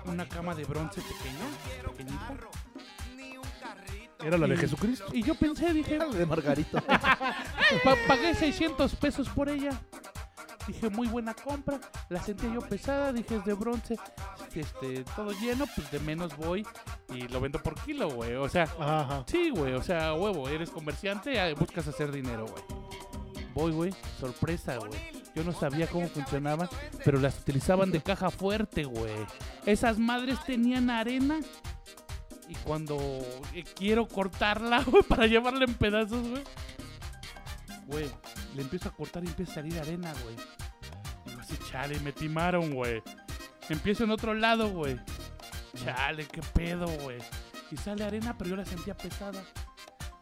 una 0.05 0.29
cama 0.29 0.53
de 0.55 0.65
bronce 0.65 1.01
pequeña, 1.01 1.47
pequeñita. 1.93 2.35
Era 4.25 4.39
la 4.39 4.47
de 4.47 4.57
Jesucristo. 4.57 5.07
Y 5.13 5.23
yo 5.23 5.35
pensé, 5.35 5.73
dije, 5.73 5.99
de 5.99 6.27
Margarito. 6.27 6.79
Pa- 7.85 7.97
pagué 8.09 8.35
600 8.35 8.95
pesos 8.97 9.29
por 9.29 9.49
ella. 9.49 9.71
Dije, 10.67 10.89
muy 10.91 11.07
buena 11.07 11.33
compra. 11.35 11.79
La 12.09 12.21
sentía 12.23 12.53
yo 12.53 12.61
pesada. 12.61 13.13
Dije, 13.13 13.37
es 13.37 13.45
de 13.45 13.55
bronce. 13.55 13.97
Este, 14.55 15.05
todo 15.15 15.33
lleno, 15.33 15.67
pues 15.75 15.91
de 15.91 16.01
menos 16.01 16.35
voy 16.37 16.67
y 17.15 17.29
lo 17.29 17.41
vendo 17.41 17.63
por 17.63 17.75
kilo, 17.83 18.09
güey. 18.11 18.35
O 18.35 18.49
sea, 18.49 18.65
ajá. 18.81 19.23
sí, 19.27 19.51
güey. 19.51 19.75
O 19.75 19.83
sea, 19.83 20.15
huevo, 20.15 20.49
eres 20.49 20.71
comerciante, 20.71 21.39
ah, 21.39 21.53
buscas 21.55 21.87
hacer 21.87 22.11
dinero, 22.11 22.47
güey. 22.47 22.65
Voy, 23.55 23.73
güey. 23.73 23.95
Sorpresa, 24.19 24.79
güey. 24.79 24.91
Yo 25.35 25.45
no 25.45 25.53
sabía 25.53 25.87
cómo 25.87 26.09
funcionaban, 26.09 26.69
pero 27.05 27.19
las 27.21 27.39
utilizaban 27.39 27.91
de 27.91 28.01
caja 28.03 28.31
fuerte, 28.31 28.85
güey. 28.85 29.13
Esas 29.67 29.99
madres 29.99 30.43
tenían 30.47 30.89
arena. 30.89 31.39
Y 32.49 32.55
cuando 32.57 32.97
eh, 33.55 33.65
quiero 33.75 34.07
cortarla, 34.07 34.83
güey, 34.87 35.03
para 35.03 35.27
llevarla 35.27 35.65
en 35.65 35.75
pedazos, 35.75 36.27
güey. 36.29 36.43
Güey, 37.87 38.11
le 38.55 38.63
empiezo 38.63 38.89
a 38.89 38.93
cortar 38.93 39.25
y 39.25 39.29
empieza 39.29 39.53
a 39.53 39.55
salir 39.57 39.79
arena, 39.79 40.13
güey. 40.25 40.37
Digo 41.27 41.41
así, 41.41 41.57
chale, 41.71 41.99
me 42.01 42.13
timaron, 42.13 42.73
güey. 42.75 43.03
Empiezo 43.69 44.05
en 44.05 44.11
otro 44.11 44.35
lado, 44.35 44.71
güey. 44.71 44.99
Chale, 45.85 46.27
qué 46.27 46.41
pedo, 46.55 46.87
güey. 47.03 47.19
Y 47.71 47.77
sale 47.77 48.05
arena, 48.05 48.37
pero 48.39 48.51
yo 48.51 48.57
la 48.57 48.65
sentía 48.65 48.97
pesada. 48.97 49.43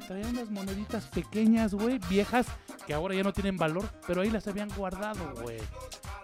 Traía 0.07 0.27
unas 0.27 0.51
moneditas 0.51 1.07
pequeñas, 1.07 1.73
güey, 1.75 1.99
viejas, 2.11 2.47
que 2.87 2.93
ahora 2.93 3.15
ya 3.15 3.23
no 3.23 3.33
tienen 3.33 3.57
valor, 3.57 3.89
pero 4.07 4.21
ahí 4.21 4.31
las 4.31 4.47
habían 4.47 4.69
guardado, 4.71 5.33
güey. 5.43 5.59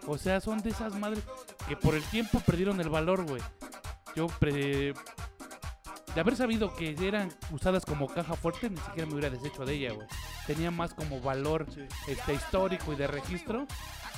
O 0.07 0.18
sea, 0.18 0.40
son 0.40 0.59
de 0.59 0.70
esas 0.70 0.94
madres 0.98 1.22
que 1.68 1.76
por 1.76 1.94
el 1.94 2.03
tiempo 2.05 2.40
perdieron 2.40 2.80
el 2.80 2.88
valor, 2.90 3.24
güey. 3.24 3.42
Yo, 4.16 4.26
pre- 4.26 4.92
de 6.14 6.20
haber 6.20 6.36
sabido 6.36 6.74
que 6.74 6.96
eran 7.00 7.28
usadas 7.50 7.84
como 7.84 8.08
caja 8.08 8.34
fuerte, 8.34 8.68
ni 8.68 8.76
siquiera 8.78 9.06
me 9.06 9.14
hubiera 9.14 9.30
deshecho 9.30 9.64
de 9.64 9.74
ella, 9.74 9.92
güey. 9.92 10.06
Tenía 10.46 10.70
más 10.70 10.94
como 10.94 11.20
valor 11.20 11.66
este, 12.08 12.34
histórico 12.34 12.92
y 12.92 12.96
de 12.96 13.06
registro 13.06 13.66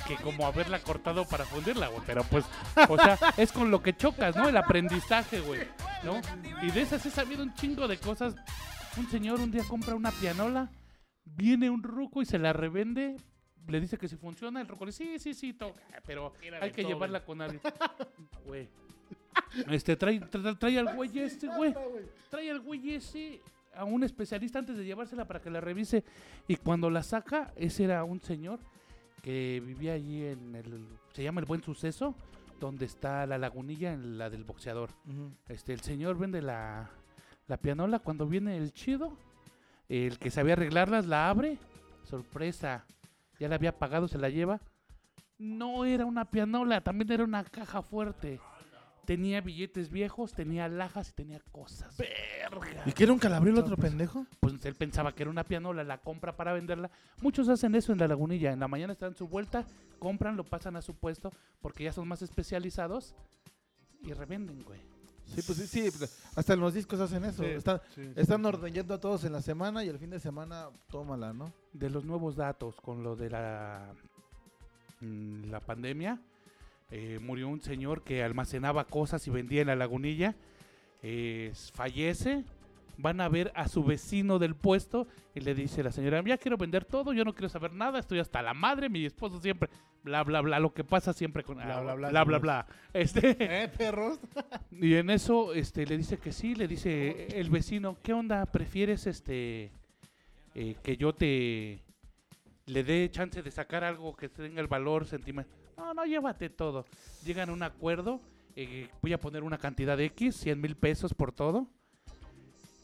que 0.07 0.15
como 0.17 0.45
haberla 0.45 0.79
cortado 0.79 1.25
para 1.25 1.45
fundirla, 1.45 1.87
güey. 1.87 2.01
Pero 2.05 2.23
pues, 2.23 2.45
o 2.89 2.97
sea, 2.97 3.17
es 3.37 3.51
con 3.51 3.71
lo 3.71 3.81
que 3.81 3.95
chocas, 3.95 4.35
¿no? 4.35 4.49
El 4.49 4.57
aprendizaje, 4.57 5.39
güey, 5.41 5.61
¿no? 6.03 6.19
Y 6.61 6.71
de 6.71 6.81
esas 6.81 7.05
he 7.05 7.11
sabido 7.11 7.43
un 7.43 7.53
chingo 7.53 7.87
de 7.87 7.97
cosas. 7.97 8.35
Un 8.97 9.09
señor 9.09 9.39
un 9.39 9.51
día 9.51 9.63
compra 9.67 9.95
una 9.95 10.11
pianola, 10.11 10.71
viene 11.23 11.69
un 11.69 11.83
ruco 11.83 12.21
y 12.21 12.25
se 12.25 12.39
la 12.39 12.53
revende. 12.53 13.17
Le 13.67 13.79
dice 13.79 13.97
que 13.97 14.07
si 14.07 14.17
funciona, 14.17 14.59
el 14.61 14.67
ruco 14.67 14.85
le 14.85 14.91
dice, 14.91 15.17
sí, 15.17 15.19
sí, 15.19 15.33
sí, 15.33 15.53
toca, 15.53 15.79
pero 16.05 16.33
hay 16.59 16.71
que 16.71 16.83
llevarla 16.83 17.23
con 17.23 17.41
alguien. 17.41 17.61
Güey. 18.45 18.69
Este, 19.69 19.95
trae, 19.95 20.19
trae, 20.19 20.55
trae 20.55 20.79
al 20.79 20.95
güey 20.95 21.19
este, 21.19 21.47
güey. 21.47 21.73
Trae 22.29 22.51
al 22.51 22.59
güey 22.59 22.95
ese 22.95 23.41
a 23.75 23.85
un 23.85 24.03
especialista 24.03 24.59
antes 24.59 24.77
de 24.77 24.85
llevársela 24.85 25.25
para 25.25 25.41
que 25.41 25.49
la 25.49 25.61
revise. 25.61 26.03
Y 26.47 26.55
cuando 26.57 26.89
la 26.89 27.03
saca, 27.03 27.53
ese 27.55 27.85
era 27.85 28.03
un 28.03 28.21
señor 28.21 28.59
que 29.21 29.61
vivía 29.65 29.93
allí 29.93 30.25
en 30.25 30.55
el. 30.55 30.87
Se 31.13 31.23
llama 31.23 31.41
El 31.41 31.45
Buen 31.45 31.63
Suceso, 31.63 32.15
donde 32.59 32.85
está 32.85 33.25
la 33.25 33.37
lagunilla, 33.37 33.93
en 33.93 34.17
la 34.17 34.29
del 34.29 34.43
boxeador. 34.43 34.91
Este, 35.47 35.73
el 35.73 35.81
señor 35.81 36.17
vende 36.17 36.41
la, 36.41 36.89
la 37.47 37.57
pianola. 37.57 37.99
Cuando 37.99 38.27
viene 38.27 38.57
el 38.57 38.73
chido, 38.73 39.17
el 39.89 40.19
que 40.19 40.31
sabía 40.31 40.53
arreglarlas, 40.53 41.05
la 41.05 41.29
abre. 41.29 41.57
Sorpresa. 42.03 42.85
Ya 43.39 43.47
la 43.47 43.55
había 43.55 43.77
pagado, 43.77 44.07
se 44.07 44.17
la 44.17 44.29
lleva. 44.29 44.61
No 45.39 45.83
era 45.85 46.05
una 46.05 46.25
pianola, 46.25 46.81
también 46.81 47.11
era 47.11 47.23
una 47.23 47.43
caja 47.43 47.81
fuerte. 47.81 48.39
Tenía 49.05 49.41
billetes 49.41 49.89
viejos, 49.89 50.33
tenía 50.33 50.67
lajas 50.69 51.09
y 51.09 51.11
tenía 51.13 51.39
cosas. 51.51 51.97
Verga. 51.97 52.83
¿Y 52.85 52.93
que 52.93 53.03
era 53.03 53.11
un 53.13 53.19
calabril 53.19 53.57
otro 53.57 53.75
pendejo? 53.75 54.25
Pues 54.39 54.63
él 54.65 54.75
pensaba 54.75 55.13
que 55.13 55.23
era 55.23 55.29
una 55.29 55.43
pianola, 55.43 55.83
la 55.83 55.97
compra 55.97 56.35
para 56.37 56.53
venderla. 56.53 56.89
Muchos 57.21 57.49
hacen 57.49 57.75
eso 57.75 57.91
en 57.91 57.99
la 57.99 58.07
lagunilla. 58.07 58.53
En 58.53 58.59
la 58.61 58.67
mañana 58.69 58.93
están 58.93 59.09
en 59.09 59.15
su 59.17 59.27
vuelta, 59.27 59.65
compran, 59.99 60.37
lo 60.37 60.45
pasan 60.45 60.77
a 60.77 60.81
su 60.81 60.95
puesto 60.95 61.31
porque 61.61 61.83
ya 61.83 61.91
son 61.91 62.07
más 62.07 62.21
especializados 62.21 63.13
y 64.03 64.13
revenden, 64.13 64.63
güey. 64.63 64.79
Sí, 65.25 65.41
pues 65.45 65.57
sí, 65.57 65.67
sí. 65.67 66.07
Hasta 66.35 66.53
en 66.53 66.59
los 66.59 66.73
discos 66.73 66.99
hacen 66.99 67.23
eso. 67.25 67.43
Sí, 67.43 67.49
Están, 67.49 67.81
sí, 67.95 68.03
sí. 68.03 68.11
están 68.15 68.45
ordeñando 68.45 68.93
a 68.93 68.99
todos 68.99 69.23
en 69.23 69.31
la 69.33 69.41
semana 69.41 69.83
y 69.83 69.89
el 69.89 69.97
fin 69.97 70.09
de 70.09 70.19
semana, 70.19 70.67
tómala, 70.89 71.33
¿no? 71.33 71.51
de 71.71 71.89
los 71.89 72.05
nuevos 72.05 72.35
datos 72.35 72.75
con 72.81 73.03
lo 73.03 73.15
de 73.15 73.29
la, 73.29 73.93
mm, 75.01 75.49
la 75.49 75.59
pandemia. 75.59 76.19
Eh, 76.95 77.17
murió 77.19 77.47
un 77.47 77.59
señor 77.59 78.03
que 78.03 78.21
almacenaba 78.21 78.85
cosas 78.85 79.27
y 79.27 79.31
vendía 79.31 79.61
en 79.61 79.67
la 79.67 79.75
lagunilla. 79.75 80.35
eh, 81.01 81.51
fallece. 81.73 82.43
Van 82.99 83.19
a 83.19 83.27
ver 83.27 83.51
a 83.55 83.67
su 83.67 83.83
vecino 83.83 84.37
del 84.37 84.53
puesto 84.53 85.07
y 85.33 85.39
le 85.39 85.55
dice 85.55 85.81
la 85.81 85.91
señora, 85.91 86.21
ya 86.23 86.37
quiero 86.37 86.55
vender 86.55 86.85
todo, 86.85 87.11
yo 87.11 87.25
no 87.25 87.33
quiero 87.33 87.49
saber 87.49 87.73
nada, 87.73 87.97
estoy 87.97 88.19
hasta 88.19 88.43
la 88.43 88.53
madre, 88.53 88.87
mi 88.87 89.03
esposo 89.03 89.41
siempre, 89.41 89.71
bla, 90.03 90.23
bla, 90.23 90.41
bla, 90.41 90.59
lo 90.59 90.71
que 90.71 90.83
pasa 90.83 91.11
siempre 91.11 91.43
con... 91.43 91.55
Bla, 91.55 91.81
bla, 91.81 91.95
bla, 91.95 92.09
bla, 92.09 92.23
bla, 92.23 92.37
bla. 92.37 92.67
Este, 92.93 93.35
¿Eh, 93.63 93.67
perros? 93.69 94.19
y 94.71 94.93
en 94.93 95.09
eso 95.09 95.55
este, 95.55 95.87
le 95.87 95.97
dice 95.97 96.19
que 96.19 96.31
sí, 96.31 96.53
le 96.53 96.67
dice 96.67 97.39
el 97.39 97.49
vecino, 97.49 97.97
¿qué 98.03 98.13
onda? 98.13 98.45
¿Prefieres 98.45 99.07
este 99.07 99.71
eh, 100.53 100.75
que 100.83 100.95
yo 100.95 101.13
te 101.13 101.79
le 102.67 102.83
dé 102.83 103.09
chance 103.09 103.41
de 103.41 103.49
sacar 103.49 103.83
algo 103.83 104.15
que 104.15 104.29
tenga 104.29 104.61
el 104.61 104.67
valor 104.67 105.07
sentimental? 105.07 105.62
No, 105.77 105.93
no, 105.93 106.05
llévate 106.05 106.49
todo. 106.49 106.85
Llegan 107.25 107.49
a 107.49 107.53
un 107.53 107.63
acuerdo, 107.63 108.21
eh, 108.55 108.89
voy 109.01 109.13
a 109.13 109.19
poner 109.19 109.43
una 109.43 109.57
cantidad 109.57 109.97
de 109.97 110.05
X, 110.05 110.35
100 110.37 110.59
mil 110.61 110.75
pesos 110.75 111.13
por 111.13 111.31
todo. 111.31 111.67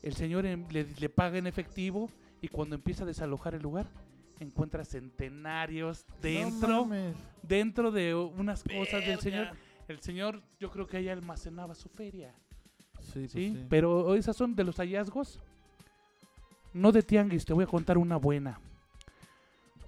El 0.02 0.14
señor 0.14 0.46
em- 0.46 0.66
le, 0.70 0.86
le 1.00 1.10
paga 1.10 1.38
en 1.38 1.48
efectivo 1.48 2.10
y 2.42 2.48
cuando 2.48 2.76
empieza 2.76 3.04
a 3.04 3.08
desalojar 3.08 3.54
el 3.54 3.62
lugar, 3.62 3.86
encuentra 4.40 4.86
centenarios 4.86 6.06
dentro, 6.22 6.86
No 6.86 7.14
dentro 7.44 7.92
de 7.92 8.16
unas 8.16 8.64
cosas 8.64 9.06
del 9.06 9.20
señor. 9.20 9.50
El 9.88 10.00
señor, 10.02 10.42
yo 10.60 10.70
creo 10.70 10.86
que 10.88 10.98
ahí 10.98 11.10
almacenaba 11.10 11.74
su 11.76 11.90
feria. 11.90 12.34
Sí, 13.02 13.12
pues 13.22 13.32
¿sí? 13.32 13.54
sí. 13.56 13.66
Pero 13.70 14.14
esas 14.16 14.36
son 14.36 14.56
de 14.56 14.64
los 14.64 14.78
hallazgos. 14.78 15.40
No 16.74 16.92
de 16.92 17.02
tianguis, 17.02 17.46
te 17.46 17.54
voy 17.54 17.64
a 17.64 17.68
contar 17.68 17.98
una 17.98 18.18
buena. 18.18 18.60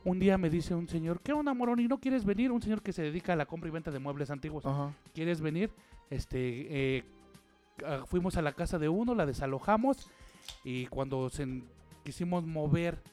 Un 0.03 0.19
día 0.19 0.37
me 0.37 0.49
dice 0.49 0.73
un 0.73 0.87
señor, 0.87 1.21
¿qué 1.21 1.31
onda, 1.31 1.53
Moroni? 1.53 1.87
¿No 1.87 1.99
quieres 1.99 2.25
venir? 2.25 2.51
Un 2.51 2.61
señor 2.61 2.81
que 2.81 2.91
se 2.91 3.03
dedica 3.03 3.33
a 3.33 3.35
la 3.35 3.45
compra 3.45 3.69
y 3.69 3.71
venta 3.71 3.91
de 3.91 3.99
muebles 3.99 4.31
antiguos. 4.31 4.65
Ajá. 4.65 4.93
¿Quieres 5.13 5.41
venir? 5.41 5.71
Este, 6.09 6.97
eh, 6.97 7.03
ah, 7.85 8.03
fuimos 8.07 8.35
a 8.35 8.41
la 8.41 8.53
casa 8.53 8.79
de 8.79 8.89
uno, 8.89 9.13
la 9.13 9.27
desalojamos 9.27 10.09
y 10.63 10.87
cuando 10.87 11.29
se 11.29 11.63
quisimos 12.03 12.47
mover 12.47 13.03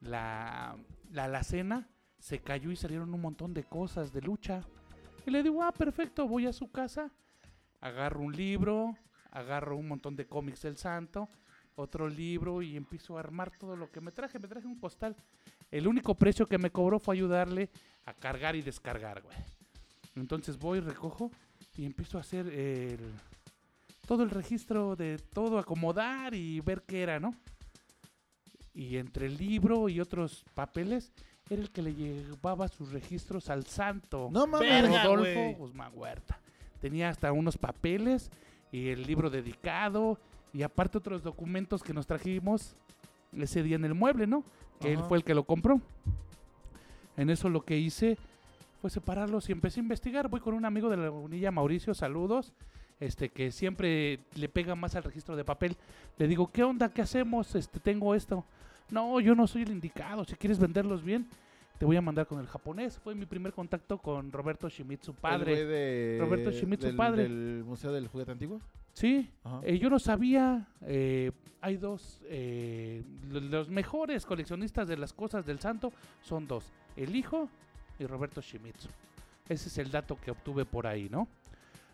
la, 0.00 0.76
la 1.12 1.24
alacena, 1.24 1.88
se 2.18 2.40
cayó 2.40 2.72
y 2.72 2.76
salieron 2.76 3.14
un 3.14 3.20
montón 3.20 3.54
de 3.54 3.62
cosas 3.62 4.12
de 4.12 4.22
lucha. 4.22 4.62
Y 5.24 5.30
le 5.30 5.44
digo, 5.44 5.62
ah, 5.62 5.70
perfecto, 5.70 6.26
voy 6.26 6.46
a 6.46 6.52
su 6.52 6.72
casa, 6.72 7.12
agarro 7.80 8.20
un 8.20 8.36
libro, 8.36 8.96
agarro 9.30 9.76
un 9.76 9.86
montón 9.86 10.16
de 10.16 10.26
cómics 10.26 10.62
del 10.62 10.76
santo, 10.76 11.28
otro 11.76 12.08
libro 12.08 12.62
y 12.62 12.76
empiezo 12.76 13.16
a 13.16 13.20
armar 13.20 13.52
todo 13.58 13.76
lo 13.76 13.90
que 13.90 14.00
me 14.00 14.10
traje. 14.10 14.40
Me 14.40 14.48
traje 14.48 14.66
un 14.66 14.78
postal. 14.78 15.16
El 15.72 15.88
único 15.88 16.14
precio 16.14 16.46
que 16.46 16.58
me 16.58 16.70
cobró 16.70 17.00
fue 17.00 17.16
ayudarle 17.16 17.70
a 18.04 18.12
cargar 18.12 18.54
y 18.54 18.62
descargar, 18.62 19.22
güey. 19.22 19.36
Entonces 20.14 20.58
voy, 20.58 20.80
recojo 20.80 21.30
y 21.76 21.86
empiezo 21.86 22.18
a 22.18 22.20
hacer 22.20 22.46
el, 22.46 23.00
todo 24.06 24.22
el 24.22 24.30
registro 24.30 24.94
de 24.94 25.18
todo, 25.18 25.58
acomodar 25.58 26.34
y 26.34 26.60
ver 26.60 26.82
qué 26.82 27.02
era, 27.02 27.18
¿no? 27.18 27.34
Y 28.74 28.98
entre 28.98 29.26
el 29.26 29.38
libro 29.38 29.88
y 29.88 30.00
otros 30.00 30.44
papeles, 30.54 31.12
era 31.48 31.62
el 31.62 31.70
que 31.70 31.82
le 31.82 31.94
llevaba 31.94 32.68
sus 32.68 32.92
registros 32.92 33.48
al 33.48 33.66
santo. 33.66 34.28
No 34.30 34.46
mames. 34.46 34.88
Rodolfo. 34.88 35.58
Guzmán 35.58 35.92
Huerta. 35.94 36.38
Tenía 36.80 37.08
hasta 37.08 37.32
unos 37.32 37.56
papeles 37.56 38.30
y 38.70 38.88
el 38.88 39.04
libro 39.06 39.30
dedicado 39.30 40.18
y 40.52 40.62
aparte 40.62 40.98
otros 40.98 41.22
documentos 41.22 41.82
que 41.82 41.94
nos 41.94 42.06
trajimos 42.06 42.74
ese 43.36 43.62
día 43.62 43.76
en 43.76 43.84
el 43.84 43.94
mueble, 43.94 44.26
¿no? 44.26 44.44
Que 44.80 44.92
él 44.92 45.00
fue 45.08 45.18
el 45.18 45.24
que 45.24 45.34
lo 45.34 45.44
compró. 45.44 45.80
En 47.16 47.30
eso 47.30 47.48
lo 47.48 47.62
que 47.64 47.78
hice 47.78 48.16
fue 48.80 48.90
separarlos 48.90 49.48
y 49.48 49.52
empecé 49.52 49.80
a 49.80 49.82
investigar. 49.82 50.28
Voy 50.28 50.40
con 50.40 50.54
un 50.54 50.64
amigo 50.64 50.88
de 50.90 50.96
la 50.96 51.10
unilla, 51.10 51.50
Mauricio, 51.50 51.94
saludos, 51.94 52.52
este 53.00 53.28
que 53.28 53.50
siempre 53.52 54.20
le 54.34 54.48
pega 54.48 54.74
más 54.74 54.94
al 54.96 55.04
registro 55.04 55.36
de 55.36 55.44
papel. 55.44 55.76
Le 56.18 56.26
digo, 56.26 56.50
¿qué 56.50 56.62
onda? 56.64 56.88
¿Qué 56.88 57.02
hacemos? 57.02 57.54
Este, 57.54 57.80
tengo 57.80 58.14
esto. 58.14 58.44
No, 58.90 59.20
yo 59.20 59.34
no 59.34 59.46
soy 59.46 59.62
el 59.62 59.70
indicado. 59.70 60.24
Si 60.24 60.34
quieres 60.34 60.58
venderlos 60.58 61.02
bien, 61.02 61.26
te 61.78 61.84
voy 61.84 61.96
a 61.96 62.02
mandar 62.02 62.26
con 62.26 62.38
el 62.40 62.46
japonés. 62.46 62.98
Fue 62.98 63.14
mi 63.14 63.26
primer 63.26 63.52
contacto 63.52 63.98
con 63.98 64.30
Roberto 64.32 64.68
Shimizu, 64.68 65.12
El 65.12 65.16
padre. 65.16 65.52
güey 65.54 65.66
de- 65.66 66.18
Roberto 66.20 66.50
Shimizu, 66.50 66.86
del, 66.86 66.96
padre. 66.96 67.22
Del 67.24 67.62
Museo 67.64 67.92
del 67.92 68.08
Juguete 68.08 68.32
Antiguo. 68.32 68.60
Sí, 68.94 69.30
eh, 69.62 69.78
yo 69.78 69.88
no 69.90 69.98
sabía. 69.98 70.66
eh, 70.82 71.32
hay 71.60 71.76
dos. 71.76 72.20
eh, 72.24 73.02
lo- 73.30 73.40
los 73.40 73.68
mejores 73.68 74.26
coleccionistas 74.26 74.86
de 74.88 74.96
las 74.96 75.12
cosas 75.12 75.46
del 75.46 75.60
santo 75.60 75.92
son 76.22 76.46
dos: 76.46 76.70
el 76.96 77.14
hijo 77.16 77.48
y 77.98 78.04
Roberto 78.06 78.40
Shimizu. 78.40 78.88
Ese 79.48 79.68
es 79.68 79.78
el 79.78 79.90
dato 79.90 80.18
que 80.20 80.30
obtuve 80.30 80.64
por 80.64 80.86
ahí, 80.86 81.08
¿no? 81.10 81.28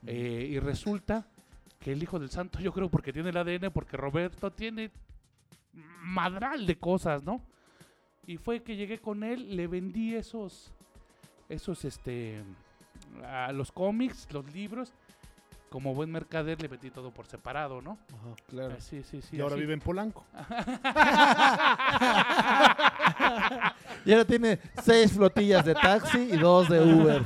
Y 0.07 0.59
resulta 0.61 1.27
que 1.81 1.93
el 1.93 2.03
hijo 2.03 2.19
del 2.19 2.31
santo, 2.31 2.61
yo 2.61 2.73
creo 2.73 2.89
porque 2.89 3.13
tiene 3.13 3.31
el 3.31 3.37
ADN, 3.37 3.71
porque 3.73 3.97
Roberto 3.97 4.51
tiene 4.53 4.91
madral 6.03 6.67
de 6.67 6.77
cosas, 6.79 7.23
¿no? 7.23 7.41
Y 8.27 8.37
fue 8.37 8.63
que 8.63 8.77
llegué 8.77 8.99
con 8.99 9.23
él, 9.25 9.57
le 9.57 9.67
vendí 9.67 10.15
esos, 10.15 10.73
esos, 11.49 11.85
este, 11.85 12.43
a 13.25 13.53
los 13.53 13.73
cómics, 13.73 14.29
los 14.33 14.53
libros. 14.53 14.93
Como 15.71 15.95
buen 15.95 16.11
mercader 16.11 16.61
le 16.63 16.69
vendí 16.69 16.91
todo 16.91 17.11
por 17.11 17.27
separado, 17.27 17.81
¿no? 17.83 17.99
Ajá. 18.09 18.35
Claro. 18.49 18.75
Ah, 18.79 18.81
Sí, 18.81 19.03
sí, 19.03 19.21
sí. 19.23 19.37
y 19.37 19.41
ahora 19.41 19.55
así. 19.55 19.61
vive 19.61 19.75
en 19.75 19.81
Polanco. 19.81 20.25
Y 24.05 24.13
ahora 24.13 24.25
tiene 24.25 24.59
seis 24.83 25.13
flotillas 25.13 25.65
de 25.67 25.75
taxi 25.75 26.19
y 26.33 26.37
dos 26.39 26.69
de 26.69 26.81
Uber. 26.81 27.23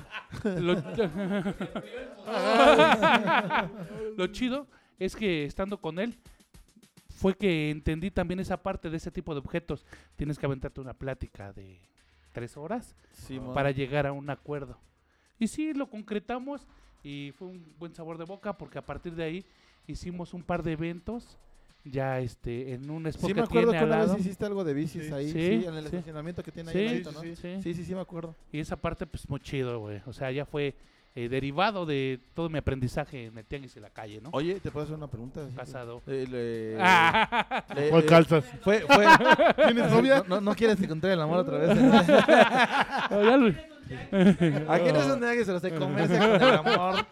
Lo, 0.61 0.75
Lo 4.17 4.27
chido 4.29 4.67
es 4.99 5.15
que 5.15 5.45
estando 5.45 5.79
con 5.81 5.99
él 5.99 6.19
fue 7.11 7.35
que 7.37 7.71
entendí 7.71 8.11
también 8.11 8.41
esa 8.41 8.57
parte 8.63 8.89
de 8.91 8.97
ese 8.97 9.11
tipo 9.13 9.33
de 9.35 9.41
objetos. 9.41 9.85
Tienes 10.17 10.39
que 10.39 10.47
aventarte 10.47 10.81
una 10.81 10.95
plática 10.95 11.53
de 11.53 11.79
tres 12.33 12.57
horas 12.57 12.97
para 13.55 13.71
llegar 13.71 14.07
a 14.07 14.13
un 14.13 14.29
acuerdo. 14.31 14.79
Y 15.39 15.47
sí, 15.49 15.73
lo 15.75 15.89
concretamos 15.89 16.67
y 17.03 17.33
fue 17.39 17.49
un 17.49 17.65
buen 17.79 17.95
sabor 17.95 18.19
de 18.19 18.25
boca 18.25 18.57
porque 18.57 18.79
a 18.79 18.83
partir 18.87 19.15
de 19.15 19.25
ahí 19.25 19.45
hicimos 19.87 20.35
un 20.35 20.43
par 20.43 20.63
de 20.63 20.73
eventos 20.73 21.37
ya 21.85 22.21
este 22.21 22.75
en 22.75 22.89
un 22.91 23.07
spot 23.09 23.29
Sí, 23.29 23.35
que 23.35 23.41
me 23.41 23.45
acuerdo 23.45 23.71
tiene 23.73 23.87
que 23.87 23.93
al 23.95 24.03
una 24.07 24.15
vez 24.15 24.27
histe 24.27 24.45
algo 24.47 24.63
de 24.63 24.73
bicis 24.75 25.07
Sí. 25.07 25.13
ahí, 25.13 25.27
Sí, 25.27 25.33
sí, 25.33 25.65
en 25.67 25.75
el 25.75 25.81
sí. 25.81 25.87
estacionamiento 25.97 26.43
que 26.45 26.53
tiene 26.53 26.71
Sí, 26.71 26.79
ahí. 26.79 26.87
al 26.87 26.93
ladito, 26.93 27.13
¿no? 27.13 27.21
sí, 27.23 27.35
Sí. 27.37 27.63
Sí, 27.63 27.75
sí, 27.75 27.85
sí, 27.85 27.95
me 27.95 28.01
acuerdo. 28.03 28.37
Y 28.53 28.61
esa 28.61 28.77
parte, 28.77 29.05
pues, 29.07 29.29
muy 29.29 29.41
chido, 29.41 29.81
güey. 29.81 30.01
O 30.07 30.13
sea, 30.13 30.31
ya 30.31 30.47
fue 30.47 30.77
eh, 31.15 31.29
derivado 31.29 31.85
de 31.85 32.21
todo 32.35 32.49
mi 32.49 32.59
aprendizaje 32.59 33.27
en 33.27 33.37
el 33.37 33.45
tianguis 33.45 33.77
y 33.77 33.81
la 33.81 33.91
calle, 33.91 34.21
¿no? 34.23 34.31
Oye, 34.33 34.59
¿te 34.61 34.71
puedo 34.71 34.85
hacer 34.85 34.97
una 34.97 35.09
pregunta? 35.09 35.47
Casado. 35.55 36.03
Eh, 36.07 36.27
le- 36.31 36.77
Ah, 36.81 37.65
le- 37.75 37.91
¿Cuál 37.91 38.03
eh, 38.03 38.07
calzas? 38.07 38.45
Fue, 38.63 38.81
fue, 38.81 39.07
¿Tienes 39.67 39.91
novia? 39.91 40.25
No, 40.27 40.37
no, 40.37 40.41
no 40.41 40.55
quieres 40.55 40.81
encontrar 40.83 41.13
el 41.13 41.21
amor 41.21 41.39
otra 41.41 41.59
vez. 41.59 41.77
ya 41.79 43.37
lo- 43.37 43.73
Aquí 44.73 44.93
no 44.93 44.99
es 45.01 45.07
un 45.07 45.21
día 45.21 45.33
que 45.35 45.45
se 45.45 45.75
comerse 45.77 46.19
con 46.19 46.31
el 46.49 46.55
amor. 46.55 47.07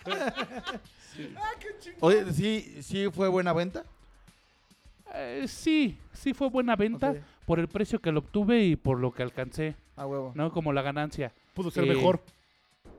Oye, 2.00 2.32
sí, 2.32 2.78
sí 2.82 3.10
fue 3.10 3.28
buena 3.28 3.52
venta. 3.52 3.84
Eh, 5.14 5.44
sí, 5.48 5.98
sí 6.12 6.32
fue 6.32 6.48
buena 6.48 6.76
venta 6.76 7.14
por 7.44 7.58
el 7.58 7.68
precio 7.68 7.98
que 8.00 8.12
lo 8.12 8.20
obtuve 8.20 8.62
y 8.64 8.76
por 8.76 8.98
lo 8.98 9.10
que 9.12 9.22
alcancé, 9.24 9.74
A 9.96 10.06
huevo. 10.06 10.32
¿no? 10.34 10.52
Como 10.52 10.72
la 10.72 10.82
ganancia. 10.82 11.32
Pudo 11.52 11.70
ser 11.70 11.84
Eh, 11.84 11.88
mejor. 11.94 12.22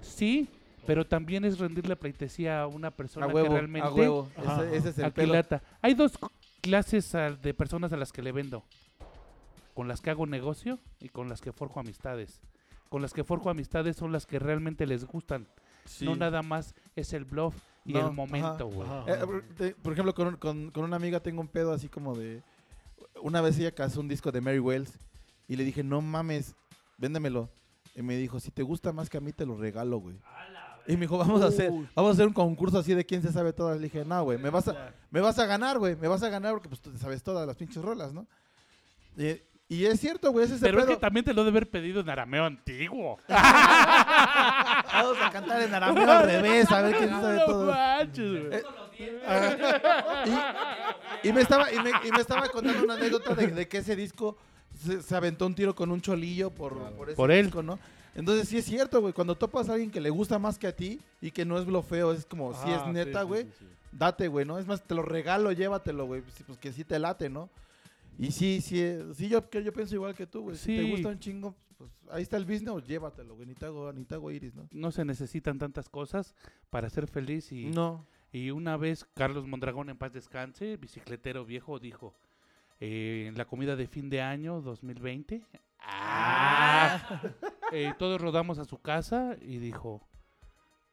Sí, 0.01 0.47
pero 0.85 1.05
también 1.05 1.45
es 1.45 1.59
rendirle 1.59 1.95
pleitesía 1.95 2.61
a 2.61 2.67
una 2.67 2.91
persona 2.91 3.25
A 3.25 3.29
que 3.29 3.35
huevo, 3.35 3.49
realmente 3.49 3.87
a 3.87 3.91
huevo. 3.91 4.29
Ese, 4.37 4.75
ese 4.77 4.89
es 4.89 4.97
el 4.99 5.11
pelo. 5.11 5.33
aquilata. 5.33 5.61
Hay 5.81 5.93
dos 5.93 6.13
clases 6.61 7.13
ah, 7.15 7.31
de 7.31 7.53
personas 7.53 7.91
a 7.93 7.97
las 7.97 8.11
que 8.11 8.21
le 8.21 8.31
vendo. 8.31 8.63
Con 9.73 9.87
las 9.87 10.01
que 10.01 10.09
hago 10.09 10.25
negocio 10.25 10.79
y 10.99 11.09
con 11.09 11.29
las 11.29 11.41
que 11.41 11.51
forjo 11.53 11.79
amistades. 11.79 12.41
Con 12.89 13.01
las 13.01 13.13
que 13.13 13.23
forjo 13.23 13.49
amistades 13.49 13.95
son 13.95 14.11
las 14.11 14.25
que 14.25 14.37
realmente 14.37 14.85
les 14.85 15.05
gustan. 15.05 15.47
Sí. 15.85 16.05
No 16.05 16.15
nada 16.15 16.41
más 16.41 16.75
es 16.95 17.13
el 17.13 17.25
bluff 17.25 17.55
y 17.85 17.93
No, 17.93 18.07
el 18.07 18.13
momento, 18.13 18.67
güey. 18.67 18.87
Eh, 19.07 19.73
por- 19.81 19.93
ejemplo, 19.93 20.13
con, 20.13 20.35
con- 20.37 20.71
con 20.71 20.83
una 20.83 20.97
amiga 20.97 21.19
tengo 21.21 21.41
un 21.41 21.47
pedo 21.47 21.71
así 21.73 21.87
como 21.87 22.15
de... 22.15 22.43
Una 23.21 23.41
vez 23.41 23.57
ella 23.57 23.71
casó 23.71 23.99
un 24.01 24.07
disco 24.07 24.31
de 24.31 24.41
Mary 24.41 24.59
Wells 24.59 24.99
y 25.47 25.55
le 25.55 25.63
dije, 25.63 25.83
no 25.83 26.01
mames, 26.01 26.55
véndemelo. 26.97 27.49
Y 27.95 28.01
me 28.01 28.15
dijo, 28.17 28.39
si 28.39 28.51
te 28.51 28.61
gusta 28.63 28.91
más 28.93 29.09
que 29.09 29.17
a 29.17 29.21
mí, 29.21 29.31
te 29.33 29.45
lo 29.45 29.57
regalo, 29.57 29.97
güey. 29.97 30.15
Y 30.87 30.93
me 30.93 31.01
dijo, 31.01 31.17
vamos 31.17 31.41
a 31.41 31.47
hacer, 31.47 31.69
Uy. 31.71 31.87
vamos 31.95 32.09
a 32.09 32.13
hacer 32.13 32.27
un 32.27 32.33
concurso 32.33 32.79
así 32.79 32.93
de 32.93 33.05
quién 33.05 33.21
se 33.21 33.31
sabe 33.31 33.53
todas. 33.53 33.77
Le 33.77 33.83
dije, 33.83 34.03
no, 34.05 34.23
güey, 34.23 34.37
me 34.37 34.49
vas 34.49 34.67
a, 34.67 34.93
me 35.09 35.21
vas 35.21 35.37
a 35.39 35.45
ganar, 35.45 35.77
güey, 35.79 35.95
me 35.95 36.07
vas 36.07 36.23
a 36.23 36.29
ganar 36.29 36.53
porque 36.53 36.69
pues 36.69 36.81
tú 36.81 36.91
te 36.91 36.97
sabes 36.97 37.21
todas 37.23 37.45
las 37.47 37.55
pinches 37.55 37.81
rolas, 37.83 38.13
¿no? 38.13 38.25
Y, 39.17 39.41
y 39.69 39.85
es 39.85 39.99
cierto, 40.01 40.31
güey, 40.31 40.45
ese 40.45 40.55
es 40.55 40.63
el 40.63 40.69
Pero 40.69 40.81
es 40.81 40.87
que 40.87 40.97
también 40.97 41.23
te 41.23 41.33
lo 41.33 41.43
de 41.43 41.49
haber 41.49 41.69
pedido 41.69 42.01
en 42.01 42.09
arameo 42.09 42.43
antiguo. 42.45 43.17
Vamos 43.29 45.17
a 45.21 45.29
cantar 45.31 45.61
en 45.61 45.73
arameo 45.73 46.11
al 46.11 46.25
revés, 46.25 46.69
a 46.71 46.81
ver 46.81 46.95
quién 46.97 47.09
sabe 47.09 47.37
No 47.37 47.45
todo. 47.45 47.65
manches, 47.71 48.47
güey. 48.47 48.61
Y, 51.23 51.27
y 51.29 51.33
me 51.33 51.41
estaba, 51.41 51.71
y, 51.71 51.79
me, 51.79 51.89
y 52.05 52.11
me 52.11 52.21
estaba 52.21 52.47
contando 52.49 52.83
una 52.83 52.95
anécdota 52.95 53.33
de, 53.35 53.47
de 53.47 53.67
que 53.67 53.77
ese 53.79 53.95
disco 53.95 54.37
se, 54.85 55.01
se 55.01 55.15
aventó 55.15 55.45
un 55.45 55.55
tiro 55.55 55.73
con 55.75 55.91
un 55.91 56.01
cholillo 56.01 56.49
por, 56.49 56.77
por 56.93 57.09
ese 57.09 57.15
Por 57.15 57.31
él. 57.31 57.45
disco, 57.45 57.63
¿no? 57.63 57.79
Entonces 58.15 58.49
sí 58.49 58.57
es 58.57 58.65
cierto, 58.65 58.99
güey. 59.01 59.13
Cuando 59.13 59.35
topas 59.35 59.69
a 59.69 59.73
alguien 59.73 59.89
que 59.91 60.01
le 60.01 60.09
gusta 60.09 60.37
más 60.39 60.57
que 60.59 60.67
a 60.67 60.75
ti 60.75 60.99
y 61.21 61.31
que 61.31 61.45
no 61.45 61.57
es 61.57 61.65
blofeo, 61.65 62.11
es 62.11 62.25
como, 62.25 62.53
si 62.53 62.69
es 62.69 62.81
Ah, 62.81 62.91
neta, 62.91 63.23
güey, 63.23 63.47
date, 63.91 64.27
güey, 64.27 64.45
¿no? 64.45 64.59
Es 64.59 64.67
más, 64.67 64.83
te 64.83 64.95
lo 64.95 65.01
regalo, 65.01 65.51
llévatelo, 65.51 66.05
güey. 66.05 66.21
Pues, 66.21 66.43
pues 66.45 66.57
que 66.59 66.71
sí 66.73 66.83
te 66.83 66.99
late, 66.99 67.29
¿no? 67.29 67.49
Y 68.19 68.31
sí, 68.31 68.59
sí, 68.61 68.83
sí 69.15 69.29
yo, 69.29 69.49
yo 69.49 69.73
pienso 69.73 69.95
igual 69.95 70.13
que 70.13 70.27
tú, 70.27 70.41
güey. 70.43 70.57
Si 70.57 70.75
te 70.75 70.83
gusta 70.89 71.09
un 71.09 71.19
chingo, 71.19 71.55
pues 71.77 71.89
ahí 72.11 72.21
está 72.23 72.35
el 72.37 72.45
business, 72.45 72.85
llévatelo, 72.85 73.35
güey. 73.35 73.47
Ni 73.47 73.55
te 73.55 73.65
hago, 73.65 73.91
ni 73.93 74.03
te 74.03 74.15
hago 74.15 74.29
iris, 74.29 74.53
¿no? 74.53 74.67
No 74.71 74.91
se 74.91 75.05
necesitan 75.05 75.57
tantas 75.57 75.87
cosas 75.89 76.35
para 76.69 76.89
ser 76.89 77.07
feliz 77.07 77.51
y, 77.53 77.67
No. 77.67 78.05
y 78.33 78.51
una 78.51 78.75
vez 78.77 79.05
Carlos 79.13 79.47
Mondragón 79.47 79.89
en 79.89 79.97
paz 79.97 80.11
descanse, 80.11 80.75
bicicletero 80.77 81.45
viejo, 81.45 81.79
dijo 81.79 82.13
eh, 82.81 83.25
en 83.29 83.37
la 83.37 83.45
comida 83.45 83.75
de 83.75 83.87
fin 83.87 84.09
de 84.09 84.21
año 84.21 84.61
2020, 84.61 85.41
¡ah! 85.81 87.21
eh, 87.71 87.93
todos 87.97 88.21
rodamos 88.21 88.59
a 88.59 88.65
su 88.65 88.79
casa 88.79 89.35
y 89.41 89.57
dijo 89.57 90.01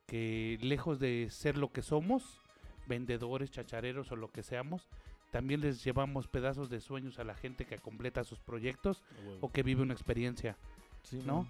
que 0.06 0.58
lejos 0.60 0.98
de 0.98 1.28
ser 1.30 1.56
lo 1.56 1.70
que 1.70 1.82
somos, 1.82 2.40
vendedores, 2.86 3.50
chachareros 3.50 4.10
o 4.12 4.16
lo 4.16 4.30
que 4.30 4.42
seamos, 4.42 4.88
también 5.30 5.60
les 5.60 5.84
llevamos 5.84 6.26
pedazos 6.26 6.70
de 6.70 6.80
sueños 6.80 7.18
a 7.18 7.24
la 7.24 7.34
gente 7.34 7.66
que 7.66 7.78
completa 7.78 8.24
sus 8.24 8.40
proyectos 8.40 9.02
o 9.40 9.52
que 9.52 9.62
vive 9.62 9.82
una 9.82 9.92
experiencia, 9.92 10.56
Sí, 11.02 11.22
¿no? 11.24 11.46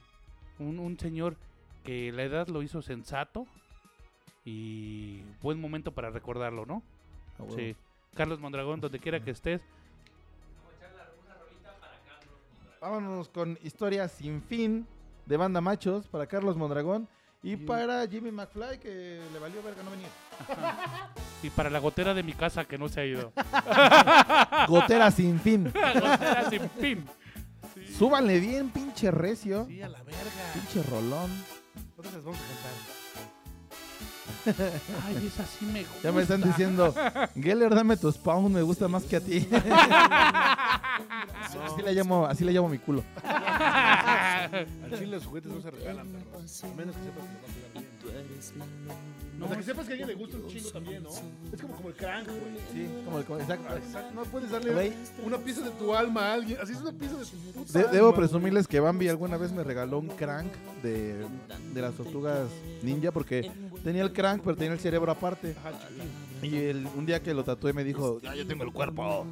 Un, 0.59 0.79
un 0.81 0.99
señor 0.99 1.37
que 1.85 2.13
la 2.13 2.25
edad 2.25 2.49
lo 2.49 2.63
hizo 2.63 2.83
sensato 2.83 3.47
y 4.45 5.23
buen 5.43 5.61
momento 5.61 5.93
para 5.93 6.11
recordarlo, 6.11 6.67
¿no? 6.67 6.83
Sí. 7.55 7.77
Carlos 8.15 8.41
Mondragón, 8.41 8.81
donde 8.81 8.99
quiera 8.99 9.21
que 9.21 9.31
estés. 9.31 9.63
Vámonos 12.81 13.29
con 13.29 13.59
historias 13.63 14.13
sin 14.13 14.43
fin 14.43 14.87
de 15.27 15.37
banda 15.37 15.61
machos 15.61 16.07
para 16.07 16.27
Carlos 16.27 16.57
Mondragón 16.57 17.09
y 17.43 17.57
para 17.57 18.07
Jimmy 18.07 18.31
McFly 18.31 18.79
que 18.79 19.21
le 19.33 19.39
valió 19.39 19.63
verga 19.63 19.83
no 19.83 19.91
venir. 19.91 20.09
Y 21.41 21.51
para 21.51 21.71
la 21.71 21.79
gotera 21.79 22.15
de 22.15 22.25
mi 22.25 22.33
casa 22.33 22.65
que 22.65 22.77
no 22.79 22.89
se 22.89 23.01
ha 23.01 23.05
ido. 23.05 23.33
Gotera 24.67 25.09
sin 25.13 25.39
fin. 25.39 25.65
Gotera 25.73 26.51
sin 26.51 26.69
fin. 26.71 27.07
Súbanle 27.97 28.41
bien, 28.41 28.71
pinche 28.71 29.13
recio. 29.13 29.65
Sí, 29.67 29.81
a 29.81 29.89
la 29.89 30.03
verga. 30.03 30.21
Pinche 30.53 30.83
rolón. 30.83 31.31
Vamos 31.97 32.13
a 32.13 32.21
cantar. 32.21 32.98
Ay, 35.07 35.27
esa 35.27 35.45
sí 35.47 35.65
me 35.67 35.81
gusta. 35.81 36.03
Ya 36.03 36.13
me 36.13 36.23
están 36.23 36.43
diciendo, 36.43 36.95
Geller, 37.35 37.75
dame 37.75 37.97
tu 37.97 38.11
spawn, 38.11 38.53
me 38.53 38.63
gusta 38.63 38.89
más 38.89 39.05
que 39.05 39.17
a 39.17 39.21
ti. 39.21 39.49
así, 41.65 41.83
le 41.85 41.93
llamo, 41.93 42.27
así 42.27 42.45
le 42.45 42.53
llamo 42.53 42.69
mi 42.69 42.79
culo. 42.79 43.03
Al 43.25 44.67
chile 44.99 45.17
los 45.17 45.27
juguetes 45.27 45.53
no 45.53 45.61
se 45.61 45.71
regalan, 45.71 46.09
perro. 46.09 46.39
A 46.39 46.75
menos 46.77 46.97
que 46.97 47.03
sepas 47.03 47.25
que 47.25 47.33
los 47.35 47.75
vas 47.75 47.85
a. 47.85 47.88
No, 49.39 49.45
o 49.45 49.49
sea, 49.49 49.57
que 49.59 49.63
sepas 49.63 49.87
que 49.87 49.93
a 49.93 49.95
alguien 49.95 50.09
le 50.09 50.15
gusta 50.17 50.37
un 50.37 50.49
chingo 50.49 50.71
también, 50.71 51.01
¿no? 51.05 51.11
Es 51.53 51.63
como, 51.63 51.77
como 51.77 51.89
el 51.91 51.95
crank, 51.95 52.27
güey. 52.27 52.41
Sí, 52.73 52.89
como 53.05 53.19
el 53.19 53.41
exacto. 53.41 53.77
Exacto, 53.77 54.15
no 54.17 54.23
puedes 54.25 54.51
darle 54.51 54.73
Güey. 54.75 54.93
una 55.25 55.39
pieza 55.39 55.61
de 55.61 55.71
tu 55.71 55.95
alma 55.95 56.23
a 56.31 56.33
alguien. 56.35 56.59
Así 56.61 56.73
es 56.73 56.81
una 56.81 56.91
pieza 56.93 57.17
de 57.19 57.25
tu 57.25 57.37
puta 57.53 57.73
De- 57.73 57.79
alma, 57.85 57.93
debo 57.93 58.09
güey. 58.09 58.19
presumirles 58.19 58.67
que 58.67 58.81
Bambi 58.81 59.07
alguna 59.09 59.37
vez 59.37 59.53
me 59.53 59.63
regaló 59.63 60.01
un 60.01 60.09
crank 60.09 60.51
de, 60.83 61.25
de 61.73 61.81
las 61.81 61.95
tortugas 61.95 62.49
ninja 62.83 63.13
porque 63.13 63.49
tenía 63.85 64.03
el 64.03 64.13
crank 64.13 64.43
pero 64.43 64.57
tenía 64.57 64.73
el 64.73 64.81
cerebro 64.81 65.13
aparte. 65.13 65.55
Ajá. 65.61 65.71
Y 66.43 66.57
el- 66.57 66.89
un 66.97 67.07
día 67.07 67.23
que 67.23 67.33
lo 67.33 67.45
tatué 67.45 67.73
me 67.73 67.85
dijo, 67.85 68.21
"Ya, 68.21 68.35
yo 68.35 68.45
tengo 68.45 68.65
el 68.65 68.73
cuerpo. 68.73 69.25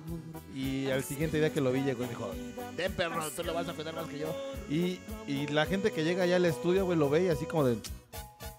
Y 0.55 0.87
al 0.89 1.03
siguiente 1.03 1.39
día 1.39 1.53
que 1.53 1.61
lo 1.61 1.73
vi 1.73 1.81
llegó 1.81 2.03
y 2.05 2.07
me 2.07 2.11
dijo, 2.11 2.31
ten 2.77 2.93
perro, 2.93 3.28
tú 3.35 3.43
lo 3.43 3.55
vas 3.55 3.69
a 3.69 3.73
cuidar 3.74 3.95
más 3.97 4.07
que 4.07 4.20
yo. 4.20 4.28
Y, 4.70 5.01
y 5.27 5.49
la 5.49 5.66
gente 5.66 5.91
que 5.91 6.05
llega 6.05 6.23
allá 6.23 6.37
al 6.37 6.45
estudio, 6.47 6.85
güey, 6.85 6.97
lo 6.97 7.11
ve 7.11 7.24
y 7.24 7.28
así 7.28 7.45
como 7.45 7.65
de, 7.65 7.77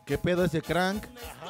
¿qué 0.07 0.17
pedo 0.17 0.45
ese 0.45 0.61
crank? 0.61 1.03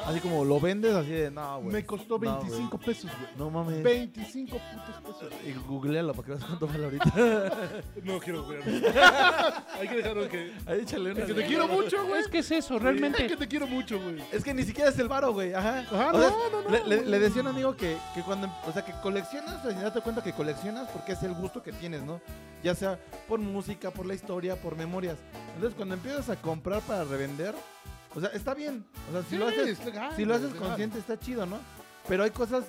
Así 0.04 0.20
como 0.20 0.44
lo 0.44 0.60
vendes, 0.60 0.94
así 0.94 1.10
de, 1.10 1.30
no, 1.30 1.60
güey. 1.60 1.72
Me 1.72 1.86
costó 1.86 2.18
No, 2.18 2.40
25 2.40 2.78
pesos, 2.78 3.10
güey. 3.18 3.30
No 3.36 3.50
mames. 3.50 3.82
25 3.82 4.58
putos 4.58 5.20
pesos. 5.20 5.32
Y 5.46 5.52
googlealo 5.66 6.12
para 6.12 6.26
que 6.26 6.32
veas 6.32 6.44
cuánto 6.44 6.66
vale 6.66 6.84
ahorita. 6.84 7.12
No 8.02 8.18
quiero 8.18 8.44
güey. 8.44 8.58
Hay 9.80 9.88
que 9.88 9.96
dejarlo 9.96 10.28
que. 10.28 10.52
Ahí 10.66 10.80
échale 10.80 11.12
una. 11.12 11.24
Que 11.24 11.34
te 11.34 11.46
quiero 11.46 11.68
mucho, 11.68 12.06
güey. 12.06 12.20
Es 12.20 12.28
que 12.28 12.38
es 12.38 12.50
eso, 12.50 12.74
Que 12.74 12.84
realmente. 12.84 13.36
te 13.36 13.48
quiero 13.48 13.66
mucho, 13.66 14.00
güey. 14.00 14.22
Es 14.32 14.42
que 14.42 14.52
ni 14.54 14.64
siquiera 14.64 14.90
es 14.90 14.98
el 14.98 15.08
varo, 15.08 15.32
güey. 15.32 15.52
Ajá. 15.54 15.80
Ajá, 15.80 16.10
O 16.12 16.20
sea, 16.20 16.30
no, 16.30 16.62
no, 16.62 16.70
no, 16.70 16.86
Le, 16.86 17.18
decía 17.18 17.40
a 17.40 17.44
un 17.44 17.48
amigo 17.48 17.76
que, 17.76 17.96
que 18.14 18.22
cuando, 18.22 18.50
o 18.66 18.72
sea, 18.72 18.84
que 18.84 18.92
coleccionas, 19.02 19.62
sea, 19.62 19.72
date 19.72 20.00
cuenta 20.00 20.22
que 20.22 20.32
coleccionas 20.32 20.88
porque 20.88 21.12
es 21.12 21.22
el 21.22 21.34
gusto 21.34 21.62
que 21.62 21.72
tienes, 21.72 22.02
¿no? 22.02 22.20
Ya 22.62 22.74
sea 22.74 22.98
por 23.28 23.38
música, 23.38 23.90
por 23.90 24.06
la 24.06 24.14
historia, 24.14 24.56
por 24.56 24.76
memorias. 24.76 25.16
Entonces, 25.54 25.76
cuando 25.76 25.94
empiezas 25.94 26.28
a 26.30 26.36
comprar 26.36 26.80
para 26.82 27.04
revender, 27.04 27.54
o 28.14 28.20
sea, 28.20 28.30
está 28.30 28.54
bien. 28.54 28.84
O 29.08 29.12
sea, 29.12 29.22
si 29.28 29.36
lo 29.36 29.48
haces, 29.48 29.78
es 29.78 29.84
legal, 29.84 30.12
si 30.16 30.24
lo 30.24 30.34
haces 30.34 30.52
legal. 30.52 30.68
consciente, 30.68 30.98
está 30.98 31.18
chido, 31.18 31.46
¿no? 31.46 31.58
Pero 32.08 32.24
hay 32.24 32.30
cosas 32.30 32.64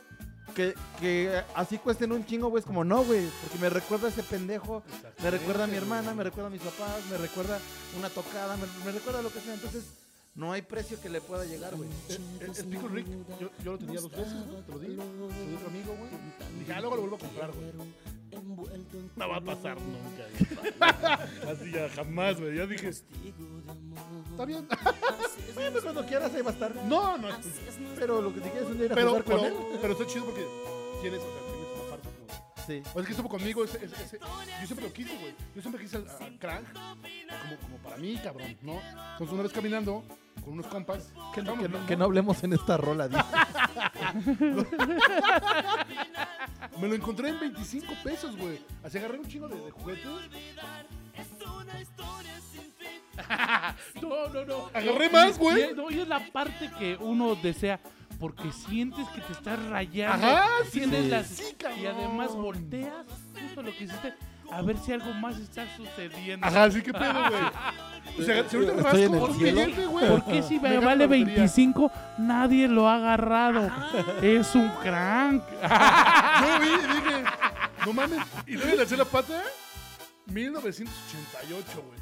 que, 0.55 0.73
que 0.99 1.41
así 1.55 1.77
cuesten 1.77 2.11
un 2.11 2.25
chingo, 2.25 2.49
güey. 2.49 2.59
Es 2.61 2.65
como, 2.65 2.83
no, 2.83 3.03
güey, 3.03 3.25
porque 3.41 3.57
me 3.59 3.69
recuerda 3.69 4.07
a 4.07 4.09
ese 4.11 4.23
pendejo, 4.23 4.83
me 5.23 5.31
recuerda 5.31 5.63
a 5.63 5.67
mi 5.67 5.77
hermana, 5.77 6.13
me 6.13 6.23
recuerda 6.23 6.47
a 6.47 6.51
mis 6.51 6.61
papás, 6.61 7.01
me 7.09 7.17
recuerda 7.17 7.59
una 7.97 8.09
tocada, 8.09 8.57
me, 8.57 8.65
me 8.85 8.91
recuerda 8.91 9.21
lo 9.21 9.31
que 9.31 9.39
sea. 9.39 9.53
Entonces, 9.53 9.83
no 10.35 10.51
hay 10.51 10.61
precio 10.61 10.99
que 11.01 11.09
le 11.09 11.21
pueda 11.21 11.45
llegar, 11.45 11.75
güey. 11.75 11.89
El, 12.09 12.15
el- 12.15 12.57
el 12.57 12.65
Pickle 12.65 12.89
Rick, 12.89 13.07
yo, 13.39 13.49
yo 13.63 13.71
lo 13.73 13.77
tenía 13.77 14.01
dos 14.01 14.11
veces, 14.11 14.33
güey, 14.47 14.61
te 14.63 14.71
lo 14.71 14.79
di, 14.79 14.87
lo 14.89 15.03
di 15.05 15.53
a 15.53 15.55
otro 15.57 15.67
amigo, 15.69 15.95
güey. 15.97 16.11
Dije, 16.59 16.73
ah, 16.73 16.79
luego 16.81 16.95
lo 16.95 17.01
vuelvo 17.01 17.15
a 17.15 17.19
comprar, 17.19 17.51
güey. 17.51 17.71
No 19.15 19.29
va 19.29 19.37
a 19.37 19.41
pasar 19.41 19.77
nunca. 19.81 21.19
Así 21.51 21.71
ya 21.71 21.89
jamás, 21.89 22.39
güey. 22.39 22.55
Ya 22.57 22.65
dije, 22.65 22.89
está 22.89 24.45
bien. 24.45 24.67
Bueno, 25.55 25.79
cuando 25.81 26.05
quieras 26.05 26.33
ahí 26.33 26.41
va 26.41 26.51
a 26.51 26.53
estar. 26.53 26.75
No, 26.85 27.17
no, 27.17 27.27
Pero 27.95 28.21
lo 28.21 28.33
que 28.33 28.41
te 28.41 28.49
quieres 28.51 28.67
es 28.67 28.71
un 28.71 28.77
día 28.77 28.85
ir 28.85 28.91
a 28.91 28.95
pero, 28.95 29.09
jugar 29.09 29.23
pero, 29.25 29.37
con 29.37 29.47
él. 29.47 29.53
pero 29.81 29.93
está 29.93 30.05
chido 30.07 30.25
porque 30.25 30.45
tienes, 31.01 31.19
o 31.19 31.23
sea, 31.23 31.48
Sí. 32.69 32.83
O 32.93 32.99
es 32.99 33.05
que 33.07 33.13
estuvo 33.13 33.27
conmigo 33.27 33.63
ese, 33.63 33.83
ese, 33.83 33.95
ese- 34.03 34.19
Yo 34.19 34.65
siempre 34.67 34.85
lo 34.87 34.93
quise, 34.93 35.17
güey. 35.17 35.33
Yo 35.55 35.61
siempre 35.61 35.81
quise 35.81 35.97
al, 35.97 36.05
al 36.21 36.37
crank 36.37 36.65
como, 36.71 37.57
como 37.63 37.77
para 37.77 37.97
mí, 37.97 38.15
cabrón, 38.23 38.55
¿no? 38.61 38.73
Entonces 39.13 39.33
una 39.33 39.41
vez 39.41 39.51
caminando 39.51 40.03
con 40.43 40.53
unos 40.53 40.67
compas... 40.67 41.11
Que 41.33 41.41
no, 41.41 41.45
estábamos 41.45 41.45
que 41.45 41.49
no- 41.49 41.55
viendo- 41.69 41.87
que 41.87 41.97
no 41.97 42.05
hablemos 42.05 42.43
en 42.43 42.53
esta 42.53 42.77
rola. 42.77 43.09
Me 46.79 46.87
lo 46.87 46.93
encontré 46.95 47.29
en 47.29 47.39
25 47.39 47.91
pesos, 48.03 48.37
güey. 48.37 48.59
Así 48.83 48.97
agarré 48.99 49.17
un 49.19 49.27
chingo 49.27 49.47
de, 49.49 49.59
de 49.59 49.71
juguetes. 49.71 50.05
No, 54.01 54.27
no, 54.29 54.45
no. 54.45 54.69
Agarré 54.73 55.09
más, 55.09 55.37
güey. 55.37 55.71
y- 55.71 55.75
No, 55.75 55.89
y 55.91 55.99
es 55.99 56.07
la 56.07 56.19
parte 56.31 56.69
que 56.79 56.97
uno 56.99 57.35
desea. 57.35 57.79
Porque 58.19 58.51
sientes 58.51 59.07
que 59.09 59.21
te 59.21 59.31
estás 59.33 59.57
rayando. 59.69 60.27
Ajá, 60.27 60.45
sí, 60.65 60.79
Tienes 60.79 61.03
sí. 61.05 61.09
las- 61.09 61.27
Sí, 61.27 61.55
y 61.81 61.85
además 61.85 62.33
volteas 62.35 63.05
justo 63.41 63.61
lo 63.61 63.71
que 63.71 63.83
hiciste. 63.85 64.13
A 64.51 64.61
ver 64.63 64.77
si 64.77 64.91
algo 64.91 65.13
más 65.13 65.37
está 65.37 65.65
sucediendo. 65.77 66.45
Ajá, 66.45 66.69
sí, 66.71 66.81
qué 66.81 66.91
pedo, 66.91 67.13
güey. 67.29 67.41
O 68.19 68.21
sea, 68.23 68.49
si 68.49 68.55
ahorita 68.55 68.73
rasco 68.81 68.97
el 68.97 69.09
un 69.09 69.37
billete, 69.37 69.85
güey. 69.85 70.07
¿Por 70.09 70.25
qué 70.25 70.41
si 70.41 70.59
Me 70.59 70.79
vale 70.79 70.81
la 70.81 70.95
lotería. 70.95 71.25
25 71.25 71.91
nadie 72.17 72.67
lo 72.67 72.89
ha 72.89 72.95
agarrado? 72.95 73.69
Es 74.21 74.55
un 74.55 74.67
crank. 74.81 75.43
Yo 76.41 76.59
vi 76.59 76.67
y 76.67 76.87
dije, 76.95 77.23
no 77.85 77.93
mames. 77.93 78.19
Y 78.47 78.53
luego 78.53 78.75
le 78.75 78.83
eché 78.83 78.97
la 78.97 79.05
pata. 79.05 79.43
1988, 80.29 81.83
güey. 81.85 81.99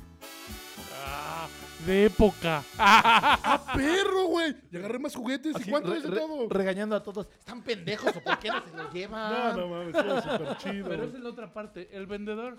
Ah, 1.05 1.47
de 1.85 2.05
época. 2.05 2.63
¡Ah, 2.77 3.71
perro, 3.75 4.25
güey! 4.25 4.55
Y 4.71 4.77
agarré 4.77 4.99
más 4.99 5.15
juguetes. 5.15 5.53
¿Y 5.53 5.61
Así, 5.61 5.69
cuánto 5.69 5.91
re- 5.91 5.97
es 5.97 6.03
de 6.03 6.09
re- 6.09 6.17
todo? 6.19 6.49
Regañando 6.49 6.95
a 6.95 7.03
todos. 7.03 7.27
¿Están 7.39 7.61
pendejos 7.61 8.15
o 8.15 8.21
por 8.21 8.39
qué 8.39 8.49
no 8.49 8.63
se 8.65 8.75
lo 8.75 8.83
No, 8.83 8.91
llevan? 8.91 9.57
no 9.57 9.67
mames, 9.67 9.95
estuvo 9.95 10.21
súper 10.37 10.57
chido. 10.57 10.85
Pero 10.89 10.97
güey. 10.97 11.07
esa 11.09 11.17
es 11.17 11.23
la 11.23 11.29
otra 11.29 11.53
parte. 11.53 11.89
El 11.91 12.07
vendedor. 12.07 12.57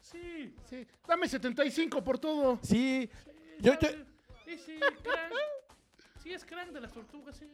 Sí. 0.00 0.54
Sí, 0.70 0.86
dame 1.06 1.28
75 1.28 2.02
por 2.04 2.18
todo. 2.18 2.58
Sí. 2.62 3.10
Yo, 3.60 3.72
yo, 3.78 3.88
Sí, 4.46 4.56
sí, 4.64 4.78
crank. 5.02 5.32
Sí, 6.22 6.32
es 6.32 6.44
crank 6.44 6.70
de 6.70 6.80
las 6.80 6.92
tortugas, 6.92 7.36
sí. 7.36 7.46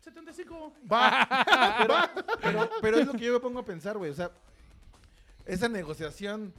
75. 0.00 0.74
Va. 0.92 1.26
pero, 2.42 2.70
pero 2.82 2.98
es 2.98 3.06
lo 3.06 3.12
que 3.14 3.24
yo 3.24 3.32
me 3.34 3.40
pongo 3.40 3.60
a 3.60 3.64
pensar, 3.64 3.96
güey. 3.96 4.10
O 4.10 4.14
sea, 4.14 4.30
esa 5.48 5.68
negociación 5.68 6.52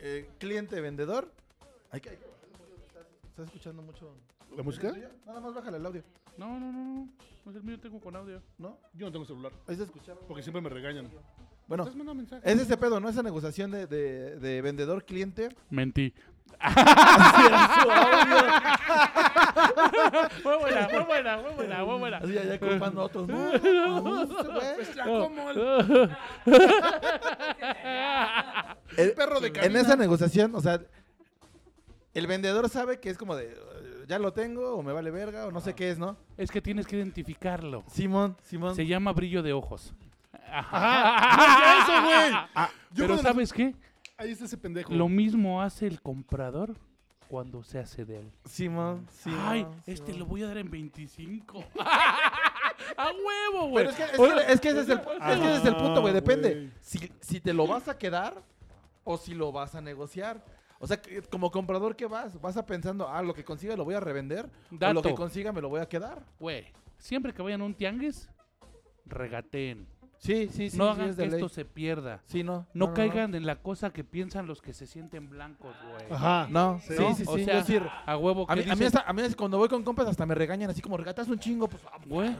eh, 0.00 0.28
cliente-vendedor. 0.38 1.32
Hay 1.90 2.00
que, 2.00 2.10
¿Estás, 2.10 3.46
escuchando 3.46 3.82
mucho? 3.82 4.14
¿La 4.56 4.62
música? 4.62 4.94
Nada 5.26 5.40
más 5.40 5.54
bájale 5.54 5.78
el 5.78 5.86
audio. 5.86 6.04
No, 6.36 6.60
no, 6.60 6.70
no, 6.70 6.84
no. 6.84 7.08
No 7.44 7.50
es 7.50 7.56
el 7.56 7.64
mío, 7.64 7.80
tengo 7.80 8.00
con 8.00 8.14
audio. 8.14 8.40
¿No? 8.58 8.78
Yo 8.92 9.06
no 9.06 9.12
tengo 9.12 9.24
celular. 9.24 9.52
Ahí 9.66 9.76
se 9.76 9.82
escuchaba. 9.82 10.20
Porque 10.28 10.42
siempre 10.42 10.62
me 10.62 10.68
regañan. 10.68 11.10
Bueno, 11.66 11.88
es 12.42 12.60
ese 12.60 12.76
pedo, 12.76 13.00
¿no? 13.00 13.08
Esa 13.08 13.22
negociación 13.22 13.70
de, 13.70 13.86
de, 13.86 14.38
de 14.38 14.62
vendedor-cliente. 14.62 15.48
Mentí. 15.70 16.12
Muy 20.44 20.56
buena, 20.58 20.88
muy 20.88 21.04
buena, 21.04 21.36
muy 21.38 21.52
buena, 21.54 21.84
muy 21.84 21.98
buena. 21.98 22.16
Así 22.18 22.38
allá 22.38 22.58
culpando 22.58 23.00
a 23.00 23.04
otros. 23.04 23.28
No, 23.28 23.52
no. 23.58 24.26
Pues 24.76 24.90
como 25.04 25.50
el 28.96 29.12
perro 29.16 29.40
de 29.40 29.48
en 29.48 29.52
cabina. 29.54 29.80
esa 29.80 29.96
negociación, 29.96 30.54
o 30.54 30.60
sea, 30.60 30.80
el 32.14 32.26
vendedor 32.26 32.68
sabe 32.68 33.00
que 33.00 33.10
es 33.10 33.18
como 33.18 33.34
de, 33.36 33.46
"Eh, 33.46 34.04
ya 34.06 34.18
lo 34.18 34.32
tengo, 34.32 34.74
o 34.76 34.82
me 34.82 34.92
vale 34.92 35.10
verga, 35.10 35.46
o 35.46 35.50
no 35.50 35.60
sé 35.60 35.74
qué 35.74 35.90
es, 35.90 35.98
¿no? 35.98 36.16
Es 36.36 36.50
que 36.50 36.60
tienes 36.60 36.86
que 36.86 36.96
identificarlo. 36.96 37.84
Simón, 37.90 38.36
Simón. 38.42 38.74
Se 38.74 38.86
llama 38.86 39.12
brillo 39.12 39.42
de 39.42 39.52
ojos. 39.52 39.94
Ajá. 40.52 41.82
eso, 41.82 42.02
güey. 42.02 42.30
Ah, 42.54 42.70
Pero 42.96 43.18
¿sabes 43.18 43.52
qué? 43.52 43.74
Ahí 44.16 44.30
está 44.30 44.44
ese 44.44 44.56
pendejo. 44.56 44.92
Lo 44.92 45.08
mismo 45.08 45.60
hace 45.60 45.86
el 45.86 46.00
comprador 46.00 46.76
cuando 47.28 47.62
se 47.64 47.78
hace 47.78 48.04
de 48.04 48.20
él. 48.20 48.32
Simón, 48.44 49.06
Simón. 49.10 49.40
Ay, 49.42 49.66
este 49.86 50.14
lo 50.14 50.26
voy 50.26 50.42
a 50.42 50.48
dar 50.48 50.58
en 50.58 50.70
25. 50.70 51.64
¡A 52.96 53.10
huevo, 53.10 53.68
güey! 53.70 53.86
Pero 53.86 53.90
es 53.90 53.96
que, 53.96 54.04
es, 54.04 54.10
que, 54.10 54.52
es 54.52 54.60
que 54.60 54.68
ese 54.68 54.80
es 54.80 54.88
el, 54.88 54.98
es 54.98 55.40
que 55.40 55.46
ese 55.46 55.56
es 55.56 55.64
el 55.64 55.76
punto, 55.76 56.00
güey. 56.00 56.12
Ah, 56.12 56.14
Depende. 56.14 56.70
Si, 56.80 57.12
si 57.20 57.40
te 57.40 57.52
lo 57.52 57.66
vas 57.66 57.88
a 57.88 57.98
quedar 57.98 58.42
o 59.02 59.16
si 59.16 59.34
lo 59.34 59.52
vas 59.52 59.74
a 59.74 59.80
negociar. 59.80 60.44
O 60.78 60.86
sea, 60.86 61.00
como 61.30 61.50
comprador, 61.50 61.96
¿qué 61.96 62.06
vas? 62.06 62.40
Vas 62.40 62.56
a 62.56 62.66
pensando, 62.66 63.08
ah, 63.08 63.22
lo 63.22 63.32
que 63.32 63.44
consiga 63.44 63.76
lo 63.76 63.84
voy 63.84 63.94
a 63.94 64.00
revender. 64.00 64.50
O 64.70 64.76
Dato. 64.76 64.94
lo 64.94 65.02
que 65.02 65.14
consiga 65.14 65.52
me 65.52 65.60
lo 65.60 65.68
voy 65.68 65.80
a 65.80 65.88
quedar. 65.88 66.24
Güey, 66.38 66.66
siempre 66.98 67.32
que 67.32 67.42
vayan 67.42 67.62
a 67.62 67.64
un 67.64 67.74
tianguis, 67.74 68.28
regateen. 69.06 69.86
Sí, 70.24 70.48
sí, 70.50 70.70
sí. 70.70 70.78
no 70.78 70.84
sí, 70.86 70.90
hagan 71.00 71.10
es 71.10 71.16
de 71.18 71.24
que 71.24 71.30
ley. 71.30 71.38
esto 71.40 71.48
se 71.50 71.64
pierda. 71.66 72.22
Sí, 72.24 72.42
no. 72.42 72.66
No, 72.72 72.94
caigan 72.94 73.34
en 73.34 73.44
la 73.44 73.56
cosa 73.56 73.90
que 73.92 74.04
piensan 74.04 74.46
los 74.46 74.62
que 74.62 74.72
se 74.72 74.86
sienten 74.86 75.28
blancos, 75.28 75.76
güey. 75.90 76.10
Ajá. 76.10 76.48
No, 76.50 76.80
sí, 76.80 76.94
Sí. 76.96 77.04
sí, 77.16 77.24
sí. 77.24 77.24
O 77.28 77.36
yo 77.36 77.44
sea, 77.44 77.62
sí- 77.64 77.78
a 78.06 78.16
huevo 78.16 78.46
que 78.46 78.52
A 78.52 78.56
mí, 78.56 78.62
a, 78.70 78.74
mí 78.74 78.84
hasta- 78.86 79.00
a 79.06 79.12
mí 79.12 79.22
cuando 79.36 79.58
voy 79.58 79.68
con 79.68 79.82
compas 79.82 80.08
hasta 80.08 80.24
me 80.24 80.34
regañan 80.34 80.70
así 80.70 80.80
como 80.80 80.96
regatas 80.96 81.28
un 81.28 81.38
chingo, 81.38 81.68
pues 81.68 81.82
güey, 82.06 82.34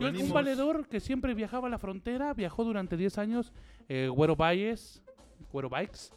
Yo, 0.00 0.24
un 0.24 0.32
valedor 0.32 0.86
que 0.88 1.00
siempre 1.00 1.34
viajaba 1.34 1.68
a 1.68 1.70
la 1.70 1.78
frontera, 1.78 2.32
viajó 2.32 2.64
durante 2.64 2.96
10 2.96 3.18
años, 3.18 3.52
eh, 3.90 4.08
Güero 4.08 4.34
Valles, 4.34 5.02
Güero 5.52 5.68
Bikes. 5.68 6.10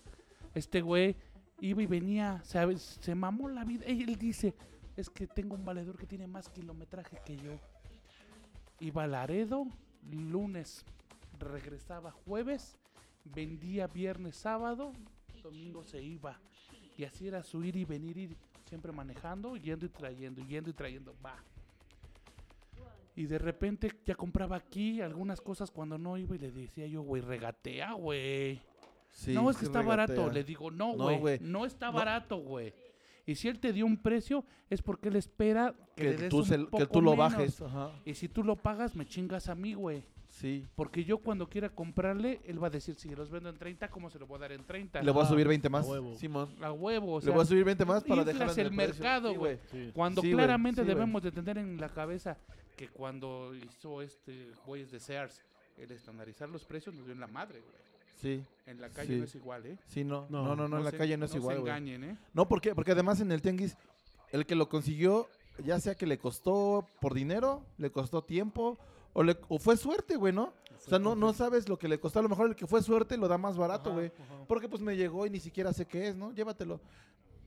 Este 0.56 0.80
güey 0.82 1.18
iba 1.60 1.82
y 1.84 1.88
venía, 1.88 2.40
¿sabes? 2.46 2.98
Se 3.02 3.16
mamó 3.16 3.50
la 3.50 3.66
vida. 3.66 3.84
Ey, 3.86 4.02
Él 4.04 4.16
dice, 4.16 4.56
es 4.96 5.10
que 5.10 5.28
tengo 5.28 5.56
un 5.56 5.66
valedor 5.66 5.98
que 5.98 6.06
tiene 6.08 6.26
más 6.28 6.48
kilometraje 6.48 7.18
que 7.26 7.36
yo. 7.36 7.52
Iba 8.80 9.04
a 9.04 9.08
Laredo, 9.08 9.68
lunes, 10.10 10.84
regresaba 11.46 12.12
jueves, 12.12 12.78
vendía 13.26 13.88
viernes, 13.88 14.36
sábado, 14.36 14.94
domingo 15.44 15.84
se 15.84 16.02
iba. 16.02 16.40
Y 16.98 17.04
así 17.04 17.28
era 17.28 17.44
su 17.44 17.64
ir 17.64 17.76
y 17.76 17.86
venir, 17.86 18.18
ir, 18.18 18.38
siempre 18.66 18.92
manejando, 18.92 19.56
yendo 19.58 19.86
y 19.86 19.90
trayendo, 19.90 20.42
yendo 20.46 20.70
y 20.70 20.74
trayendo. 20.74 21.16
Va. 21.26 21.36
Y 23.16 23.26
de 23.26 23.38
repente 23.38 23.92
ya 24.06 24.16
compraba 24.16 24.56
aquí 24.56 25.02
algunas 25.02 25.42
cosas 25.42 25.70
cuando 25.70 25.98
no 25.98 26.18
iba 26.18 26.36
y 26.36 26.40
le 26.40 26.52
decía 26.52 26.88
yo, 26.88 27.02
güey, 27.02 27.22
regatea, 27.22 27.94
güey. 27.94 28.62
sí, 29.12 29.34
no, 29.34 29.50
es 29.50 29.58
que 29.58 29.66
está 29.66 29.82
barato. 29.82 30.32
Le 30.32 30.44
digo, 30.44 30.72
no, 30.72 30.94
güey, 30.94 31.40
no, 31.42 31.66
está 31.66 31.88
No. 31.88 31.94
barato, 31.94 32.38
güey. 32.38 32.74
Y 33.26 33.36
si 33.36 33.48
él 33.50 33.60
te 33.60 33.72
dio 33.74 33.86
un 33.86 33.98
precio, 33.98 34.44
es 34.70 34.82
porque 34.82 35.10
él 35.10 35.16
espera 35.18 35.76
que, 35.96 36.04
le 36.06 36.12
Que 36.16 36.18
des 36.24 36.30
tú, 36.30 36.38
un 36.40 36.46
se- 36.46 36.58
que 36.58 36.66
poco 36.66 36.88
tú 36.88 37.02
lo 37.02 37.12
menos. 37.12 37.32
bajes. 37.34 37.62
Ajá. 37.62 37.92
Y 38.06 38.16
si 38.16 38.28
tú 38.30 38.44
lo 38.44 38.56
pagas, 38.56 38.96
me 38.96 39.06
chingas 39.06 39.48
a 39.50 39.56
mí, 39.56 39.74
güey. 39.74 40.04
Sí. 40.42 40.66
Porque 40.76 41.04
yo 41.06 41.20
cuando 41.20 41.48
quiera 41.48 41.70
comprarle, 41.70 42.42
él 42.46 42.62
va 42.62 42.68
a 42.68 42.70
decir, 42.72 42.96
si 42.96 43.10
los 43.10 43.30
vendo 43.30 43.50
en 43.50 43.58
30, 43.58 43.90
¿cómo 43.90 44.10
se 44.10 44.18
lo 44.18 44.26
voy 44.26 44.38
a 44.38 44.42
dar 44.42 44.52
en 44.54 44.66
30? 44.66 45.02
Le 45.04 45.12
voy 45.12 45.22
a 45.22 45.24
Ajá, 45.24 45.34
subir 45.34 45.48
20 45.48 45.70
más. 45.70 45.88
huevo. 45.88 46.16
Simón. 46.16 46.56
A 46.62 46.72
huevo, 46.72 47.14
o 47.16 47.22
Le 47.22 47.30
voy 47.32 47.42
a 47.42 47.46
subir 47.46 47.64
20 47.64 47.86
más 47.86 48.04
para 48.04 48.24
en 48.24 48.60
el 48.60 48.72
mercado, 48.72 49.34
güey. 49.36 49.60
Sí. 49.72 49.92
Cuando 49.94 50.22
Sí, 50.22 50.32
claramente 50.32 50.82
sí, 50.82 50.88
debemos 50.88 51.22
de 51.22 51.32
tener 51.32 51.58
en 51.60 51.80
la 51.80 51.90
cabeza 51.90 52.38
que 52.76 52.90
cuando 52.90 53.54
hizo 53.54 54.02
este 54.02 54.50
güeyes 54.66 54.90
de 54.92 55.00
Sears 55.00 55.40
el 55.78 55.92
estandarizar 55.92 56.50
los 56.50 56.66
precios 56.66 56.96
nos 56.96 57.06
dio 57.06 57.14
en 57.14 57.20
la 57.20 57.28
madre, 57.28 57.60
güey. 57.62 57.76
Sí, 58.16 58.44
En 58.68 58.80
la 58.82 58.90
calle 58.90 59.14
Sí. 59.14 59.20
no 59.20 59.24
es 59.26 59.36
igual, 59.36 59.66
¿eh? 59.66 59.78
sí, 59.88 60.04
no. 60.04 60.28
No, 60.30 60.44
No, 60.44 60.56
no, 60.56 60.68
no, 60.68 60.78
en 60.78 60.84
la 60.86 60.92
se- 60.92 60.98
calle 60.98 61.18
no 61.18 61.26
es 61.26 61.34
igual, 61.36 61.56
se 61.58 61.62
güey. 61.62 61.72
engañen, 61.74 62.04
¿eh? 62.04 62.18
No, 62.34 62.48
¿por 62.48 62.62
qué? 62.62 62.76
Porque 62.76 62.92
además 62.92 63.20
en 63.20 63.32
el 63.32 63.42
tianguis, 63.42 63.76
el 64.32 64.46
que 64.46 64.54
lo 64.56 64.70
consiguió, 64.70 65.28
ya 65.64 65.80
sea 65.80 65.96
que 65.96 66.06
le 66.06 66.18
costó 66.20 66.86
por 67.00 67.14
dinero, 67.16 67.64
le 67.78 67.90
costó 67.92 68.24
tiempo, 68.24 68.78
o, 69.14 69.24
le, 69.24 69.38
o 69.50 69.60
fue 69.60 69.78
suerte, 69.78 70.16
güey, 70.16 70.34
¿no? 70.34 70.54
O 70.76 70.90
sea, 70.90 71.00
no, 71.00 71.16
no 71.16 71.32
sabes 71.34 71.70
lo 71.70 71.78
que 71.78 71.88
le 71.88 72.00
costó. 72.00 72.20
A 72.20 72.24
lo 72.24 72.30
mejor 72.30 72.48
el 72.50 72.56
que 72.56 72.66
fue 72.66 72.82
suerte 72.82 73.18
lo 73.18 73.28
da 73.28 73.38
más 73.38 73.56
barato, 73.58 73.94
güey. 73.94 74.12
Porque 74.48 74.68
pues 74.68 74.82
me 74.82 74.96
llegó 74.98 75.26
y 75.26 75.30
ni 75.30 75.40
siquiera 75.40 75.74
sé 75.74 75.86
qué 75.86 76.08
es, 76.10 76.16
¿no? 76.16 76.32
Llévatelo. 76.32 76.80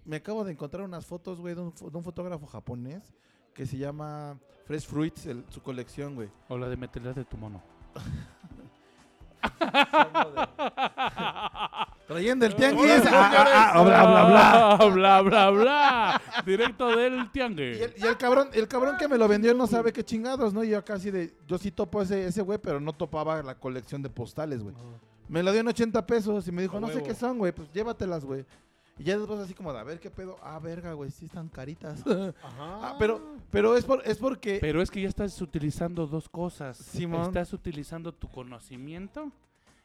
Me 0.04 0.16
acabo 0.16 0.44
de 0.44 0.52
encontrar 0.52 0.84
unas 0.84 1.04
fotos, 1.06 1.40
güey, 1.40 1.54
de 1.54 1.62
un, 1.62 1.72
fo- 1.74 1.90
de 1.90 1.96
un 1.96 2.04
fotógrafo 2.04 2.46
japonés 2.46 3.14
que 3.54 3.66
se 3.66 3.78
llama 3.78 4.38
Fresh 4.66 4.86
Fruits, 4.86 5.26
el- 5.26 5.44
su 5.48 5.62
colección, 5.62 6.14
güey. 6.14 6.28
O 6.48 6.58
la 6.58 6.68
de 6.68 6.76
meterla 6.76 7.12
de 7.12 7.24
tu 7.24 7.36
mono. 7.36 7.62
Trayendo 12.06 12.44
el 12.44 12.54
tianguis. 12.54 13.02
ah, 13.06 13.30
ah, 13.34 13.72
ah, 13.74 13.82
bla, 13.82 14.04
bla, 14.04 14.24
bla. 14.26 14.90
bla, 14.90 15.22
bla, 15.22 15.50
bla. 15.50 16.22
Directo 16.44 16.94
del 16.96 17.30
tianguis. 17.32 17.78
Y 17.78 17.82
el, 17.82 17.94
y 17.96 18.06
el 18.06 18.16
cabrón, 18.16 18.48
el 18.52 18.68
cabrón 18.68 18.96
que 18.98 19.08
me 19.08 19.16
lo 19.16 19.26
vendió 19.26 19.54
no 19.54 19.66
sabe 19.66 19.92
qué 19.92 20.04
chingados, 20.04 20.52
¿no? 20.52 20.62
Y 20.62 20.70
yo 20.70 20.84
casi 20.84 21.10
de, 21.10 21.34
yo 21.46 21.56
sí 21.56 21.70
topo 21.70 22.02
ese, 22.02 22.26
ese 22.26 22.42
güey, 22.42 22.58
pero 22.58 22.80
no 22.80 22.92
topaba 22.92 23.42
la 23.42 23.54
colección 23.54 24.02
de 24.02 24.10
postales, 24.10 24.62
güey. 24.62 24.74
Me 25.28 25.42
la 25.42 25.52
dio 25.52 25.60
en 25.62 25.68
80 25.68 26.06
pesos 26.06 26.46
y 26.46 26.52
me 26.52 26.62
dijo, 26.62 26.78
no 26.78 26.88
sé 26.88 27.02
qué 27.02 27.14
son, 27.14 27.38
güey, 27.38 27.52
pues 27.52 27.72
llévatelas, 27.72 28.24
güey. 28.24 28.44
Y 28.98 29.04
ya 29.04 29.18
después 29.18 29.40
así 29.40 29.54
como, 29.54 29.72
de, 29.72 29.80
a 29.80 29.82
ver 29.82 29.98
qué 29.98 30.10
pedo. 30.10 30.36
Ah, 30.42 30.58
verga, 30.60 30.92
güey, 30.92 31.10
sí 31.10 31.24
están 31.24 31.48
caritas. 31.48 32.00
Ajá. 32.06 32.34
Ah, 32.60 32.96
pero, 32.98 33.20
pero 33.50 33.76
es, 33.76 33.84
por, 33.84 34.02
es 34.06 34.18
porque... 34.18 34.58
Pero 34.60 34.80
es 34.80 34.90
que 34.90 35.00
ya 35.00 35.08
estás 35.08 35.40
utilizando 35.40 36.06
dos 36.06 36.28
cosas. 36.28 36.76
Simón. 36.76 37.22
Estás 37.22 37.52
utilizando 37.52 38.12
tu 38.12 38.28
conocimiento 38.28 39.32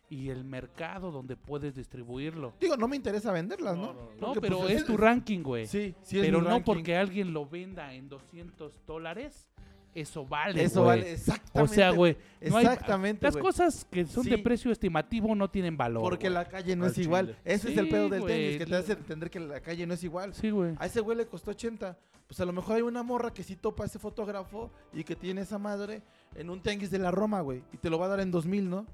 y 0.10 0.30
el 0.30 0.44
mercado 0.44 1.12
donde 1.12 1.36
puedes 1.36 1.76
distribuirlo. 1.76 2.54
Digo, 2.60 2.76
no 2.78 2.88
me 2.88 2.96
interesa 2.96 3.32
venderlas, 3.32 3.76
¿no? 3.78 3.88
No, 3.88 3.94
no, 3.94 4.02
no. 4.02 4.12
No, 4.20 4.28
Porque, 4.28 4.42
pero 4.42 4.60
pues, 4.60 4.72
es 4.76 4.86
tu 4.86 4.98
ranking, 4.98 5.42
güey. 5.42 5.68
Sí, 5.68 5.96
sí 6.02 6.18
es 6.18 6.26
pero 6.26 6.40
mi 6.40 6.46
no 6.46 6.50
ranking. 6.50 6.64
porque 6.66 6.96
alguien 6.96 7.34
lo 7.34 7.46
venda 7.46 7.94
en 7.94 8.10
200 8.10 8.86
dólares, 8.88 9.48
eso 9.96 10.26
vale, 10.26 10.64
Eso 10.64 10.84
vale, 10.84 11.12
exactamente. 11.14 11.62
O 11.62 11.68
sea, 11.68 11.92
güey, 11.92 12.18
no 12.42 12.58
hay- 12.58 12.66
Exactamente, 12.66 13.26
las 13.26 13.38
cosas 13.38 13.86
que 13.90 14.06
son 14.06 14.24
de 14.24 14.38
precio 14.38 14.72
estimativo 14.72 15.34
no 15.36 15.50
tienen 15.50 15.78
valor. 15.78 16.04
Porque 16.04 16.30
la 16.30 16.46
calle 16.48 16.76
no 16.76 16.86
Al 16.86 16.92
es 16.92 16.98
igual. 16.98 17.38
Ese 17.44 17.72
es 17.72 17.78
el 17.78 17.90
pedo 17.90 18.10
del 18.10 18.24
tenis, 18.26 18.58
que 18.58 18.66
te 18.66 18.76
hace 18.76 18.94
entender 18.94 19.30
que 19.30 19.40
la 19.40 19.60
calle 19.62 19.86
no 19.88 19.94
es 19.94 20.04
igual. 20.04 20.34
Sí, 20.34 20.50
güey. 20.52 20.76
A 20.80 20.86
ese 20.86 21.02
güey 21.02 21.18
le 21.18 21.26
costó 21.26 21.52
80. 21.52 21.98
Pues 22.28 22.40
a 22.40 22.46
lo 22.46 22.54
mejor 22.54 22.76
hay 22.76 22.84
una 22.84 23.02
morra 23.02 23.34
que 23.34 23.42
sí 23.42 23.56
topa 23.56 23.84
a 23.84 23.88
ese 23.88 23.98
fotógrafo 23.98 24.70
y 24.94 25.04
que 25.04 25.16
tiene 25.16 25.42
esa 25.42 25.58
madre 25.58 26.04
en 26.36 26.52
un 26.52 26.62
tianguis 26.62 26.92
de 26.92 27.00
la 27.00 27.10
Roma, 27.10 27.42
güey. 27.42 27.64
Y 27.74 27.78
te 27.78 27.90
lo 27.90 27.98
va 27.98 28.06
a 28.06 28.10
dar 28.10 28.20
en 28.20 28.30
2000, 28.30 28.70
¿no? 28.70 28.86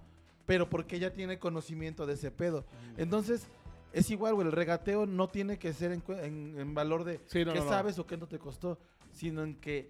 Pero 0.45 0.69
porque 0.69 0.97
ella 0.97 1.13
tiene 1.13 1.39
conocimiento 1.39 2.05
de 2.05 2.13
ese 2.13 2.29
pedo. 2.31 2.65
Entonces, 2.97 3.47
es 3.93 4.11
igual, 4.11 4.35
güey. 4.35 4.47
El 4.47 4.53
regateo 4.53 5.05
no 5.05 5.27
tiene 5.29 5.57
que 5.57 5.73
ser 5.73 5.91
en, 5.91 6.03
en- 6.23 6.59
en 6.59 6.73
valor 6.75 7.03
de 7.03 7.19
Sí, 7.25 7.43
no, 7.45 7.53
qué 7.53 7.59
no, 7.59 7.65
no. 7.65 7.71
sabes 7.71 7.97
o 7.99 8.05
qué 8.05 8.17
no 8.17 8.27
te 8.27 8.37
costó. 8.39 8.77
Sino 9.11 9.43
en 9.43 9.55
que 9.55 9.89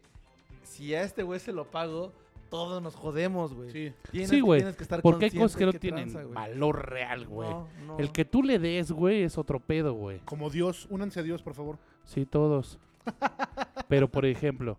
si 0.64 0.94
a 0.95 1.03
este 1.03 1.23
güey 1.23 1.40
se 1.40 1.52
lo 1.52 1.65
pago, 1.72 2.14
todos 2.49 2.82
nos 2.82 2.95
jodemos, 2.95 3.53
güey. 3.53 3.72
Sí. 3.72 3.91
Tienes, 4.11 4.30
Sí, 4.30 4.40
güey, 4.40 4.60
tienes 4.61 4.77
que 4.77 4.84
estar 4.84 5.02
Porque 5.02 5.26
hay 5.26 5.32
cosas 5.32 5.57
que 5.57 5.65
no 5.65 5.72
qué 5.73 5.80
tienen 5.80 6.11
tranza, 6.11 6.32
valor 6.32 6.90
real, 6.90 7.26
güey. 7.26 7.49
No, 7.49 7.68
no. 7.86 7.98
El 7.99 8.11
que 8.11 8.23
tú 8.23 8.44
le 8.44 8.60
des, 8.60 8.91
güey, 8.91 9.23
es 9.23 9.38
otro 9.38 9.60
pedo, 9.60 9.94
güey. 9.94 10.19
Como 10.26 10.49
Dios, 10.49 10.88
únanse 10.90 11.19
a 11.19 11.23
Dios, 11.23 11.41
por 11.41 11.53
favor. 11.56 11.77
Sí, 12.06 12.26
todos. 12.26 12.77
Pero, 13.88 14.07
por 14.10 14.26
ejemplo, 14.26 14.77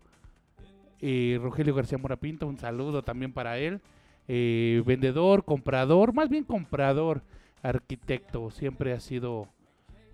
eh, 1.00 1.38
Rogelio 1.42 1.74
García 1.74 1.98
Morapinto, 1.98 2.46
un 2.46 2.56
saludo 2.58 3.02
también 3.02 3.32
para 3.32 3.58
él. 3.58 3.80
Eh, 4.28 4.82
vendedor, 4.84 5.44
comprador, 5.44 6.12
más 6.12 6.28
bien 6.28 6.44
comprador, 6.44 7.22
arquitecto, 7.62 8.50
siempre 8.50 8.92
ha 8.92 9.00
sido 9.00 9.48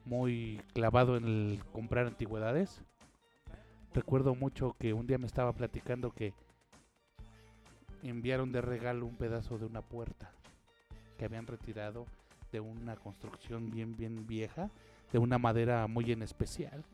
muy 0.05 0.61
clavado 0.75 1.17
en 1.17 1.25
el 1.25 1.61
comprar 1.73 2.07
antigüedades. 2.07 2.83
Recuerdo 3.95 4.35
mucho 4.35 4.75
que 4.79 4.93
un 4.93 5.07
día 5.07 5.19
me 5.19 5.27
estaba 5.27 5.53
platicando 5.53 6.11
que 6.11 6.35
enviaron 8.03 8.53
de 8.53 8.61
regalo 8.61 9.07
un 9.07 9.17
pedazo 9.17 9.59
de 9.59 9.67
una 9.67 9.83
puerta 9.83 10.33
que 11.19 11.25
habían 11.25 11.47
retirado 11.47 12.07
de 12.51 12.61
una 12.61 12.97
construcción 12.97 13.71
bien, 13.71 13.97
bien 13.97 14.27
vieja, 14.27 14.71
de 15.13 15.19
una 15.19 15.39
madera 15.39 15.87
muy 15.87 16.11
en 16.11 16.23
especial 16.23 16.85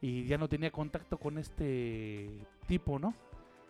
y 0.00 0.24
ya 0.24 0.38
no 0.38 0.48
tenía 0.48 0.70
contacto 0.70 1.18
con 1.18 1.38
este 1.38 2.28
tipo, 2.66 2.98
¿no? 2.98 3.14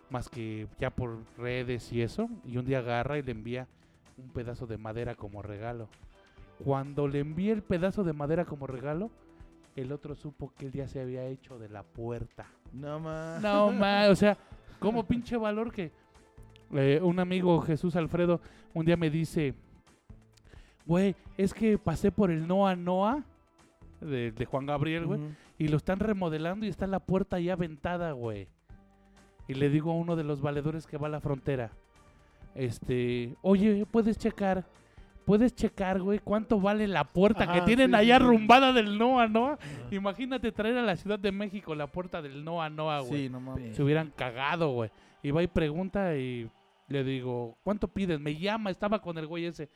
Más 0.09 0.29
que 0.29 0.67
ya 0.79 0.89
por 0.89 1.19
redes 1.37 1.91
y 1.91 2.01
eso. 2.01 2.29
Y 2.45 2.57
un 2.57 2.65
día 2.65 2.79
agarra 2.79 3.17
y 3.17 3.23
le 3.23 3.31
envía 3.31 3.67
un 4.17 4.29
pedazo 4.29 4.67
de 4.67 4.77
madera 4.77 5.15
como 5.15 5.41
regalo. 5.41 5.89
Cuando 6.63 7.07
le 7.07 7.19
envié 7.19 7.51
el 7.51 7.63
pedazo 7.63 8.03
de 8.03 8.13
madera 8.13 8.45
como 8.45 8.67
regalo, 8.67 9.09
el 9.75 9.91
otro 9.91 10.15
supo 10.15 10.53
que 10.57 10.67
él 10.67 10.71
ya 10.71 10.87
se 10.87 11.01
había 11.01 11.25
hecho 11.25 11.59
de 11.59 11.69
la 11.69 11.83
puerta. 11.83 12.47
No 12.71 12.99
más. 12.99 13.41
No, 13.41 13.71
ma, 13.71 14.07
o 14.09 14.15
sea, 14.15 14.37
como 14.79 15.03
pinche 15.07 15.35
valor 15.37 15.71
que 15.71 15.91
eh, 16.73 16.99
un 17.01 17.19
amigo 17.19 17.59
Jesús 17.61 17.95
Alfredo 17.95 18.39
un 18.73 18.85
día 18.85 18.97
me 18.97 19.09
dice, 19.09 19.53
güey, 20.85 21.15
es 21.37 21.53
que 21.53 21.77
pasé 21.77 22.11
por 22.11 22.31
el 22.31 22.47
Noa 22.47 22.75
Noa 22.75 23.23
de, 24.01 24.31
de 24.31 24.45
Juan 24.45 24.65
Gabriel, 24.65 25.05
güey. 25.05 25.21
Y 25.57 25.69
lo 25.69 25.77
están 25.77 25.99
remodelando 25.99 26.65
y 26.65 26.69
está 26.69 26.87
la 26.87 26.99
puerta 26.99 27.39
ya 27.39 27.55
ventada, 27.55 28.11
güey. 28.11 28.47
Y 29.47 29.53
le 29.53 29.69
digo 29.69 29.91
a 29.91 29.95
uno 29.95 30.15
de 30.15 30.23
los 30.23 30.41
valedores 30.41 30.87
que 30.87 30.97
va 30.97 31.07
a 31.07 31.11
la 31.11 31.21
frontera. 31.21 31.71
Este, 32.55 33.35
oye, 33.41 33.85
puedes 33.89 34.17
checar. 34.17 34.65
Puedes 35.25 35.55
checar, 35.55 35.99
güey, 35.99 36.19
cuánto 36.19 36.59
vale 36.61 36.87
la 36.87 37.03
puerta 37.03 37.51
que 37.51 37.61
tienen 37.61 37.89
sí, 37.89 37.95
allá 37.95 38.17
sí, 38.17 38.23
arrumbada 38.23 38.71
del 38.71 38.95
Noa 38.99 39.27
Noa. 39.27 39.57
Imagínate 39.89 40.51
traer 40.51 40.77
a 40.77 40.83
la 40.83 40.95
Ciudad 40.95 41.17
de 41.17 41.31
México 41.31 41.73
la 41.73 41.87
puerta 41.87 42.21
del 42.21 42.45
Noa 42.45 42.69
Noa, 42.69 42.99
güey. 42.99 43.23
Sí, 43.23 43.29
no 43.29 43.39
mames. 43.39 43.75
Se 43.75 43.81
hubieran 43.81 44.13
cagado, 44.15 44.69
güey. 44.69 44.91
Y 45.23 45.31
va 45.31 45.41
y 45.41 45.47
pregunta 45.47 46.15
y 46.15 46.47
le 46.87 47.03
digo, 47.03 47.57
¿cuánto 47.63 47.87
pides? 47.87 48.19
Me 48.19 48.35
llama, 48.35 48.69
estaba 48.69 49.01
con 49.01 49.17
el 49.17 49.25
güey 49.25 49.45
ese. 49.45 49.71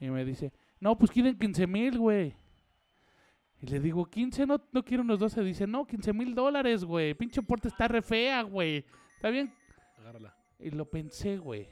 Y 0.00 0.08
me 0.08 0.24
dice, 0.24 0.54
no, 0.80 0.96
pues 0.96 1.10
quieren 1.10 1.38
15 1.38 1.66
mil, 1.66 1.98
güey. 1.98 2.34
Y 3.60 3.66
le 3.66 3.80
digo, 3.80 4.06
15, 4.06 4.46
no, 4.46 4.60
no 4.72 4.82
quiero 4.82 5.02
unos 5.02 5.18
12. 5.18 5.42
Dice, 5.42 5.66
no, 5.66 5.86
15 5.86 6.12
mil 6.12 6.34
dólares, 6.34 6.84
güey. 6.84 7.14
Pinche 7.14 7.42
puerta 7.42 7.68
está 7.68 7.88
re 7.88 8.02
fea, 8.02 8.42
güey. 8.42 8.84
¿Está 9.24 9.32
bien? 9.32 9.54
Agárrala. 9.98 10.36
Y 10.58 10.68
lo 10.68 10.84
pensé, 10.84 11.38
güey. 11.38 11.66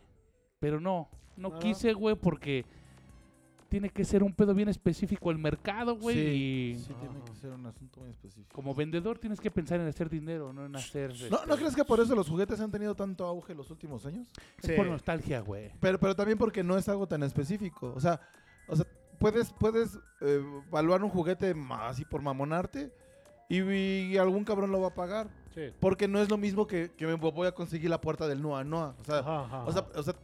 Pero 0.59 0.81
no, 0.81 1.11
no 1.37 1.59
quise, 1.59 1.93
güey, 1.93 2.15
porque 2.17 2.65
tiene 3.69 3.91
que 3.91 4.07
ser 4.07 4.23
un 4.23 4.33
pedo 4.33 4.55
bien 4.55 4.71
específico 4.71 5.31
el 5.31 5.37
mercado, 5.37 5.95
güey. 5.99 6.17
y 6.19 6.75
Sí, 6.77 6.95
tiene 6.99 7.23
que 7.23 7.35
ser 7.35 7.51
un 7.53 7.67
asunto 7.67 8.01
muy 8.01 8.09
específico. 8.09 8.49
como 8.55 8.75
vendedor 8.75 9.19
tienes 9.19 9.39
que 9.39 9.51
pensar 9.51 9.81
en 9.81 9.87
hacer 9.87 10.09
dinero, 10.09 10.51
no 10.55 10.65
en 10.65 10.75
hacer... 10.77 11.11
¿No, 11.31 11.45
¿No 11.45 11.53
este, 11.53 11.57
crees 11.57 11.77
que 11.77 11.85
por 11.85 12.01
eso 12.01 12.15
los 12.15 12.27
juguetes 12.27 12.59
han 12.59 12.71
tenido 12.71 12.95
tanto 12.95 13.27
auge 13.27 13.55
los 13.55 13.71
últimos 13.71 14.07
años? 14.07 14.27
Es 14.63 14.71
por 14.73 14.87
nostalgia, 14.87 15.41
güey. 15.41 15.73
Pero, 15.79 16.01
pero 16.01 16.17
también 16.17 16.39
porque 16.39 16.65
no 16.65 16.79
es 16.79 16.89
algo 16.89 17.07
tan 17.07 17.23
específico. 17.23 17.93
O 17.95 18.01
sea, 18.01 18.19
o 18.67 18.77
sea 18.77 18.87
puedes, 19.19 19.53
puedes 19.53 19.99
eh, 20.23 20.43
evaluar 20.69 21.05
un 21.05 21.11
juguete 21.11 21.53
ma- 21.53 21.89
así 21.91 22.07
por 22.07 22.23
mamonarte 22.23 22.91
y, 23.51 23.61
y 23.61 24.17
algún 24.17 24.43
cabrón 24.43 24.73
lo 24.73 24.81
va 24.81 24.89
a 24.89 24.95
pagar. 24.95 25.42
Sí. 25.55 25.71
Porque 25.81 26.09
no 26.09 26.19
es 26.21 26.29
lo 26.31 26.39
mismo 26.39 26.67
que, 26.67 26.91
que 26.97 27.07
me 27.07 27.15
voy 27.15 27.47
a 27.47 27.53
conseguir 27.53 27.91
la 27.91 28.01
puerta 28.01 28.27
del 28.29 28.41
Noa 28.43 28.65
Noa. 28.65 28.95
O 29.01 29.05
sea, 29.05 29.19
Ajá, 29.19 29.41
ajá, 29.45 29.65
o 29.65 29.73
sea, 29.73 29.83
ajá. 29.83 30.01
o 30.01 30.03
sea, 30.03 30.15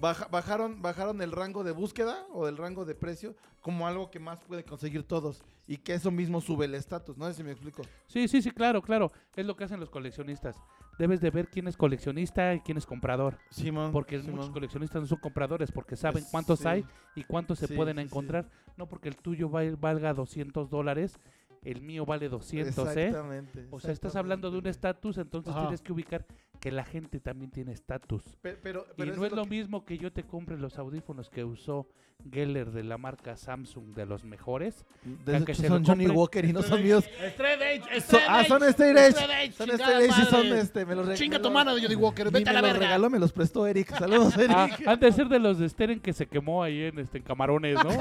baja- 0.00 0.28
bajaron, 0.30 0.80
bajaron 0.80 1.20
el 1.22 1.32
rango 1.32 1.64
de 1.64 1.72
búsqueda 1.72 2.26
o 2.32 2.48
el 2.48 2.56
rango 2.56 2.84
de 2.84 2.94
precio 2.94 3.34
como 3.60 3.86
algo 3.86 4.10
que 4.10 4.18
más 4.18 4.40
puede 4.40 4.64
conseguir 4.64 5.02
todos. 5.02 5.42
Y 5.66 5.76
que 5.76 5.92
eso 5.92 6.10
mismo 6.10 6.40
sube 6.40 6.64
el 6.64 6.74
estatus. 6.74 7.18
No 7.18 7.26
sé 7.26 7.34
si 7.34 7.42
me 7.44 7.50
explico. 7.52 7.82
Sí, 8.06 8.26
sí, 8.28 8.40
sí, 8.40 8.50
claro, 8.50 8.80
claro. 8.80 9.12
Es 9.36 9.44
lo 9.44 9.54
que 9.56 9.64
hacen 9.64 9.78
los 9.80 9.90
coleccionistas. 9.90 10.56
Debes 10.98 11.20
de 11.20 11.30
ver 11.30 11.48
quién 11.48 11.68
es 11.68 11.76
coleccionista 11.76 12.54
y 12.54 12.60
quién 12.60 12.78
es 12.78 12.86
comprador. 12.86 13.36
Simón. 13.50 13.92
Porque 13.92 14.18
muchos 14.20 14.50
coleccionistas 14.50 15.02
no 15.02 15.06
son 15.06 15.18
compradores 15.18 15.70
porque 15.70 15.94
saben 15.94 16.24
cuántos 16.30 16.60
sí. 16.60 16.66
hay 16.68 16.84
y 17.14 17.22
cuántos 17.24 17.58
se 17.58 17.66
Sí, 17.66 17.74
pueden 17.76 17.96
sí, 17.96 18.02
sí. 18.02 18.06
encontrar. 18.06 18.48
No 18.78 18.86
porque 18.88 19.08
el 19.10 19.16
tuyo 19.16 19.50
va- 19.50 19.62
valga 19.78 20.14
200 20.14 20.70
dólares, 20.70 21.18
el 21.62 21.82
mío 21.82 22.06
vale 22.06 22.28
200, 22.28 22.96
¿eh? 22.96 23.06
Exactamente. 23.06 23.66
O 23.70 23.80
sea, 23.80 23.92
estás 23.92 24.16
hablando 24.16 24.50
de 24.50 24.58
un 24.58 24.66
estatus, 24.66 25.18
entonces 25.18 25.52
Ajá. 25.52 25.62
tienes 25.62 25.82
que 25.82 25.92
ubicar 25.92 26.26
que 26.60 26.70
la 26.72 26.84
gente 26.84 27.20
también 27.20 27.50
tiene 27.50 27.72
estatus. 27.72 28.22
Pe- 28.42 28.56
Pero, 28.62 28.84
Y 28.90 28.92
pero 28.96 29.06
no 29.10 29.14
eso 29.14 29.26
es 29.26 29.32
lo 29.32 29.44
que- 29.44 29.50
mismo 29.50 29.84
que 29.84 29.98
yo 29.98 30.12
te 30.12 30.24
compre 30.24 30.56
los 30.58 30.78
audífonos 30.78 31.30
que 31.30 31.44
usó 31.44 31.86
Geller 32.32 32.72
de 32.72 32.82
la 32.82 32.98
marca 32.98 33.36
Samsung 33.36 33.94
de 33.94 34.04
los 34.04 34.24
mejores. 34.24 34.84
De 35.24 35.36
hecho, 35.36 35.54
se 35.54 35.68
son 35.68 35.84
Johnny 35.84 36.08
Walker 36.08 36.44
y 36.44 36.52
no 36.52 36.62
son 36.62 36.82
míos. 36.82 37.04
Straight 37.28 37.60
Edge, 37.62 37.84
So- 38.00 38.16
Straight 38.16 38.26
ah, 38.28 38.44
son 38.44 38.62
Edge, 38.64 38.70
State 38.70 38.90
Edge. 38.90 39.08
Straight 39.10 39.30
Edge, 39.30 39.52
Son 39.52 39.70
State 39.70 40.04
Edge 40.04 40.14
y 40.20 40.24
son 40.24 40.46
este. 40.48 40.84
Me 40.84 40.96
los 40.96 41.14
Chinga 41.14 41.36
regaló- 41.38 41.42
tu 41.42 41.50
mano 41.52 41.74
de 41.76 41.80
Johnny 41.82 41.94
Walker, 41.94 42.28
vete 42.32 42.50
a 42.50 42.52
me 42.52 42.54
la 42.54 42.60
los 42.62 42.70
verga. 42.72 42.86
regaló, 42.86 43.10
me 43.10 43.18
los 43.20 43.32
prestó 43.32 43.68
Eric. 43.68 43.96
Saludos, 43.96 44.36
Eric. 44.36 44.50
Ah, 44.56 44.68
han 44.86 44.98
de 44.98 45.12
ser 45.12 45.28
de 45.28 45.38
los 45.38 45.58
de 45.60 45.68
Steren 45.68 46.00
que 46.00 46.12
se 46.12 46.26
quemó 46.26 46.60
ahí 46.64 46.82
en, 46.86 46.98
este, 46.98 47.18
en 47.18 47.24
Camarones, 47.24 47.76
¿no? 47.84 47.90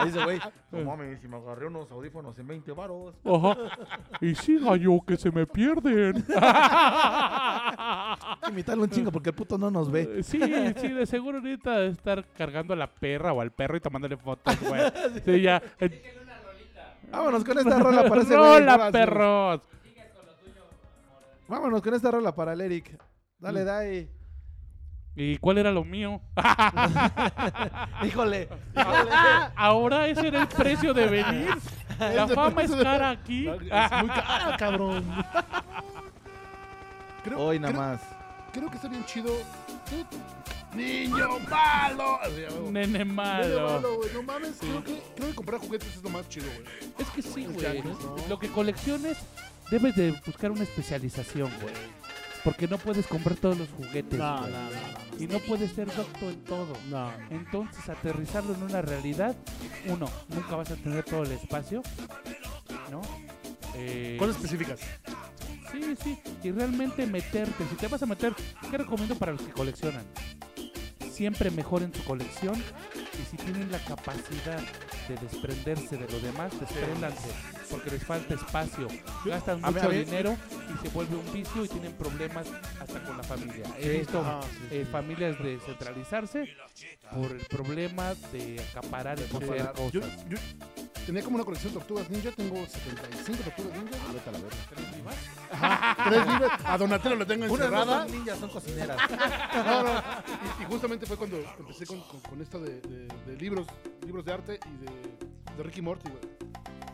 Ahí 0.00 0.08
dice, 0.10 0.22
güey, 0.22 0.38
no 0.70 0.84
mames, 0.84 1.18
si 1.22 1.28
me 1.28 1.36
agarré 1.38 1.66
unos 1.66 1.90
audífonos 1.90 2.38
en 2.38 2.46
20 2.46 2.72
varos. 2.72 3.14
Ajá. 3.24 3.56
Y 4.20 4.34
siga 4.34 4.76
yo 4.76 5.00
que 5.06 5.16
se 5.16 5.30
me 5.30 5.46
pierden. 5.46 6.24
Imitarlo 8.50 8.84
un 8.84 8.90
chingo 8.90 9.10
porque 9.12 9.30
el 9.30 9.34
puto 9.34 9.58
no 9.58 9.70
nos 9.70 9.90
ve. 9.90 10.22
Sí, 10.22 10.40
sí, 10.76 10.88
de 10.88 11.06
seguro 11.06 11.38
ahorita 11.38 11.78
de 11.78 11.88
estar 11.88 12.24
cargando 12.36 12.74
a 12.74 12.76
la 12.76 12.86
perra 12.88 13.32
o 13.32 13.40
al 13.40 13.50
perro 13.52 13.76
y 13.76 13.80
tomándole 13.80 14.16
fotos, 14.16 14.58
güey. 14.60 14.80
Sí, 15.24 15.42
ya. 15.42 15.62
Eh, 15.80 16.14
Vámonos 17.10 17.44
con 17.44 17.58
esta 17.58 17.78
rola 17.78 18.08
para 18.08 18.20
ese 18.22 18.36
güey. 18.36 18.48
¡Rola, 18.60 18.76
Gracias. 18.76 18.92
perros! 18.92 19.60
Vámonos 21.48 21.80
con 21.82 21.94
esta 21.94 22.10
rola 22.10 22.34
para 22.34 22.52
el 22.52 22.60
Eric. 22.60 22.92
Mm. 22.92 23.44
Dale, 23.44 23.64
dale. 23.64 24.08
¿Y 25.16 25.36
cuál 25.38 25.58
era 25.58 25.72
lo 25.72 25.82
mío? 25.84 26.20
Híjole. 28.04 28.48
Ahora 29.56 30.06
ese 30.06 30.28
era 30.28 30.42
el 30.42 30.48
precio 30.48 30.94
de 30.94 31.06
venir. 31.06 31.48
La 31.98 32.28
fama 32.28 32.62
es 32.62 32.70
cara 32.76 33.10
aquí. 33.10 33.48
Es 33.48 33.58
muy 33.58 34.08
cara, 34.10 34.56
cabrón. 34.56 35.04
Creo, 37.24 37.38
Hoy 37.38 37.58
nada 37.58 37.72
creo- 37.72 37.82
más. 37.82 38.00
Creo 38.52 38.70
que 38.70 38.76
está 38.76 38.88
bien 38.88 39.04
chido. 39.04 39.32
Niño 40.74 41.38
malo. 41.48 42.18
Nene 42.70 43.04
malo. 43.04 43.96
güey. 43.98 44.12
No 44.12 44.22
mames. 44.22 44.56
Creo 44.60 44.84
que, 44.84 45.02
creo 45.16 45.28
que 45.30 45.34
comprar 45.34 45.60
juguetes 45.60 45.96
es 45.96 46.02
lo 46.02 46.10
más 46.10 46.28
chido, 46.28 46.46
güey. 46.46 46.64
Es 46.98 47.08
que 47.08 47.22
sí, 47.22 47.46
güey. 47.46 47.82
Lo 48.28 48.38
que 48.38 48.48
colecciones, 48.48 49.16
debes 49.70 49.96
de 49.96 50.12
buscar 50.26 50.50
una 50.50 50.62
especialización, 50.64 51.50
güey. 51.60 51.74
Porque 52.44 52.68
no 52.68 52.78
puedes 52.78 53.06
comprar 53.06 53.36
todos 53.36 53.58
los 53.58 53.68
juguetes. 53.70 54.18
No, 54.18 54.40
no, 54.42 54.46
no, 54.46 54.70
no, 54.70 55.18
Y 55.22 55.26
no 55.26 55.38
puedes 55.40 55.72
ser 55.72 55.86
docto 55.94 56.30
en 56.30 56.44
todo. 56.44 56.72
No. 56.88 57.10
Entonces, 57.30 57.88
aterrizarlo 57.88 58.54
en 58.54 58.62
una 58.62 58.80
realidad, 58.80 59.34
uno, 59.86 60.06
nunca 60.28 60.56
vas 60.56 60.70
a 60.70 60.76
tener 60.76 61.02
todo 61.04 61.24
el 61.24 61.32
espacio, 61.32 61.82
¿no? 62.90 63.00
Eh, 63.74 64.16
Cosas 64.18 64.36
específicas. 64.36 64.80
Sí, 65.72 65.94
sí, 66.02 66.18
y 66.42 66.50
realmente 66.50 67.06
meterte. 67.06 67.64
Si 67.68 67.76
te 67.76 67.88
vas 67.88 68.02
a 68.02 68.06
meter, 68.06 68.34
¿qué 68.70 68.78
recomiendo 68.78 69.14
para 69.14 69.32
los 69.32 69.42
que 69.42 69.52
coleccionan? 69.52 70.04
Siempre 71.10 71.50
mejoren 71.50 71.92
su 71.92 72.04
colección 72.04 72.54
y 72.94 73.24
si 73.30 73.36
tienen 73.38 73.72
la 73.72 73.78
capacidad 73.80 74.60
de 75.08 75.16
desprenderse 75.16 75.96
de 75.96 76.08
lo 76.12 76.20
demás, 76.20 76.52
despréndanse, 76.60 77.30
porque 77.70 77.90
les 77.90 78.04
falta 78.04 78.34
espacio. 78.34 78.86
Gastan 79.24 79.64
a 79.64 79.70
mucho 79.72 79.88
a 79.88 79.90
dinero 79.90 80.36
y 80.72 80.86
se 80.86 80.94
vuelve 80.94 81.16
un 81.16 81.32
vicio 81.32 81.64
y 81.64 81.68
tienen 81.68 81.92
problemas 81.94 82.46
hasta 82.80 83.02
con 83.02 83.16
la 83.16 83.24
familia. 83.24 83.64
He 83.78 83.98
visto 83.98 84.20
Ajá, 84.20 84.42
sí, 84.42 84.48
sí. 84.70 84.76
eh, 84.76 84.86
familias 84.92 85.36
descentralizarse 85.42 86.48
por 87.12 87.32
el 87.32 87.44
problema 87.46 88.14
de 88.32 88.62
acaparar 88.70 89.18
y 89.18 89.22
poseer 89.24 89.72
cosas. 89.72 89.92
Yo, 89.92 90.00
yo 90.28 90.38
tenía 91.04 91.22
como 91.24 91.34
una 91.36 91.44
colección 91.44 91.72
de 91.72 91.80
tortugas 91.80 92.08
ninja. 92.10 92.30
Tengo 92.30 92.64
75 92.64 93.42
tortugas 93.42 93.76
ninja. 93.76 93.96
Vete 94.12 94.28
a 94.28 94.32
la 94.32 94.38
verga. 94.38 94.56
Tres. 95.48 96.22
A 96.64 96.78
Donatello 96.78 97.16
lo 97.16 97.26
tengo 97.26 97.46
Unas 97.46 97.58
no 97.70 97.76
encerrada. 97.78 98.02
son 98.06 98.12
ninjas, 98.12 98.38
son 98.38 98.50
cocineras. 98.50 98.98
No, 99.54 99.82
no. 99.82 100.02
Y, 100.58 100.62
y 100.62 100.66
justamente 100.66 101.06
fue 101.06 101.16
cuando 101.16 101.38
empecé 101.58 101.86
con, 101.86 102.00
con, 102.02 102.20
con 102.20 102.40
esto 102.42 102.60
de, 102.60 102.80
de- 102.80 103.06
de 103.26 103.36
libros, 103.36 103.66
libros 104.04 104.24
de 104.24 104.32
arte 104.32 104.60
y 104.66 104.76
de, 104.84 105.56
de 105.56 105.62
Ricky 105.62 105.82
Morty, 105.82 106.08
güey. 106.08 106.22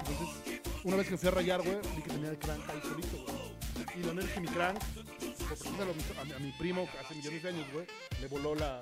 Entonces, 0.06 0.60
una 0.85 0.97
vez 0.97 1.09
que 1.09 1.16
fui 1.16 1.28
a 1.28 1.32
rayar, 1.32 1.62
güey, 1.62 1.78
vi 1.97 2.02
que 2.02 2.10
tenía 2.10 2.31
el 2.31 2.39
crank 2.39 2.60
ahí 2.70 2.81
solito, 2.82 3.16
güey. 3.22 3.55
Y 3.97 4.02
es 4.18 4.31
que 4.32 4.40
mi 4.40 4.48
crank, 4.48 4.76
a 4.78 6.24
mi, 6.24 6.51
a, 6.52 6.59
primo 6.59 6.89
hace 7.02 7.14
millones 7.14 7.43
de 7.43 7.48
años, 7.48 7.66
güey, 7.72 7.86
le 8.20 8.28
voló 8.28 8.55
la. 8.55 8.81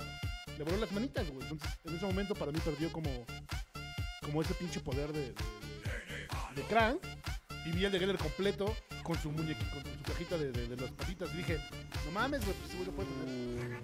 Le 0.58 0.64
voló 0.64 0.76
las 0.78 0.92
manitas, 0.92 1.28
güey. 1.30 1.42
Entonces, 1.42 1.78
en 1.84 1.96
ese 1.96 2.06
momento 2.06 2.34
para 2.34 2.52
mí 2.52 2.58
perdió 2.64 2.90
como. 2.92 3.10
Como 4.22 4.40
ese 4.42 4.54
pinche 4.54 4.80
poder 4.80 5.12
de. 5.12 5.20
de, 5.20 5.26
de- 5.32 5.32
de 6.56 6.62
crank. 6.62 6.98
Y 7.64 7.70
vi 7.70 7.84
el 7.84 7.92
de 7.92 7.98
Geller 7.98 8.18
completo 8.18 8.74
con 9.02 9.16
su 9.20 9.30
muñequito, 9.30 9.70
con 9.70 9.84
su 9.84 10.02
cajita 10.02 10.36
de, 10.36 10.50
de, 10.50 10.66
de 10.68 10.76
las 10.76 10.90
patitas. 10.92 11.28
Y 11.32 11.38
dije, 11.38 11.58
no 12.04 12.10
mames, 12.12 12.44
güey, 12.44 12.56
pues 12.56 12.86
lo 12.86 12.92
puede 12.92 13.08
tener. 13.08 13.82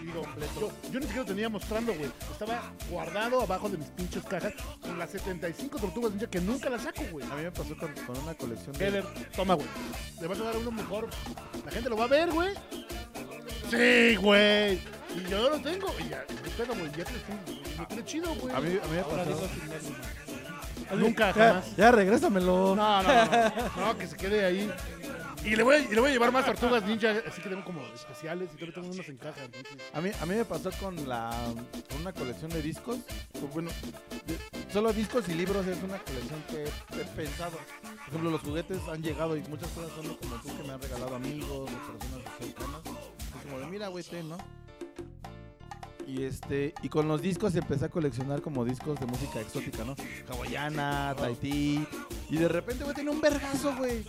Y 0.00 0.06
digo, 0.06 0.22
yo, 0.60 0.72
yo 0.92 1.00
ni 1.00 1.06
siquiera 1.06 1.22
lo 1.22 1.24
tenía 1.24 1.48
mostrando, 1.48 1.92
güey. 1.94 2.10
Estaba 2.30 2.72
guardado 2.90 3.40
abajo 3.42 3.68
de 3.68 3.78
mis 3.78 3.88
pinches 3.88 4.22
cajas 4.24 4.52
con 4.80 4.98
las 4.98 5.10
75 5.10 5.78
tortugas 5.78 6.12
ninja 6.12 6.28
que 6.28 6.40
nunca 6.40 6.70
las 6.70 6.82
saco, 6.82 7.02
güey. 7.10 7.26
A 7.26 7.34
mí 7.34 7.42
me 7.42 7.50
pasó 7.50 7.76
con, 7.76 7.92
con 8.06 8.18
una 8.18 8.34
colección 8.34 8.72
de... 8.72 8.78
Geller, 8.84 9.04
toma, 9.34 9.54
güey. 9.54 9.66
Le 10.20 10.26
vas 10.26 10.38
a 10.40 10.44
dar 10.44 10.56
uno 10.56 10.70
mejor. 10.70 11.08
La 11.64 11.72
gente 11.72 11.88
lo 11.90 11.96
va 11.96 12.04
a 12.04 12.08
ver, 12.08 12.30
güey. 12.30 12.54
Sí, 13.70 14.16
güey. 14.16 14.74
Y 15.16 15.30
yo 15.30 15.50
lo 15.50 15.60
tengo. 15.60 15.88
Y 15.98 16.08
ya, 16.10 16.24
¿qué 16.26 16.50
pedo, 16.56 16.74
güey? 16.74 16.90
Ya 16.96 17.04
te 17.04 17.86
tiene 17.86 18.04
chido, 18.04 18.34
güey. 18.36 18.54
A 18.54 18.60
mí, 18.60 18.78
a 18.82 18.86
mí 18.86 18.96
me 18.96 19.02
pasó... 19.02 19.48
Nunca, 20.94 21.32
Ya, 21.34 21.48
jamás. 21.48 21.76
ya, 21.76 21.90
regrésamelo. 21.92 22.74
No, 22.76 23.02
no, 23.02 23.08
no. 23.24 23.86
No, 23.86 23.98
que 23.98 24.06
se 24.06 24.16
quede 24.16 24.44
ahí. 24.44 24.70
Y 25.44 25.54
le 25.54 25.62
voy 25.62 25.76
a, 25.76 25.78
y 25.78 25.88
le 25.94 26.00
voy 26.00 26.10
a 26.10 26.12
llevar 26.12 26.32
más 26.32 26.44
tortugas 26.44 26.82
ninja, 26.84 27.14
así 27.28 27.40
que 27.40 27.48
tengo 27.48 27.64
como 27.64 27.80
especiales 27.94 28.48
y 28.52 28.56
todavía 28.56 28.74
tengo 28.74 28.88
unos 28.88 29.08
en 29.08 29.16
caja. 29.16 29.44
Entonces, 29.44 29.76
A 29.94 30.00
mí, 30.00 30.10
a 30.20 30.26
mí 30.26 30.34
me 30.34 30.44
pasó 30.44 30.70
con 30.80 31.08
la 31.08 31.30
con 31.88 32.00
una 32.00 32.12
colección 32.12 32.50
de 32.50 32.62
discos. 32.62 32.98
Pues 33.32 33.52
bueno, 33.54 33.70
de- 34.26 34.72
solo 34.72 34.92
discos 34.92 35.28
y 35.28 35.34
libros 35.34 35.64
es 35.68 35.80
una 35.84 35.98
colección 35.98 36.42
que 36.50 36.64
he, 36.64 37.00
he 37.00 37.04
pensado. 37.14 37.58
Por 37.82 38.08
ejemplo, 38.08 38.30
los 38.30 38.40
juguetes 38.40 38.78
han 38.92 39.02
llegado 39.02 39.36
y 39.36 39.42
muchas 39.42 39.68
cosas 39.70 39.92
son 39.94 40.16
como 40.16 40.34
tú 40.42 40.56
que 40.56 40.62
me 40.66 40.72
han 40.74 40.82
regalado 40.82 41.14
amigos 41.14 41.48
o 41.48 41.64
personas 41.66 42.38
cercanas. 42.40 42.80
Es 42.84 43.42
como 43.44 43.60
de, 43.60 43.66
mira, 43.66 43.86
güey, 43.88 44.02
ten, 44.02 44.28
¿no? 44.28 44.38
Y 46.06 46.22
este, 46.22 46.72
y 46.82 46.88
con 46.88 47.08
los 47.08 47.20
discos 47.20 47.56
empecé 47.56 47.86
a 47.86 47.88
coleccionar 47.88 48.40
como 48.40 48.64
discos 48.64 48.98
de 49.00 49.06
música 49.06 49.40
exótica, 49.40 49.84
¿no? 49.84 49.96
Hawaiana, 50.28 51.14
Tahití. 51.18 51.84
Y 52.30 52.36
de 52.36 52.46
repente, 52.48 52.84
güey, 52.84 52.94
tenía 52.94 53.10
un 53.10 53.20
vergazo, 53.20 53.74
güey. 53.76 54.04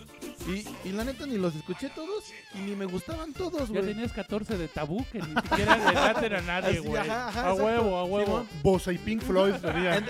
Y, 0.46 0.64
y 0.88 0.92
la 0.92 1.02
neta 1.02 1.26
ni 1.26 1.36
los 1.38 1.56
escuché 1.56 1.90
todos 1.90 2.24
y 2.54 2.58
ni 2.58 2.76
me 2.76 2.84
gustaban 2.86 3.32
todos, 3.32 3.68
Ya 3.68 3.80
güey. 3.80 3.92
tenías 3.92 4.12
14 4.12 4.56
de 4.56 4.68
tabú 4.68 5.04
que 5.10 5.18
ni 5.20 5.34
siquiera 5.42 5.76
le 5.76 5.92
laten 5.92 6.34
a 6.34 6.40
nadie, 6.40 6.78
güey. 6.78 6.96
ajá, 7.02 7.28
ajá, 7.28 7.40
A 7.40 7.42
exacto. 7.52 7.64
huevo, 7.64 7.96
a 7.98 8.04
huevo. 8.04 8.46
Bosa 8.62 8.92
y 8.92 8.98
Pink 8.98 9.22
Floyd 9.22 9.54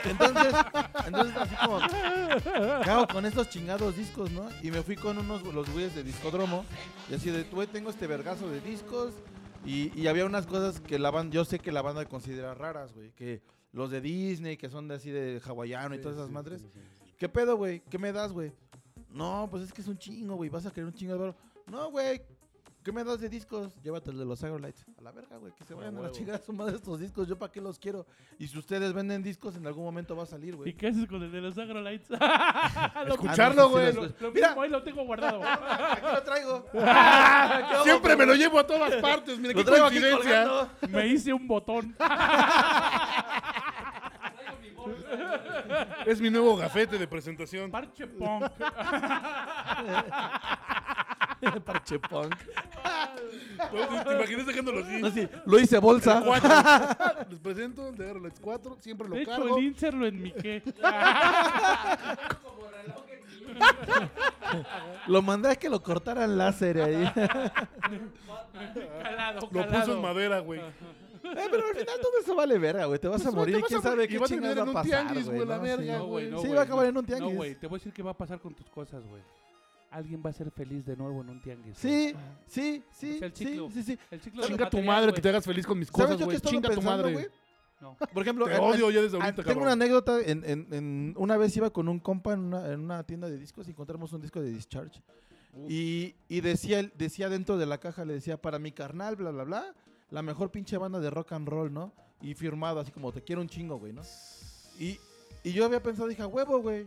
entonces, 0.05 0.55
entonces 1.07 1.37
así 1.37 1.55
como, 1.65 1.81
¿qué 2.85 2.91
hago 2.91 3.09
con 3.09 3.25
estos 3.27 3.49
chingados 3.49 3.97
discos, 3.97 4.31
no? 4.31 4.49
Y 4.63 4.71
me 4.71 4.83
fui 4.83 4.95
con 4.95 5.17
unos, 5.19 5.43
los 5.43 5.69
güeyes 5.73 5.95
de 5.95 6.05
discodromo, 6.05 6.65
y 7.11 7.15
así 7.15 7.31
de, 7.31 7.45
güey, 7.45 7.67
tengo 7.67 7.91
este 7.91 8.07
vergazo 8.07 8.49
de 8.49 8.61
discos, 8.61 9.15
y, 9.65 9.99
y 9.99 10.07
había 10.07 10.25
unas 10.25 10.47
cosas 10.47 10.81
que 10.81 10.99
la 10.99 11.11
banda, 11.11 11.35
yo 11.35 11.45
sé 11.45 11.59
que 11.59 11.73
la 11.73 11.83
banda 11.83 12.05
considera 12.07 12.55
raras, 12.55 12.93
güey, 12.95 13.13
que 13.13 13.43
los 13.73 13.91
de 13.91 14.01
Disney, 14.01 14.57
que 14.57 14.69
son 14.69 14.89
de 14.89 14.95
así 14.95 15.11
de 15.11 15.41
hawaiano 15.45 15.95
y 15.95 16.01
todas 16.01 16.17
esas 16.17 16.31
madres. 16.31 16.67
¿Qué 17.19 17.29
pedo, 17.29 17.57
güey? 17.57 17.81
¿Qué 17.91 17.99
me 17.99 18.13
das, 18.13 18.33
güey? 18.33 18.53
No, 19.11 19.49
pues 19.51 19.65
es 19.65 19.73
que 19.73 19.81
es 19.81 19.89
un 19.89 19.99
chingo, 19.99 20.37
güey, 20.37 20.51
vas 20.51 20.67
a 20.67 20.71
querer 20.71 20.87
un 20.87 20.95
chingo 20.95 21.13
de 21.15 21.19
varo. 21.19 21.37
No, 21.67 21.91
güey, 21.91 22.21
¿qué 22.85 22.93
me 22.93 23.05
das 23.05 23.21
de 23.21 23.29
discos? 23.29 23.75
Llévate 23.83 24.11
el 24.11 24.19
de 24.19 24.25
los 24.25 24.43
Agrolites. 24.43 24.85
A 24.99 25.03
la 25.03 25.13
verga, 25.13 25.37
güey, 25.37 25.53
que 25.53 25.65
se 25.65 25.75
vayan 25.75 25.97
a 25.99 26.01
la 26.01 26.11
chingada 26.11 26.39
su 26.39 26.53
madre 26.53 26.77
estos 26.77 26.99
discos. 27.01 27.29
¿Yo 27.29 27.39
para 27.39 27.53
qué 27.53 27.61
los 27.61 27.79
quiero? 27.79 28.07
Y 28.39 28.47
si 28.49 28.59
ustedes 28.59 28.93
venden 28.93 29.23
discos, 29.23 29.57
en 29.57 29.67
algún 29.67 29.85
momento 29.85 30.17
va 30.17 30.23
a 30.23 30.27
salir, 30.27 30.55
¿Y 30.55 30.57
güey. 30.57 30.73
qué 30.75 30.89
haces 30.89 31.07
con 31.07 31.23
el 31.23 31.31
de 31.33 31.41
los 31.41 31.57
agrolites? 31.59 32.09
Lo- 33.07 33.15
Escucharlo, 33.15 33.69
güey. 33.71 33.93
Lo, 33.93 34.03
Mira. 34.33 34.49
mismo, 34.49 34.63
ahí 34.63 34.71
lo 34.71 34.83
tengo 34.83 35.05
guardado. 35.05 35.43
Aquí 35.45 36.03
lo 36.03 36.23
traigo. 36.23 36.65
Siempre 37.85 38.17
me 38.17 38.27
lo 38.27 38.35
llevo 38.35 38.59
a 38.59 38.67
todas 38.67 38.95
partes. 38.97 39.39
Mira 39.39 39.53
Lo 39.53 39.59
qué 39.61 39.65
traigo 39.65 39.87
aquí 39.87 40.01
coincidencia. 40.01 40.69
Me 40.89 41.07
hice 41.07 41.33
un 41.33 41.47
botón. 41.47 41.95
Es 46.07 46.21
mi 46.21 46.31
nuevo 46.31 46.57
gafete 46.57 46.97
de 46.99 47.07
presentación. 47.07 47.71
Parche 47.71 48.07
punk. 48.07 48.45
Parche 51.65 51.99
punk. 51.99 52.35
Pues, 53.71 54.05
¿Te 54.05 54.15
imaginas 54.15 54.47
dejándolo 54.47 54.81
así? 54.85 55.01
No, 55.01 55.11
sí, 55.11 55.29
lo 55.47 55.59
hice 55.59 55.79
bolsa. 55.79 56.23
Cuatro. 56.25 56.51
Les 57.31 57.39
presento 57.41 57.89
el 57.89 57.97
de 57.97 58.07
Aerolets 58.07 58.41
4. 58.41 58.77
Siempre 58.81 59.09
lo 59.09 59.15
De 59.17 59.23
hecho, 59.23 59.31
cargo. 59.33 59.59
el 59.59 59.65
insert 59.65 59.97
lo 59.97 60.07
enmiqué. 60.07 60.63
Lo 65.07 65.23
mandé 65.23 65.51
a 65.51 65.57
que 65.57 65.69
lo 65.69 65.83
cortaran 65.83 66.37
láser 66.39 66.81
ahí. 66.81 67.13
calado, 69.03 69.41
Lo 69.41 69.49
puso 69.49 69.61
en 69.65 69.69
calado. 69.71 70.01
madera, 70.03 70.39
güey. 70.41 70.61
Eh, 70.61 71.47
pero 71.51 71.67
al 71.67 71.75
final 71.75 71.97
todo 72.01 72.13
eso 72.23 72.35
vale 72.35 72.59
verga, 72.59 72.85
güey. 72.87 72.99
Te 72.99 73.09
vas 73.09 73.21
a 73.23 73.25
Pues, 73.25 73.35
morir 73.35 73.55
te 73.55 73.59
y 73.59 73.63
vas 73.63 73.69
quién 73.69 73.81
a 73.81 73.83
sabe 73.83 73.95
morir. 73.97 74.09
qué 74.09 74.15
Y 74.15 74.19
va 74.19 74.25
a 74.25 74.29
chingados 74.29 74.55
terminar 74.57 74.57
va 74.57 74.61
a 74.61 74.63
en 74.63 74.69
un 74.69 74.75
pasar, 74.75 75.07
tianguis, 75.07 75.27
güey. 75.27 75.37
güey, 75.37 75.49
la 75.49 75.57
¿no? 75.57 75.63
verga, 75.63 75.99
No, 75.99 76.07
güey, 76.07 76.31
no, 76.31 76.37
Sí, 76.39 76.43
güey, 76.47 76.55
va 76.55 76.61
a 76.61 76.65
acabar 76.65 76.85
no. 76.85 76.91
en 76.91 76.97
un 76.99 77.07
tianguis. 77.07 77.31
No, 77.31 77.37
güey, 77.37 77.55
te 77.57 77.67
voy 77.67 77.77
a 77.77 77.79
decir 77.79 77.93
qué 77.93 78.03
va 78.03 78.11
a 78.11 78.17
pasar 78.17 78.39
con 78.41 78.55
tus 78.55 78.69
cosas, 78.71 79.03
güey. 79.07 79.23
Alguien 79.91 80.23
va 80.25 80.31
a 80.31 80.33
ser 80.35 80.51
feliz 80.51 80.85
de 80.85 80.97
nuevo 80.97 81.23
en 81.23 81.31
un 81.31 81.41
tianguis. 81.41 81.77
Sí, 81.79 82.15
sí, 82.47 82.83
sí, 82.93 83.17
Es 83.17 83.23
el 83.23 83.35
sí, 83.35 83.45
ciclo. 83.47 83.71
sí, 83.71 83.83
sí. 83.83 83.99
El 84.11 84.21
ciclo 84.21 84.47
Chinga 84.47 84.69
tu 84.69 84.83
madre 84.83 85.13
que 85.15 85.21
te 85.23 85.29
hagas 85.31 85.45
feliz 85.45 85.67
con 85.67 85.79
mis 85.79 85.89
¿Sabes 85.89 86.03
cosas, 86.17 86.21
yo 86.21 86.29
qué 86.29 86.39
güey. 86.39 86.53
Chinga 86.53 86.71
tu 86.75 86.83
madre. 86.83 87.13
güey? 87.15 87.27
No. 87.81 87.97
Por 87.97 88.23
ejemplo, 88.23 88.45
Te 88.47 88.55
en- 88.57 88.61
odio 88.61 88.89
en- 88.89 88.95
ya 88.97 89.03
desde 89.03 89.17
ah, 89.19 89.21
ahorita, 89.25 89.37
tengo 89.45 89.47
cabrón. 89.61 89.63
una 89.63 89.73
anécdota. 89.73 90.21
En, 90.21 90.45
en- 90.45 90.67
en- 90.75 91.15
una 91.17 91.37
vez 91.37 91.57
iba 91.57 91.71
con 91.71 91.89
un 91.89 92.01
compa 92.01 92.35
en 92.35 92.41
una, 92.41 92.71
en 92.73 92.81
una 92.81 93.03
tienda 93.05 93.31
de 93.31 93.39
discos 93.39 93.67
y 93.69 93.71
encontramos 93.71 94.13
un 94.13 94.21
disco 94.21 94.41
de 94.43 94.51
Discharge. 94.51 95.01
Y, 95.69 96.15
y 96.29 96.41
decía, 96.41 96.83
decía 96.97 97.29
dentro 97.29 97.57
de 97.57 97.67
la 97.67 97.79
caja, 97.79 98.05
le 98.05 98.13
decía, 98.15 98.37
para 98.41 98.59
mi 98.59 98.73
carnal, 98.73 99.17
bla, 99.17 99.31
bla, 99.31 99.45
bla, 99.45 99.75
la 100.11 100.23
mejor 100.23 100.51
pinche 100.51 100.77
banda 100.77 101.01
de 101.01 101.09
rock 101.11 101.33
and 101.33 101.49
roll, 101.49 101.73
¿no? 101.73 101.93
Y 102.21 102.35
firmado, 102.35 102.81
así 102.81 102.91
como, 102.93 103.13
te 103.13 103.23
quiero 103.23 103.41
un 103.41 103.49
chingo, 103.49 103.79
güey, 103.79 103.93
¿no? 103.93 104.03
Y, 104.79 104.99
y 105.43 105.53
yo 105.53 105.65
había 105.65 105.83
pensado, 105.83 106.09
dije, 106.09 106.23
"A 106.23 106.27
huevo, 106.27 106.61
güey. 106.61 106.87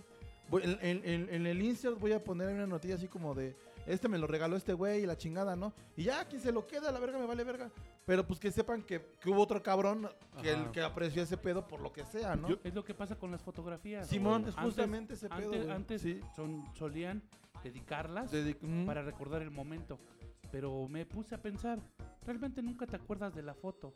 Voy- 0.51 0.61
En, 0.63 1.01
en- 1.03 1.29
en- 1.29 1.47
el 1.47 1.61
insert 1.61 1.97
voy 1.99 2.11
a 2.11 2.23
poner 2.23 2.49
una 2.49 2.67
notilla 2.67 2.95
así 2.95 3.07
como 3.07 3.33
de, 3.33 3.55
este 3.87 4.07
me 4.07 4.17
lo 4.19 4.27
regaló 4.27 4.55
este 4.55 4.73
güey 4.73 5.01
y 5.01 5.05
la 5.07 5.17
chingada, 5.17 5.55
¿no? 5.55 5.73
Y 5.97 6.03
ya, 6.03 6.25
quien 6.25 6.41
se 6.41 6.51
lo 6.51 6.67
queda, 6.67 6.91
la 6.91 6.99
verga 6.99 7.17
me 7.17 7.25
vale 7.25 7.43
verga. 7.43 7.71
Pero 8.05 8.27
pues 8.27 8.39
que 8.39 8.51
sepan 8.51 8.83
que, 8.83 9.01
que 9.19 9.29
hubo 9.29 9.41
otro 9.41 9.63
cabrón 9.63 10.07
que, 10.41 10.51
el, 10.51 10.69
que 10.71 10.81
apreció 10.81 11.23
ese 11.23 11.37
pedo 11.37 11.67
por 11.67 11.81
lo 11.81 11.91
que 11.91 12.05
sea, 12.05 12.35
¿no? 12.35 12.49
Yo- 12.49 12.59
Es 12.63 12.75
lo 12.75 12.83
que 12.83 12.93
pasa 12.93 13.15
con 13.15 13.31
las 13.31 13.41
fotografías. 13.41 14.07
Simón, 14.07 14.41
es 14.43 14.49
Antes- 14.49 14.63
justamente 14.65 15.13
ese 15.15 15.29
pedo, 15.29 15.53
Antes, 15.53 15.69
antes 15.69 16.01
Sí. 16.01 16.19
son, 16.35 16.65
solían 16.75 17.23
dedicarlas 17.63 18.31
Dedi- 18.31 18.57
mm. 18.61 18.85
para 18.85 19.01
recordar 19.03 19.41
el 19.41 19.51
momento. 19.51 19.99
Pero 20.51 20.87
me 20.89 21.05
puse 21.05 21.33
a 21.33 21.41
pensar, 21.41 21.79
realmente 22.25 22.61
nunca 22.61 22.85
te 22.85 22.97
acuerdas 22.97 23.33
de 23.33 23.41
la 23.41 23.53
foto. 23.53 23.93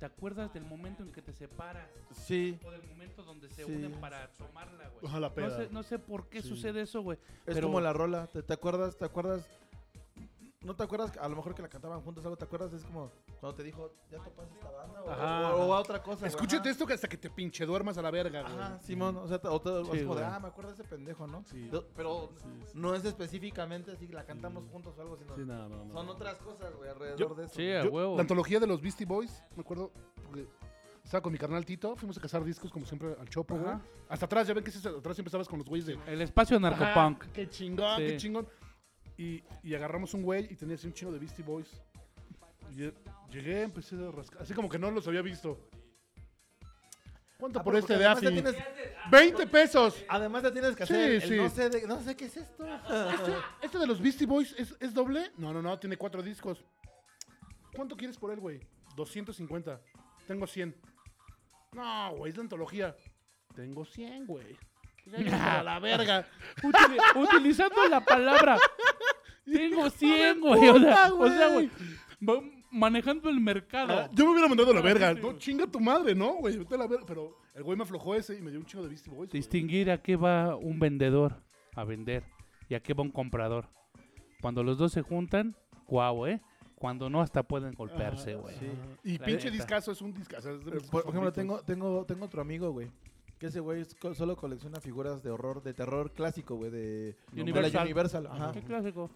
Te 0.00 0.06
acuerdas 0.06 0.50
del 0.54 0.64
momento 0.64 1.02
en 1.02 1.12
que 1.12 1.20
te 1.20 1.30
separas 1.34 1.86
Sí, 2.12 2.58
o 2.64 2.70
del 2.70 2.82
momento 2.84 3.22
donde 3.22 3.50
se 3.50 3.66
Sí. 3.66 3.70
unen 3.70 3.92
para 4.00 4.32
tomarla, 4.32 4.88
güey. 4.88 5.04
Ojalá 5.04 5.30
No 5.36 5.50
sé, 5.50 5.68
no 5.70 5.82
sé 5.82 5.98
por 5.98 6.28
qué 6.30 6.40
Sí. 6.40 6.48
sucede 6.48 6.80
eso, 6.80 7.02
güey. 7.02 7.18
es 7.46 7.54
Pero- 7.54 7.66
como 7.66 7.82
la 7.82 7.92
rola. 7.92 8.26
¿Te, 8.28 8.42
te 8.42 8.54
acuerdas? 8.54 8.96
¿Te 8.96 9.04
acuerdas? 9.04 9.46
¿No 10.62 10.76
te 10.76 10.82
acuerdas? 10.82 11.16
A 11.18 11.26
lo 11.26 11.36
mejor 11.36 11.54
que 11.54 11.62
la 11.62 11.68
cantaban 11.68 12.02
juntos 12.02 12.22
algo. 12.22 12.36
¿Te 12.36 12.44
acuerdas? 12.44 12.70
Es 12.74 12.84
como 12.84 13.10
cuando 13.40 13.56
te 13.56 13.62
dijo, 13.62 13.94
¿ya 14.10 14.18
topaste 14.18 14.54
esta 14.56 14.70
banda? 14.70 15.02
O, 15.02 15.10
Ajá. 15.10 15.54
o- 15.56 15.66
o 15.68 15.74
a 15.74 15.80
otra 15.80 16.02
cosa. 16.02 16.26
Escúchate 16.26 16.68
esto 16.68 16.86
que 16.86 16.92
hasta 16.92 17.08
que 17.08 17.16
te 17.16 17.30
pinche 17.30 17.64
duermas 17.64 17.96
a 17.96 18.02
la 18.02 18.10
verga, 18.10 18.42
güey. 18.42 18.52
Ajá, 18.54 18.78
Simón, 18.80 19.16
o 19.16 19.26
sea, 19.26 19.40
o 19.44 19.58
te- 19.60 19.84
Sí, 19.98 20.02
como 20.04 20.16
de, 20.16 20.24
ah, 20.24 20.38
me 20.38 20.48
acuerdo 20.48 20.70
de 20.72 20.74
ese 20.74 20.84
pendejo, 20.84 21.26
¿no? 21.26 21.42
Sí. 21.46 21.70
Pero 21.96 22.34
no 22.74 22.94
es 22.94 23.06
específicamente 23.06 23.92
así, 23.92 24.06
la 24.08 24.24
cantamos 24.26 24.64
juntos 24.70 24.98
o 24.98 25.00
algo, 25.00 25.16
sino 25.16 25.34
Sí, 25.34 25.42
no, 25.46 25.66
no, 25.66 25.84
no. 25.86 25.92
son 25.94 26.08
otras 26.10 26.36
cosas, 26.42 26.74
güey, 26.76 26.90
alrededor 26.90 27.18
Yo- 27.18 27.34
de 27.34 27.44
eso. 27.46 27.54
Sí, 27.54 27.72
a 27.72 27.84
huevo. 27.84 28.16
La 28.16 28.20
antología 28.22 28.60
de 28.60 28.66
los 28.66 28.82
Beastie 28.82 29.06
Boys, 29.06 29.42
me 29.56 29.62
acuerdo, 29.62 29.90
porque 30.22 30.46
estaba 31.02 31.22
con 31.22 31.32
mi 31.32 31.38
carnal 31.38 31.64
Tito, 31.64 31.96
fuimos 31.96 32.18
a 32.18 32.20
cazar 32.20 32.44
discos 32.44 32.70
como 32.70 32.84
siempre 32.84 33.16
al 33.18 33.30
Chopo, 33.30 33.56
güey. 33.56 33.76
Hasta 34.10 34.26
atrás, 34.26 34.46
ya 34.46 34.52
ven 34.52 34.62
que 34.62 34.68
ese- 34.68 34.86
atrás 34.90 35.16
siempre 35.16 35.28
estabas 35.28 35.48
con 35.48 35.58
los 35.58 35.66
güeyes 35.68 35.86
de... 35.86 35.98
El 36.06 36.20
espacio 36.20 36.60
narcopunk. 36.60 37.24
Qué 37.32 37.48
chingón, 37.48 37.96
Sí. 37.96 38.06
qué 38.06 38.16
chingón. 38.18 38.46
Y, 39.20 39.44
y 39.62 39.74
agarramos 39.74 40.14
un 40.14 40.22
güey 40.22 40.46
y 40.50 40.56
tenía 40.56 40.76
así 40.76 40.86
un 40.86 40.94
chino 40.94 41.12
de 41.12 41.18
Beastie 41.18 41.44
Boys. 41.44 41.68
Y 42.74 42.90
llegué, 43.30 43.62
empecé 43.62 43.94
a 43.96 44.10
rascar, 44.10 44.40
así 44.40 44.54
como 44.54 44.68
que 44.68 44.78
no 44.78 44.90
los 44.90 45.06
había 45.08 45.20
visto. 45.20 45.68
¿Cuánto 47.38 47.58
Ah, 47.60 47.62
por 47.64 47.76
este 47.76 47.98
de 47.98 48.04
además 48.06 48.22
ya 48.22 48.28
AFI? 48.28 48.42
tienes- 48.42 49.10
20 49.10 49.46
pesos. 49.46 50.04
Además 50.08 50.42
te 50.42 50.50
tienes 50.52 50.74
que 50.76 50.86
Sí, 50.86 50.92
hacer 50.94 51.10
el 51.10 51.22
sí. 51.22 51.36
no 51.36 51.48
sé 51.50 51.68
de, 51.70 51.86
no 51.86 52.00
sé 52.02 52.16
qué 52.16 52.24
es 52.26 52.36
esto. 52.38 52.66
¿Este 53.62 53.78
de 53.78 53.86
los 53.86 54.00
Beastie 54.00 54.26
Boys 54.26 54.54
es, 54.58 54.74
es 54.80 54.94
doble? 54.94 55.30
No, 55.36 55.52
no, 55.52 55.60
no, 55.60 55.78
tiene 55.78 55.96
cuatro 55.98 56.22
discos. 56.22 56.64
¿Cuánto 57.74 57.96
quieres 57.96 58.16
por 58.16 58.30
él, 58.32 58.40
güey? 58.40 58.60
250. 58.96 59.80
Tengo 60.26 60.46
100. 60.46 60.74
No, 61.72 62.14
güey, 62.16 62.30
es 62.30 62.36
la 62.36 62.42
antología. 62.42 62.96
Tengo 63.54 63.84
100, 63.84 64.26
güey. 64.26 64.56
A 65.32 65.62
la 65.62 65.78
verga. 65.80 66.26
Utili- 66.62 66.98
utilizando 67.16 67.88
la 67.88 68.00
palabra. 68.04 68.58
Tengo 69.44 69.90
100, 69.90 70.40
güey. 70.40 70.68
O 70.68 70.78
sea, 70.78 71.12
o 71.14 71.28
sea, 71.28 71.48
güey. 71.48 71.70
va 72.26 72.40
Manejando 72.72 73.28
el 73.30 73.40
mercado. 73.40 73.92
Ah, 73.92 74.08
Yo 74.12 74.24
me 74.26 74.30
hubiera 74.30 74.46
mandado 74.46 74.70
a 74.70 74.74
la 74.74 74.80
verga. 74.80 75.12
No, 75.14 75.36
chinga 75.38 75.66
tu 75.66 75.80
madre, 75.80 76.14
¿no, 76.14 76.34
güey? 76.34 76.56
Vete 76.56 76.76
a 76.76 76.78
la 76.78 76.86
verga. 76.86 77.04
Pero 77.04 77.36
el 77.54 77.64
güey 77.64 77.76
me 77.76 77.82
aflojó 77.82 78.14
ese 78.14 78.36
y 78.36 78.40
me 78.40 78.50
dio 78.52 78.60
un 78.60 78.66
chingo 78.66 78.84
de 78.84 78.90
Beastie 78.90 79.10
Boys. 79.10 79.28
güey. 79.30 79.40
Distinguir 79.40 79.90
a 79.90 80.00
qué 80.00 80.14
va 80.14 80.54
un 80.54 80.78
vendedor 80.78 81.42
a 81.74 81.82
vender 81.82 82.22
y 82.68 82.74
a 82.76 82.80
qué 82.80 82.94
va 82.94 83.02
un 83.02 83.10
comprador. 83.10 83.68
Cuando 84.40 84.62
los 84.62 84.78
dos 84.78 84.92
se 84.92 85.02
juntan, 85.02 85.56
guau, 85.88 86.26
¿eh? 86.28 86.40
Cuando 86.76 87.10
no, 87.10 87.20
hasta 87.20 87.42
pueden 87.42 87.74
golpearse, 87.74 88.34
Ajá, 88.34 88.40
güey. 88.40 88.54
sí. 88.56 88.66
Y 89.02 89.18
La 89.18 89.26
pinche 89.26 89.50
discazo 89.50 89.90
es 89.90 90.00
un 90.00 90.14
discazo. 90.14 90.50
es 90.54 90.64
mis 90.64 90.84
Por 90.84 91.02
ejemplo, 91.08 91.32
tengo, 91.32 91.60
tengo, 91.62 92.06
tengo 92.06 92.24
otro 92.26 92.40
amigo, 92.40 92.70
güey. 92.70 92.88
Que 93.40 93.46
ese 93.46 93.58
güey 93.60 93.86
solo 94.14 94.36
colecciona 94.36 94.80
figuras 94.82 95.22
de 95.22 95.30
horror, 95.30 95.62
de 95.62 95.72
terror 95.72 96.12
clásico, 96.12 96.56
güey, 96.56 96.70
de 96.70 97.16
de 97.32 97.40
Universal. 97.42 97.72
la 97.72 97.82
Universal. 97.82 98.26
Ajá. 98.30 98.52
Qué 98.52 98.60
clásico. 98.62 99.10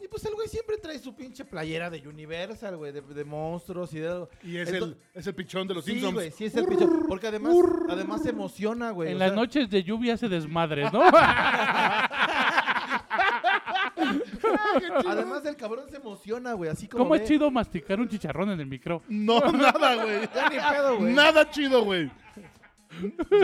Y 0.00 0.08
pues 0.08 0.24
el 0.24 0.34
güey 0.34 0.48
siempre 0.48 0.78
trae 0.78 0.98
su 0.98 1.14
pinche 1.14 1.44
playera 1.44 1.88
de 1.88 2.06
Universal, 2.06 2.76
güey, 2.76 2.90
de, 2.90 3.02
de 3.02 3.24
monstruos 3.24 3.92
y 3.94 4.00
de... 4.00 4.26
Y 4.42 4.56
es, 4.56 4.72
el, 4.72 4.96
es 5.14 5.26
el 5.28 5.34
pichón 5.34 5.66
de 5.68 5.74
los 5.74 5.84
sí, 5.84 5.92
Simpsons. 5.92 6.14
güey, 6.14 6.30
sí 6.32 6.44
es 6.46 6.56
el 6.56 6.66
pinche... 6.66 6.86
Porque 7.08 7.28
además, 7.28 7.54
además 7.88 8.22
se 8.22 8.30
emociona, 8.30 8.90
güey. 8.90 9.10
En 9.10 9.16
o 9.16 9.18
las 9.20 9.28
sea, 9.30 9.36
noches 9.36 9.70
de 9.70 9.82
lluvia 9.84 10.14
hace 10.14 10.28
desmadres, 10.28 10.92
¿no? 10.92 11.02
Además 15.06 15.44
el 15.44 15.56
cabrón 15.56 15.88
se 15.90 15.96
emociona, 15.96 16.52
güey, 16.52 16.70
así 16.70 16.88
como 16.88 17.04
¿Cómo 17.04 17.14
es 17.14 17.24
chido 17.24 17.50
masticar 17.50 18.00
un 18.00 18.08
chicharrón 18.08 18.50
en 18.50 18.60
el 18.60 18.66
micro? 18.66 19.02
No, 19.08 19.40
nada, 19.52 19.94
güey. 20.02 20.28
Ya 20.34 20.48
ni 20.48 20.56
pedo, 20.56 20.98
güey. 20.98 21.12
Nada 21.14 21.50
chido, 21.50 21.84
güey. 21.84 22.10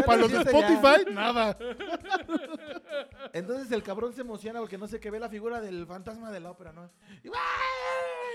Para 0.06 0.16
lo 0.16 0.28
los 0.28 0.32
de 0.32 0.44
ya. 0.44 0.50
Spotify, 0.50 1.12
nada. 1.12 1.56
Entonces 3.32 3.70
el 3.72 3.82
cabrón 3.82 4.12
se 4.12 4.22
emociona 4.22 4.60
porque 4.60 4.78
no 4.78 4.86
sé 4.86 5.00
qué 5.00 5.10
ve 5.10 5.20
la 5.20 5.28
figura 5.28 5.60
del 5.60 5.86
fantasma 5.86 6.30
de 6.30 6.40
la 6.40 6.50
ópera, 6.50 6.72
¿no? 6.72 6.90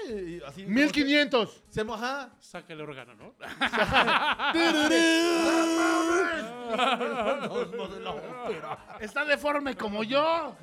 Y, 0.07 0.11
y 0.11 0.41
así 0.45 0.64
como 0.64 0.76
1500. 0.76 1.49
Se, 1.49 1.61
se 1.73 1.84
moja. 1.84 2.30
Saca 2.40 2.73
el 2.73 2.81
órgano, 2.81 3.15
¿no? 3.15 3.34
Está 8.99 9.26
deforme 9.26 9.76
como 9.76 10.03
yo. 10.03 10.56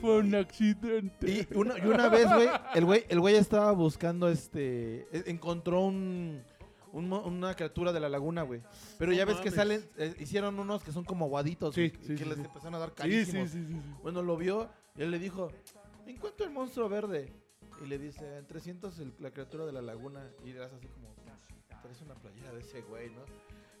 Fue 0.00 0.18
un 0.18 0.34
accidente. 0.34 1.30
Y 1.30 1.46
una, 1.56 1.78
y 1.78 1.86
una 1.86 2.08
vez, 2.08 2.26
güey, 2.32 2.48
el 2.74 2.84
güey, 2.84 3.04
el 3.08 3.20
güey 3.20 3.36
estaba 3.36 3.72
buscando 3.72 4.28
este. 4.28 5.06
e- 5.12 5.24
Encontró 5.26 5.82
un. 5.82 6.42
Una 7.24 7.54
criatura 7.54 7.92
de 7.92 8.00
la 8.00 8.08
laguna, 8.08 8.42
güey. 8.42 8.60
Pero 8.98 9.12
No 9.12 9.16
ya 9.16 9.24
ves 9.24 9.36
que 9.36 9.50
mames. 9.50 9.54
salen. 9.54 9.90
eh, 9.96 10.14
hicieron 10.20 10.58
unos 10.58 10.82
que 10.82 10.92
son 10.92 11.04
como 11.04 11.24
aguaditos. 11.26 11.74
Sí, 11.74 11.88
güey, 11.90 12.00
sí, 12.02 12.14
que 12.14 12.24
sí, 12.24 12.28
les 12.30 12.38
empezaron 12.38 12.74
a 12.74 12.78
dar 12.78 12.92
carísimos. 12.94 13.50
sí, 13.50 13.58
sí, 13.60 13.66
sí, 13.66 13.72
sí. 13.80 13.94
Bueno, 14.02 14.22
lo 14.22 14.36
vio 14.36 14.68
y 14.96 15.02
él 15.02 15.10
le 15.10 15.18
dijo: 15.18 15.50
Encuentro 16.06 16.44
el 16.46 16.52
monstruo 16.52 16.88
verde. 16.88 17.32
Y 17.82 17.86
le 17.86 17.98
dice: 17.98 18.38
En 18.38 18.46
300 18.46 18.98
el- 19.00 19.12
la 19.18 19.30
criatura 19.30 19.64
de 19.66 19.72
la 19.72 19.82
laguna. 19.82 20.28
Y 20.44 20.52
le 20.52 20.58
das 20.60 20.72
así 20.72 20.86
como: 20.88 21.14
Traes 21.82 22.00
una 22.02 22.14
playera 22.14 22.52
de 22.52 22.60
ese 22.60 22.80
güey, 22.82 23.10
¿no? 23.10 23.24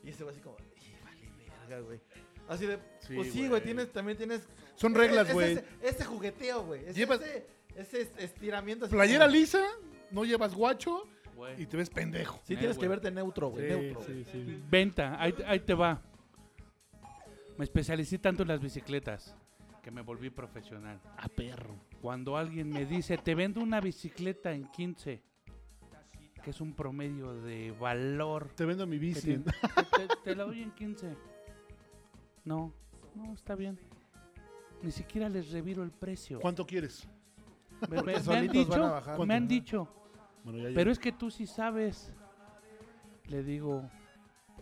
Y 0.02 0.08
ese 0.10 0.24
güey 0.24 0.34
así 0.34 0.42
como: 0.42 0.56
"Ih, 0.58 0.94
vale, 1.04 1.28
verga, 1.68 1.80
güey. 1.80 2.00
Así 2.48 2.66
de. 2.66 2.76
Sí, 3.00 3.14
pues 3.14 3.32
sí, 3.32 3.38
güey. 3.38 3.48
güey, 3.50 3.62
tienes, 3.62 3.92
también 3.92 4.18
tienes. 4.18 4.42
Son 4.74 4.94
reglas, 4.94 5.24
es- 5.24 5.28
es 5.30 5.34
güey. 5.34 5.64
Ese, 5.82 6.04
jugueteo, 6.04 6.64
güey. 6.64 6.84
Llevas- 6.92 7.20
ese, 7.22 7.46
ese 7.76 8.00
est- 8.02 8.18
estiramiento. 8.20 8.86
así 8.86 8.94
Playera 8.94 9.26
como- 9.26 9.36
lisa, 9.36 9.62
no 10.10 10.24
llevas 10.24 10.54
guacho 10.54 11.04
y 11.58 11.66
te 11.66 11.76
ves 11.76 11.90
pendejo. 11.90 12.40
Sí, 12.44 12.54
Eh, 12.54 12.56
tienes 12.58 12.78
que 12.78 12.88
verte 12.88 13.10
neutro, 13.10 13.48
güey. 13.48 13.68
neutro. 13.68 14.00
Venta, 14.70 15.20
ahí, 15.20 15.34
ahí 15.46 15.60
te 15.60 15.74
va. 15.74 16.02
Me 17.58 17.64
especialicé 17.64 18.18
tanto 18.18 18.42
en 18.42 18.48
las 18.48 18.60
bicicletas 18.60 19.34
que 19.82 19.90
me 19.90 20.00
volví 20.02 20.30
profesional. 20.30 21.00
A 21.18 21.28
perro. 21.28 21.74
Cuando 22.00 22.36
alguien 22.36 22.68
me 22.70 22.86
dice, 22.86 23.18
te 23.18 23.34
vendo 23.34 23.60
una 23.60 23.80
bicicleta 23.80 24.52
en 24.52 24.66
15, 24.70 25.22
que 26.42 26.50
es 26.50 26.60
un 26.60 26.72
promedio 26.74 27.34
de 27.34 27.72
valor. 27.72 28.48
Te 28.56 28.64
vendo 28.64 28.86
mi 28.86 28.98
bici. 28.98 29.38
te, 29.38 29.52
te- 30.06 30.16
te 30.24 30.34
la 30.36 30.44
doy 30.44 30.62
en 30.62 30.70
15. 30.72 31.16
No, 32.44 32.72
no, 33.14 33.32
está 33.34 33.54
bien. 33.54 33.78
Ni 34.82 34.90
siquiera 34.90 35.28
les 35.28 35.50
reviro 35.52 35.82
el 35.84 35.90
precio. 35.92 36.40
¿Cuánto 36.40 36.66
quieres? 36.66 37.06
Me, 37.88 37.96
me- 37.96 38.02
me 38.02 38.14
han 38.14 38.24
solitos 38.24 38.68
van 38.68 38.80
a 38.80 38.84
dicho, 38.84 38.90
bajar. 38.92 39.18
me 39.26 39.34
han 39.34 39.42
Ajá. 39.44 39.48
dicho, 39.48 39.88
Bueno, 40.44 40.58
ya, 40.58 40.70
ya. 40.70 40.74
pero 40.74 40.90
es 40.90 40.98
que 40.98 41.12
tú 41.12 41.30
sí 41.30 41.46
sabes. 41.46 42.12
Le 43.26 43.42
digo, 43.42 43.88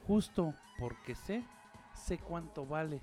justo 0.06 0.54
porque 0.78 1.14
sé, 1.14 1.44
sé 1.94 2.18
cuánto 2.18 2.66
vale. 2.66 3.00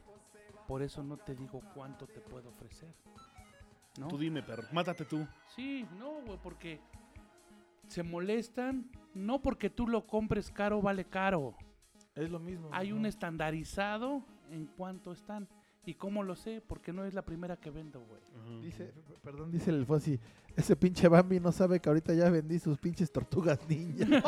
Por 0.68 0.82
eso 0.82 1.04
no 1.04 1.18
te 1.18 1.36
digo 1.36 1.62
cuánto 1.74 2.08
te 2.08 2.20
puedo 2.20 2.50
ofrecer. 2.50 2.94
¿No? 4.00 4.08
Tú 4.08 4.18
dime, 4.18 4.44
perro. 4.44 4.68
Mátate 4.72 5.06
tú. 5.06 5.26
Sí, 5.56 5.88
no, 5.98 6.22
güey, 6.26 6.38
porque 6.44 6.80
se 7.88 8.04
molestan. 8.04 8.90
No 9.14 9.42
porque 9.42 9.70
tú 9.70 9.88
lo 9.88 10.06
compres 10.06 10.52
caro, 10.52 10.82
vale 10.82 11.06
caro. 11.06 11.56
Es 12.16 12.30
lo 12.30 12.40
mismo. 12.40 12.70
Hay 12.72 12.90
¿no? 12.90 12.98
un 12.98 13.06
estandarizado 13.06 14.24
en 14.52 14.66
cuánto 14.66 15.12
están. 15.12 15.48
¿Y 15.86 15.94
cómo 15.94 16.22
lo 16.22 16.36
sé? 16.36 16.62
Porque 16.62 16.92
no 16.92 17.06
es 17.06 17.14
la 17.14 17.24
primera 17.24 17.56
que 17.56 17.72
vendo, 17.72 18.02
güey. 18.02 18.62
Dice, 18.62 18.94
perdón, 19.24 19.52
dice 19.52 19.72
el 19.72 19.86
Fossi, 19.86 20.20
ese 20.58 20.76
pinche 20.76 21.08
Bambi 21.08 21.40
no 21.40 21.52
sabe 21.52 21.80
que 21.80 21.88
ahorita 21.88 22.14
ya 22.14 22.30
vendí 22.30 22.60
sus 22.60 22.78
pinches 22.78 23.12
tortugas 23.12 23.60
ninja. 23.70 24.06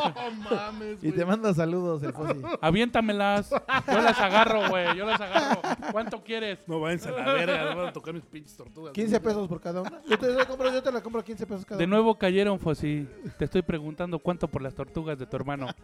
No 0.50 0.56
mames, 0.56 0.98
y 1.02 1.12
te 1.12 1.24
manda 1.24 1.52
saludos 1.52 2.02
el 2.02 2.12
Fossi. 2.12 2.40
Aviéntamelas. 2.60 3.50
Yo 3.50 4.00
las 4.00 4.18
agarro, 4.18 4.68
güey. 4.68 4.96
Yo 4.96 5.04
las 5.04 5.20
agarro. 5.20 5.60
¿Cuánto 5.92 6.22
quieres? 6.22 6.60
No 6.66 6.80
váyanse 6.80 7.08
a 7.08 7.12
la 7.12 7.32
verga. 7.32 7.74
No 7.74 7.76
van 7.80 7.88
a 7.88 7.92
tocar 7.92 8.14
mis 8.14 8.24
pinches 8.24 8.56
tortugas. 8.56 8.92
15 8.92 9.20
pesos 9.20 9.48
por 9.48 9.60
cada 9.60 9.82
una. 9.82 10.00
Yo 10.08 10.18
te, 10.18 10.32
la 10.32 10.46
compro, 10.46 10.72
yo 10.72 10.82
te 10.82 10.92
la 10.92 11.02
compro 11.02 11.20
a 11.20 11.24
15 11.24 11.46
pesos 11.46 11.64
cada 11.64 11.78
De 11.78 11.84
una. 11.84 11.96
nuevo 11.96 12.16
cayeron, 12.16 12.58
Fossi. 12.58 13.06
Te 13.38 13.44
estoy 13.44 13.62
preguntando 13.62 14.18
cuánto 14.18 14.46
por 14.48 14.62
las 14.62 14.74
tortugas 14.74 15.18
de 15.18 15.26
tu 15.26 15.36
hermano. 15.36 15.66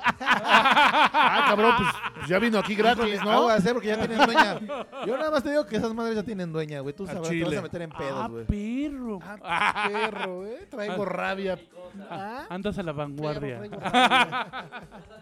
Ah, 0.49 1.47
cabrón, 1.49 1.73
pues, 1.77 1.89
pues 2.15 2.29
ya 2.29 2.39
vino 2.39 2.59
aquí 2.59 2.75
gratis, 2.75 3.21
¿no? 3.25 3.33
¿no? 3.33 3.43
voy 3.43 3.53
a 3.53 3.55
hacer 3.57 3.73
porque 3.73 3.89
ya 3.89 3.99
tienen 4.07 4.25
dueña. 4.27 4.61
Yo 5.07 5.17
nada 5.17 5.31
más 5.31 5.43
te 5.43 5.51
digo 5.51 5.67
que 5.67 5.77
esas 5.77 5.93
madres 5.95 6.15
ya 6.17 6.23
tienen 6.23 6.53
dueña, 6.53 6.81
güey. 6.81 6.95
Tú 6.95 7.05
A 7.05 7.09
sabrás, 7.09 7.29
te 7.29 7.41
vas 7.41 7.49
Chile. 7.49 7.59
a 7.59 7.63
meter 7.63 7.83
en 7.83 7.91
ah, 7.93 7.99
pedos, 7.99 8.31
güey. 8.31 8.45
perro. 8.47 9.19
Ah, 9.43 9.89
perro, 9.91 10.36
eh. 10.45 10.67
Traigo 10.69 11.05
rabia. 11.05 11.59
Ah, 12.11 12.47
Andas 12.51 12.77
a 12.79 12.83
la 12.83 12.93
vanguardia. 12.93 13.59
Traigo 13.59 13.77
rabia. 13.81 14.51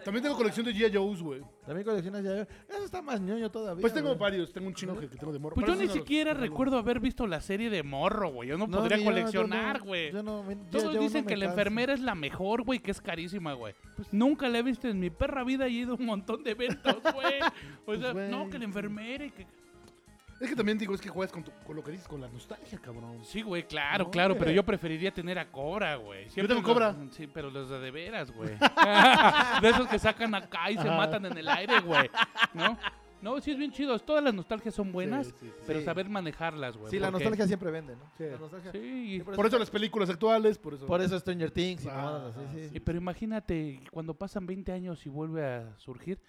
También 0.03 0.23
tengo 0.23 0.35
colección 0.35 0.65
de 0.65 0.73
G.I. 0.73 0.93
Joe's, 0.97 1.21
güey. 1.21 1.41
También 1.65 1.85
coleccionas 1.85 2.23
ya. 2.23 2.41
Eso 2.41 2.83
está 2.83 3.01
más 3.01 3.21
ñoño 3.21 3.49
todavía. 3.49 3.81
Pues 3.81 3.93
tengo 3.93 4.09
güey. 4.09 4.19
varios. 4.19 4.51
Tengo 4.51 4.67
un 4.67 4.73
chingo 4.73 4.99
que, 4.99 5.07
que 5.07 5.15
tengo 5.17 5.31
de 5.31 5.39
morro. 5.39 5.55
Pues 5.55 5.67
yo 5.67 5.75
ni 5.75 5.87
siquiera 5.87 6.33
los- 6.33 6.41
recuerdo 6.41 6.77
haber 6.77 6.99
visto 6.99 7.27
la 7.27 7.39
serie 7.39 7.69
de 7.69 7.83
Morro, 7.83 8.29
güey. 8.31 8.49
Yo 8.49 8.57
no, 8.57 8.67
No, 8.67 8.79
podría 8.79 8.97
yo 8.97 9.03
coleccionar, 9.05 9.79
no, 9.79 9.85
güey. 9.85 10.11
yo 10.11 10.23
no, 10.23 10.49
yo- 10.51 10.57
Todos 10.71 10.93
yo 10.93 10.99
dicen 10.99 11.21
no 11.23 11.27
que 11.27 11.37
la 11.37 11.45
enfermera 11.45 11.93
es 11.93 12.01
la 12.01 12.15
mejor, 12.15 12.63
güey, 12.63 12.79
que 12.79 12.91
es 12.91 12.99
carísima, 13.01 13.53
güey. 13.53 13.73
Nunca 14.11 14.49
la 14.49 14.57
he 14.59 14.63
visto 14.63 14.87
en 14.87 14.99
mi 14.99 15.09
perra 15.09 15.43
vida 15.43 15.67
y 15.67 15.77
he 15.77 15.81
ido 15.81 15.93
a 15.93 15.95
un 15.97 16.05
montón 16.05 16.43
de 16.43 16.51
eventos, 16.51 16.97
güey. 17.13 17.39
O 17.85 17.95
sea, 17.95 18.11
güey. 18.11 18.29
no, 18.31 18.49
que 18.49 18.57
la 18.57 18.65
enfermera 18.65 19.25
y 19.25 19.31
que... 19.31 19.45
Es 20.39 20.49
que 20.49 20.55
también 20.55 20.77
digo, 20.77 20.93
es 20.93 20.99
que 21.01 21.07
juegas 21.09 21.31
con, 21.31 21.43
tu- 21.43 21.51
con 21.65 21.75
lo 21.77 21.83
que 21.83 21.91
dices, 21.91 22.07
con 22.07 22.19
la 22.19 22.27
nostalgia, 22.27 22.77
cabrón. 22.79 23.23
Sí, 23.23 23.41
güey, 23.41 23.65
claro, 23.65 24.03
No, 24.05 24.11
claro, 24.11 24.33
güey. 24.33 24.39
pero 24.39 24.51
yo 24.51 24.63
preferiría 24.63 25.13
tener 25.13 25.39
a 25.39 25.49
Cobra, 25.49 25.95
güey. 25.95 26.29
Siempre 26.29 26.53
tengo 26.53 26.61
los- 26.67 26.73
Cobra. 26.73 26.95
Sí, 27.11 27.27
pero 27.27 27.49
los 27.49 27.69
de 27.69 27.79
de 27.79 27.91
veras, 27.91 28.31
güey. 28.31 28.49
de 29.61 29.69
esos 29.69 29.87
que 29.87 29.97
sacan 29.97 30.35
acá 30.35 30.69
y 30.71 30.77
se 30.77 30.89
matan 30.89 31.25
en 31.25 31.37
el 31.37 31.47
aire, 31.47 31.79
güey. 31.79 32.09
¿No? 32.53 32.77
No, 33.21 33.39
sí 33.39 33.51
es 33.51 33.57
bien 33.57 33.71
chido. 33.71 33.97
Todas 33.97 34.23
las 34.23 34.33
nostalgias 34.33 34.75
son 34.75 34.91
buenas, 34.91 35.27
Sí, 35.27 35.33
sí, 35.39 35.45
sí. 35.47 35.63
pero 35.65 35.81
saber 35.81 36.09
manejarlas, 36.09 36.75
güey. 36.77 36.91
Sí, 36.91 36.99
la 36.99 37.09
nostalgia 37.09 37.47
siempre 37.47 37.71
vende, 37.71 37.95
¿no? 37.95 38.03
Sí. 38.17 38.25
La 38.29 38.37
nostalgia. 38.37 38.71
Sí, 38.73 39.15
y- 39.15 39.19
Por 39.21 39.45
eso 39.47 39.57
las 39.57 39.69
películas 39.71 40.09
actuales, 40.09 40.57
por 40.59 40.73
eso. 40.75 40.85
Por 40.85 41.01
eso 41.01 41.17
Stranger 41.17 41.49
Things 41.49 41.85
y 41.85 41.89
Ah, 41.89 41.93
mamadas 41.95 42.35
así, 42.35 42.69
sí. 42.69 42.75
y 42.75 42.79
pero 42.81 42.97
imagínate, 42.97 43.79
cuando 43.89 44.13
pasan 44.13 44.45
20 44.45 44.73
años 44.73 45.03
y 45.05 45.09
vuelve 45.09 45.45
a 45.45 45.73
surgir, 45.79 46.19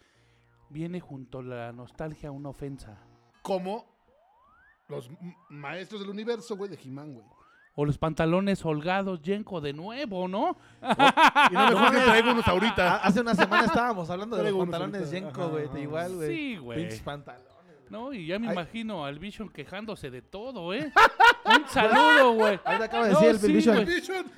viene 0.70 1.00
junto 1.00 1.40
a 1.40 1.42
la 1.42 1.72
nostalgia 1.72 2.30
una 2.30 2.48
ofensa. 2.50 2.98
Como 3.42 3.95
los 4.88 5.10
maestros 5.48 6.00
del 6.00 6.10
universo, 6.10 6.56
güey, 6.56 6.70
de 6.70 6.78
He-Man, 6.82 7.14
güey. 7.14 7.26
O 7.78 7.84
los 7.84 7.98
pantalones 7.98 8.64
holgados, 8.64 9.20
Yenko, 9.20 9.60
de 9.60 9.74
nuevo, 9.74 10.28
¿no? 10.28 10.56
Y 11.50 11.54
no 11.54 11.66
me 11.70 11.72
juzguen, 11.76 12.04
traigo 12.04 12.30
unos 12.30 12.48
Ah, 12.48 12.50
ahorita. 12.52 12.96
Hace 12.96 13.20
una 13.20 13.34
semana 13.34 13.66
estábamos 13.66 14.08
hablando 14.08 14.36
de 14.36 14.50
los 14.50 14.58
pantalones. 14.60 15.10
Yenko, 15.10 15.48
güey. 15.50 15.68
Te 15.68 15.80
Igual, 15.82 16.14
güey. 16.14 16.34
Sí, 16.34 16.56
güey. 16.56 16.78
Pinches 16.78 17.00
pantalones. 17.00 17.46
No, 17.90 18.12
y 18.12 18.26
ya 18.26 18.38
me 18.38 18.46
Ay. 18.48 18.52
imagino 18.54 19.04
al 19.04 19.18
Vision 19.18 19.48
quejándose 19.50 20.10
de 20.10 20.22
todo, 20.22 20.72
¿eh? 20.74 20.90
un 21.44 21.68
saludo, 21.68 22.32
güey. 22.32 22.58
Ahí 22.64 22.78
te 22.78 22.84
acaba 22.84 23.06
de 23.08 23.12
No, 23.12 23.20
decir 23.20 23.34
el 23.34 23.38
sí, 23.40 23.52
Vision. 23.52 23.86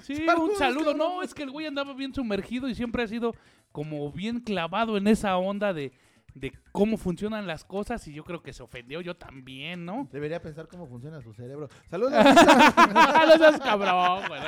Sí, 0.03 0.27
saludos, 0.27 0.51
un 0.51 0.57
saludo. 0.57 0.85
cabrón. 0.93 0.99
No, 0.99 1.23
es 1.23 1.33
que 1.33 1.45
el 1.45 1.51
güey 1.51 1.66
andaba 1.66 1.95
bien 1.95 2.12
sumergido 2.12 2.69
y 2.69 2.75
siempre 2.75 3.05
ha 3.05 3.07
sido 3.07 3.35
como 3.73 4.11
bien 4.11 4.41
clavado 4.41 4.97
en 4.97 5.07
esa 5.07 5.37
onda 5.39 5.73
de, 5.73 5.93
de 6.35 6.53
cómo 6.73 6.97
funcionan 6.97 7.47
las 7.47 7.65
cosas 7.65 8.07
y 8.09 8.13
yo 8.13 8.25
creo 8.25 8.43
que 8.43 8.53
se 8.53 8.63
ofendió 8.63 9.01
yo 9.01 9.17
también, 9.17 9.85
¿no? 9.85 10.09
Debería 10.13 10.41
pensar 10.41 10.69
cómo 10.69 10.87
funciona 10.87 11.21
su 11.21 11.33
cerebro. 11.33 11.69
Saludos. 11.91 12.13
no 12.13 13.39
seas 13.39 13.61
cabrón, 13.61 14.23
güey. 14.29 14.41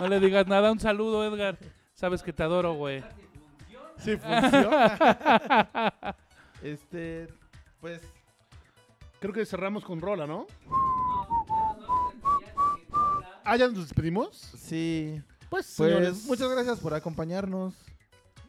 No, 0.00 0.08
le 0.08 0.20
digas 0.20 0.46
nada. 0.46 0.72
Un 0.72 0.80
saludo, 0.80 1.24
Edgar. 1.24 1.58
Sabes 1.94 2.22
que 2.22 2.32
te 2.32 2.42
adoro, 2.42 2.74
güey. 2.74 3.02
Sí 3.98 4.16
funciona. 4.16 6.14
este, 6.62 7.28
pues, 7.80 8.00
Creo 9.20 9.34
que 9.34 9.44
cerramos 9.44 9.84
con 9.84 10.00
Rola, 10.00 10.26
¿no? 10.26 10.46
Ah, 13.44 13.56
¿ya 13.56 13.66
nos 13.66 13.78
despedimos? 13.78 14.36
sí. 14.56 15.20
Pues, 15.50 15.74
Pues, 15.76 15.88
señores, 15.88 16.24
muchas 16.26 16.48
gracias 16.50 16.78
por 16.78 16.94
acompañornos. 16.94 17.74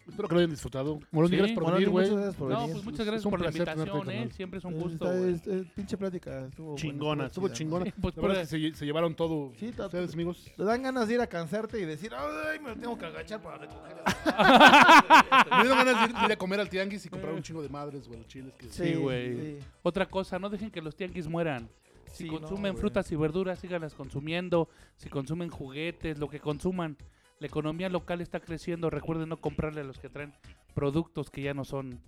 Espero 0.09 0.27
que 0.27 0.35
lo 0.35 0.39
hayan 0.39 0.49
disfrutado. 0.51 0.99
Morón, 1.11 1.29
Sí. 1.29 1.37
gracias 1.37 1.57
por 1.59 1.71
venir, 1.73 1.89
güey. 1.89 2.05
muchas 2.05 2.17
gracias 2.21 2.35
por 2.35 2.49
No, 2.51 2.57
venir. 2.59 2.71
pues 2.73 2.85
muchas 2.85 3.05
gracias 3.05 3.29
por 3.29 3.39
la 3.41 3.47
invitación, 3.47 4.11
¿eh? 4.11 4.29
Siempre 4.31 4.57
es 4.59 4.65
un 4.65 4.73
Eh, 4.73 4.77
gusto, 4.77 5.05
está- 5.05 5.17
güey. 5.19 5.33
es- 5.33 5.47
es 5.47 5.65
pinche 5.73 5.97
plática. 5.97 6.45
Estuvo 6.47 6.75
Chingona, 6.75 7.25
estuvo 7.27 7.47
chingona. 7.49 7.85
Sí, 7.85 7.93
pues, 8.01 8.15
La 8.15 8.21
verdad 8.21 8.35
pura- 8.35 8.41
es 8.43 8.49
que 8.49 8.71
se, 8.71 8.77
se 8.77 8.85
llevaron 8.85 9.15
todo. 9.15 9.51
Sí, 9.59 9.69
Ustedes, 9.77 10.13
amigos. 10.13 10.51
Te 10.55 10.63
dan 10.63 10.83
ganas 10.83 11.07
de 11.07 11.13
ir 11.15 11.21
a 11.21 11.27
cansarte 11.27 11.79
y 11.79 11.85
decir, 11.85 12.11
ay, 12.15 12.59
me 12.59 12.75
tengo 12.75 12.97
que 12.97 13.05
agachar 13.05 13.41
para 13.41 13.57
recoger. 13.57 13.97
Me 15.51 15.61
dieron 15.63 15.77
ganas 15.77 15.99
de 16.03 16.09
ir, 16.09 16.15
de 16.19 16.25
ir 16.25 16.31
a 16.31 16.35
comer 16.37 16.59
al 16.59 16.69
tianguis 16.69 17.05
y 17.05 17.09
comprar 17.09 17.33
un 17.33 17.41
chingo 17.41 17.61
de 17.61 17.69
madres, 17.69 18.07
güey, 18.07 18.25
chiles. 18.27 18.53
Que... 18.55 18.69
Sí, 18.69 18.93
güey. 18.95 19.35
sí. 19.35 19.57
Otra 19.83 20.05
cosa, 20.05 20.39
no 20.39 20.49
dejen 20.49 20.69
que 20.71 20.81
los 20.81 20.95
tianguis 20.95 21.27
mueran. 21.27 21.69
Si 22.11 22.23
Sí, 22.23 22.29
no, 22.29 22.39
consumen 22.39 22.75
frutas 22.75 23.11
y 23.11 23.15
verduras, 23.15 23.59
síganlas 23.59 23.93
consumiendo. 23.93 24.67
Si 24.97 25.09
consumen 25.09 25.49
juguetes, 25.49 26.17
lo 26.17 26.27
que 26.27 26.39
consuman. 26.39 26.97
La 27.39 27.47
economía 27.47 27.89
local 27.89 28.21
está 28.21 28.39
creciendo. 28.39 28.89
Recuerden 28.89 29.29
no 29.29 29.37
comprarle 29.37 29.81
a 29.81 29.83
los 29.83 29.97
que 29.99 30.09
traen 30.09 30.33
productos 30.73 31.29
que 31.29 31.41
ya 31.41 31.53
no 31.53 31.63
son 31.65 31.99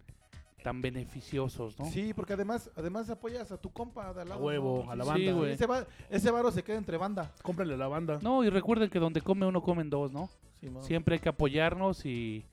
tan 0.63 0.81
beneficiosos, 0.81 1.79
¿no? 1.79 1.85
Sí, 1.85 2.13
porque 2.13 2.33
además, 2.33 2.69
además 2.75 3.09
apoyas 3.09 3.51
a 3.51 3.57
tu 3.59 3.71
compa 3.71 4.13
de 4.13 4.21
al 4.21 4.27
A 4.27 4.29
lado. 4.31 4.43
huevo, 4.43 4.83
¿no? 4.85 4.91
a 4.91 4.95
la 4.95 5.03
Sí, 5.05 5.09
banda. 5.09 5.31
güey. 5.33 5.51
Ese, 5.53 5.65
va- 5.65 5.87
ese 6.09 6.29
varo 6.29 6.51
se 6.51 6.61
queda 6.63 6.77
entre 6.77 6.97
banda. 6.97 7.31
Cómprale 7.41 7.73
a 7.73 7.77
la 7.77 7.87
banda. 7.87 8.19
No, 8.21 8.43
y 8.43 8.49
recuerden 8.49 8.89
que 8.89 8.99
donde 8.99 9.21
come 9.21 9.45
uno 9.47 9.61
comen 9.63 9.89
dos, 9.89 10.11
¿no? 10.11 10.29
Sí. 10.59 10.69
Siempre 10.81 11.15
hay 11.15 11.19
que 11.19 11.29
apoyarnos 11.29 12.05
y 12.05 12.45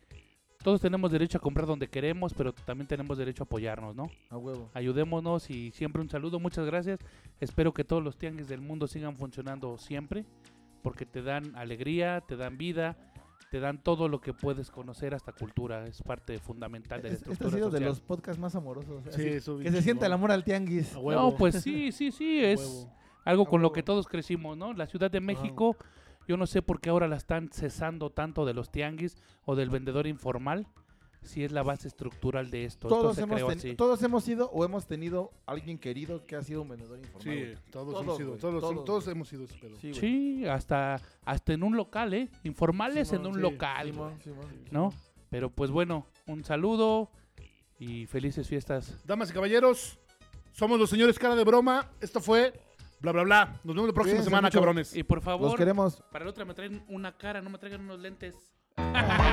todos 0.62 0.80
tenemos 0.80 1.12
derecho 1.12 1.36
a 1.36 1.40
comprar 1.42 1.66
donde 1.66 1.88
queremos, 1.88 2.32
pero 2.32 2.54
también 2.54 2.86
tenemos 2.88 3.18
derecho 3.18 3.42
a 3.42 3.44
apoyarnos, 3.44 3.94
¿no? 3.94 4.10
A 4.30 4.38
huevo. 4.38 4.70
Ayudémonos 4.72 5.50
y 5.50 5.70
siempre 5.72 6.00
un 6.00 6.08
saludo, 6.08 6.40
muchas 6.40 6.64
gracias. 6.64 6.98
Espero 7.40 7.74
que 7.74 7.84
todos 7.84 8.02
los 8.02 8.16
tianguis 8.16 8.48
del 8.48 8.62
mundo 8.62 8.86
sigan 8.86 9.16
funcionando 9.16 9.76
siempre, 9.76 10.24
porque 10.82 11.06
te 11.06 11.22
dan 11.22 11.54
alegría, 11.56 12.20
te 12.22 12.36
dan 12.36 12.56
vida, 12.58 12.96
te 13.50 13.60
dan 13.60 13.82
todo 13.82 14.08
lo 14.08 14.20
que 14.20 14.34
puedes 14.34 14.70
conocer, 14.70 15.14
hasta 15.14 15.32
cultura, 15.32 15.86
es 15.86 16.02
parte 16.02 16.38
fundamental 16.38 17.00
de 17.02 17.08
la 17.08 17.14
Es- 17.14 17.20
Este 17.22 17.30
ha 17.30 17.32
estructura 17.32 17.56
sido 17.58 17.70
de 17.70 17.80
los 17.80 18.00
podcasts 18.00 18.40
más 18.40 18.54
amorosos. 18.54 19.02
Sí, 19.04 19.10
así, 19.10 19.28
eso 19.28 19.58
que 19.58 19.70
se 19.70 19.82
sienta 19.82 20.06
el 20.06 20.12
amor 20.12 20.30
al 20.32 20.44
tianguis. 20.44 20.94
No, 20.94 21.34
pues 21.36 21.54
sí, 21.62 21.92
sí, 21.92 22.10
sí, 22.12 22.40
es 22.44 22.86
algo 23.24 23.46
con 23.46 23.62
lo 23.62 23.72
que 23.72 23.82
todos 23.82 24.06
crecimos, 24.06 24.56
¿no? 24.56 24.72
La 24.74 24.86
Ciudad 24.86 25.10
de 25.10 25.20
México, 25.20 25.76
yo 26.26 26.36
no 26.36 26.46
sé 26.46 26.60
por 26.62 26.80
qué 26.80 26.90
ahora 26.90 27.08
la 27.08 27.16
están 27.16 27.48
cesando 27.50 28.10
tanto 28.10 28.44
de 28.44 28.52
los 28.54 28.70
tianguis 28.70 29.16
o 29.46 29.56
del 29.56 29.70
vendedor 29.70 30.06
informal, 30.06 30.66
si 31.28 31.44
es 31.44 31.52
la 31.52 31.62
base 31.62 31.86
estructural 31.88 32.50
de 32.50 32.64
esto. 32.64 32.88
Todos 32.88 33.16
esto 33.18 33.36
hemos, 33.36 33.56
ten- 33.56 33.76
todos 33.76 34.02
hemos 34.02 34.24
sido 34.24 34.50
o 34.50 34.64
hemos 34.64 34.86
tenido 34.86 35.30
alguien 35.46 35.78
querido 35.78 36.24
que 36.26 36.34
ha 36.36 36.42
sido 36.42 36.62
un 36.62 36.68
vendedor 36.70 36.98
informal. 36.98 37.22
Sí, 37.22 37.54
todos, 37.70 37.92
Todos, 37.92 38.02
hemos 38.02 38.16
sido, 38.16 38.36
todos, 38.36 38.60
todos, 38.60 38.84
todos 38.84 39.08
hemos 39.08 39.28
sido 39.28 39.44
ese 39.44 39.54
pedo. 39.58 39.76
Sí. 39.76 39.94
Sí, 39.94 40.46
hasta, 40.46 41.00
hasta 41.24 41.52
en 41.52 41.62
un 41.62 41.76
local, 41.76 42.12
¿eh? 42.14 42.28
Informales 42.44 43.08
Simón, 43.08 43.20
en 43.26 43.30
un 43.30 43.34
sí, 43.36 43.40
local, 43.40 43.86
Simón, 43.92 44.08
güey, 44.10 44.22
Simón. 44.22 44.46
¿no? 44.70 44.92
Pero 45.30 45.50
pues 45.50 45.70
bueno, 45.70 46.06
un 46.26 46.42
saludo 46.42 47.10
y 47.78 48.06
felices 48.06 48.48
fiestas. 48.48 48.96
Damas 49.06 49.30
y 49.30 49.34
caballeros, 49.34 49.98
somos 50.52 50.78
los 50.80 50.90
señores 50.90 51.18
cara 51.18 51.36
de 51.36 51.44
broma. 51.44 51.90
Esto 52.00 52.20
fue 52.20 52.52
bla 53.00 53.12
bla 53.12 53.22
bla. 53.22 53.60
Nos 53.62 53.74
vemos 53.76 53.88
la 53.88 53.92
próxima 53.94 54.14
Cuídense 54.14 54.24
semana, 54.24 54.48
mucho. 54.48 54.58
cabrones. 54.58 54.96
Y 54.96 55.02
por 55.04 55.18
Los 55.18 55.24
favor, 55.24 55.56
queremos. 55.56 56.02
para 56.10 56.24
la 56.24 56.30
otra 56.30 56.44
me 56.44 56.54
traen 56.54 56.82
una 56.88 57.16
cara, 57.16 57.40
no 57.42 57.50
me 57.50 57.58
traigan 57.58 57.82
unos 57.82 58.00
lentes. 58.00 58.34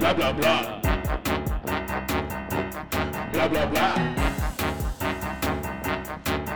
bla 0.00 0.14
bla 0.14 0.32
bla. 0.32 0.80
Bla 3.32 3.48
bla 3.48 3.66
bla. 3.66 3.94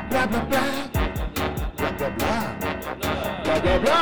bla 0.09 0.27
bla 0.27 0.41
bla. 0.49 0.63
Bla 1.77 1.91
bla 1.99 2.09
bla. 2.17 2.33
Bla 3.45 3.61
bla 3.61 3.79
bla. 3.79 4.01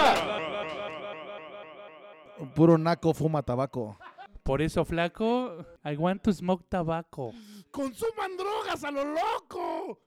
Puro 2.55 2.79
naco 2.79 3.13
fuma 3.13 3.43
tabaco. 3.43 3.97
Por 4.43 4.61
eso, 4.61 4.85
flaco, 4.85 5.65
I 5.85 5.97
want 5.97 6.23
to 6.23 6.33
smoke 6.33 6.65
tobacco. 6.69 7.33
¡Consuman 7.71 8.37
drogas 8.37 8.85
a 8.85 8.91
lo 8.91 9.05
loco! 9.05 10.03